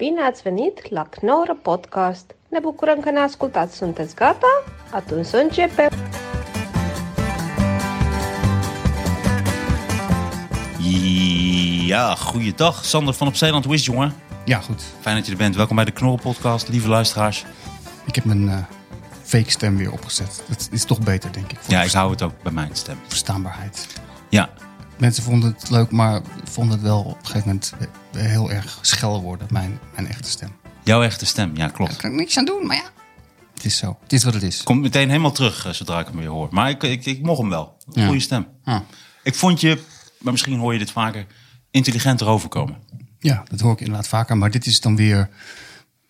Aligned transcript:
Bine 0.00 0.20
ați 0.20 0.42
venit 0.42 0.90
la 0.90 1.02
Knorr 1.04 1.50
Podcast! 1.62 2.34
Ne 2.48 2.58
bucurăm 2.58 3.00
că 3.00 3.10
ne 3.10 3.18
ascultați! 3.18 3.76
Sunteți 3.76 4.14
gata? 4.14 4.62
Atunci 4.90 5.26
să 5.26 5.36
începem! 5.36 5.88
Ja, 11.86 12.16
goeiedag. 12.32 12.74
Sander 12.82 13.14
van 13.14 13.28
op 13.28 13.36
Zeeland, 13.36 13.64
hoe 13.64 13.74
is 13.74 13.86
het, 13.86 13.94
jongen? 13.94 14.14
Ja, 14.44 14.58
goed. 14.58 14.82
Fijn 15.00 15.16
dat 15.16 15.26
je 15.26 15.32
er 15.32 15.38
bent. 15.38 15.56
Welkom 15.56 15.76
bij 15.76 15.84
de 15.84 15.90
Knorren 15.90 16.20
Podcast, 16.20 16.68
lieve 16.68 16.88
luisteraars. 16.88 17.44
Ik 18.06 18.14
heb 18.14 18.24
mijn 18.24 18.48
eh, 18.48 18.56
fake 19.22 19.50
stem 19.50 19.76
weer 19.76 19.92
opgezet. 19.92 20.42
Dat 20.48 20.68
is 20.72 20.84
toch 20.84 21.00
beter, 21.00 21.32
denk 21.32 21.52
ik. 21.52 21.58
Voor 21.60 21.74
Ja, 21.74 21.82
ik 21.82 21.90
hou 21.92 22.10
het 22.10 22.22
ook 22.22 22.42
bij 22.42 22.52
mijn 22.52 22.70
stem. 22.72 22.98
verstaanbaarheid. 23.06 23.86
Ja, 24.28 24.50
Mensen 25.00 25.22
vonden 25.22 25.54
het 25.58 25.70
leuk, 25.70 25.90
maar 25.90 26.20
vonden 26.44 26.72
het 26.72 26.82
wel 26.82 27.00
op 27.00 27.18
een 27.18 27.26
gegeven 27.26 27.48
moment 27.48 27.72
eh, 28.12 28.22
heel 28.22 28.50
erg 28.50 28.78
schel 28.80 29.22
worden, 29.22 29.46
mijn, 29.50 29.78
mijn 29.94 30.06
echte 30.08 30.30
stem. 30.30 30.50
jouw 30.84 31.02
echte 31.02 31.26
stem. 31.26 31.50
Ja, 31.50 31.54
Daar 31.56 31.70
klopt. 31.72 31.96
kan 31.96 32.10
ik 32.10 32.16
niks 32.16 32.36
aan 32.38 32.44
doen, 32.44 32.66
maar 32.66 32.76
ja. 32.76 32.90
Het 33.54 33.64
is 33.64 33.76
zo. 33.76 33.98
Het 34.02 34.12
is 34.12 34.24
wat 34.24 34.34
het 34.34 34.42
is. 34.42 34.62
Komt 34.62 34.80
meteen 34.80 35.08
helemaal 35.08 35.32
terug 35.32 35.66
eh, 35.66 35.72
zodra 35.72 36.00
ik 36.00 36.06
hem 36.06 36.16
weer 36.16 36.28
hoor. 36.28 36.48
Maar 36.50 36.70
ik, 36.70 36.82
ik, 36.82 37.04
ik 37.04 37.22
mocht 37.22 37.40
hem 37.40 37.48
wel. 37.48 37.76
Ja. 37.90 38.06
Goeie 38.06 38.20
stem. 38.20 38.46
Ik 39.22 39.34
vond 39.34 39.60
je, 39.60 39.82
maar 40.18 40.32
misschien 40.32 40.58
hoor 40.58 40.72
je 40.72 40.78
dit 40.78 40.90
vaker, 40.90 41.26
intelligenter 41.70 42.26
overkomen. 42.26 42.76
Ja, 43.18 43.42
dat 43.50 43.60
hoor 43.60 43.72
ik 43.72 43.80
inderdaad 43.80 44.08
vaker. 44.08 44.36
Maar 44.36 44.50
dit 44.50 44.66
is 44.66 44.80
dan 44.80 44.96
weer 44.96 45.28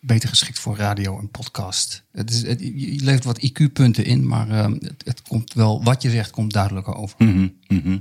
beter 0.01 0.29
geschikt 0.29 0.59
voor 0.59 0.77
radio 0.77 1.19
en 1.19 1.31
podcast. 1.31 2.05
Het 2.13 2.31
is, 2.31 2.43
het, 2.43 2.61
je 2.61 3.05
levert 3.05 3.25
wat 3.25 3.45
IQ-punten 3.47 4.05
in, 4.05 4.27
maar 4.27 4.49
eh, 4.51 4.65
het, 4.65 5.03
het 5.05 5.23
komt 5.23 5.53
wel, 5.53 5.85
wat 5.85 6.03
je 6.03 6.11
zegt, 6.11 6.31
komt 6.31 6.53
duidelijker 6.53 6.95
over. 6.95 7.25
Mhm, 7.25 7.49
mhm, 7.69 7.99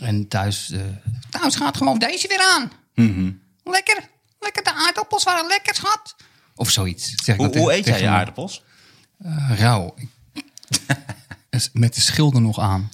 En 0.00 0.28
thuis, 0.28 0.70
eh, 0.70 0.80
thuis 1.30 1.56
gaat 1.56 1.76
gewoon 1.76 1.98
deze 1.98 2.28
weer 2.28 2.52
aan. 2.56 2.70
mhm. 2.94 3.30
Lekker, 3.64 4.08
lekker, 4.40 4.62
de 4.64 4.72
aardappels 4.74 5.24
waren 5.24 5.46
lekker, 5.46 5.74
schat. 5.74 6.16
Of 6.54 6.70
zoiets. 6.70 7.14
Zeg 7.24 7.34
ik 7.36 7.40
Hoe, 7.40 7.58
hoe 7.58 7.72
eet 7.72 7.84
jij 7.86 8.00
je 8.00 8.08
aardappels? 8.08 8.62
Eh, 9.18 9.50
rauw. 9.58 9.94
Met 11.72 11.94
de 11.94 12.00
schilder 12.00 12.40
nog 12.40 12.58
aan. 12.58 12.90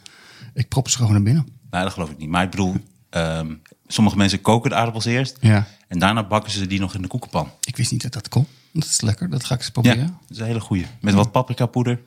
Ik 0.54 0.68
prop 0.68 0.88
ze 0.88 0.96
gewoon 0.96 1.12
naar 1.12 1.22
binnen. 1.22 1.46
Nou, 1.70 1.84
dat 1.84 1.92
geloof 1.92 2.10
ik 2.10 2.18
niet. 2.18 2.28
Maar 2.28 2.42
ik 2.44 2.50
bedoel, 2.50 2.74
ehm, 3.10 3.54
sommige 3.86 4.16
mensen 4.16 4.40
koken 4.40 4.70
de 4.70 4.76
aardappels 4.76 5.04
eerst. 5.04 5.36
Ja. 5.40 5.66
En 5.88 5.98
daarna 5.98 6.26
bakken 6.26 6.52
ze 6.52 6.66
die 6.66 6.80
nog 6.80 6.94
in 6.94 7.02
de 7.02 7.08
koekenpan. 7.08 7.50
Ik 7.64 7.76
wist 7.76 7.90
niet 7.90 8.02
dat 8.02 8.12
dat 8.12 8.28
kon. 8.28 8.46
Dat 8.72 8.84
is 8.84 9.00
lekker, 9.00 9.30
dat 9.30 9.44
ga 9.44 9.54
ik 9.54 9.60
eens 9.60 9.66
Ja, 9.66 9.72
proberen. 9.72 10.06
dat 10.06 10.30
is 10.30 10.38
een 10.38 10.46
hele 10.46 10.60
goeie. 10.60 10.86
Met 11.00 11.14
wat 11.14 11.32
paprika 11.32 11.66
poeder. 11.66 12.00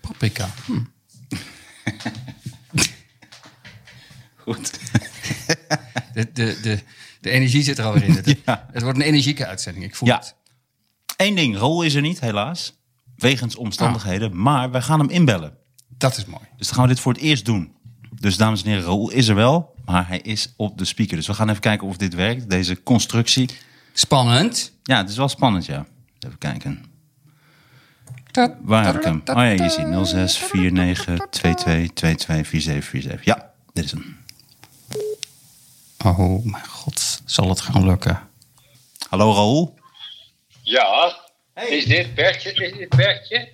Paprika. 0.00 0.48
Hm. 0.66 0.80
Goed. 4.42 4.78
De, 6.14 6.32
de, 6.32 6.58
de, 6.62 6.78
de 7.20 7.30
energie 7.30 7.62
zit 7.62 7.78
er 7.78 7.84
alweer 7.84 8.02
in. 8.02 8.12
Het, 8.14 8.36
Ja. 8.44 8.68
het 8.72 8.82
wordt 8.82 8.98
een 8.98 9.04
energieke 9.04 9.46
uitzending, 9.46 9.84
ik 9.84 9.94
voel 9.96 10.08
Ja. 10.08 10.16
het. 10.18 10.34
Eén 11.16 11.34
ding, 11.34 11.56
Rol 11.56 11.82
is 11.82 11.94
er 11.94 12.00
niet, 12.02 12.20
helaas. 12.20 12.74
Wegens 13.16 13.56
omstandigheden. 13.56 14.42
Maar 14.42 14.70
wij 14.70 14.82
gaan 14.82 14.98
hem 14.98 15.08
inbellen. 15.10 15.56
Dat 15.88 16.16
is 16.16 16.24
mooi. 16.24 16.42
Dus 16.56 16.66
dan 16.66 16.76
gaan 16.76 16.86
we 16.86 16.92
dit 16.92 17.00
voor 17.02 17.12
het 17.12 17.22
eerst 17.22 17.44
doen. 17.44 17.72
Dus 18.20 18.36
dames 18.36 18.62
en 18.62 18.68
heren, 18.68 18.84
Raoul 18.84 19.10
is 19.10 19.28
er 19.28 19.34
wel. 19.34 19.74
Maar 19.84 20.08
hij 20.08 20.18
is 20.18 20.52
op 20.56 20.78
de 20.78 20.84
speaker. 20.84 21.16
Dus 21.16 21.26
we 21.26 21.34
gaan 21.34 21.48
even 21.48 21.60
kijken 21.60 21.86
of 21.86 21.96
dit 21.96 22.14
werkt. 22.14 22.50
Deze 22.50 22.82
constructie. 22.82 23.48
Spannend. 23.92 24.72
Ja, 24.82 24.96
het 24.96 25.08
is 25.08 25.16
wel 25.16 25.28
spannend, 25.28 25.66
ja. 25.66 25.86
Even 26.20 26.38
kijken. 26.38 26.84
Waar 28.62 28.84
heb 28.84 28.94
ik 28.96 29.02
hem? 29.04 29.22
Oh 29.24 29.34
ja, 29.34 29.44
je. 29.44 30.00
06 30.04 30.42
49 30.52 31.26
22 31.30 31.92
22 31.92 32.46
47 32.46 32.62
47. 32.62 33.24
Ja, 33.24 33.50
dit 33.72 33.84
is 33.84 33.90
hem. 33.90 34.16
Oh 36.04 36.44
mijn 36.44 36.66
god, 36.66 37.22
zal 37.24 37.48
het 37.48 37.60
gaan 37.60 37.84
lukken? 37.86 38.28
Hallo 39.08 39.32
Raoul. 39.32 39.78
Ja, 40.62 41.16
is 41.54 41.84
dit 41.84 42.14
Bertje? 42.14 42.52
Is 42.52 42.72
dit 42.72 42.88
Bertje? 42.88 43.48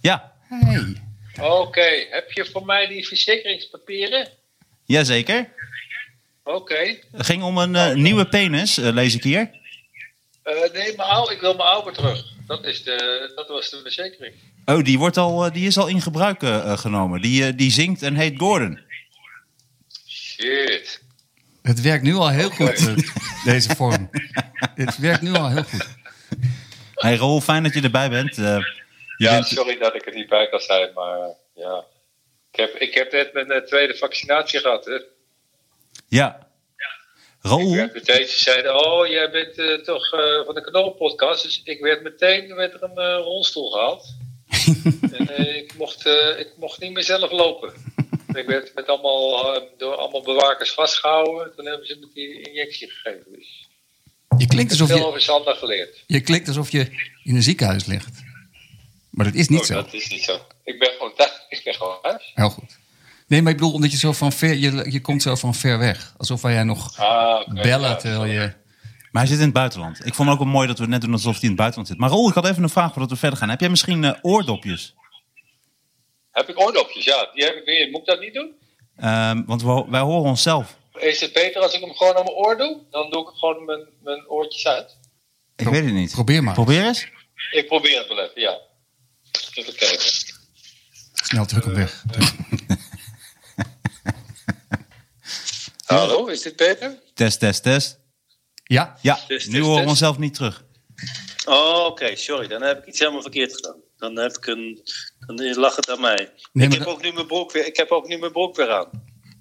Ja, 0.00 0.32
Hey. 0.48 1.02
Oké, 1.40 2.06
heb 2.10 2.30
je 2.30 2.44
voor 2.52 2.64
mij 2.64 2.86
die 2.86 3.06
verzekeringspapieren? 3.06 4.28
jazeker. 4.84 5.48
Oké. 6.44 6.98
Het 7.12 7.26
ging 7.26 7.42
om 7.42 7.58
een 7.58 7.74
eh, 7.76 7.94
nieuwe 7.94 8.28
penis, 8.28 8.78
eh, 8.78 8.92
lees 8.92 9.14
ik 9.14 9.22
hier. 9.22 9.50
Eh, 10.42 10.54
nee, 10.72 10.96
mijn 10.96 11.08
oude, 11.08 11.34
ik 11.34 11.40
wil 11.40 11.54
mijn 11.54 11.68
oude 11.68 11.92
terug. 11.92 12.24
Dat, 12.46 12.64
is 12.64 12.82
de, 12.82 13.32
dat 13.34 13.48
was 13.48 13.70
de 13.70 13.80
verzekering. 13.82 14.34
Oh, 14.64 14.82
die, 14.84 14.98
wordt 14.98 15.16
al, 15.16 15.52
die 15.52 15.66
is 15.66 15.78
al 15.78 15.86
in 15.86 16.00
gebruik 16.00 16.38
genomen. 16.78 17.20
Die, 17.20 17.54
die 17.54 17.70
zingt 17.70 18.02
en 18.02 18.14
heet 18.14 18.38
Gordon. 18.38 18.80
Shit. 20.08 21.02
Het 21.64 21.80
werkt 21.80 22.02
nu 22.04 22.14
al 22.14 22.28
heel 22.30 22.50
goed, 22.50 22.94
deze 23.44 23.74
vorm. 23.76 24.10
Het 24.74 24.96
werkt 24.98 25.22
nu 25.22 25.32
al 25.34 25.48
heel 25.50 25.62
goed. 25.62 25.88
Hey 26.94 27.16
Raoul, 27.16 27.40
fijn 27.40 27.62
dat 27.62 27.74
je 27.74 27.80
erbij 27.82 28.10
bent. 28.10 28.38
Eh, 28.38 28.58
Ja, 29.16 29.30
bent- 29.30 29.46
sorry 29.46 29.78
dat 29.78 29.94
ik 29.94 30.06
er 30.06 30.14
niet 30.14 30.28
bij 30.28 30.48
kan 30.48 30.60
zijn, 30.60 30.90
maar 30.94 31.18
ja. 31.54 31.84
Ik 32.52 32.58
heb, 32.60 32.74
ik 32.74 32.94
heb 32.94 33.12
net 33.12 33.32
mijn 33.32 33.50
eh, 33.50 33.62
tweede 33.62 33.94
vaccinatie 33.96 34.60
gehad. 34.60 34.84
Hè. 34.84 34.98
Ja. 36.08 36.46
Raoul, 37.40 37.70
Ik 37.70 37.76
werd 37.76 37.94
meteen, 37.94 38.26
ze 38.26 38.38
zeiden, 38.42 38.86
oh, 38.86 39.06
jij 39.06 39.30
bent 39.30 39.58
eh, 39.58 39.74
toch 39.74 40.12
eh, 40.12 40.44
van 40.44 40.54
de 40.54 40.62
Knolpodcast. 40.62 41.42
Dus 41.42 41.60
ik 41.64 41.80
werd 41.80 42.02
meteen 42.02 42.54
werd 42.54 42.72
er 42.74 42.82
een 42.82 43.16
rolstoel 43.16 43.70
gehaald. 43.70 44.14
en 45.18 45.28
eh, 45.36 45.56
ik, 45.56 45.74
mocht, 45.76 46.06
eh, 46.06 46.38
ik 46.38 46.48
mocht 46.56 46.80
niet 46.80 46.92
meer 46.92 47.02
zelf 47.04 47.30
lopen. 47.30 47.72
Ik 48.36 48.46
werd 48.46 48.74
met 48.74 48.86
allemaal, 48.86 49.54
eh, 49.54 49.62
door 49.78 49.94
allemaal 49.94 50.22
bewakers 50.22 50.72
vastgehouden. 50.72 51.52
Toen 51.56 51.66
hebben 51.66 51.86
ze 51.86 51.96
me 52.00 52.08
die 52.14 52.40
injectie 52.40 52.90
gegeven. 52.90 53.32
Dus 53.32 53.68
Je 54.38 54.46
klinkt 54.46 54.52
ik 54.52 54.58
heb 54.58 54.70
alsof 54.70 54.88
veel 54.88 54.98
je, 54.98 55.04
over 55.06 55.20
Sander 55.20 55.54
geleerd. 55.54 56.04
je, 56.06 56.20
klinkt 56.20 56.48
alsof 56.48 56.70
je 56.70 56.90
in 57.22 57.34
een 57.36 57.42
ziekenhuis 57.42 57.84
ligt. 57.84 58.22
Maar 59.10 59.24
dat 59.26 59.34
is 59.34 59.48
niet 59.48 59.60
Oh, 59.60 59.66
zo. 59.66 59.74
Dat 59.74 59.92
is 59.94 60.08
niet 60.08 60.22
zo. 60.24 60.40
Ik 60.64 60.78
ben 60.78 60.90
gewoon 60.98 61.12
thuis. 61.16 61.44
Ik 61.48 61.60
ben 61.64 61.74
gewoon 61.74 61.98
thuis. 62.02 62.30
Heel 62.34 62.50
goed. 62.50 62.78
Nee, 63.26 63.42
maar 63.42 63.52
ik 63.52 63.58
bedoel, 63.58 63.72
omdat 63.74 63.90
je 63.90 63.96
zo 63.98 64.12
van 64.12 64.32
ver, 64.32 64.54
je, 64.54 64.90
je 64.90 65.00
komt 65.00 65.22
zo 65.22 65.34
van 65.34 65.54
ver 65.54 65.78
weg. 65.78 66.14
Alsof 66.16 66.42
wij 66.42 66.52
jij 66.52 66.64
nog 66.64 66.98
Ah, 66.98 67.48
bellen 67.62 67.88
ja, 67.90 67.96
terwijl 67.96 68.24
je... 68.24 68.52
maar 69.10 69.22
hij 69.22 69.26
zit 69.26 69.38
in 69.38 69.44
het 69.44 69.52
buitenland. 69.52 70.06
Ik 70.06 70.14
vond 70.14 70.28
ook 70.30 70.38
wel 70.38 70.46
mooi 70.46 70.66
dat 70.66 70.76
we 70.76 70.82
het 70.82 70.92
net 70.92 71.00
doen 71.00 71.12
alsof 71.12 71.32
hij 71.32 71.42
in 71.42 71.48
het 71.48 71.56
buitenland 71.56 71.88
zit. 71.88 71.98
Maar 71.98 72.08
Raoul, 72.08 72.28
ik 72.28 72.34
had 72.34 72.46
even 72.46 72.62
een 72.62 72.68
vraag 72.68 72.90
voordat 72.92 73.10
we 73.10 73.16
verder 73.16 73.38
gaan. 73.38 73.48
Heb 73.48 73.60
jij 73.60 73.68
misschien 73.68 74.04
eh, 74.04 74.12
oordopjes? 74.22 74.94
Heb 76.34 76.48
ik 76.48 76.58
oordopjes? 76.60 77.04
Ja, 77.04 77.30
die 77.34 77.44
heb 77.44 77.56
ik 77.56 77.64
weer. 77.64 77.90
Moet 77.90 78.00
ik 78.00 78.06
dat 78.06 78.20
niet 78.20 78.34
doen? 78.34 78.54
Ehm, 78.96 79.44
want 79.44 79.62
we, 79.62 79.84
wij 79.88 80.00
horen 80.00 80.30
onszelf. 80.30 80.76
Is 80.94 81.20
het 81.20 81.32
beter 81.32 81.62
als 81.62 81.74
ik 81.74 81.80
hem 81.80 81.94
gewoon 81.94 82.16
aan 82.16 82.24
mijn 82.24 82.36
oor 82.36 82.56
doe? 82.56 82.80
Dan 82.90 83.10
doe 83.10 83.22
ik 83.22 83.28
gewoon 83.38 83.64
mijn, 83.64 83.86
mijn 84.02 84.28
oortjes 84.28 84.66
uit. 84.66 84.98
Ik 85.56 85.68
weet 85.68 85.84
het 85.84 85.92
niet. 85.92 86.12
Probeer 86.12 86.42
maar. 86.42 86.54
Probeer 86.54 86.84
eens. 86.84 87.08
Ik 87.50 87.66
probeer 87.66 87.98
het 87.98 88.08
wel 88.08 88.18
even, 88.18 88.40
ja. 88.40 88.58
Even 89.54 89.76
kijken. 89.76 90.06
Snel 91.12 91.46
druk 91.46 91.64
hem 91.64 91.74
weg. 91.74 92.04
Hallo, 95.86 96.26
is 96.26 96.42
dit 96.42 96.56
beter? 96.56 96.98
Test, 97.14 97.38
test, 97.40 97.62
test. 97.62 97.98
Ja, 98.64 98.98
Ja, 99.00 99.14
Test, 99.26 99.46
nu 99.46 99.52
test, 99.52 99.64
horen 99.66 99.82
we 99.82 99.88
onszelf 99.88 100.18
niet 100.18 100.34
terug. 100.34 100.63
Oh, 101.44 101.84
oké, 101.86 102.16
sorry. 102.16 102.46
Dan 102.48 102.62
heb 102.62 102.78
ik 102.78 102.86
iets 102.86 102.98
helemaal 102.98 103.22
verkeerd 103.22 103.54
gedaan. 103.54 103.76
Dan, 103.96 104.16
heb 104.16 104.36
ik 104.36 104.46
een, 104.46 104.82
dan 105.26 105.54
lag 105.54 105.76
het 105.76 105.90
aan 105.90 106.00
mij. 106.00 106.32
Nee, 106.52 106.66
ik, 106.66 106.72
heb 106.72 106.84
dat- 106.84 106.94
ook 106.94 107.02
nu 107.02 107.12
mijn 107.12 107.26
broek 107.26 107.52
weer, 107.52 107.66
ik 107.66 107.76
heb 107.76 107.90
ook 107.90 108.08
nu 108.08 108.18
mijn 108.18 108.32
broek 108.32 108.56
weer 108.56 108.70
aan. 108.70 108.90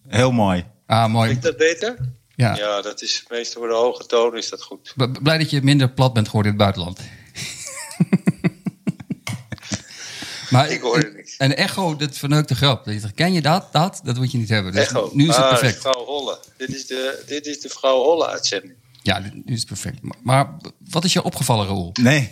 Heel 0.08 0.31
mooi. 0.31 0.66
ah, 0.88 1.12
mooi. 1.12 1.30
Vind 1.30 1.44
je 1.44 1.50
dat 1.50 1.58
beter? 1.58 1.97
Ja. 2.36 2.56
Ja, 2.56 2.81
dat 2.81 3.02
is 3.02 3.25
meestal 3.30 3.62
voor 3.62 3.69
de 3.69 3.75
hoge 3.78 4.06
toon 4.06 4.38
is 4.38 4.50
dat 4.50 4.62
goed. 4.64 4.94
B- 4.97 5.24
Blij 5.24 5.38
dat 5.38 5.50
je 5.50 5.62
minder 5.62 5.90
plat 5.91 6.14
bent 6.14 6.28
geworden 6.30 6.52
in 6.52 6.58
het 6.59 6.66
buitenland. 6.74 7.00
maar 10.50 10.72
Ik 10.72 10.81
hoorde 10.81 11.12
niks. 11.12 11.35
Een 11.38 11.56
echo, 11.56 11.96
dat 11.96 12.18
verneukt 12.18 12.47
de 12.50 12.56
grap. 12.56 12.88
Ken 13.16 13.34
je 13.34 13.41
dat? 13.41 13.68
Dat? 13.72 14.02
Dat 14.03 14.18
moet 14.18 14.31
je 14.31 14.38
niet 14.38 14.50
hebben. 14.50 14.72
Dus 14.72 14.81
Echo. 14.85 15.09
nu 15.14 15.30
is 15.30 15.35
het 15.35 15.46
Ah, 15.46 15.50
perfect. 15.59 15.81
vrouw 15.81 16.06
Holle. 16.06 16.40
Dit 16.58 16.70
is 16.75 16.88
de, 16.88 17.24
dit 17.28 17.46
is 17.46 17.59
de 17.62 17.70
vrouw 17.70 17.97
Holle 18.03 18.28
uitzending. 18.28 18.74
Ja, 19.03 19.19
nu 19.19 19.44
is 19.46 19.59
het 19.59 19.68
perfect. 19.68 20.02
Maar, 20.02 20.18
maar 20.22 20.58
wat 20.90 21.03
is 21.03 21.14
je 21.14 21.23
opgevallen, 21.23 21.66
Raoul? 21.66 21.90
Nee. 21.94 22.32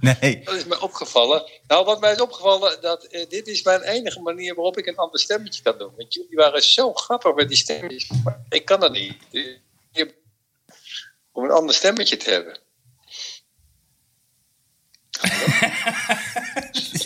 nee. 0.20 0.44
Dat 0.44 0.54
is 0.54 0.64
mij 0.64 0.78
opgevallen. 0.78 1.50
Nou, 1.66 1.84
wat 1.84 2.00
mij 2.00 2.12
is 2.12 2.20
opgevallen, 2.20 2.80
dat 2.80 3.04
eh, 3.04 3.28
dit 3.28 3.46
is 3.46 3.62
mijn 3.62 3.82
enige 3.82 4.20
manier 4.20 4.54
waarop 4.54 4.78
ik 4.78 4.86
een 4.86 4.96
ander 4.96 5.20
stemmetje 5.20 5.62
kan 5.62 5.78
doen. 5.78 5.92
Want 5.96 6.14
jullie 6.14 6.36
waren 6.36 6.62
zo 6.62 6.92
grappig 6.92 7.34
met 7.34 7.48
die 7.48 7.56
stemmetjes. 7.56 8.10
Maar 8.24 8.40
ik 8.48 8.64
kan 8.64 8.80
dat 8.80 8.92
niet. 8.92 9.16
Om 11.32 11.44
een 11.44 11.50
ander 11.50 11.74
stemmetje 11.74 12.16
te 12.16 12.30
hebben. 12.30 12.58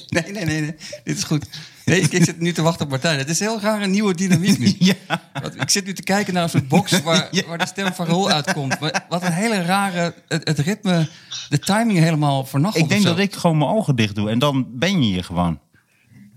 Nee, 0.08 0.32
nee, 0.32 0.44
nee, 0.44 0.60
nee. 0.60 0.76
Dit 1.04 1.16
is 1.16 1.24
goed. 1.24 1.46
Nee, 1.84 2.00
ik, 2.00 2.12
ik 2.12 2.24
zit 2.24 2.40
nu 2.40 2.52
te 2.52 2.62
wachten 2.62 2.84
op 2.84 2.90
Martijn. 2.90 3.18
Het 3.18 3.28
is 3.28 3.40
een 3.40 3.46
heel 3.46 3.60
raar 3.60 3.82
een 3.82 3.90
nieuwe 3.90 4.14
dynamiek 4.14 4.58
nu. 4.58 4.74
Ja. 4.78 4.94
Want 5.42 5.60
Ik 5.60 5.70
zit 5.70 5.84
nu 5.84 5.92
te 5.94 6.02
kijken 6.02 6.34
naar 6.34 6.42
een 6.42 6.48
soort 6.48 6.68
box 6.68 6.90
waar, 7.02 7.28
waar 7.46 7.58
de 7.58 7.66
stem 7.66 7.92
van 7.92 8.06
Raoul 8.06 8.30
uitkomt. 8.30 8.80
Maar 8.80 9.04
wat 9.08 9.22
een 9.22 9.32
hele 9.32 9.62
rare... 9.62 10.14
Het, 10.28 10.48
het 10.48 10.58
ritme, 10.58 11.08
de 11.48 11.58
timing 11.58 11.98
helemaal 11.98 12.44
vernacheld. 12.44 12.82
Ik 12.82 12.88
denk 12.88 13.02
dat 13.02 13.18
ik 13.18 13.34
gewoon 13.34 13.58
mijn 13.58 13.70
ogen 13.70 13.96
dicht 13.96 14.14
doe 14.14 14.30
en 14.30 14.38
dan 14.38 14.66
ben 14.78 15.02
je 15.02 15.08
hier 15.12 15.24
gewoon. 15.24 15.60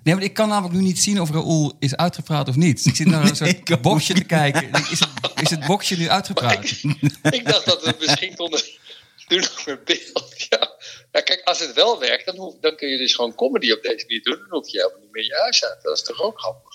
Nee, 0.04 0.16
maar 0.16 0.24
ik 0.24 0.34
kan 0.34 0.50
namelijk 0.50 0.74
nu 0.74 0.82
niet 0.82 1.00
zien 1.00 1.22
of 1.22 1.32
Raoul 1.32 1.74
is 1.80 1.96
uitgepraat 1.96 2.48
of 2.48 2.56
niet. 2.56 2.86
Ik 2.86 2.96
zit 2.96 3.08
naar 3.08 3.30
een 3.30 3.36
soort 3.66 3.82
boxje 3.82 4.14
te 4.14 4.24
kijken. 4.24 4.70
Is 4.92 5.00
het, 5.00 5.10
is 5.42 5.50
het 5.50 5.66
boxje 5.66 5.98
nu 5.98 6.10
uitgepraat? 6.10 6.64
Ik 7.30 7.42
dacht 7.46 7.66
dat 7.66 7.84
we 7.84 7.96
misschien 8.00 8.36
konden 8.36 8.62
doen 9.28 9.40
nog 9.40 9.66
met 9.66 9.86
beeld. 9.86 10.48
Ja. 10.50 10.70
Ja, 11.16 11.22
kijk, 11.22 11.42
als 11.44 11.60
het 11.60 11.74
wel 11.74 12.00
werkt, 12.00 12.26
dan, 12.26 12.36
hoef- 12.36 12.56
dan 12.62 12.76
kun 12.76 12.88
je 12.90 12.98
dus 12.98 13.16
gewoon 13.16 13.36
comedy 13.36 13.72
op 13.72 13.82
deze 13.82 14.06
manier 14.08 14.24
doen. 14.24 14.38
Dan 14.40 14.48
hoef 14.60 14.70
je 14.70 14.78
helemaal 14.78 15.00
niet 15.02 15.12
meer 15.12 15.24
je 15.24 15.38
huis 15.42 15.66
uit. 15.66 15.80
Dat 15.82 15.98
is 15.98 16.04
toch 16.04 16.22
ook 16.22 16.40
grappig? 16.40 16.74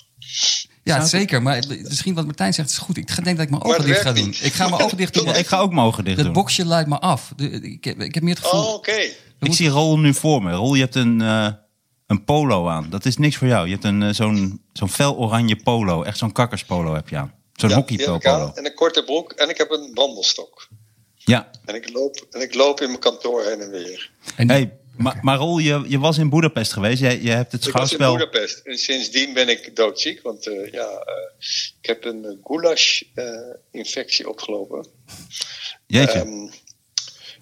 Ja, 0.83 1.05
zeker. 1.05 1.41
Maar 1.41 1.55
het- 1.55 1.83
misschien 1.83 2.13
wat 2.13 2.25
Martijn 2.25 2.53
zegt 2.53 2.69
is 2.69 2.77
goed. 2.77 2.97
Ik 2.97 3.09
ga- 3.09 3.21
denk 3.21 3.35
dat 3.37 3.45
ik 3.45 3.51
mijn 3.51 3.61
Maar 3.61 3.71
ogen 3.71 3.81
het 3.83 3.91
dicht 3.93 4.01
ga 4.07 4.13
doen. 4.13 4.25
niet. 4.25 4.43
Ik 4.43 4.53
ga 4.53 4.67
mijn 4.69 4.81
ogen 4.85 4.97
dicht 4.97 5.13
doen. 5.13 5.25
Ja, 5.25 5.33
ik 5.33 5.47
ga 5.47 5.59
ook 5.59 5.71
mijn 5.73 5.85
ogen 5.85 6.03
dicht 6.03 6.15
Het 6.17 6.25
doen. 6.25 6.33
boxje 6.35 6.65
leidt 6.65 6.89
me 6.89 6.99
af. 6.99 7.31
Ik, 7.61 7.83
heb, 7.83 7.99
ik 8.01 8.13
heb 8.13 8.23
meer 8.23 8.35
het 8.35 8.43
gevoel... 8.43 8.63
Oh, 8.67 8.73
oké. 8.73 8.99
Ik 9.39 9.53
zie 9.53 9.69
Rol 9.69 9.99
nu 9.99 10.13
voor 10.13 10.43
me. 10.43 10.51
Rol, 10.53 10.73
je 10.75 10.81
hebt 10.81 10.95
een, 10.95 11.21
eh, 11.21 11.47
een 12.07 12.23
polo 12.23 12.67
aan. 12.67 12.89
Dat 12.89 13.05
is 13.05 13.17
niks 13.17 13.35
voor 13.35 13.47
jou. 13.47 13.65
Je 13.65 13.71
hebt 13.71 13.83
een, 13.85 14.03
eh, 14.03 14.13
zo'n, 14.13 14.61
zo'n 14.73 14.89
fel 14.89 15.15
oranje 15.17 15.55
polo. 15.55 16.03
Echt 16.03 16.17
zo'n 16.17 16.31
kakkerspolo 16.31 16.93
heb 16.93 17.09
je 17.09 17.17
aan. 17.17 17.33
Zo'n 17.53 17.69
Ja, 17.69 17.75
hockey 17.75 17.97
die 17.97 18.05
heb 18.05 18.15
ik 18.15 18.25
aan. 18.25 18.39
polo. 18.39 18.51
En 18.53 18.65
een 18.65 18.73
korte 18.73 19.03
broek 19.03 19.31
en 19.31 19.49
ik 19.49 19.57
heb 19.57 19.71
een 19.71 19.91
wandelstok. 19.93 20.67
Ja. 21.31 21.49
En 21.65 21.75
ik 21.75 21.89
loop, 21.93 22.27
en 22.31 22.41
ik 22.41 22.53
loop 22.53 22.81
in 22.81 22.87
mijn 22.87 22.99
kantoor 22.99 23.43
heen 23.43 23.59
en 23.61 23.71
weer. 23.71 24.11
En 24.35 24.49
Hey, 24.49 24.71
maar, 24.97 25.19
maar 25.21 25.37
Rol, 25.37 25.57
je, 25.57 25.83
je 25.87 25.99
was 25.99 26.17
in 26.17 26.29
Boedapest 26.29 26.73
geweest. 26.73 27.01
Je, 27.01 27.23
je 27.23 27.29
hebt 27.29 27.51
het 27.51 27.65
Ik 27.65 27.73
was 27.73 27.81
in 27.81 27.97
schouwspel... 27.97 28.27
Budapest 28.27 28.65
en 28.65 28.77
sindsdien 28.77 29.33
ben 29.33 29.49
ik 29.49 29.75
doodziek. 29.75 30.21
Want 30.21 30.47
eh, 30.47 30.71
ja, 30.71 30.87
eh, 30.87 31.13
ik 31.81 31.85
heb 31.87 32.05
een 32.05 32.25
eh, 32.25 32.31
goulash-infectie 32.43 34.29
opgelopen. 34.29 34.87
Jeetje. 35.87 36.19
Ehm, 36.19 36.47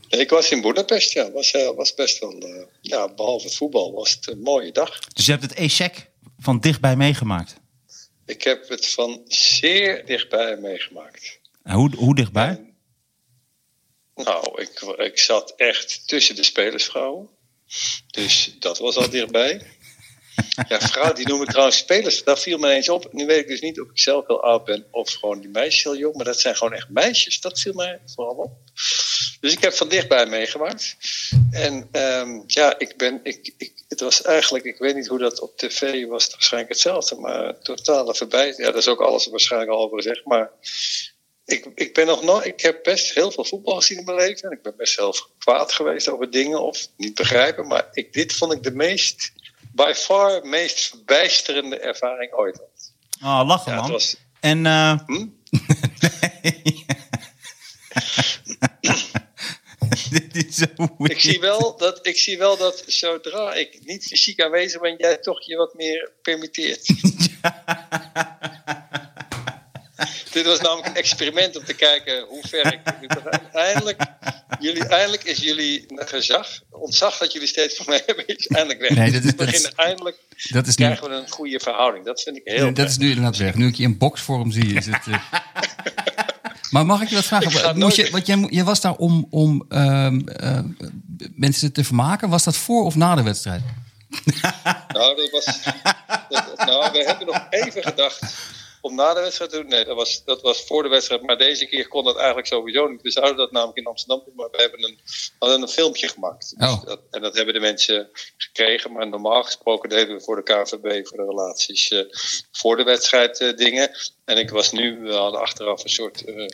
ik 0.09 0.29
was 0.29 0.51
in 0.51 0.61
Budapest, 0.61 1.13
ja. 1.13 1.31
Was, 1.31 1.51
was 1.75 1.93
best 1.93 2.19
wel, 2.19 2.67
ja, 2.81 3.13
behalve 3.13 3.45
het 3.45 3.55
voetbal, 3.55 3.93
was 3.93 4.11
het 4.11 4.27
een 4.27 4.41
mooie 4.41 4.71
dag. 4.71 4.99
Dus 4.99 5.25
je 5.25 5.31
hebt 5.31 5.43
het 5.43 5.53
ESEC 5.53 6.09
van 6.39 6.59
dichtbij 6.59 6.95
meegemaakt. 6.95 7.55
Ik 8.25 8.43
heb 8.43 8.69
het 8.69 8.87
van 8.87 9.21
zeer 9.27 10.05
dichtbij 10.05 10.57
meegemaakt. 10.57 11.39
En 11.63 11.75
hoe, 11.75 11.95
hoe 11.95 12.15
dichtbij? 12.15 12.68
Nou, 14.23 14.61
ik, 14.61 14.81
ik 14.97 15.19
zat 15.19 15.53
echt 15.55 16.07
tussen 16.07 16.35
de 16.35 16.43
spelersvrouwen. 16.43 17.29
Dus 18.07 18.55
dat 18.59 18.77
was 18.77 18.95
al 18.95 19.09
dichtbij. 19.09 19.61
Ja, 20.67 20.79
vrouw, 20.79 21.13
die 21.13 21.27
noem 21.27 21.41
ik 21.41 21.49
trouwens 21.49 21.77
spelers. 21.77 22.23
Daar 22.23 22.37
viel 22.37 22.57
me 22.57 22.69
eens 22.69 22.89
op. 22.89 23.13
Nu 23.13 23.25
weet 23.25 23.39
ik 23.39 23.47
dus 23.47 23.61
niet 23.61 23.81
of 23.81 23.89
ik 23.89 23.99
zelf 23.99 24.27
heel 24.27 24.43
oud 24.43 24.65
ben 24.65 24.85
of 24.91 25.11
gewoon 25.11 25.39
die 25.39 25.49
meisjes 25.49 25.83
heel 25.83 25.97
jong. 25.97 26.15
Maar 26.15 26.25
dat 26.25 26.39
zijn 26.39 26.55
gewoon 26.55 26.73
echt 26.73 26.89
meisjes. 26.89 27.41
Dat 27.41 27.59
viel 27.59 27.73
mij 27.73 27.99
vooral 28.05 28.35
op. 28.35 28.51
Dus 29.39 29.53
ik 29.53 29.61
heb 29.61 29.73
van 29.73 29.89
dichtbij 29.89 30.25
meegemaakt. 30.25 30.95
En 31.51 31.87
ehm, 31.91 32.41
ja, 32.47 32.79
ik 32.79 32.97
ben. 32.97 33.19
Ik, 33.23 33.53
ik, 33.57 33.73
het 33.87 33.99
was 33.99 34.21
eigenlijk. 34.21 34.65
Ik 34.65 34.77
weet 34.77 34.95
niet 34.95 35.07
hoe 35.07 35.19
dat 35.19 35.39
op 35.39 35.57
tv 35.57 36.05
was. 36.05 36.29
Waarschijnlijk 36.29 36.73
hetzelfde. 36.73 37.15
Maar 37.15 37.59
totale 37.59 38.15
verbijt. 38.15 38.57
Ja, 38.57 38.65
dat 38.65 38.75
is 38.75 38.87
ook 38.87 39.01
alles 39.01 39.27
waarschijnlijk 39.27 39.71
al 39.71 39.83
over 39.83 39.97
gezegd. 39.97 40.25
Maar 40.25 40.51
ik, 41.51 41.65
ik 41.75 41.93
ben 41.93 42.05
nog 42.05 42.23
nooit. 42.23 42.45
Ik 42.45 42.61
heb 42.61 42.83
best 42.83 43.13
heel 43.13 43.31
veel 43.31 43.45
voetbal 43.45 43.75
gezien 43.75 43.97
in 43.97 44.03
mijn 44.03 44.17
leven. 44.17 44.49
En 44.49 44.57
ik 44.57 44.61
ben 44.61 44.73
best 44.77 44.93
zelf 44.93 45.29
kwaad 45.37 45.71
geweest 45.71 46.09
over 46.09 46.31
dingen 46.31 46.61
of 46.61 46.87
niet 46.97 47.15
begrijpen. 47.15 47.67
Maar 47.67 47.87
ik, 47.91 48.13
dit 48.13 48.33
vond 48.33 48.53
ik 48.53 48.63
de 48.63 48.71
meest. 48.71 49.31
By 49.71 49.91
far 49.95 50.45
meest 50.45 50.87
verbijsterende 50.87 51.79
ervaring 51.79 52.33
ooit. 52.33 52.61
Oh, 53.23 53.41
lachen 53.45 53.71
Ja, 53.71 53.81
man. 53.81 53.91
was. 53.91 54.15
En 54.39 54.65
Hm? 55.05 55.27
dit 60.09 60.35
is 60.35 60.55
zo 60.55 60.65
Ik 60.97 61.19
zie, 61.19 61.39
wel 61.39 61.77
dat, 61.77 62.07
ik 62.07 62.17
zie 62.17 62.37
wel 62.37 62.57
dat 62.57 62.83
zodra 62.87 63.53
ik 63.53 63.79
niet 63.83 64.05
fysiek 64.05 64.41
aanwezig 64.41 64.81
ben, 64.81 64.95
jij 64.97 65.17
toch 65.17 65.45
je 65.45 65.55
wat 65.55 65.73
meer 65.73 66.11
permitteert. 66.21 66.85
Dit 70.39 70.47
was 70.47 70.59
namelijk 70.61 70.87
een 70.87 70.95
experiment 70.95 71.57
om 71.57 71.63
te 71.65 71.73
kijken 71.73 72.25
hoe 72.27 72.43
ver 72.47 72.73
ik. 72.73 72.79
Eindelijk, 73.53 74.01
jullie, 74.59 74.85
eindelijk 74.85 75.23
is 75.23 75.37
jullie 75.37 75.85
gezag, 75.95 76.47
ontzag 76.69 77.17
dat 77.17 77.31
jullie 77.33 77.47
steeds 77.47 77.75
van 77.75 77.85
mij 77.87 78.03
hebben, 78.05 78.27
is 78.27 78.47
eindelijk 78.47 78.79
weg. 78.79 78.89
Nee, 78.89 79.11
dat 79.11 79.23
is- 79.53 79.71
eindelijk, 79.75 80.17
dat 80.49 80.67
is 80.67 80.75
nu... 80.75 80.85
krijgen 80.85 81.09
we 81.09 81.15
een 81.15 81.29
goede 81.29 81.59
verhouding. 81.59 82.05
Dat 82.05 82.21
vind 82.21 82.35
ik 82.37 82.41
heel 82.45 82.63
Nee, 82.63 82.73
dat 82.73 82.89
is 82.89 82.97
nu 82.97 83.07
inderdaad 83.09 83.37
weg. 83.37 83.55
Nu 83.55 83.67
ik 83.67 83.75
je 83.75 83.83
in 83.83 83.97
boxvorm 83.97 84.51
zie, 84.51 84.73
is 84.73 84.85
het. 84.85 85.07
eh. 85.07 85.23
maar 86.71 86.85
mag 86.85 87.01
ik 87.01 87.09
je 87.09 87.15
wat 87.15 87.25
vragen? 87.25 87.77
Moest 87.79 87.95
je, 87.95 88.09
want 88.11 88.25
jij, 88.27 88.35
mo- 88.35 88.47
jij 88.51 88.63
was 88.63 88.81
daar 88.81 88.95
om, 88.95 89.27
om 89.29 89.65
ehm, 89.69 90.19
eh, 90.27 90.59
mensen 91.35 91.73
te 91.73 91.83
vermaken. 91.83 92.29
Was 92.29 92.43
dat 92.43 92.55
voor 92.57 92.83
of 92.85 92.95
na 92.95 93.15
de 93.15 93.23
wedstrijd? 93.23 93.61
Nou, 94.87 95.15
dat 95.15 95.29
was. 95.31 95.45
Dat, 96.29 96.53
nou, 96.65 96.91
we 96.91 97.03
hebben 97.07 97.25
nog 97.27 97.47
even 97.49 97.83
gedacht 97.83 98.19
om 98.81 98.95
na 98.95 99.13
de 99.13 99.19
wedstrijd 99.19 99.51
te 99.51 99.57
doen. 99.57 99.67
Nee, 99.67 99.85
dat 99.85 99.95
was, 99.95 100.23
dat 100.25 100.41
was 100.41 100.61
voor 100.65 100.83
de 100.83 100.89
wedstrijd. 100.89 101.21
Maar 101.21 101.37
deze 101.37 101.65
keer 101.65 101.87
kon 101.87 102.03
dat 102.03 102.17
eigenlijk 102.17 102.47
sowieso 102.47 102.87
niet. 102.87 103.01
We 103.01 103.11
zouden 103.11 103.37
dat 103.37 103.51
namelijk 103.51 103.77
in 103.77 103.85
Amsterdam 103.85 104.21
doen, 104.25 104.35
maar 104.35 104.49
we 104.51 104.57
hebben 104.61 104.83
een, 104.83 104.99
hadden 105.39 105.61
een 105.61 105.67
filmpje 105.67 106.07
gemaakt. 106.07 106.53
Dus 106.57 106.69
Oh. 106.69 106.85
dat, 106.85 106.99
en 107.11 107.21
dat 107.21 107.35
hebben 107.35 107.53
de 107.53 107.59
mensen 107.59 108.09
gekregen. 108.37 108.91
Maar 108.91 109.07
normaal 109.07 109.43
gesproken 109.43 109.89
deden 109.89 110.15
we 110.15 110.21
voor 110.21 110.35
de 110.35 110.43
KVB, 110.53 111.07
voor 111.07 111.17
de 111.17 111.25
relaties, 111.27 111.87
eh, 111.91 111.99
voor 112.51 112.75
de 112.77 112.83
wedstrijd 112.83 113.39
eh, 113.39 113.55
dingen. 113.55 113.91
En 114.25 114.37
ik 114.37 114.49
was 114.49 114.71
nu, 114.71 114.99
we 114.99 115.13
hadden 115.13 115.41
achteraf 115.41 115.83
een 115.83 115.89
soort. 115.89 116.25
eh, 116.25 116.45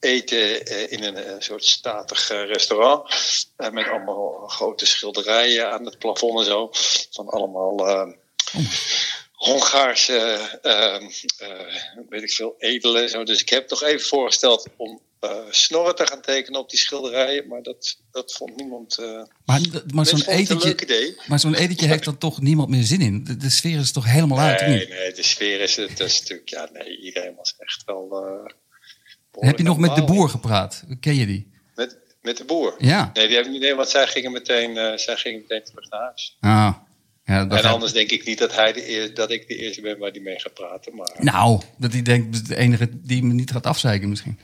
eten 0.00 0.64
in 0.90 1.02
een 1.02 1.42
soort 1.42 1.64
statig 1.64 2.28
restaurant. 2.28 3.10
met 3.56 3.88
allemaal 3.88 4.46
grote 4.48 4.86
schilderijen 4.86 5.72
aan 5.72 5.84
het 5.84 5.98
plafond 5.98 6.38
en 6.38 6.44
zo. 6.44 6.68
Van 7.10 7.28
allemaal 7.28 7.88
eh, 7.88 8.08
Hongaarse, 9.40 10.12
eh, 10.62 10.96
eh, 10.96 11.02
weet 12.08 12.22
ik 12.22 12.30
veel, 12.30 12.54
edelen. 12.58 13.02
en 13.02 13.08
Zo. 13.08 13.24
Dus 13.24 13.40
ik 13.40 13.48
heb 13.48 13.68
toch 13.68 13.82
even 13.82 14.06
voorgesteld 14.06 14.68
om 14.76 15.00
eh, 15.20 15.36
snorren 15.50 15.94
te 15.94 16.06
gaan 16.06 16.20
tekenen 16.20 16.60
op 16.60 16.70
die 16.70 16.78
schilderijen. 16.78 17.48
Maar 17.48 17.62
dat, 17.62 17.98
dat 18.10 18.32
vond 18.32 18.56
niemand. 18.56 18.98
eh 18.98 19.22
Maar, 19.44 19.60
maar 19.94 20.06
zo'n 20.06 20.22
etentje, 20.26 20.82
idee. 20.82 21.16
maar 21.26 21.40
zo'n 21.40 21.54
etentje 21.54 21.86
heeft 21.86 22.04
dan 22.04 22.18
toch 22.18 22.40
niemand 22.40 22.68
meer 22.68 22.82
zin 22.82 23.00
in. 23.00 23.24
De, 23.24 23.36
de 23.36 23.50
sfeer 23.50 23.78
is 23.78 23.92
toch 23.92 24.04
helemaal 24.04 24.38
uit, 24.38 24.60
Nee, 24.60 24.88
nee, 24.88 25.12
de 25.12 25.22
sfeer 25.22 25.60
is 25.60 25.76
het. 25.76 26.00
Is 26.00 26.20
natuurlijk, 26.20 26.48
ja, 26.48 26.68
nee, 26.72 26.98
iedereen 26.98 27.34
was 27.34 27.54
echt 27.58 27.82
wel. 27.86 28.24
Heb 29.32 29.58
je 29.58 29.64
nog 29.64 29.78
met 29.78 29.94
de 29.94 30.04
boer 30.04 30.28
gepraat? 30.28 30.84
Ken 31.00 31.14
je 31.14 31.26
die? 31.26 31.50
Met, 31.74 31.98
met 32.22 32.36
de 32.36 32.44
boer? 32.44 32.74
Ja. 32.78 33.10
Nee, 33.12 33.26
die 33.26 33.36
heb 33.36 33.44
ik 33.44 33.50
niet. 33.50 33.60
Nee, 33.60 33.74
want 33.74 33.88
zij 33.88 34.06
gingen 34.06 34.32
meteen, 34.32 34.98
zij 34.98 35.16
gingen 35.16 35.40
meteen 35.40 35.64
terug 35.64 35.90
naar 35.90 36.00
huis. 36.00 36.36
Ah. 36.40 36.74
Ja, 37.30 37.44
dat 37.44 37.58
En 37.58 37.70
anders 37.70 37.92
denk 37.92 38.10
ik 38.10 38.24
niet 38.24 38.38
dat, 38.38 38.54
hij 38.54 38.72
de 38.72 38.90
eer, 38.90 39.14
dat 39.14 39.30
ik 39.30 39.48
de 39.48 39.56
eerste 39.56 39.80
ben 39.80 39.98
waar 39.98 40.12
die 40.12 40.22
mee 40.22 40.40
gaat 40.40 40.54
praten. 40.54 40.96
Maar 40.96 41.10
Nou, 41.18 41.60
dat 41.78 41.92
hij 41.92 42.02
denkt, 42.02 42.48
de 42.48 42.56
enige 42.56 42.88
die 42.92 43.22
me 43.22 43.32
niet 43.32 43.50
gaat 43.50 43.66
afzeiken 43.66 44.08
misschien. 44.08 44.38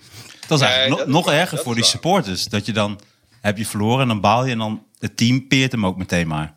Dat 0.48 0.58
is 0.58 0.64
Nee, 0.64 0.74
eigenlijk 0.74 0.98
dat 0.98 1.08
nog, 1.14 1.30
erger 1.30 1.58
voor 1.58 1.72
die 1.74 1.82
waar. 1.82 1.90
supporters. 1.90 2.44
Dat 2.44 2.66
je 2.66 2.72
dan 2.72 3.00
heb 3.40 3.58
je 3.58 3.66
verloren 3.66 4.00
en 4.00 4.08
dan 4.08 4.20
baal 4.20 4.44
je 4.44 4.52
en 4.52 4.58
dan 4.58 4.86
het 4.98 5.16
team 5.16 5.48
peert 5.48 5.72
hem 5.72 5.86
ook 5.86 5.96
meteen 5.96 6.26
maar. 6.26 6.56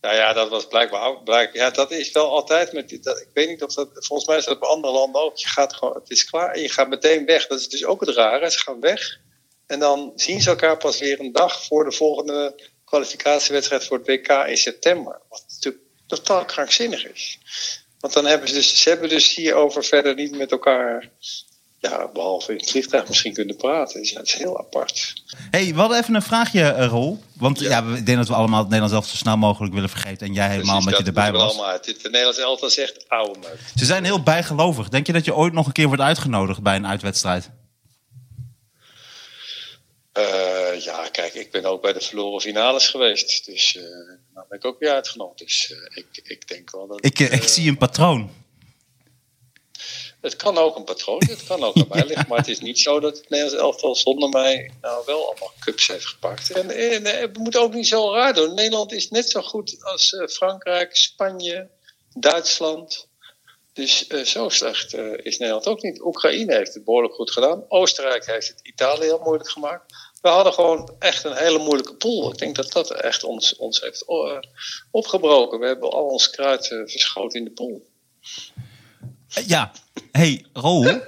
Nou 0.00 0.14
ja, 0.14 0.32
dat 0.32 0.48
was 0.48 0.66
blijkbaar. 0.66 1.22
Blijk, 1.24 1.54
ja, 1.54 1.70
dat 1.70 1.90
is 1.90 2.12
wel 2.12 2.30
altijd 2.30 2.72
met. 2.72 2.98
Dat, 3.02 3.18
ik 3.20 3.28
weet 3.34 3.48
niet 3.48 3.62
of 3.62 3.74
dat. 3.74 3.88
Volgens 3.92 4.28
mij 4.28 4.38
is 4.38 4.44
dat 4.44 4.60
bij 4.60 4.68
andere 4.68 4.92
landen 4.92 5.22
ook. 5.22 5.36
Je 5.36 5.48
gaat 5.48 5.74
gewoon. 5.74 5.94
Het 5.94 6.10
is 6.10 6.24
klaar 6.24 6.50
en 6.50 6.60
je 6.60 6.68
gaat 6.68 6.88
meteen 6.88 7.24
weg. 7.24 7.46
Dat 7.46 7.60
is 7.60 7.68
dus 7.68 7.84
ook 7.84 8.00
het 8.00 8.14
rare. 8.14 8.50
Ze 8.50 8.58
gaan 8.58 8.80
weg. 8.80 9.20
En 9.66 9.78
dan 9.78 10.12
zien 10.14 10.40
ze 10.40 10.50
elkaar 10.50 10.76
pas 10.76 10.98
weer 10.98 11.20
een 11.20 11.32
dag 11.32 11.64
voor 11.64 11.84
de 11.84 11.92
volgende 11.92 12.70
kwalificatiewedstrijd 12.92 13.84
voor 13.86 13.98
het 13.98 14.06
WK 14.06 14.28
in 14.48 14.56
september. 14.56 15.20
Wat 15.28 15.44
natuurlijk 15.48 15.82
totaal 16.06 16.44
krankzinnig 16.44 17.06
is. 17.12 17.38
Want 18.00 18.12
dan 18.14 18.26
hebben 18.26 18.48
ze 18.48 18.54
dus. 18.54 18.82
Ze 18.82 18.88
hebben 18.88 19.08
dus 19.08 19.34
hierover 19.34 19.84
verder 19.84 20.14
niet 20.14 20.36
met 20.36 20.50
elkaar. 20.52 21.08
Ja, 21.78 22.08
behalve 22.12 22.52
in 22.52 22.58
het 22.58 22.70
vliegtuig 22.70 23.08
misschien 23.08 23.32
kunnen 23.34 23.56
praten. 23.56 24.00
Dus 24.00 24.10
ja, 24.10 24.18
het 24.18 24.26
is 24.26 24.34
heel 24.34 24.58
apart. 24.58 25.14
hey, 25.50 25.66
we 25.74 25.80
hadden 25.80 25.98
even 25.98 26.14
een 26.14 26.22
vraagje, 26.22 26.62
eh, 26.62 26.86
Rol. 26.86 27.22
Want 27.36 27.60
ja. 27.60 27.68
Ja. 27.68 27.84
we- 27.84 27.96
ik 27.96 28.06
denk 28.06 28.18
dat 28.18 28.28
we 28.28 28.34
allemaal 28.34 28.58
het 28.58 28.68
Nederlands 28.68 28.92
zelf 28.94 29.06
zo 29.08 29.16
snel 29.16 29.36
mogelijk 29.36 29.74
willen 29.74 29.88
vergeten. 29.88 30.26
En 30.26 30.32
jij 30.32 30.48
helemaal 30.48 30.70
Precies, 30.80 30.90
met 30.90 30.98
je 30.98 31.04
erbij 31.06 31.32
was. 31.32 31.42
allemaal 31.42 31.66
uit. 31.70 31.84
De 31.84 31.94
Nederlandse 32.02 32.42
elftal 32.42 32.70
zegt 32.70 33.08
oude 33.08 33.38
meuk. 33.38 33.58
Ze 33.74 33.84
zijn 33.84 34.04
heel 34.04 34.22
bijgelovig. 34.22 34.88
Denk 34.88 35.06
je 35.06 35.12
dat 35.12 35.24
je 35.24 35.34
ooit 35.34 35.52
nog 35.52 35.66
een 35.66 35.72
keer 35.72 35.86
wordt 35.86 36.02
uitgenodigd 36.02 36.62
bij 36.62 36.76
een 36.76 36.86
uitwedstrijd? 36.86 37.50
Eh, 40.12 40.80
ja, 40.80 41.08
kijk, 41.08 41.34
ik 41.34 41.50
ben 41.50 41.64
ook 41.64 41.82
bij 41.82 41.92
de 41.92 42.00
verloren 42.00 42.40
finales 42.40 42.88
geweest. 42.88 43.46
Dus 43.46 43.76
eh 43.76 43.82
nou 44.34 44.46
ben 44.48 44.58
ik 44.58 44.64
ook 44.64 44.78
weer 44.78 44.92
uitgenodigd. 44.92 45.38
Dus 45.38 45.72
eh, 45.72 45.96
ik, 45.96 46.20
ik 46.24 46.48
denk 46.48 46.70
wel 46.70 46.86
dat. 46.86 47.04
Ik, 47.04 47.18
ik 47.18 47.48
zie 47.48 47.68
een 47.68 47.78
patroon. 47.78 48.30
Het 50.20 50.36
kan 50.36 50.58
ook 50.58 50.76
een 50.76 50.84
patroon, 50.84 51.22
het 51.26 51.44
kan 51.44 51.64
ook 51.64 51.76
aan 51.76 51.86
mij 51.88 52.04
liggen. 52.06 52.28
Maar 52.28 52.38
het 52.38 52.48
is 52.48 52.60
niet 52.60 52.78
zo 52.78 53.00
dat 53.00 53.16
het 53.16 53.28
Nederlands 53.28 53.62
elftal 53.62 53.94
zonder 53.94 54.28
mij 54.28 54.70
nou 54.80 55.02
wel 55.06 55.26
allemaal 55.30 55.52
cups 55.60 55.86
heeft 55.86 56.06
gepakt. 56.06 56.50
En, 56.50 56.70
en, 56.70 57.06
eh, 57.06 57.28
we 57.32 57.38
moeten 57.38 57.60
ook 57.60 57.74
niet 57.74 57.88
zo 57.88 58.12
raar 58.12 58.34
doen. 58.34 58.54
Nederland 58.54 58.92
is 58.92 59.10
net 59.10 59.30
zo 59.30 59.42
goed 59.42 59.76
als 59.80 60.16
Frankrijk, 60.26 60.96
Spanje, 60.96 61.68
Duitsland. 62.14 63.06
Dus 63.72 64.06
eh, 64.06 64.24
zo 64.24 64.48
slecht 64.48 64.94
eh, 64.94 65.12
is 65.16 65.38
Nederland 65.38 65.66
ook 65.66 65.82
niet. 65.82 66.00
Oekraïne 66.00 66.54
heeft 66.54 66.74
het 66.74 66.84
behoorlijk 66.84 67.14
goed 67.14 67.30
gedaan. 67.30 67.64
Oostenrijk 67.68 68.26
heeft 68.26 68.48
het 68.48 68.60
Italië 68.62 69.04
heel 69.04 69.20
moeilijk 69.24 69.50
gemaakt. 69.50 69.94
we 70.20 70.28
hadden 70.28 70.52
gewoon 70.52 70.94
echt 70.98 71.24
een 71.24 71.36
hele 71.36 71.58
moeilijke 71.58 71.94
pool. 71.94 72.32
Ik 72.32 72.38
denk 72.38 72.56
dat 72.56 72.72
dat 72.72 72.90
echt 72.90 73.24
ons, 73.24 73.56
ons 73.56 73.80
heeft 73.80 74.04
eh, 74.06 74.38
opgebroken. 74.90 75.58
We 75.58 75.66
hebben 75.66 75.90
al 75.90 76.04
ons 76.04 76.30
kruid 76.30 76.66
verschoten 76.66 77.38
in 77.38 77.44
de 77.44 77.50
pool. 77.50 77.86
Ja, 79.46 79.72
hey, 80.10 80.44
Roel. 80.52 80.82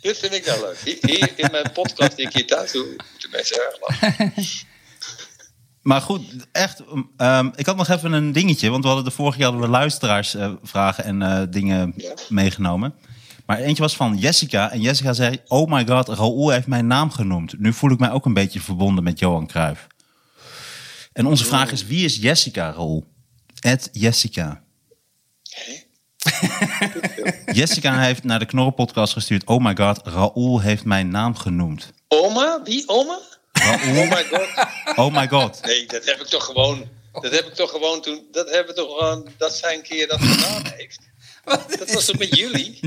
Dit 0.00 0.18
vind 0.18 0.32
ik 0.32 0.46
nou 0.46 0.60
leuk. 0.60 1.00
Hier 1.00 1.32
in 1.36 1.48
mijn 1.50 1.72
podcast 1.72 2.16
die 2.16 2.26
ik 2.26 2.32
hier 2.32 2.46
thuis 2.46 2.72
doe, 2.72 2.86
moeten 2.86 3.30
mensen 3.30 3.56
erg 3.56 3.80
lachen. 3.80 4.32
Maar 5.90 6.00
goed, 6.00 6.22
echt. 6.52 6.82
ehm, 7.16 7.48
ik 7.56 7.66
had 7.66 7.76
nog 7.76 7.88
even 7.88 8.12
een 8.12 8.32
dingetje. 8.32 8.70
Want 8.70 8.82
we 8.82 8.88
hadden 8.88 9.06
de 9.08 9.14
vorige 9.14 9.36
keer 9.36 9.46
hadden 9.46 9.64
we 9.64 9.68
luisteraarsvragen 9.70 11.04
en 11.04 11.22
eh, 11.22 11.42
dingen 11.50 11.92
Ja. 11.96 12.12
meegenomen. 12.28 12.94
Maar 13.46 13.58
eentje 13.58 13.82
was 13.82 13.96
van 13.96 14.16
Jessica. 14.16 14.70
En 14.70 14.80
Jessica 14.80 15.12
zei: 15.12 15.40
Oh 15.46 15.70
my 15.72 15.86
god, 15.86 16.08
Raoul 16.08 16.50
heeft 16.50 16.66
mijn 16.66 16.86
naam 16.86 17.10
genoemd. 17.10 17.58
Nu 17.58 17.72
voel 17.72 17.90
ik 17.90 17.98
mij 17.98 18.10
ook 18.10 18.24
een 18.26 18.34
beetje 18.34 18.60
verbonden 18.60 19.04
met 19.04 19.18
Johan 19.18 19.46
Cruijff. 19.46 19.86
En 21.12 21.26
onze 21.26 21.44
vraag 21.44 21.72
is: 21.72 21.86
wie 21.86 22.04
is 22.04 22.16
Jessica, 22.16 22.70
Raoul? 22.70 23.06
Ed 23.60 23.88
Jessica. 23.92 24.62
Jessica 27.60 27.98
heeft 28.00 28.24
naar 28.24 28.38
de 28.38 28.46
Knorren 28.46 28.74
podcast 28.74 29.12
gestuurd. 29.12 29.44
Oh 29.44 29.64
my 29.64 29.76
god, 29.76 30.00
Raoul 30.06 30.60
heeft 30.60 30.84
mijn 30.84 31.08
naam 31.08 31.34
genoemd. 31.36 31.92
Oma? 32.08 32.60
Wie? 32.64 32.88
Oma? 32.88 33.18
Oh 33.68 34.10
my 34.10 34.24
god. 34.24 34.48
oh 34.96 35.14
my 35.14 35.28
god. 35.28 35.60
Nee, 35.64 35.86
dat 35.86 36.04
heb 36.04 36.20
ik 36.20 36.26
toch 36.26 36.44
gewoon. 36.44 36.88
Dat 37.12 37.32
heb 37.32 37.46
ik 37.46 37.54
toch 37.54 37.70
gewoon 37.70 38.02
toen. 38.02 38.26
Dat 38.32 38.50
hebben 38.50 38.74
we 38.74 38.80
toch 38.80 38.98
gewoon. 38.98 39.28
Dat 39.38 39.54
zij 39.56 39.74
een 39.74 39.82
keer 39.82 40.08
dat 40.08 40.20
gedaan 40.20 40.72
heeft. 40.76 40.98
Dat 41.78 41.92
was 41.92 42.04
toch 42.04 42.18
met 42.18 42.36
jullie? 42.36 42.80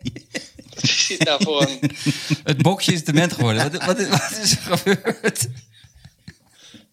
Wat 0.74 0.82
is 0.82 1.06
dit 1.06 1.24
nou 1.24 1.42
voor 1.44 1.62
een. 1.62 1.96
Het 2.44 2.62
boxje 2.62 2.92
is 2.92 3.04
dement 3.04 3.32
geworden. 3.32 3.62
Wat, 3.70 3.84
wat, 3.84 4.08
wat 4.08 4.38
is 4.42 4.52
er 4.52 4.76
gebeurd? 4.76 5.46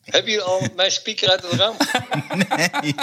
Hebben 0.03 0.32
jullie 0.32 0.46
al 0.46 0.68
mijn 0.75 0.92
speaker 0.92 1.30
uit 1.30 1.42
het 1.42 1.51
raam? 1.51 1.75
Nee. 2.50 2.94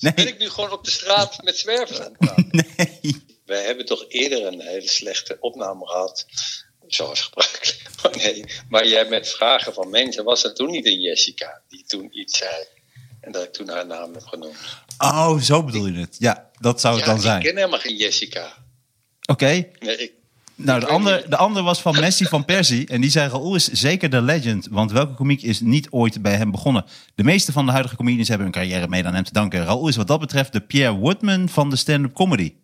Ben 0.00 0.12
Nee. 0.14 0.26
ik 0.26 0.38
nu 0.38 0.48
gewoon 0.50 0.72
op 0.72 0.84
de 0.84 0.90
straat 0.90 1.42
met 1.42 1.58
zwervers 1.58 2.00
aan 2.00 2.04
het 2.04 2.18
praten? 2.18 2.48
Nee. 2.76 3.24
Wij 3.46 3.62
hebben 3.64 3.86
toch 3.86 4.04
eerder 4.08 4.46
een 4.46 4.60
hele 4.60 4.88
slechte 4.88 5.36
opname 5.40 5.86
gehad. 5.86 6.26
Zoals 6.88 7.20
gebruikelijk. 7.20 7.84
Maar 8.02 8.16
nee, 8.16 8.44
maar 8.68 8.86
jij 8.86 9.08
met 9.08 9.28
vragen 9.28 9.74
van 9.74 9.90
mensen. 9.90 10.24
Was 10.24 10.42
dat 10.42 10.56
toen 10.56 10.70
niet 10.70 10.86
een 10.86 11.00
Jessica 11.00 11.60
die 11.68 11.84
toen 11.86 12.08
iets 12.12 12.38
zei? 12.38 12.52
En 13.20 13.32
dat 13.32 13.42
ik 13.44 13.52
toen 13.52 13.68
haar 13.68 13.86
naam 13.86 14.12
heb 14.14 14.26
genoemd. 14.26 14.56
Oh, 14.98 15.38
zo 15.40 15.64
bedoel 15.64 15.86
je 15.86 15.98
het. 15.98 16.16
Ja, 16.18 16.50
dat 16.60 16.80
zou 16.80 16.94
het 16.96 17.04
ja, 17.04 17.10
dan 17.10 17.20
ik 17.20 17.26
zijn. 17.26 17.42
ken 17.42 17.56
helemaal 17.56 17.78
geen 17.78 17.96
Jessica. 17.96 18.52
Oké. 19.30 19.46
Nee, 19.78 19.96
ik, 19.96 20.12
Nou, 20.54 20.80
de 20.80 20.86
weet 20.86 20.94
ander, 20.94 21.16
niet. 21.16 21.30
de 21.30 21.36
ander 21.36 21.62
was 21.62 21.80
van 21.80 22.00
Messi 22.00 22.24
van 22.24 22.44
Persie. 22.44 22.86
En 22.88 23.00
die 23.00 23.10
zei, 23.10 23.28
Raoul 23.30 23.54
is 23.54 23.68
zeker 23.70 24.10
de 24.10 24.22
legend. 24.22 24.66
Want 24.70 24.92
welke 24.92 25.14
komiek 25.14 25.42
is 25.42 25.60
niet 25.60 25.90
ooit 25.90 26.22
bij 26.22 26.34
hem 26.36 26.50
begonnen? 26.50 26.84
De 27.14 27.24
meeste 27.24 27.52
van 27.52 27.66
de 27.66 27.72
huidige 27.72 27.96
comedians 27.96 28.28
hebben 28.28 28.46
hun 28.46 28.54
carrière 28.56 28.88
mede 28.88 29.08
aan 29.08 29.14
hem 29.14 29.24
te 29.24 29.32
danken. 29.32 29.64
Raoul 29.64 29.88
is 29.88 29.96
wat 29.96 30.06
dat 30.08 30.20
betreft 30.20 30.52
de 30.52 30.60
Pierre 30.60 30.94
Woodman 30.96 31.48
van 31.48 31.70
de 31.70 31.76
stand-up 31.76 32.12
comedy. 32.14 32.54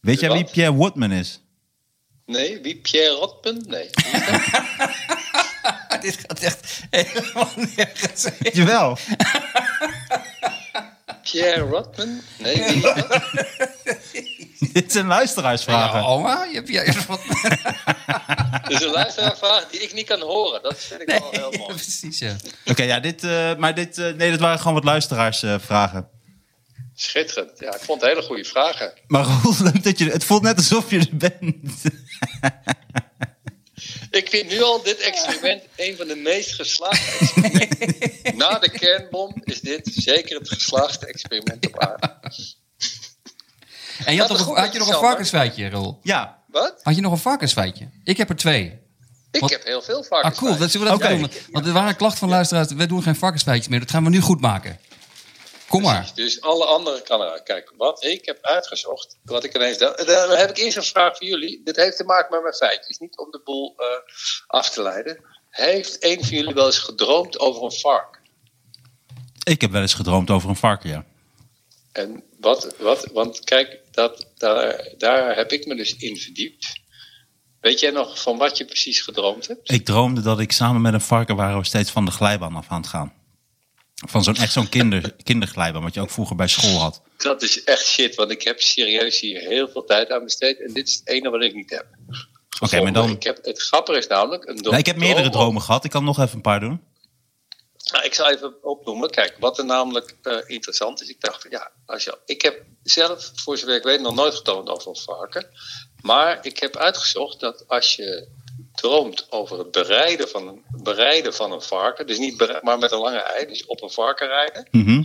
Weet 0.00 0.20
De 0.20 0.26
jij 0.26 0.34
wie? 0.34 0.44
Pierre 0.44 0.72
Woodman 0.74 1.12
is? 1.12 1.42
Nee, 2.28 2.60
wie? 2.60 2.76
Pierre 2.76 3.14
Rotman? 3.14 3.64
Nee. 3.66 3.90
Dit 6.00 6.18
gaat 6.26 6.40
echt 6.40 6.82
helemaal 6.90 7.50
nergens 7.76 8.24
heen. 8.38 8.52
Jawel. 8.52 8.98
Pierre 11.22 11.60
Rotman? 11.60 12.20
Nee, 12.38 12.62
wie? 12.62 12.82
Dit 14.72 14.92
zijn 14.92 15.06
luisteraarsvragen. 15.06 16.00
Ja, 16.00 16.06
oma, 16.06 16.44
je 16.44 16.54
hebt 16.54 16.68
jij 16.68 16.94
wat. 17.06 17.20
Dat 18.62 18.70
is 18.70 18.82
een 18.86 18.90
luisteraarvraag 18.90 19.66
die 19.70 19.80
ik 19.80 19.94
niet 19.94 20.06
kan 20.06 20.20
horen. 20.20 20.62
Dat 20.62 20.78
vind 20.78 21.00
ik 21.00 21.08
wel 21.08 21.28
heel 21.30 21.52
Ja, 21.52 21.58
mooi. 21.58 21.72
precies, 21.82 22.18
ja. 22.18 22.36
Oké, 22.64 22.82
ja, 22.82 23.00
dit, 23.00 23.24
eh, 23.24 23.56
maar 23.56 23.74
dit, 23.74 23.98
eh, 23.98 24.12
nee, 24.12 24.30
dat 24.30 24.40
waren 24.40 24.58
gewoon 24.58 24.74
wat 24.74 24.84
luisteraarsvragen. 24.84 26.08
Schitterend. 27.00 27.58
Ja, 27.58 27.74
ik 27.74 27.80
vond 27.80 28.00
het 28.00 28.10
hele 28.10 28.22
goede 28.22 28.44
vragen. 28.44 28.92
maar 29.06 29.26
leuk 29.58 29.82
dat 29.88 29.98
je, 29.98 30.10
het 30.10 30.24
voelt 30.24 30.42
net 30.42 30.56
alsof 30.56 30.90
je 30.90 30.98
er 30.98 31.16
bent. 31.16 31.54
Ik 34.10 34.28
vind 34.28 34.48
nu 34.48 34.62
al 34.62 34.82
dit 34.82 34.98
experiment 34.98 35.62
een 35.76 35.96
van 35.96 36.06
de 36.06 36.14
meest 36.16 36.52
geslaagde 36.54 37.18
experimenten. 37.18 38.36
Na 38.36 38.58
de 38.58 38.70
kernbom 38.70 39.32
is 39.44 39.60
dit 39.60 39.90
zeker 39.94 40.38
het 40.38 40.48
geslaagste 40.48 41.06
experiment 41.06 41.66
op 41.66 41.78
aarde. 41.78 42.16
En 44.04 44.14
je 44.14 44.20
had, 44.20 44.30
een- 44.30 44.36
had 44.56 44.72
je 44.72 44.78
nog 44.78 44.88
een 44.88 44.94
varkensfeitje, 44.98 45.70
Rol? 45.70 45.98
ja, 46.02 46.42
Wat? 46.46 46.80
Had 46.82 46.94
je 46.94 47.00
nog 47.00 47.12
een 47.12 47.18
varkensfeitje? 47.18 47.88
Ik 48.04 48.16
heb 48.16 48.28
er 48.28 48.36
twee. 48.36 48.78
Ik 49.30 49.40
Wat? 49.40 49.50
heb 49.50 49.64
heel 49.64 49.82
veel 49.82 50.02
varkens. 50.04 50.32
Ah, 50.34 50.38
cool. 50.40 50.56
Dat 50.56 50.70
zullen 50.70 50.86
we 50.86 50.92
dat 50.98 51.02
Oké. 51.08 51.18
doen. 51.18 51.30
Want 51.50 51.66
er 51.66 51.72
waren 51.72 51.96
klachten 51.96 52.18
van 52.18 52.28
luisteraars. 52.28 52.72
We 52.72 52.86
doen 52.86 53.02
geen 53.02 53.16
varkensfeitjes 53.16 53.68
meer. 53.68 53.80
Dat 53.80 53.90
gaan 53.90 54.04
we 54.04 54.10
nu 54.10 54.20
goed 54.20 54.40
maken. 54.40 54.78
Kom 55.68 55.82
maar. 55.82 56.10
Dus 56.14 56.40
alle 56.40 56.64
andere 56.64 57.02
kan 57.02 57.20
eruit. 57.20 57.42
Kijk, 57.42 57.72
wat 57.76 58.04
ik 58.04 58.26
heb 58.26 58.38
uitgezocht, 58.40 59.16
wat 59.24 59.44
ik 59.44 59.54
ineens... 59.54 59.78
Daar, 59.78 60.04
daar 60.04 60.38
heb 60.38 60.50
ik 60.50 60.56
eerst 60.56 60.76
een 60.76 60.82
vraag 60.82 61.16
voor 61.16 61.26
jullie. 61.26 61.60
Dit 61.64 61.76
heeft 61.76 61.96
te 61.96 62.04
maken 62.04 62.30
met 62.30 62.42
mijn 62.42 62.54
feitjes, 62.54 62.98
niet 62.98 63.18
om 63.18 63.30
de 63.30 63.40
boel 63.44 63.74
eh, 63.76 63.86
af 64.46 64.70
te 64.70 64.82
leiden. 64.82 65.24
Heeft 65.50 66.04
een 66.04 66.24
van 66.24 66.36
jullie 66.36 66.54
wel 66.54 66.66
eens 66.66 66.78
gedroomd 66.78 67.38
over 67.38 67.62
een 67.62 67.72
vark? 67.72 68.18
ik 69.48 69.60
heb 69.60 69.70
wel 69.70 69.80
eens 69.80 69.94
gedroomd 69.94 70.30
over 70.30 70.48
een 70.48 70.56
varken, 70.56 70.90
ja. 70.90 71.04
En 71.92 72.22
wat, 72.40 72.74
wat 72.78 73.08
want 73.12 73.44
kijk, 73.44 73.80
dat, 73.90 74.26
daar, 74.36 74.94
daar 74.98 75.36
heb 75.36 75.52
ik 75.52 75.66
me 75.66 75.76
dus 75.76 75.96
in 75.96 76.16
verdiept. 76.16 76.80
Weet 77.60 77.80
jij 77.80 77.90
nog 77.90 78.22
van 78.22 78.38
wat 78.38 78.58
je 78.58 78.64
precies 78.64 79.00
gedroomd 79.00 79.46
hebt? 79.46 79.72
Ik 79.72 79.84
droomde 79.84 80.20
dat 80.20 80.40
ik 80.40 80.52
samen 80.52 80.80
met 80.80 80.92
een 80.92 81.00
varken 81.00 81.36
waren 81.36 81.58
we 81.58 81.64
steeds 81.64 81.90
van 81.90 82.04
de 82.04 82.10
glijbaan 82.10 82.56
af 82.56 82.68
aan 82.68 82.80
het 82.80 82.90
gaan. 82.90 83.12
Van 84.06 84.24
zo'n 84.24 84.36
echt 84.36 84.52
zo'n 84.52 84.68
kinder, 84.68 85.14
kinderglijbaan, 85.22 85.82
wat 85.82 85.94
je 85.94 86.00
ook 86.00 86.10
vroeger 86.10 86.36
bij 86.36 86.48
school 86.48 86.78
had. 86.78 87.02
Dat 87.16 87.42
is 87.42 87.64
echt 87.64 87.86
shit, 87.86 88.14
want 88.14 88.30
ik 88.30 88.42
heb 88.42 88.60
serieus 88.60 89.20
hier 89.20 89.40
heel 89.40 89.68
veel 89.68 89.84
tijd 89.84 90.10
aan 90.10 90.24
besteed. 90.24 90.60
En 90.60 90.72
dit 90.72 90.88
is 90.88 90.94
het 90.94 91.08
enige 91.08 91.30
wat 91.30 91.42
ik 91.42 91.54
niet 91.54 91.70
heb. 91.70 91.86
Oké, 92.60 92.82
maar 92.82 92.92
dan. 92.92 93.10
Ik 93.10 93.22
heb, 93.22 93.44
het 93.44 93.62
grappige 93.62 93.98
is 93.98 94.06
namelijk... 94.06 94.48
Een 94.48 94.56
Nee, 94.56 94.78
ik 94.78 94.86
heb 94.86 94.96
meerdere 94.96 95.30
dromen 95.30 95.62
gehad. 95.62 95.84
Ik 95.84 95.90
kan 95.90 96.04
nog 96.04 96.18
even 96.18 96.36
een 96.36 96.42
paar 96.42 96.60
doen. 96.60 96.82
Nou, 97.92 98.04
ik 98.04 98.14
zal 98.14 98.30
even 98.30 98.62
opnoemen. 98.62 99.10
Kijk, 99.10 99.36
wat 99.38 99.58
er 99.58 99.64
namelijk 99.64 100.16
eh, 100.22 100.36
interessant 100.46 101.02
is. 101.02 101.08
Ik 101.08 101.20
dacht, 101.20 101.42
van, 101.42 101.50
ja, 101.50 101.70
als 101.86 102.04
je, 102.04 102.18
ik 102.24 102.42
heb 102.42 102.64
zelf, 102.82 103.32
voor 103.34 103.58
zover 103.58 103.76
ik 103.76 103.82
weet, 103.82 104.00
nog 104.00 104.14
nooit 104.14 104.34
gedroomd 104.34 104.68
over 104.68 104.96
varken. 104.96 105.46
Maar 106.00 106.38
ik 106.42 106.58
heb 106.58 106.76
uitgezocht 106.76 107.40
dat 107.40 107.64
als 107.68 107.96
je 107.96 108.28
droomt 108.80 109.26
over 109.30 109.58
het 109.58 109.70
bereiden 109.70 110.28
van 110.28 110.48
een, 110.48 110.62
bereiden 110.82 111.34
van 111.34 111.52
een 111.52 111.62
varken, 111.62 112.06
dus 112.06 112.18
niet 112.18 112.60
maar 112.62 112.78
met 112.78 112.92
een 112.92 112.98
lange 112.98 113.22
ei, 113.22 113.46
dus 113.46 113.66
op 113.66 113.82
een 113.82 113.90
varken 113.90 114.26
rijden, 114.26 114.68
Mhm. 114.70 115.02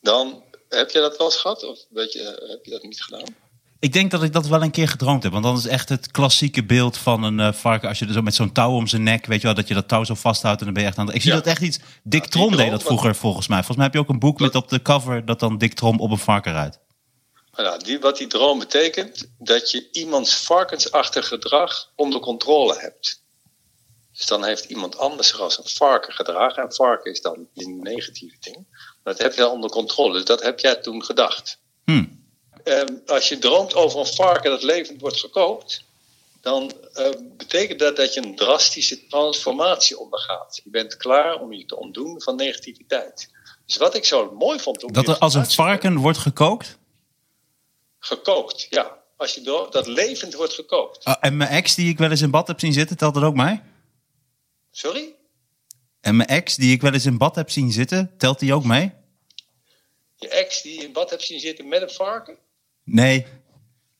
dan 0.00 0.42
heb 0.68 0.90
je 0.90 0.98
dat 1.00 1.16
wel 1.16 1.26
eens 1.26 1.36
gehad? 1.40 1.64
Of 1.64 1.78
weet 1.90 2.12
je, 2.12 2.46
heb 2.50 2.64
je 2.64 2.70
dat 2.70 2.82
niet 2.82 3.02
gedaan? 3.02 3.44
Ik 3.78 3.92
denk 3.92 4.10
dat 4.10 4.22
ik 4.22 4.32
dat 4.32 4.46
wel 4.46 4.62
een 4.62 4.70
keer 4.70 4.88
gedroomd 4.88 5.22
heb. 5.22 5.32
Want 5.32 5.44
dan 5.44 5.56
is 5.56 5.66
echt 5.66 5.88
het 5.88 6.10
klassieke 6.10 6.64
beeld 6.64 6.96
van 6.98 7.22
een 7.22 7.40
eh, 7.40 7.52
varken. 7.52 7.88
Als 7.88 7.98
je 7.98 8.06
er 8.06 8.12
zo 8.12 8.22
met 8.22 8.34
zo'n 8.34 8.52
touw 8.52 8.70
om 8.72 8.86
zijn 8.86 9.02
nek, 9.02 9.26
weet 9.26 9.40
je 9.40 9.46
wel, 9.46 9.54
dat 9.56 9.68
je 9.68 9.74
dat 9.74 9.88
touw 9.88 10.04
zo 10.04 10.14
vasthoudt 10.14 10.58
en 10.58 10.64
dan 10.64 10.74
ben 10.74 10.82
je 10.82 10.88
echt 10.88 10.98
aan 10.98 11.06
het... 11.06 11.14
Ik 11.14 11.20
zie 11.22 11.30
Ja. 11.30 11.36
dat 11.36 11.46
echt 11.46 11.62
iets... 11.62 11.78
Dick 12.02 12.26
Trom 12.26 12.56
deed 12.56 12.70
dat 12.70 12.82
vroeger 12.82 13.14
volgens 13.14 13.46
mij. 13.48 13.56
Volgens 13.56 13.76
mij 13.76 13.86
heb 13.86 13.94
je 13.94 14.00
ook 14.00 14.08
een 14.08 14.18
boek 14.18 14.40
met 14.40 14.54
op 14.54 14.68
de 14.68 14.82
cover 14.82 15.24
dat 15.24 15.40
dan 15.40 15.58
Dick 15.58 15.74
Trom 15.74 16.00
op 16.00 16.10
een 16.10 16.18
varken 16.18 16.52
rijdt. 16.52 16.78
Nou, 17.56 17.82
die, 17.84 18.00
wat 18.00 18.16
die 18.16 18.26
droom 18.26 18.58
betekent, 18.58 19.30
dat 19.38 19.70
je 19.70 19.88
iemands 19.92 20.34
varkensachtig 20.34 21.28
gedrag 21.28 21.90
onder 21.94 22.20
controle 22.20 22.78
hebt. 22.78 23.24
Dus 24.16 24.26
dan 24.26 24.44
heeft 24.44 24.64
iemand 24.64 24.98
anders 24.98 25.28
zich 25.28 25.40
als 25.40 25.58
een 25.58 25.66
varken 25.66 26.12
gedragen. 26.12 26.62
En 26.62 26.74
varken 26.74 27.12
is 27.12 27.20
dan 27.20 27.46
een 27.54 27.78
negatieve 27.82 28.36
ding. 28.40 28.56
Maar 29.02 29.14
dat 29.14 29.18
heb 29.18 29.34
je 29.34 29.48
onder 29.48 29.70
controle. 29.70 30.12
Dus 30.12 30.24
dat 30.24 30.42
heb 30.42 30.58
jij 30.58 30.76
toen 30.76 31.04
gedacht. 31.04 31.58
Hm. 31.84 32.04
Ehm, 32.64 32.94
als 33.06 33.28
je 33.28 33.38
droomt 33.38 33.74
over 33.74 33.98
een 33.98 34.06
varken 34.06 34.50
dat 34.50 34.62
levend 34.62 35.00
wordt 35.00 35.20
gekookt, 35.20 35.84
dan 36.40 36.72
eh, 36.92 37.10
betekent 37.36 37.78
dat 37.78 37.96
dat 37.96 38.14
je 38.14 38.22
een 38.24 38.36
drastische 38.36 39.06
transformatie 39.06 39.98
ondergaat. 39.98 40.60
Je 40.64 40.70
bent 40.70 40.96
klaar 40.96 41.40
om 41.40 41.52
je 41.52 41.64
te 41.64 41.76
ontdoen 41.76 42.22
van 42.22 42.36
negativiteit. 42.36 43.30
Dus 43.66 43.76
wat 43.76 43.94
ik 43.94 44.04
zo 44.04 44.34
mooi 44.38 44.60
vond 44.60 44.78
toen 44.78 44.92
Dat 44.92 45.08
er 45.08 45.18
als 45.18 45.34
een 45.34 45.46
varken 45.46 45.96
wordt 45.96 46.18
gekookt. 46.18 46.78
Gekookt, 48.06 48.66
ja. 48.70 49.02
Als 49.16 49.34
je 49.34 49.40
droomt 49.40 49.72
dat 49.72 49.86
levend 49.86 50.34
wordt 50.34 50.52
gekookt. 50.52 51.04
Ah, 51.04 51.16
en 51.20 51.36
mijn 51.36 51.50
ex 51.50 51.74
die 51.74 51.88
ik 51.88 51.98
wel 51.98 52.10
eens 52.10 52.20
in 52.22 52.30
bad 52.30 52.46
heb 52.46 52.60
zien 52.60 52.72
zitten, 52.72 52.96
telt 52.96 53.14
dat 53.14 53.22
ook 53.22 53.34
mij? 53.34 53.62
Sorry? 54.70 55.14
En 56.00 56.16
mijn 56.16 56.28
ex 56.28 56.56
die 56.56 56.72
ik 56.72 56.80
wel 56.80 56.92
eens 56.92 57.06
in 57.06 57.18
bad 57.18 57.34
heb 57.34 57.50
zien 57.50 57.72
zitten, 57.72 58.14
telt 58.18 58.38
die 58.38 58.54
ook 58.54 58.64
mee? 58.64 58.92
Je 60.14 60.28
ex 60.28 60.62
die 60.62 60.78
je 60.78 60.86
in 60.86 60.92
bad 60.92 61.10
hebt 61.10 61.22
zien 61.22 61.40
zitten 61.40 61.68
met 61.68 61.82
een 61.82 61.90
varken? 61.90 62.36
Nee. 62.84 63.26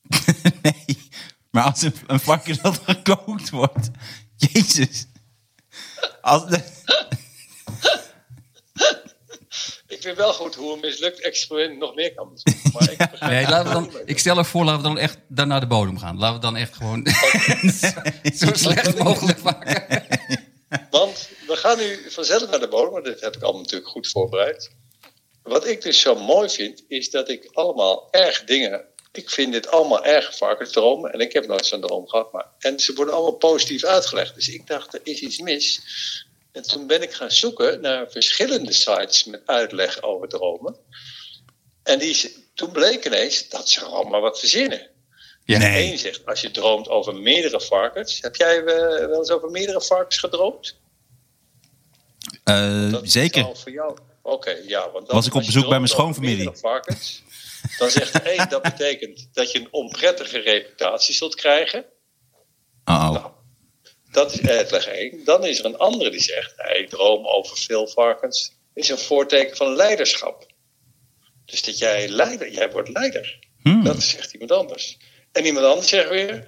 nee. 0.61 1.09
Maar 1.51 1.63
als 1.63 1.81
een, 1.81 1.93
een 2.07 2.19
varken 2.19 2.57
dat 2.61 2.79
gekookt 2.83 3.49
wordt. 3.49 3.89
Jezus. 4.35 5.05
Als 6.21 6.45
de- 6.49 6.63
ik 9.97 10.03
vind 10.03 10.17
wel 10.17 10.33
goed 10.33 10.55
hoe 10.55 10.73
een 10.73 10.79
mislukt 10.79 11.21
experiment 11.21 11.79
nog 11.79 11.95
meer 11.95 12.13
kan 12.13 12.31
mislukken. 12.31 12.71
Maar 12.73 12.91
ik 12.91 12.97
begrijp 12.97 13.31
Nee, 13.31 13.39
het 13.39 13.49
laten 13.49 13.67
we 13.67 13.73
wel 13.73 13.81
dan, 13.81 13.93
mee. 13.93 14.03
ik 14.05 14.19
stel 14.19 14.37
er 14.37 14.45
voor, 14.45 14.63
laten 14.63 14.81
we 14.81 14.87
dan 14.87 14.97
echt 14.97 15.17
daar 15.27 15.47
naar 15.47 15.59
de 15.59 15.67
bodem 15.67 15.97
gaan. 15.97 16.17
Laten 16.17 16.35
we 16.35 16.41
dan 16.41 16.55
echt 16.55 16.75
gewoon 16.75 17.07
zo 18.41 18.47
slecht 18.53 18.97
mogelijk 18.97 19.41
maken. 19.43 20.05
Want 20.89 21.29
we 21.47 21.55
gaan 21.55 21.77
nu 21.77 22.09
vanzelf 22.09 22.49
naar 22.49 22.59
de 22.59 22.67
bodem, 22.67 22.93
maar 22.93 23.03
dit 23.03 23.21
heb 23.21 23.35
ik 23.35 23.41
allemaal 23.41 23.61
natuurlijk 23.61 23.89
goed 23.91 24.07
voorbereid. 24.07 24.71
Wat 25.43 25.67
ik 25.67 25.81
dus 25.81 25.99
zo 25.99 26.15
mooi 26.15 26.49
vind, 26.49 26.83
is 26.87 27.09
dat 27.09 27.29
ik 27.29 27.49
allemaal 27.53 28.07
erg 28.11 28.43
dingen. 28.43 28.85
Ik 29.11 29.29
vind 29.29 29.53
dit 29.53 29.71
allemaal 29.71 30.05
erg 30.05 30.37
varkensdromen 30.37 31.13
en 31.13 31.19
ik 31.19 31.33
heb 31.33 31.47
nooit 31.47 31.65
zo'n 31.65 31.81
droom 31.81 32.07
gehad. 32.07 32.31
Maar, 32.31 32.45
en 32.59 32.79
ze 32.79 32.93
worden 32.93 33.13
allemaal 33.13 33.37
positief 33.37 33.83
uitgelegd. 33.83 34.35
Dus 34.35 34.49
ik 34.49 34.67
dacht, 34.67 34.93
er 34.93 34.99
is 35.03 35.19
iets 35.19 35.39
mis. 35.39 35.81
En 36.57 36.63
toen 36.63 36.87
ben 36.87 37.01
ik 37.01 37.13
gaan 37.13 37.31
zoeken 37.31 37.81
naar 37.81 38.11
verschillende 38.11 38.73
sites 38.73 39.23
met 39.23 39.41
uitleg 39.45 40.01
over 40.01 40.27
dromen. 40.27 40.75
En 41.83 41.99
die, 41.99 42.35
toen 42.53 42.71
bleek 42.71 43.05
ineens 43.05 43.49
dat 43.49 43.69
ze 43.69 43.85
allemaal 43.85 44.21
wat 44.21 44.39
verzinnen. 44.39 44.89
Ja. 45.45 45.57
Nee. 45.57 45.91
Eén 45.91 45.97
zegt, 45.97 46.25
als 46.25 46.41
je 46.41 46.51
droomt 46.51 46.89
over 46.89 47.15
meerdere 47.15 47.61
varkens. 47.61 48.21
Heb 48.21 48.35
jij 48.35 48.57
eh, 48.57 48.65
wel 49.07 49.17
eens 49.17 49.29
over 49.29 49.49
meerdere 49.49 49.81
varkens 49.81 50.17
gedroomd? 50.17 50.75
Eh, 52.43 52.91
Dat 52.91 53.11
zeker. 53.11 53.41
zal 53.41 53.55
voor 53.55 53.71
jou. 53.71 53.97
Oké, 54.21 54.61
ja. 54.67 54.91
Want 54.91 55.05
dan, 55.07 55.15
Was 55.15 55.27
ik 55.27 55.33
op 55.33 55.45
bezoek 55.45 55.67
bij 55.67 55.77
mijn 55.77 55.87
schoonfamilie. 55.87 56.49
Varkens, 56.53 57.23
dan 57.77 57.89
zegt 57.89 58.21
één 58.21 58.49
dat 58.49 58.61
betekent 58.61 59.29
dat 59.33 59.51
je 59.51 59.59
een 59.59 59.67
onprettige 59.71 60.39
reputatie 60.39 61.15
zult 61.15 61.35
krijgen. 61.35 61.85
Uh-oh. 62.85 63.11
Nou, 63.11 63.31
dat 64.17 64.33
is 64.33 64.47
uitleg 64.47 64.87
één. 64.87 65.23
Dan 65.23 65.45
is 65.45 65.59
er 65.59 65.65
een 65.65 65.77
andere 65.77 66.09
die 66.09 66.21
zegt: 66.21 66.53
hey, 66.55 66.87
droom 66.89 67.25
over 67.27 67.57
veel 67.57 67.87
varkens 67.87 68.55
is 68.73 68.89
een 68.89 68.97
voorteken 68.97 69.57
van 69.57 69.75
leiderschap. 69.75 70.45
Dus 71.45 71.63
dat 71.63 71.77
jij 71.77 72.09
leider, 72.09 72.51
jij 72.51 72.71
wordt 72.71 72.89
leider. 72.89 73.39
Hmm. 73.61 73.83
Dat 73.83 74.01
zegt 74.03 74.33
iemand 74.33 74.51
anders. 74.51 74.97
En 75.31 75.45
iemand 75.45 75.65
anders 75.65 75.89
zegt 75.89 76.09
weer: 76.09 76.47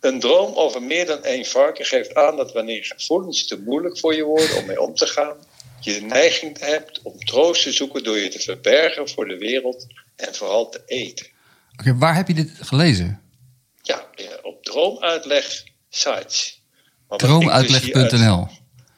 een 0.00 0.20
droom 0.20 0.54
over 0.54 0.82
meer 0.82 1.06
dan 1.06 1.24
één 1.24 1.44
varken 1.44 1.84
geeft 1.84 2.14
aan 2.14 2.36
dat 2.36 2.52
wanneer 2.52 2.84
gevoelens 2.84 3.46
te 3.46 3.60
moeilijk 3.60 3.98
voor 3.98 4.14
je 4.14 4.24
worden 4.24 4.56
om 4.56 4.66
mee 4.66 4.80
om 4.80 4.94
te 4.94 5.06
gaan, 5.06 5.36
je 5.80 5.92
de 5.92 6.00
neiging 6.00 6.58
hebt 6.58 7.02
om 7.02 7.18
troost 7.18 7.62
te 7.62 7.72
zoeken 7.72 8.04
door 8.04 8.18
je 8.18 8.28
te 8.28 8.40
verbergen 8.40 9.08
voor 9.08 9.28
de 9.28 9.38
wereld 9.38 9.86
en 10.16 10.34
vooral 10.34 10.68
te 10.68 10.82
eten. 10.86 11.26
Oké, 11.78 11.96
waar 11.96 12.16
heb 12.16 12.28
je 12.28 12.34
dit 12.34 12.50
gelezen? 12.60 13.22
Ja, 13.82 14.08
op 14.42 14.64
droomuitleg 14.64 15.70
sites. 15.94 16.62
Wat 17.08 17.20
dus 17.20 17.28
Droomuitleg.nl. 17.28 18.48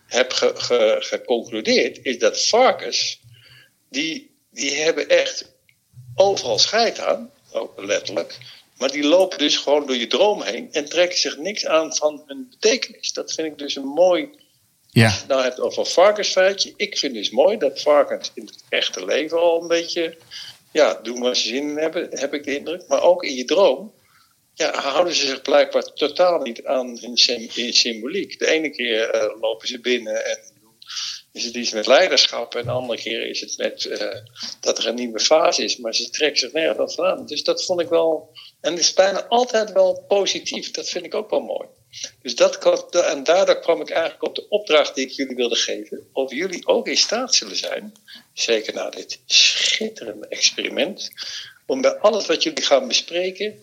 heb 0.07 0.33
ge- 0.33 0.53
ge- 0.55 0.97
geconcludeerd 1.01 1.99
is 2.03 2.19
dat 2.19 2.47
varkens, 2.47 3.21
die, 3.91 4.37
die 4.51 4.75
hebben 4.75 5.09
echt 5.09 5.53
overal 6.15 6.59
scheid 6.59 7.01
aan, 7.01 7.31
ook 7.53 7.73
letterlijk. 7.85 8.39
Maar 8.79 8.91
die 8.91 9.05
lopen 9.05 9.39
dus 9.39 9.57
gewoon 9.57 9.87
door 9.87 9.97
je 9.97 10.07
droom 10.07 10.43
heen 10.43 10.69
en 10.73 10.89
trekken 10.89 11.19
zich 11.19 11.37
niks 11.37 11.67
aan 11.67 11.95
van 11.95 12.23
hun 12.27 12.47
betekenis. 12.51 13.13
Dat 13.13 13.33
vind 13.33 13.47
ik 13.49 13.59
dus 13.59 13.77
een 13.77 13.87
mooi 13.87 14.29
Ja, 14.91 15.05
als 15.05 15.13
je 15.15 15.19
het 15.19 15.29
nou 15.29 15.43
hebt 15.43 15.61
over 15.61 15.87
varkensfeitje. 15.87 16.73
Ik 16.77 16.99
vind 16.99 17.15
dus 17.15 17.31
mooi 17.31 17.57
dat 17.59 17.81
varkens 17.81 18.31
in 18.35 18.47
het 18.47 18.65
echte 18.69 19.05
leven 19.05 19.39
al 19.41 19.63
een 19.63 19.69
beetje 19.69 20.17
ja, 20.73 20.95
doen 21.03 21.21
waar 21.21 21.37
ze 21.37 21.49
zin 21.49 21.69
in 21.69 21.77
hebben, 21.77 22.09
heb 22.11 22.35
ik 22.35 22.45
de 22.45 22.57
indruk. 22.59 22.85
Maar 22.89 23.03
ook 23.03 23.25
in 23.25 23.35
je 23.35 23.45
droom 23.45 23.93
ja, 24.55 24.81
houden 24.81 25.15
ze 25.15 25.27
zich 25.27 25.43
blijkbaar 25.43 25.93
totaal 25.93 26.39
niet 26.41 26.65
aan 26.65 26.99
hun 27.01 27.17
sym- 27.17 27.49
hun 27.53 27.73
symboliek. 27.73 28.39
De 28.39 28.47
ene 28.47 28.71
keer 28.71 29.11
eh, 29.11 29.41
lopen 29.41 29.69
ze 29.69 29.81
binnen 29.81 30.27
en 30.27 30.39
is 31.33 31.45
het 31.45 31.55
iets 31.55 31.73
met 31.73 31.87
leiderschap. 31.87 32.55
En 32.55 32.65
de 32.65 32.71
andere 32.71 33.01
keer 33.01 33.27
is 33.27 33.41
het 33.41 33.57
met 33.57 33.85
eh, 33.85 34.21
dat 34.61 34.79
er 34.79 34.87
een 34.87 34.95
nieuwe 34.95 35.21
fase 35.21 35.65
is. 35.65 35.77
Maar 35.77 35.95
ze 35.95 36.11
trekken 36.11 36.39
zich 36.39 36.53
nergens 36.53 37.01
aan. 37.01 37.27
Dus 37.27 37.43
dat 37.43 37.65
vond 37.65 37.81
ik 37.81 37.89
wel... 37.89 38.31
En 38.61 38.73
het 38.73 38.81
is 38.81 38.93
bijna 38.93 39.27
altijd 39.27 39.73
wel 39.73 40.05
positief. 40.09 40.71
Dat 40.71 40.89
vind 40.89 41.05
ik 41.05 41.15
ook 41.15 41.31
wel 41.31 41.41
mooi. 41.41 41.69
Dus 42.23 42.35
dat 42.35 42.91
en 42.91 43.25
daardoor 43.25 43.61
kwam 43.61 43.81
ik 43.81 43.91
eigenlijk 43.91 44.23
op 44.23 44.35
de 44.35 44.49
opdracht 44.49 44.95
die 44.95 45.07
ik 45.07 45.13
jullie 45.13 45.37
wilde 45.37 45.57
geven. 45.57 46.09
Of 46.13 46.33
jullie 46.33 46.67
ook 46.67 46.89
in 46.89 46.97
staat 46.97 47.35
zullen 47.35 47.57
zijn, 47.57 47.93
zeker 48.33 48.75
na 48.75 48.91
dit 48.91 49.21
schitterende 49.27 50.27
experiment, 50.29 51.11
om 51.67 51.81
bij 51.81 51.95
alles 51.99 52.27
wat 52.27 52.43
jullie 52.43 52.63
gaan 52.63 52.89
bespreken, 52.89 53.63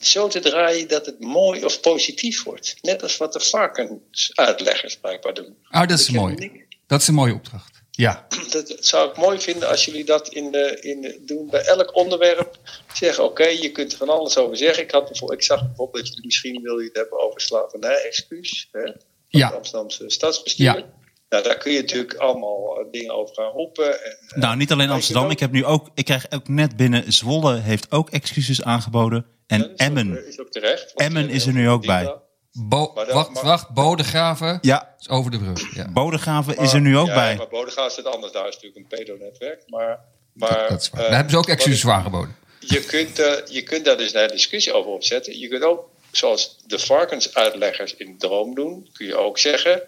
zo 0.00 0.28
te 0.28 0.40
draaien 0.40 0.88
dat 0.88 1.06
het 1.06 1.20
mooi 1.20 1.64
of 1.64 1.80
positief 1.80 2.42
wordt. 2.42 2.76
Net 2.80 3.02
als 3.02 3.16
wat 3.16 3.32
de 3.32 3.40
varkensuitleggers 3.40 4.96
blijkbaar 4.96 5.34
doen. 5.34 5.56
oh, 5.70 5.86
dat 5.86 5.98
is 5.98 6.08
Ik 6.08 6.14
mooi. 6.14 6.66
Dat 6.86 7.00
is 7.00 7.08
een 7.08 7.14
mooie 7.14 7.34
opdracht. 7.34 7.80
Ja, 7.90 8.26
dat 8.50 8.76
zou 8.80 9.10
ik 9.10 9.16
mooi 9.16 9.40
vinden 9.40 9.68
als 9.68 9.84
jullie 9.84 10.04
dat 10.04 10.28
in 10.28 10.50
de, 10.50 10.78
in 10.80 11.00
de, 11.00 11.22
doen 11.26 11.48
bij 11.50 11.60
elk 11.64 11.96
onderwerp. 11.96 12.58
Zeggen, 12.92 13.24
oké, 13.24 13.46
je 13.46 13.72
kunt 13.72 13.92
er 13.92 13.98
van 13.98 14.08
alles 14.08 14.36
over 14.36 14.56
zeggen. 14.56 14.82
Ik, 14.82 14.90
had, 14.90 15.04
bijvoorbeeld- 15.08 15.40
ik 15.40 15.46
zag 15.46 15.66
bijvoorbeeld 15.66 16.04
dat 16.04 16.08
jullie 16.08 16.26
misschien 16.26 16.68
het 16.84 16.96
hebben 16.96 17.20
over 17.20 17.40
slavernij-excuus. 17.40 18.68
hè, 18.72 18.82
van 18.82 18.94
Ja. 19.28 19.46
Het 19.46 19.56
Amsterdamse 19.56 20.04
stadsbestuur. 20.10 20.64
Ja. 20.64 20.84
Nou, 21.28 21.44
daar 21.44 21.58
kun 21.58 21.72
je 21.72 21.80
natuurlijk 21.80 22.14
allemaal 22.14 22.78
eh, 22.78 22.86
dingen 22.90 23.14
over 23.14 23.34
gaan 23.34 23.50
roepen. 23.50 24.04
En, 24.04 24.18
eh, 24.28 24.38
Nou, 24.38 24.56
niet 24.56 24.72
alleen 24.72 24.90
Amsterdam. 24.90 25.30
Ik, 25.30 25.40
heb 25.40 25.52
nu 25.52 25.64
ook, 25.64 25.88
ik 25.94 26.04
krijg 26.04 26.26
ook 26.30 26.48
net 26.48 26.76
binnen 26.76 27.12
Zwolle 27.12 27.56
heeft 27.58 27.90
ook 27.90 28.10
excuses 28.10 28.62
aangeboden. 28.62 29.26
En 29.52 29.76
Emmen. 29.76 30.26
is 30.26 30.40
ook 30.40 30.50
terecht. 30.50 30.92
Emmen 30.94 31.28
is 31.30 31.46
er 31.46 31.52
nu 31.52 31.68
ook 31.68 31.86
bij. 31.86 32.14
Bo 32.52 32.92
dat- 32.94 33.12
wacht, 33.12 33.30
maar- 33.30 33.44
wacht. 33.44 33.68
Bodegraven 33.68 34.58
Ja, 34.62 34.94
is 35.00 35.08
over 35.08 35.30
de 35.30 35.38
brug. 35.38 35.74
Ja. 35.74 35.88
Bodegraven 35.90 36.56
is 36.56 36.72
er 36.72 36.80
nu 36.80 36.96
ook 36.98 37.06
ja, 37.06 37.14
bij. 37.14 37.36
maar 37.36 37.48
Bodegraaf 37.48 37.92
zit 37.92 38.04
anders. 38.06 38.32
Daar 38.32 38.48
is 38.48 38.54
natuurlijk 38.54 38.76
een 38.92 38.98
pedonetwerk. 38.98 39.62
Maar, 39.66 40.00
maar, 40.32 40.66
Dat 40.68 40.80
is 40.80 40.90
waar. 40.90 41.00
eh, 41.00 41.06
Daar 41.06 41.14
hebben 41.16 41.32
ze 41.32 41.38
ook 41.38 41.48
excuses 41.48 41.80
voor 41.80 41.92
aangeboden. 41.92 42.36
je 42.60 42.84
kunt, 42.84 43.18
eh, 43.18 43.32
je 43.46 43.62
kunt 43.62 43.84
daar 43.84 43.96
dus 43.96 44.14
een 44.14 44.28
discussie 44.28 44.72
over 44.72 44.90
opzetten. 44.90 45.38
Je 45.38 45.48
kunt 45.48 45.62
ook, 45.62 45.88
zoals 46.10 46.56
de 46.66 46.78
varkensuitleggers 46.78 47.94
in 47.96 48.18
Droom 48.18 48.54
doen, 48.54 48.88
kun 48.92 49.06
je 49.06 49.16
ook 49.16 49.38
zeggen: 49.38 49.82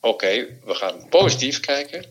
Oké, 0.00 0.46
we 0.64 0.74
gaan 0.74 1.06
positief 1.08 1.60
kijken. 1.60 2.04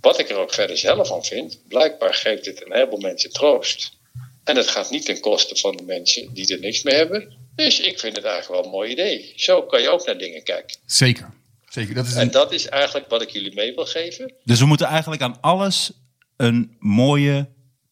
Wat 0.00 0.18
ik 0.18 0.28
er 0.30 0.36
ook 0.36 0.52
verder 0.54 0.78
zelf 0.78 1.08
van 1.08 1.24
vind, 1.24 1.58
blijkbaar 1.68 2.14
geeft 2.14 2.44
dit 2.44 2.64
een 2.66 2.72
heleboel 2.72 2.98
mensen 3.00 3.32
troost. 3.32 3.96
En 4.44 4.56
het 4.56 4.68
gaat 4.68 4.90
niet 4.90 5.04
ten 5.04 5.20
koste 5.20 5.56
van 5.56 5.76
de 5.76 5.82
mensen 5.82 6.34
die 6.34 6.52
er 6.54 6.60
niks 6.60 6.82
mee 6.82 6.94
hebben. 6.94 7.32
Dus 7.56 7.80
ik 7.80 7.98
vind 7.98 8.16
het 8.16 8.24
eigenlijk 8.24 8.54
wel 8.54 8.64
een 8.64 8.76
mooi 8.78 8.90
idee. 8.90 9.32
Zo 9.36 9.62
kan 9.62 9.82
je 9.82 9.88
ook 9.90 10.06
naar 10.06 10.18
dingen 10.18 10.42
kijken. 10.42 10.76
Zeker. 10.86 11.30
Zeker. 11.68 11.94
Dat 11.94 12.06
is 12.06 12.14
En 12.14 12.30
dat 12.30 12.52
is 12.52 12.68
eigenlijk 12.68 13.08
wat 13.08 13.22
ik 13.22 13.30
jullie 13.30 13.54
mee 13.54 13.74
wil 13.74 13.86
geven. 13.86 14.32
Dus 14.44 14.58
we 14.58 14.66
moeten 14.66 14.86
eigenlijk 14.86 15.22
aan 15.22 15.40
alles 15.40 15.92
een 16.36 16.76
mooie, 16.78 17.48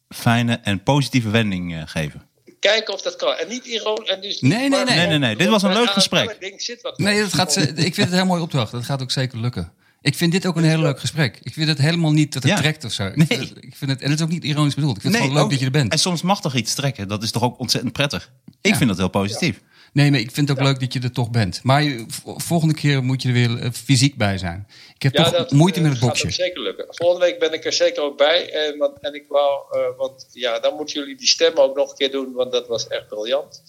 fijne 0.08 0.60
en 0.62 0.82
positieve 0.82 1.30
wending 1.30 1.74
eh, 1.74 1.82
geven. 1.86 2.28
Kijken 2.60 2.94
of 2.94 3.02
dat 3.02 3.16
kan. 3.16 3.34
En 3.36 3.48
niet 3.48 3.64
ironisch. 3.66 4.08
En 4.08 4.20
dus 4.20 4.40
Nee, 4.40 4.68
nee, 4.68 4.84
nee. 4.84 4.96
Nee, 4.96 5.06
nee, 5.06 5.18
nee. 5.18 5.36
Dit 5.36 5.48
was 5.48 5.62
een 5.62 5.72
leuk 5.72 5.90
gesprek. 5.90 6.28
elk 6.28 6.40
ding 6.40 6.62
zit 6.62 6.80
wat. 6.82 6.98
nee, 6.98 7.20
dat 7.20 7.32
gaat, 7.32 7.52
ze- 7.52 7.60
ik 7.60 7.74
vind 7.76 7.96
het 7.96 8.08
een 8.08 8.12
heel 8.14 8.26
mooi 8.26 8.42
opdracht. 8.42 8.72
Dat 8.72 8.84
gaat 8.84 9.02
ook 9.02 9.10
zeker 9.10 9.38
lukken. 9.38 9.72
Ik 10.02 10.14
vind 10.14 10.32
dit 10.32 10.46
ook 10.46 10.56
een 10.56 10.64
heel 10.64 10.78
leuk 10.80 11.00
gesprek. 11.00 11.38
Ik 11.42 11.52
vind 11.52 11.68
het 11.68 11.78
helemaal 11.78 12.12
niet 12.12 12.32
dat 12.32 12.42
het 12.42 12.52
Ja. 12.52 12.58
trekt 12.58 12.84
of 12.84 12.92
zo. 12.92 13.06
Ik, 13.06 13.16
Nee. 13.16 13.26
vind 13.26 13.40
het, 13.48 13.64
ik 13.64 13.76
vind 13.76 13.90
het, 13.90 14.00
en 14.02 14.10
het 14.10 14.18
is 14.18 14.24
ook 14.24 14.30
niet 14.30 14.44
ironisch 14.44 14.74
bedoeld. 14.74 14.96
Ik 14.96 15.02
vind 15.02 15.12
het 15.14 15.22
gewoon 15.22 15.36
leuk 15.36 15.44
ook- 15.46 15.50
dat 15.50 15.58
je 15.60 15.64
er 15.64 15.72
bent. 15.72 15.92
En 15.92 15.98
soms 15.98 16.22
mag 16.22 16.40
toch 16.40 16.54
iets 16.54 16.74
trekken. 16.74 17.08
Dat 17.08 17.22
is 17.22 17.30
toch 17.30 17.42
ook 17.42 17.58
ontzettend 17.58 17.92
prettig. 17.92 18.30
Ik 18.60 18.70
Ja. 18.70 18.76
vind 18.76 18.88
dat 18.88 18.98
heel 18.98 19.08
positief. 19.08 19.60
Nee, 19.92 20.10
maar 20.10 20.20
ik 20.20 20.30
vind 20.30 20.48
het 20.48 20.58
ook 20.58 20.64
leuk 20.64 20.80
dat 20.80 20.92
je 20.92 21.00
er 21.00 21.12
toch 21.12 21.30
bent. 21.30 21.60
Maar 21.62 21.84
volgende 22.24 22.74
keer 22.74 23.02
moet 23.02 23.22
je 23.22 23.28
er 23.28 23.34
weer 23.34 23.58
eh, 23.58 23.70
fysiek 23.70 24.16
bij 24.16 24.38
zijn. 24.38 24.66
Ik 25.02 25.12
heb 25.12 25.24
toch 25.24 25.50
moeite 25.50 25.78
eh, 25.78 25.84
met 25.84 25.92
het 25.92 26.00
gaat 26.00 26.08
boxje. 26.08 26.26
ook 26.26 26.32
zeker 26.32 26.62
lukken. 26.62 26.86
Volgende 26.88 27.26
week 27.26 27.38
ben 27.38 27.52
ik 27.52 27.64
er 27.64 27.72
zeker 27.72 28.02
ook 28.02 28.16
bij. 28.16 28.52
En, 28.52 28.78
want, 28.78 28.98
en 29.00 29.14
ik 29.14 29.24
wou, 29.28 29.64
eh, 29.70 29.96
want 29.96 30.26
ja, 30.32 30.58
dan 30.58 30.76
moeten 30.76 31.00
jullie 31.00 31.16
die 31.16 31.26
stem 31.26 31.56
ook 31.56 31.76
nog 31.76 31.90
een 31.90 31.96
keer 31.96 32.10
doen, 32.10 32.32
want 32.32 32.52
dat 32.52 32.66
was 32.66 32.88
echt 32.88 33.06
briljant. 33.06 33.62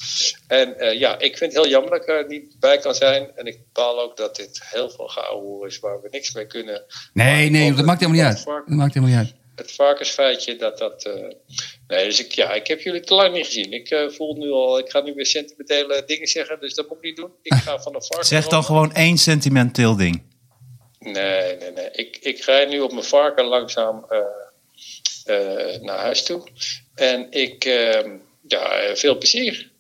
En 0.48 0.80
eh, 0.80 1.00
ja, 1.00 1.20
ik 1.20 1.38
vind 1.38 1.54
het 1.54 1.62
heel 1.62 1.72
jammer 1.72 1.92
dat 1.92 2.02
ik 2.02 2.08
er 2.08 2.28
niet 2.28 2.60
bij 2.60 2.78
kan 2.78 2.96
zijn. 2.96 3.32
En 3.36 3.46
ik 3.46 3.58
bepaal 3.58 4.02
ook 4.02 4.18
dat 4.18 4.36
dit 4.36 4.62
heel 4.64 4.90
veel 4.90 5.08
geouwe 5.08 5.68
is 5.68 5.80
waar 5.80 6.02
we 6.02 6.08
niks 6.12 6.34
mee 6.34 6.48
kunnen. 6.48 6.84
Nee, 7.14 7.50
nee, 7.50 7.74
dat 7.74 7.86
maakt 7.86 8.00
helemaal 8.00 8.22
niet 8.22 8.36
uit. 8.36 8.46
Dat 8.46 8.78
maakt 8.78 8.94
helemaal 8.94 9.18
niet 9.18 9.28
uit. 9.28 9.36
Het 9.56 9.72
varkensfeitje, 9.72 10.56
dat 10.56 10.78
dat. 10.78 11.10
Nee, 11.96 12.06
dus 12.06 12.20
ik, 12.26 12.32
ja, 12.32 12.52
ik 12.54 12.68
heb 12.68 12.80
jullie 12.82 13.02
te 13.02 13.14
lang 13.14 13.34
niet 13.34 13.46
gezien. 13.46 13.72
Ik 13.74 13.90
eh, 13.90 14.10
voel 14.10 14.36
nu 14.36 14.52
al, 14.52 14.80
ik 14.80 14.90
ga 14.90 15.02
nu 15.02 15.14
weer 15.14 15.26
sentimentele 15.26 16.04
dingen 16.06 16.28
zeggen, 16.28 16.60
dus 16.60 16.74
dat 16.74 16.88
moet 16.90 16.98
ik 16.98 17.04
niet 17.04 17.16
doen. 17.16 17.32
Ik 17.42 17.54
ga 17.54 17.80
van 17.80 17.96
een 17.96 18.04
varken. 18.04 18.28
Zeg 18.36 18.48
dan 18.48 18.64
gewoon 18.64 18.94
één 18.94 19.18
sentimenteel 19.18 19.96
ding. 19.96 20.24
Nee, 21.00 21.58
nee, 21.58 21.72
nee. 21.72 21.90
Ik, 21.92 22.18
ik 22.22 22.44
rij 22.44 22.66
nu 22.66 22.80
op 22.80 22.92
mijn 22.92 23.04
varken 23.04 23.46
langzaam 23.46 24.06
eh, 24.10 24.20
eh, 25.76 25.82
naar 25.82 25.98
huis 25.98 26.24
toe. 26.24 26.48
En 26.96 27.28
ik, 27.32 27.66
eh, 27.66 28.06
ja, 28.48 28.70
eh, 28.72 28.96
veel 28.96 29.18
plezier. 29.18 29.72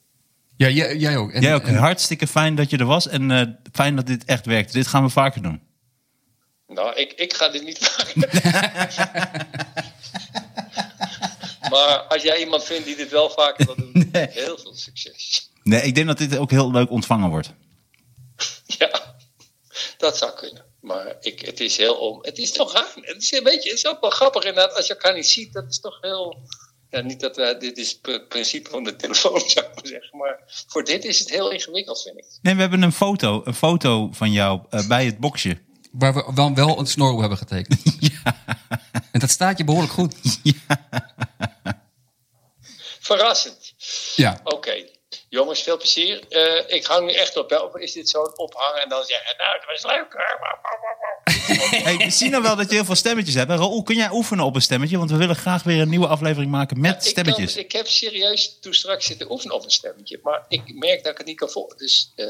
Ja, 0.58 0.70
jij, 0.70 0.96
jij 0.96 1.18
ook. 1.18 1.32
En, 1.32 1.42
Jij 1.42 1.54
ook. 1.56 1.64
en- 1.64 1.76
Hartstikke 1.76 2.28
fijn 2.28 2.56
dat 2.56 2.70
je 2.70 2.78
er 2.78 2.86
was. 2.86 3.08
En 3.08 3.32
eh, 3.32 3.42
fijn 3.72 3.96
dat 3.96 4.08
dit 4.08 4.26
echt 4.26 4.46
werkt. 4.46 4.74
Dit 4.74 4.88
gaan 4.88 5.04
we 5.04 5.10
vaker 5.10 5.42
doen. 5.42 5.62
Nou, 6.68 6.96
ik, 6.96 7.14
ik 7.14 7.34
ga 7.34 7.50
dit 7.50 7.64
niet 7.64 7.80
maken. 8.16 8.30
maar 11.74 12.02
als 12.02 12.22
jij 12.22 12.40
iemand 12.40 12.64
vindt 12.64 12.86
die 12.86 12.96
dit 12.96 13.10
wel 13.10 13.30
vaker 13.30 13.66
wil 13.66 13.76
doen, 13.76 14.10
heel 14.30 14.58
veel 14.58 14.76
succes. 14.76 15.50
Nee, 15.64 15.82
ik 15.82 15.96
denk 15.96 16.08
dat 16.08 16.18
dit 16.18 16.38
ook 16.38 16.52
heel 16.52 16.72
leuk 16.72 16.90
ontvangen 16.90 17.30
wordt. 17.30 17.54
Ja, 18.78 19.16
dat 19.98 20.18
zou 20.18 20.34
kunnen. 20.34 20.66
Maar 20.82 21.16
ik, 21.20 21.40
het 21.40 21.60
is 21.60 21.78
heel 21.78 21.96
om. 21.96 22.20
Het 22.22 22.38
is 22.38 22.52
toch 22.52 22.74
raar. 22.74 22.88
Het 22.96 23.22
is, 23.22 23.32
een 23.32 23.44
beetje, 23.44 23.70
het 23.70 23.78
is 23.78 23.88
ook 23.88 24.02
wel 24.02 24.10
grappig 24.10 24.44
inderdaad. 24.44 24.76
Als 24.76 24.88
je 24.88 24.94
elkaar 24.94 25.14
niet 25.14 25.28
ziet, 25.28 25.54
dat 25.54 25.66
is 25.70 25.80
toch 25.80 25.98
heel. 26.02 26.38
Ja, 26.90 27.02
niet 27.02 27.20
dat 27.20 27.36
wij, 27.36 27.58
dit 27.58 27.78
is 27.78 28.00
het 28.02 28.28
principe 28.28 28.70
van 28.70 28.84
de 28.84 28.96
telefoon, 28.96 29.40
zou 29.50 29.66
ik 29.66 29.76
maar 29.76 29.88
zeggen. 29.88 30.18
Maar 30.18 30.64
voor 30.68 30.84
dit 30.84 31.06
is 31.06 31.20
het 31.20 31.30
heel 31.30 31.52
ingewikkeld, 31.52 32.02
vind 32.02 32.18
ik. 32.18 32.26
Nee, 32.42 32.56
we 32.56 32.62
hebben 32.62 32.82
een 32.82 32.92
foto, 32.92 33.42
een 33.46 33.54
foto 33.54 34.10
van 34.12 34.32
jou 34.32 34.62
eh, 34.70 34.88
bij 34.88 35.06
het 35.06 35.18
boxje. 35.18 35.58
Waar 35.94 36.14
we 36.14 36.32
wel, 36.36 36.54
wel 36.54 36.80
een 36.80 36.88
snor 36.88 37.12
op 37.12 37.20
hebben 37.20 37.38
getekend. 37.38 37.82
En 39.12 39.20
dat 39.20 39.30
staat 39.30 39.58
je 39.58 39.64
behoorlijk 39.64 39.94
goed. 39.94 40.16
Verrassend. 43.00 43.74
Ja. 44.16 44.40
Oké. 44.44 44.86
Jongens, 45.30 45.62
veel 45.62 45.78
plezier. 45.78 46.28
Eh, 46.30 46.76
ik 46.76 46.86
hang 46.86 47.06
nu 47.06 47.14
echt 47.14 47.38
op. 47.38 47.50
Hè. 47.50 47.58
Of 47.58 47.76
is 47.76 47.92
dit 47.92 48.10
zo'n 48.10 48.38
ophangen 48.38 48.82
en 48.82 48.90
dan 48.90 49.04
zeggen, 49.04 49.36
nou, 49.38 49.56
het 49.56 49.66
was 49.66 49.92
leuk. 49.92 50.16
Hey, 51.84 51.98
we 51.98 52.10
zien 52.10 52.32
nou 52.32 52.44
wel 52.44 52.56
dat 52.56 52.70
je 52.70 52.76
heel 52.76 52.86
veel 52.86 52.96
stemmetjes 52.96 53.36
hebt. 53.36 53.50
Raoul, 53.50 53.84
kun 53.84 53.96
jij 53.96 54.10
oefenen 54.12 54.46
op 54.46 54.56
een 54.56 54.62
stemmetje? 54.62 54.98
Want 54.98 55.12
we 55.12 55.18
willen 55.18 55.36
graag 55.36 55.64
weer 55.64 55.82
een 55.82 55.90
nieuwe 55.90 56.08
aflevering 56.08 56.52
maken 56.52 56.80
met 56.80 56.92
Ik, 56.92 57.00
kan, 57.00 57.08
stemmetjes. 57.10 57.56
ik 57.56 57.72
heb 57.72 57.88
serieus 57.88 58.60
toen 58.60 58.74
straks 58.74 59.06
zitten 59.06 59.32
oefenen 59.32 59.56
op 59.56 59.64
een 59.64 59.72
stemmetje. 59.72 60.20
Maar 60.24 60.46
ik 60.48 60.74
merk 60.76 61.04
dat 61.04 61.12
ik 61.12 61.18
het 61.18 61.28
niet 61.28 61.38
kan 61.38 61.50
volgen. 61.50 61.78
Dus, 61.78 62.12
eh, 62.16 62.28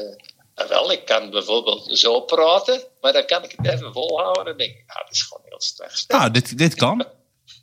nou 0.54 0.68
wel, 0.68 0.92
ik 0.92 1.04
kan 1.04 1.30
bijvoorbeeld 1.30 1.98
zo 1.98 2.20
praten. 2.20 2.82
Maar 3.00 3.12
dan 3.12 3.26
kan 3.26 3.44
ik 3.44 3.52
het 3.56 3.66
even 3.66 3.92
volhouden. 3.92 4.44
Dan 4.44 4.56
denk 4.56 4.70
ik, 4.70 4.84
nou, 4.86 5.00
dat 5.04 5.12
is 5.14 5.22
gewoon 5.22 5.42
heel 5.48 5.60
slecht. 5.60 6.04
Nou, 6.08 6.30
dit, 6.30 6.58
dit 6.58 6.74
kan. 6.74 7.06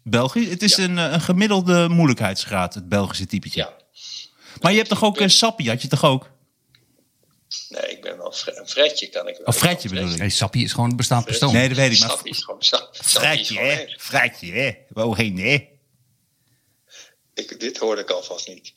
Belgisch. 0.04 0.50
Het 0.50 0.64
is 0.64 0.76
Ja. 0.76 0.84
een, 0.84 0.98
eh, 0.98 1.12
een 1.12 1.22
gemiddelde 1.22 1.88
moeilijkheidsgraad, 1.90 2.74
het 2.74 2.90
Belgische 2.90 3.26
typetje. 3.26 3.60
Ja. 3.60 3.74
Maar 4.62 4.72
je 4.72 4.78
hebt 4.78 4.90
toch 4.90 5.04
ook 5.04 5.20
een 5.20 5.30
sappie? 5.30 5.70
Had 5.70 5.82
je 5.82 5.88
toch 5.88 6.04
ook? 6.06 6.30
Nee, 7.70 7.82
ik 7.92 8.02
ben 8.02 8.18
wel 8.18 8.32
fre- 8.32 8.52
een 8.56 8.68
fretje 8.68 9.08
kan 9.08 9.28
ik 9.28 9.38
wel. 9.38 9.46
Of 9.46 9.58
Fredje 9.58 9.90
bedoel 9.90 10.10
ik? 10.12 10.18
Nee, 10.18 10.30
Sappie 10.30 10.64
is 10.64 10.72
gewoon 10.74 10.90
een 10.90 10.96
bestaand 10.96 11.26
persoon. 11.26 11.54
Nee, 11.54 11.68
dat 11.68 11.78
weet 11.78 11.92
ik. 11.92 12.00
Maar 12.00 12.10
Sappie 12.10 12.32
is 12.32 12.44
gewoon 12.44 12.64
sa- 12.64 12.88
Sappie 12.92 13.46
gewoon 13.46 13.64
hè? 13.64 13.72
erg. 13.72 14.02
Fredje, 14.02 14.52
hè? 14.52 14.72
Wow, 14.90 15.16
geen 15.16 15.34
nee. 15.34 15.80
Ik, 17.34 17.60
dit 17.60 17.78
hoorde 17.78 18.02
ik 18.02 18.10
alvast 18.10 18.48
niet. 18.48 18.74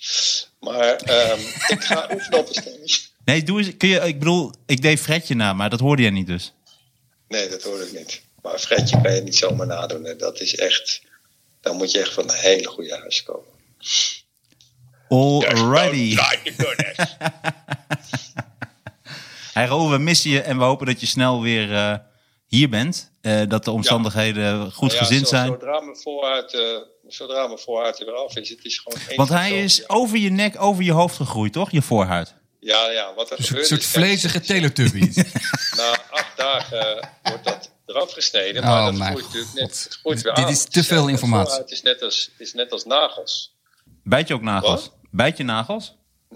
Maar 0.61 0.95
ehm, 0.97 1.41
ik 1.75 1.85
ga 1.85 2.09
oefenen 2.13 2.39
op 2.39 2.49
een 2.49 2.55
stemmetje. 2.55 3.01
Nee, 3.25 3.43
doe 3.43 3.59
eens. 3.59 3.77
Kun 3.77 3.89
je, 3.89 4.01
ik 4.01 4.19
bedoel, 4.19 4.53
ik 4.67 4.83
deed 4.83 5.01
Fredje 5.01 5.35
na, 5.35 5.53
maar 5.53 5.71
dat 5.71 5.81
hoorde 5.81 6.03
jij 6.03 6.11
niet 6.11 6.27
dus. 6.27 6.53
Nee, 7.29 7.49
dat 7.49 7.63
hoorde 7.63 7.85
ik 7.87 7.93
niet. 7.99 8.23
Maar 8.43 8.59
Fredje 8.59 9.01
kan 9.01 9.15
je 9.15 9.21
niet 9.21 9.37
zomaar 9.37 9.67
nadoen. 9.67 10.15
Dat 10.19 10.41
is 10.41 10.55
echt... 10.57 11.03
Dan 11.61 11.77
moet 11.77 11.91
je 11.91 12.01
echt 12.01 12.13
van 12.13 12.25
een 12.25 12.35
hele 12.37 12.69
goede 12.69 12.97
huis 12.97 13.23
komen. 13.23 13.49
Alrighty. 15.09 16.17
Hey 19.53 19.67
Raoul, 19.67 19.91
we 19.91 19.99
missen 19.99 20.31
je 20.31 20.41
en 20.41 20.59
we 20.59 20.65
hopen 20.65 20.87
dat 20.87 21.01
je 21.01 21.07
snel 21.07 21.43
weer 21.43 21.75
eh, 21.75 21.95
hier 22.47 22.69
bent. 22.69 23.11
Eh, 23.21 23.43
dat 23.49 23.65
de 23.65 23.71
omstandigheden 23.71 24.73
goed 24.73 24.93
ja, 24.93 24.99
gezind 24.99 25.29
zo- 25.29 25.37
zijn. 25.37 25.47
Zodra 25.47 25.81
mijn 25.81 25.97
vooruit, 25.97 26.55
eh, 26.55 26.61
zodra 27.09 27.47
mijn 27.47 27.59
vooruit 27.59 28.01
er 28.01 28.07
weer 28.07 28.15
af 28.15 28.37
is, 28.37 28.49
het 28.49 28.65
is 28.65 28.79
gewoon... 28.79 28.99
één 29.09 29.17
Want 29.17 29.29
hij 29.29 29.63
is 29.63 29.89
over 29.89 30.19
je 30.19 30.31
nek, 30.31 30.61
over 30.63 30.83
je 30.83 30.93
hoofd 30.93 31.17
gegroeid, 31.17 31.53
toch? 31.53 31.71
Je 31.71 31.83
voorhuid. 31.83 32.35
Ja, 32.65 32.91
ja, 32.91 33.15
wat 33.15 33.31
er 33.31 33.39
Een 33.39 33.45
soort, 33.45 33.47
gebeurt 33.47 33.67
soort 33.67 33.81
is... 33.81 33.87
vlezige 33.87 34.41
teletubby. 34.41 35.13
Na 35.77 35.99
acht 36.11 36.37
dagen 36.37 37.01
eh, 37.03 37.09
wordt 37.23 37.45
dat 37.45 37.71
eraf 37.87 38.13
gesneden, 38.13 38.63
Oh, 38.63 38.69
maar 38.69 38.85
dat 38.85 38.95
mijn 38.95 39.11
groeit 39.11 39.25
natuurlijk 39.25 39.55
net, 39.55 39.63
God. 39.73 39.85
het 39.85 39.95
groeit 39.95 40.23
weer 40.23 40.35
Dit 40.35 40.45
aan. 40.45 40.51
is 40.51 40.65
te 40.65 40.85
veel 40.85 41.01
Het 41.03 41.11
informatie. 41.11 41.49
vooruit 41.51 41.71
is 41.71 41.83
net 41.83 42.03
als, 42.03 42.31
is 42.39 42.53
net 42.55 42.73
als 42.73 42.85
nagels. 42.85 43.55
Bijt 44.03 44.29
je 44.29 44.35
ook 44.35 44.43
nagels? 44.43 44.81
Wat? 44.83 44.93
Bijt 45.11 45.37
je 45.37 45.45
nagels? 45.45 45.95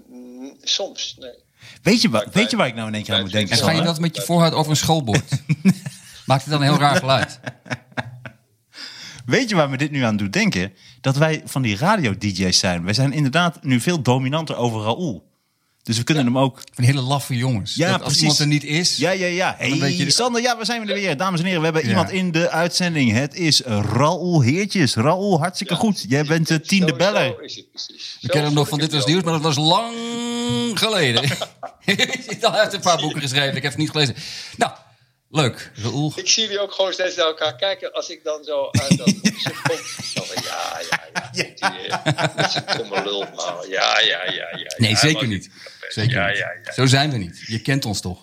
Mm, 0.09 0.57
Soms, 0.63 1.15
nee. 1.19 1.31
Weet 1.81 2.01
je, 2.01 2.09
wa- 2.09 2.19
Bij- 2.23 2.29
weet 2.33 2.51
je 2.51 2.57
waar 2.57 2.67
ik 2.67 2.75
nou 2.75 2.87
in 2.87 2.93
één 2.93 3.03
keer 3.03 3.13
aan 3.15 3.21
moet 3.21 3.31
denken? 3.31 3.57
En 3.57 3.63
ga 3.63 3.71
je 3.71 3.81
dat 3.81 3.99
met 3.99 4.15
je 4.15 4.21
voorhuid 4.21 4.53
over 4.53 4.71
een 4.71 4.77
schoolbord? 4.77 5.23
Maakt 6.25 6.41
het 6.41 6.51
dan 6.51 6.61
een 6.61 6.67
heel 6.67 6.77
raar 6.79 6.95
geluid? 6.95 7.39
Weet 9.25 9.49
je 9.49 9.55
waar 9.55 9.69
me 9.69 9.77
dit 9.77 9.91
nu 9.91 10.01
aan 10.03 10.17
doet 10.17 10.33
denken? 10.33 10.73
Dat 11.01 11.15
wij 11.17 11.41
van 11.45 11.61
die 11.61 11.77
radio-dj's 11.77 12.59
zijn. 12.59 12.83
Wij 12.83 12.93
zijn 12.93 13.13
inderdaad 13.13 13.63
nu 13.63 13.79
veel 13.79 14.01
dominanter 14.01 14.55
over 14.55 14.81
Raoul. 14.81 15.27
Dus 15.89 15.97
we 15.97 16.03
kunnen 16.03 16.25
hem 16.25 16.37
ook... 16.37 16.61
Van 16.73 16.83
hele 16.83 17.01
laffe 17.01 17.35
jongens. 17.35 17.75
Ja, 17.75 17.85
dat 17.91 17.93
als 17.93 18.01
precies. 18.03 18.21
iemand 18.21 18.39
er 18.39 18.47
niet 18.47 18.63
is... 18.63 18.97
Ja, 18.97 19.11
ja, 19.11 19.25
ja. 19.25 19.55
Hey, 19.57 19.95
je- 19.95 20.11
Sander, 20.11 20.41
ja, 20.41 20.57
we 20.57 20.65
zijn 20.65 20.85
weer 20.85 20.95
weer. 20.95 21.17
Dames 21.17 21.39
en 21.39 21.45
heren, 21.45 21.59
we 21.59 21.65
hebben 21.65 21.83
Ja. 21.83 21.89
iemand 21.89 22.11
in 22.11 22.31
de 22.31 22.49
uitzending. 22.49 23.11
Het 23.11 23.35
is 23.35 23.61
Raoul 23.65 24.41
Heertjes. 24.41 24.95
Raoul, 24.95 25.39
hartstikke 25.39 25.75
goed. 25.75 26.05
Jij 26.07 26.23
bent 26.23 26.47
de 26.47 26.61
tiende 26.61 26.87
Zo- 26.89 26.95
beller. 26.95 27.33
Zo 27.37 27.43
is 27.43 27.55
het 27.55 27.71
precies. 27.71 28.17
We 28.21 28.27
kennen 28.27 28.45
hem 28.45 28.53
nog 28.57 28.67
van 28.67 28.79
Dit 28.79 28.91
Was 28.91 29.05
Nieuws, 29.05 29.23
maar 29.23 29.33
dat 29.33 29.41
was 29.41 29.57
lang 29.57 29.93
geleden. 30.73 31.23
Hij 31.85 31.95
heeft 32.51 32.73
een 32.73 32.79
paar 32.79 32.97
boeken 32.99 33.21
geschreven, 33.21 33.55
ik 33.55 33.61
heb 33.63 33.71
het 33.71 33.77
niet 33.81 33.89
gelezen. 33.89 34.15
Nou, 34.57 34.71
leuk. 35.29 35.71
Raoul. 35.75 36.13
Ik 36.15 36.29
zie 36.29 36.43
jullie 36.43 36.59
ook 36.59 36.71
gewoon 36.71 36.93
steeds 36.93 37.15
naar 37.15 37.25
elkaar 37.25 37.55
kijken 37.55 37.93
als 37.93 38.09
ik 38.09 38.23
dan 38.23 38.43
zo 38.43 38.67
uit 38.71 38.97
dat 38.97 39.05
kom. 39.05 39.21
Dan 40.13 40.25
van, 40.25 40.43
ja, 40.43 40.79
ja, 40.89 41.03
ja. 41.13 41.29
Die, 41.71 41.87
eh, 41.87 42.35
Met 42.35 42.51
zijn 42.51 42.65
domme 42.77 43.03
lul. 43.03 43.19
Nou, 43.35 43.69
ja, 43.69 43.99
ja, 43.99 44.23
ja, 44.25 44.31
ja. 44.57 44.73
Nee, 44.77 44.89
ja, 44.89 44.97
zeker 44.97 45.17
maar- 45.19 45.27
niet. 45.27 45.49
Zeker 45.89 46.13
ja, 46.15 46.27
niet. 46.27 46.37
ja, 46.37 46.51
ja. 46.63 46.71
Zo 46.73 46.85
zijn 46.85 47.11
we 47.11 47.17
niet. 47.17 47.43
Je 47.47 47.61
kent 47.61 47.85
ons 47.85 48.01
toch? 48.01 48.19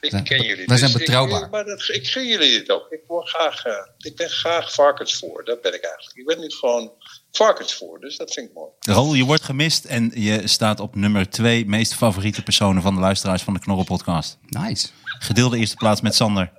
Ik 0.00 0.10
Zijn- 0.10 0.24
ken 0.24 0.42
jullie. 0.42 0.66
wij 0.66 0.76
zijn 0.76 0.90
dus 0.92 1.00
betrouwbaar. 1.00 1.42
Ik, 1.44 1.50
maar 1.50 1.64
dat, 1.64 1.88
ik 1.92 2.06
gun 2.08 2.26
jullie 2.26 2.58
dit 2.58 2.70
ook. 2.70 2.90
Ik, 2.90 3.00
word 3.06 3.28
graag, 3.28 3.64
eh, 3.64 3.72
ik 3.98 4.16
ben 4.16 4.28
graag 4.30 4.72
varkensvoer. 4.74 5.44
Dat 5.44 5.62
ben 5.62 5.74
ik 5.74 5.84
eigenlijk. 5.84 6.16
Ik 6.16 6.26
ben 6.26 6.40
nu 6.40 6.50
gewoon 6.50 6.92
varkensvoer. 7.32 8.00
Dus 8.00 8.16
dat 8.16 8.32
vind 8.32 8.48
ik 8.48 8.54
mooi. 8.54 8.70
Raoul, 8.80 9.14
je 9.14 9.24
wordt 9.24 9.42
gemist 9.44 9.84
en 9.84 10.10
je 10.14 10.48
staat 10.48 10.80
op 10.80 10.94
nummer 10.94 11.30
twee 11.30 11.66
meest 11.66 11.94
favoriete 11.94 12.42
personen 12.42 12.82
van 12.82 12.94
de 12.94 13.00
luisteraars 13.00 13.42
van 13.42 13.54
de 13.54 13.60
Knorrel 13.60 13.84
podcast. 13.84 14.38
Nice. 14.48 14.88
Gedeelde 15.18 15.58
eerste 15.58 15.76
plaats 15.76 16.00
met 16.00 16.14
Sander. 16.14 16.52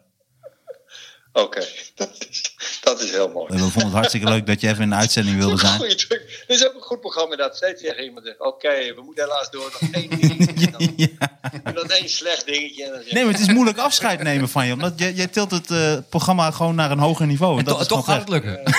Oké, 1.33 1.65
dat, 1.95 2.09
is, 2.29 2.55
dat 2.81 3.01
is 3.01 3.11
heel 3.11 3.29
mooi. 3.29 3.53
We 3.53 3.57
vonden 3.59 3.83
het 3.83 3.93
hartstikke 3.93 4.27
leuk 4.29 4.45
dat 4.45 4.61
je 4.61 4.67
even 4.67 4.83
in 4.83 4.89
de 4.89 4.95
uitzending 4.95 5.37
wilde 5.37 5.57
zijn. 5.57 5.77
Goeie 5.77 5.95
truc. 5.95 6.43
Dit 6.47 6.57
is 6.59 6.67
ook 6.67 6.73
een 6.75 6.81
goed 6.81 6.99
programma 6.99 7.35
dat 7.35 7.55
steeds 7.55 7.81
tegen 7.81 8.03
iemand 8.03 8.25
zegt: 8.25 8.39
Oké, 8.39 8.93
we 8.95 9.01
moeten 9.05 9.23
helaas 9.23 9.49
door. 9.51 9.77
Nog 9.81 9.91
één 9.91 10.09
dingetje. 10.09 10.65
En 10.65 10.71
dan, 10.71 11.09
en 11.63 11.73
dan 11.73 11.89
één 11.89 12.09
slecht 12.09 12.45
dingetje. 12.45 12.83
En 12.85 12.91
dan 12.91 13.01
Nee, 13.09 13.23
maar 13.23 13.33
het 13.33 13.41
is 13.41 13.47
moeilijk 13.53 13.77
afscheid 13.77 14.23
nemen 14.23 14.49
van 14.49 14.65
je. 14.67 14.73
Omdat 14.73 14.93
jij, 14.99 15.13
jij 15.13 15.27
tilt 15.27 15.51
het 15.51 15.71
eh, 15.71 15.97
programma 16.09 16.51
gewoon 16.51 16.75
naar 16.75 16.91
een 16.91 16.99
hoger 16.99 17.27
niveau. 17.27 17.59
En 17.59 17.65
dat 17.65 17.75
To- 17.75 17.81
is 17.81 17.87
toch 17.87 18.05
gaat 18.05 18.19
het 18.19 18.29
lukken. 18.29 18.61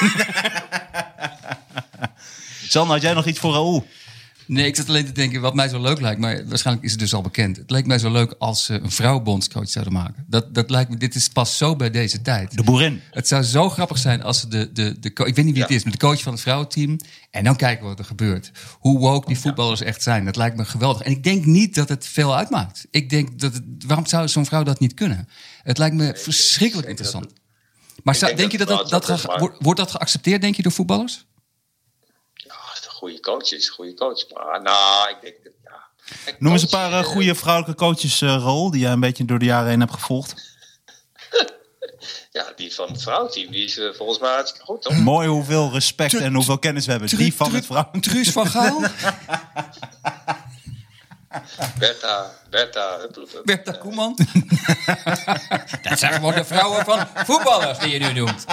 Sander, 2.69 2.93
had 2.93 3.03
jij 3.03 3.15
nog 3.15 3.27
iets 3.27 3.39
voor 3.39 3.53
Raoul? 3.53 3.87
Nee, 4.49 4.67
ik 4.67 4.77
zat 4.77 4.89
alleen 4.89 5.05
te 5.07 5.13
denken 5.13 5.41
wat 5.41 5.55
mij 5.55 5.69
zo 5.69 5.81
leuk 5.81 6.01
lijkt. 6.01 6.21
Maar 6.21 6.47
waarschijnlijk 6.47 6.87
is 6.87 6.91
het 6.91 7.01
dus 7.01 7.15
al 7.15 7.21
bekend. 7.23 7.57
Het 7.57 7.71
lijkt 7.71 7.87
mij 7.87 7.99
zo 7.99 8.11
leuk 8.13 8.35
als 8.39 8.65
ze 8.65 8.75
een 8.75 8.91
vrouw 8.91 9.21
bondscoach 9.21 9.69
zouden 9.71 9.93
maken. 9.95 10.25
Dat, 10.29 10.55
dat 10.55 10.71
lijkt 10.71 10.91
me, 10.91 10.97
dit 10.97 11.15
is 11.15 11.29
pas 11.29 11.57
zo 11.57 11.77
bij 11.77 11.91
deze 11.91 12.23
tijd. 12.23 12.57
De 12.57 12.63
boerin. 12.63 13.01
Het 13.11 13.29
zou 13.29 13.43
zo 13.43 13.71
grappig 13.71 13.99
zijn 13.99 14.23
als 14.23 14.41
ze 14.41 14.49
de, 14.49 14.73
de, 14.73 14.99
de 14.99 15.09
ik 15.09 15.19
weet 15.19 15.37
niet 15.45 15.53
wie 15.53 15.63
het 15.63 15.71
Ja. 15.71 15.77
is, 15.77 15.83
maar 15.85 15.93
de 15.93 15.99
coach 15.99 16.23
van 16.23 16.33
het 16.33 16.41
vrouwenteam. 16.43 16.97
En 17.31 17.45
dan 17.45 17.57
kijken 17.57 17.83
we 17.83 17.89
wat 17.89 17.99
er 17.99 18.05
gebeurt. 18.05 18.51
Hoe 18.79 18.99
woke 18.99 19.27
die 19.27 19.39
voetballers 19.39 19.81
echt 19.81 20.03
zijn. 20.03 20.25
Dat 20.25 20.37
lijkt 20.37 20.57
me 20.57 20.65
geweldig. 20.65 21.03
En 21.03 21.11
ik 21.11 21.23
denk 21.23 21.45
niet 21.45 21.75
dat 21.75 21.89
het 21.89 22.07
veel 22.07 22.37
uitmaakt. 22.37 22.87
Ik 22.91 23.11
denk 23.11 23.39
dat 23.39 23.53
het, 23.53 23.63
waarom 23.87 24.07
zou 24.07 24.29
zo'n 24.29 24.47
vrouw 24.47 24.63
dat 24.63 24.81
niet 24.81 24.95
kunnen? 24.95 25.29
Het 25.63 25.79
lijkt 25.79 25.97
me 25.97 26.13
verschrikkelijk 26.17 26.89
interessant. 26.89 27.33
Maar 28.03 28.15
zou- 28.15 28.27
denk 28.35 28.39
denk 28.51 28.53
je 28.53 28.67
dat 28.67 28.89
dat, 28.91 29.07
dat, 29.07 29.27
wordt 29.59 29.81
dat 29.81 29.91
geaccepteerd, 29.91 30.41
denk 30.41 30.55
je, 30.55 30.63
door 30.63 30.73
voetballers? 30.73 31.27
Ja, 32.35 32.55
als 32.55 32.79
het 32.79 32.85
een 32.85 32.88
goede 32.99 33.21
coach 33.21 33.53
is, 33.53 33.67
een 33.67 33.75
goede 33.75 33.95
coach. 33.95 34.29
Maar 34.35 34.63
nou, 34.63 35.11
ik 35.11 35.17
denk 35.21 35.35
dat 35.45 35.53
ja. 35.65 35.87
Kijk, 36.25 36.41
Noem 36.41 36.53
eens 36.53 36.63
een 36.63 36.69
paar 36.69 36.93
eh, 36.93 36.99
eh, 36.99 37.05
goede 37.05 37.35
vrouwelijke 37.35 37.77
coaches, 37.85 38.21
eh 38.21 38.29
Raoul, 38.29 38.71
die 38.71 38.81
jij 38.81 38.93
een 38.93 39.01
beetje 39.01 39.25
door 39.25 39.39
de 39.39 39.45
jaren 39.45 39.69
heen 39.69 39.81
hebt 39.81 39.93
gevolgd. 39.93 40.35
Ja, 42.31 42.53
die 42.57 42.75
van 42.75 42.89
het 42.89 43.03
vrouwteam, 43.03 43.51
die 43.51 43.65
is 43.65 43.81
volgens 43.97 44.19
mij 44.19 44.31
hartstikke 44.31 44.67
goed, 44.67 44.83
toch? 44.83 44.97
Mooi 44.97 45.29
hoeveel 45.29 45.71
respect 45.73 46.15
en 46.15 46.35
hoeveel 46.35 46.59
kennis 46.59 46.85
we 46.85 46.91
hebben. 46.91 47.17
Die 47.17 47.35
van 47.35 47.55
het 47.55 47.67
vrouw. 47.67 47.91
Truus 48.01 48.31
van 48.31 48.47
Gaal? 48.47 48.81
Bertha, 51.79 52.31
Bertha. 52.51 53.09
Bertha 53.45 53.73
Koeman? 53.73 54.17
dat 55.89 55.99
zijn 55.99 56.13
gewoon 56.13 56.35
de 56.35 56.45
vrouwen 56.45 56.85
van 56.85 57.07
voetballers 57.15 57.79
die 57.79 57.89
je 57.89 57.99
nu 57.99 58.13
noemt. 58.13 58.45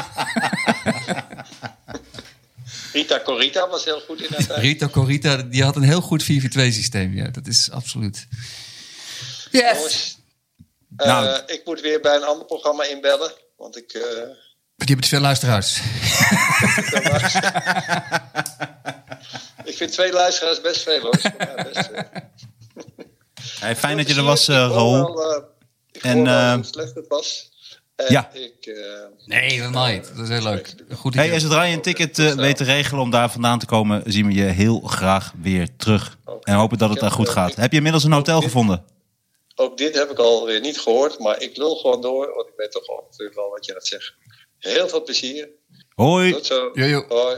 Rita 2.96 3.20
Corita 3.24 3.68
was 3.70 3.84
heel 3.86 4.00
goed 4.00 4.22
in 4.22 4.28
dat 4.30 4.48
tijd. 4.48 4.60
Rita 4.62 4.88
Corita, 4.90 5.36
die 5.38 5.64
had 5.64 5.76
een 5.76 5.84
heel 5.84 6.02
goed 6.02 6.24
4-4-2 6.24 6.26
systeem. 6.52 7.14
Ja, 7.16 7.28
dat 7.30 7.48
is 7.48 7.72
absoluut. 7.72 8.28
Yes! 9.52 9.74
Jongens, 9.76 10.18
eh, 10.98 11.08
Nou. 11.08 11.42
ik 11.46 11.62
moet 11.66 11.82
weer 11.82 12.02
bij 12.02 12.16
een 12.16 12.24
ander 12.24 12.46
programma 12.46 12.84
inbellen. 12.84 13.32
Want 13.58 13.78
ik... 13.78 13.92
eh, 13.94 14.02
Die 14.76 14.86
hebben 14.86 15.02
te 15.02 15.08
veel 15.08 15.20
luisteraars. 15.20 15.80
ik 19.64 19.76
vind 19.78 19.92
twee 19.92 20.12
luisteraars 20.12 20.62
best 20.62 20.82
veel, 20.84 21.00
hoor. 21.02 21.20
Voor 21.20 21.34
mij 21.38 21.70
best 21.74 21.90
veel. 21.94 22.04
Hey, 23.60 23.76
fijn 23.76 23.98
dat 23.98 24.08
je 24.08 24.16
er 24.16 24.24
was, 24.24 24.48
eh, 24.48 24.70
wel, 24.70 25.22
eh, 25.34 25.42
Ik 25.92 26.04
En, 26.04 26.28
eh, 26.28 26.54
hoe 26.54 26.64
slecht 26.64 26.96
het 26.96 27.08
was. 27.08 27.52
En 27.96 28.06
ja. 28.12 28.30
Ik, 28.34 28.66
eh, 28.66 28.76
Nee, 29.26 29.50
helemaal 29.52 29.88
niet. 29.92 30.08
Dat 30.16 30.24
is 30.24 30.30
heel 30.30 30.42
leuk. 30.44 30.76
Goed 30.96 31.14
Hey, 31.14 31.32
en 31.32 31.42
zodra 31.42 31.64
je 31.64 31.76
een 31.76 31.82
ticket 31.82 32.20
eh, 32.20 32.32
weet 32.34 32.58
te 32.58 32.64
regelen 32.64 33.02
om 33.02 33.10
daar 33.12 33.32
vandaan 33.32 33.60
te 33.60 33.66
komen, 33.66 34.04
zien 34.06 34.28
we 34.28 34.34
je 34.34 34.44
heel 34.44 34.80
graag 34.80 35.34
weer 35.42 35.76
terug. 35.76 36.18
En 36.42 36.56
hopen 36.56 36.78
dat 36.78 36.90
het 36.90 37.00
daar 37.00 37.12
goed 37.12 37.28
eh, 37.28 37.34
gaat. 37.34 37.50
ik- 37.50 37.56
Heb 37.56 37.72
je 37.72 37.78
inmiddels 37.78 38.04
een 38.04 38.12
hotel 38.12 38.42
gevonden? 38.42 38.86
ook 39.58 39.78
dit 39.78 39.96
heb 39.96 40.10
ik 40.12 40.18
alweer 40.18 40.60
niet 40.62 40.80
gehoord, 40.80 41.20
maar 41.20 41.42
ik 41.42 41.58
lul 41.58 41.76
gewoon 41.76 42.02
door, 42.02 42.34
want 42.36 42.48
ik 42.48 42.54
weet 42.58 42.72
toch 42.72 42.88
ongeveer 42.88 43.32
wel 43.36 43.50
wat 43.50 43.66
je 43.66 43.72
gaat 43.72 43.88
zeggen. 43.88 44.16
Heel 44.60 44.88
veel 44.90 45.04
plezier. 45.04 45.50
Hoi. 45.96 46.32
Tot 46.32 46.46
zo. 46.46 46.72
Hoi. 47.08 47.38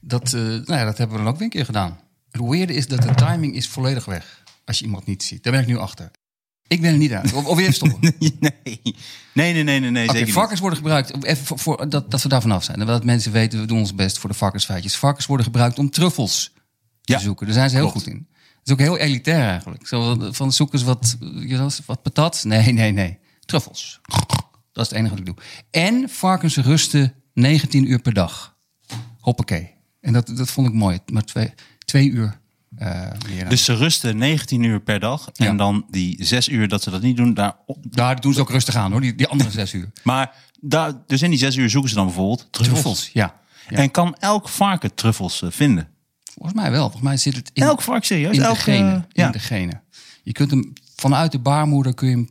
Dat, 0.00 0.24
eh, 0.32 0.40
nou 0.40 0.72
ja, 0.72 0.84
dat 0.84 0.98
hebben 0.98 1.16
we 1.16 1.22
dan 1.22 1.32
ook 1.32 1.38
weer 1.38 1.44
een 1.44 1.52
keer 1.52 1.64
gedaan. 1.64 2.00
Het 2.30 2.40
weirde 2.48 2.72
is 2.74 2.86
dat 2.86 3.02
de 3.02 3.14
timing 3.14 3.54
is 3.56 3.68
volledig 3.68 4.04
weg. 4.04 4.42
Als 4.64 4.78
je 4.78 4.84
iemand 4.84 5.06
niet 5.06 5.22
ziet. 5.22 5.42
Daar 5.42 5.52
ben 5.52 5.62
ik 5.62 5.68
nu 5.68 5.76
achter. 5.78 6.10
Ik 6.70 6.80
ben 6.80 6.90
er 6.92 6.98
niet 6.98 7.12
uit. 7.12 7.32
Of, 7.32 7.44
of 7.46 7.58
even 7.58 7.74
stoppen. 7.74 8.14
Nee, 9.34 9.52
nee, 9.52 9.62
nee, 9.62 9.80
nee, 9.80 9.90
nee, 9.90 10.24
niet. 10.24 10.32
varkens 10.32 10.60
worden 10.60 10.78
gebruikt, 10.78 11.24
even 11.24 11.44
voor, 11.46 11.58
voor- 11.58 11.88
dat, 11.88 12.10
dat 12.10 12.22
we 12.22 12.28
daar 12.28 12.40
vanaf 12.40 12.64
zijn. 12.64 12.80
En 12.80 12.86
dat 12.86 13.04
mensen 13.04 13.32
weten, 13.32 13.60
we 13.60 13.66
doen 13.66 13.78
ons 13.78 13.94
best 13.94 14.18
voor 14.18 14.30
de 14.30 14.36
varkensfeitjes. 14.36 14.96
Varkens 14.96 15.26
worden 15.26 15.46
gebruikt 15.46 15.78
om 15.78 15.90
truffels 15.90 16.52
Ja, 17.02 17.16
te 17.16 17.22
zoeken. 17.22 17.46
Daar 17.46 17.54
zijn 17.54 17.70
ze 17.70 17.76
heel 17.76 17.88
goed 17.90 18.06
in. 18.06 18.28
Dat 18.32 18.48
is 18.64 18.72
ook 18.72 18.78
heel 18.78 18.96
elitair 18.98 19.48
eigenlijk. 19.48 19.86
Zo 19.86 20.16
van- 20.32 20.52
zoeken 20.52 20.78
ze 20.78 20.84
wat, 20.84 21.16
wat 21.86 22.02
patat? 22.02 22.44
Nee, 22.44 22.72
nee, 22.72 22.92
nee. 22.92 23.18
Truffels. 23.44 24.00
Dat 24.72 24.84
is 24.84 24.90
het 24.90 24.92
enige 24.92 25.10
wat 25.10 25.18
ik 25.18 25.26
doe. 25.26 25.36
En 25.70 26.08
varkens 26.08 26.56
rusten 26.56 27.14
19 27.34 27.90
uur 27.90 27.98
per 27.98 28.12
dag. 28.14 28.56
Hoppakee. 29.18 29.70
En 30.00 30.12
dat, 30.12 30.26
dat 30.36 30.50
vond 30.50 30.66
ik 30.68 30.74
mooi. 30.74 30.98
Maar 31.12 31.24
twee, 31.24 31.52
twee 31.84 32.08
uur 32.10 32.39
eh. 32.80 33.48
Dus 33.48 33.64
ze 33.64 33.74
rusten 33.74 34.16
19 34.16 34.62
uur 34.62 34.80
per 34.80 35.00
dag. 35.00 35.30
En 35.34 35.44
Ja. 35.46 35.52
dan 35.54 35.84
die 35.90 36.24
6 36.24 36.48
uur 36.48 36.68
dat 36.68 36.82
ze 36.82 36.90
dat 36.90 37.02
niet 37.02 37.16
doen. 37.16 37.34
Daar, 37.34 37.56
Daar 37.82 38.20
doen 38.20 38.32
ze 38.32 38.40
ook 38.40 38.50
rustig 38.50 38.74
aan 38.74 38.90
hoor, 38.92 39.00
die, 39.00 39.14
die 39.14 39.26
andere 39.26 39.50
zes 39.50 39.72
uur. 39.72 39.90
maar 40.02 40.34
daar, 40.60 40.92
dus 41.06 41.22
in 41.22 41.30
die 41.30 41.38
6 41.38 41.56
uur 41.56 41.70
zoeken 41.70 41.90
ze 41.90 41.96
dan 41.96 42.06
bijvoorbeeld 42.06 42.48
truffels. 42.50 42.80
Truffels, 42.80 43.10
ja. 43.12 43.34
ja. 43.68 43.76
En 43.76 43.90
kan 43.90 44.14
elk 44.18 44.48
varken 44.48 44.94
truffels 44.94 45.42
eh, 45.42 45.50
vinden? 45.50 45.88
Volgens 46.34 46.60
mij 46.60 46.70
wel. 46.70 46.80
Volgens 46.82 47.02
mij 47.02 47.16
zit 47.16 47.36
het 47.36 47.50
in, 47.52 47.62
Elk 47.62 47.82
varken 47.82 48.06
serieus? 48.06 48.36
in 48.36 48.42
elk, 48.42 48.54
de 48.54 48.60
genen. 48.60 48.94
eh, 48.94 49.02
ja. 49.12 49.26
In 49.26 49.32
de 49.32 49.38
genen. 49.38 49.82
Je 50.22 50.32
kunt 50.32 50.50
hem 50.50 50.72
vanuit 50.96 51.32
de 51.32 51.38
baarmoeder 51.38 51.94
kun 51.94 52.08
je 52.08 52.14
hem 52.14 52.30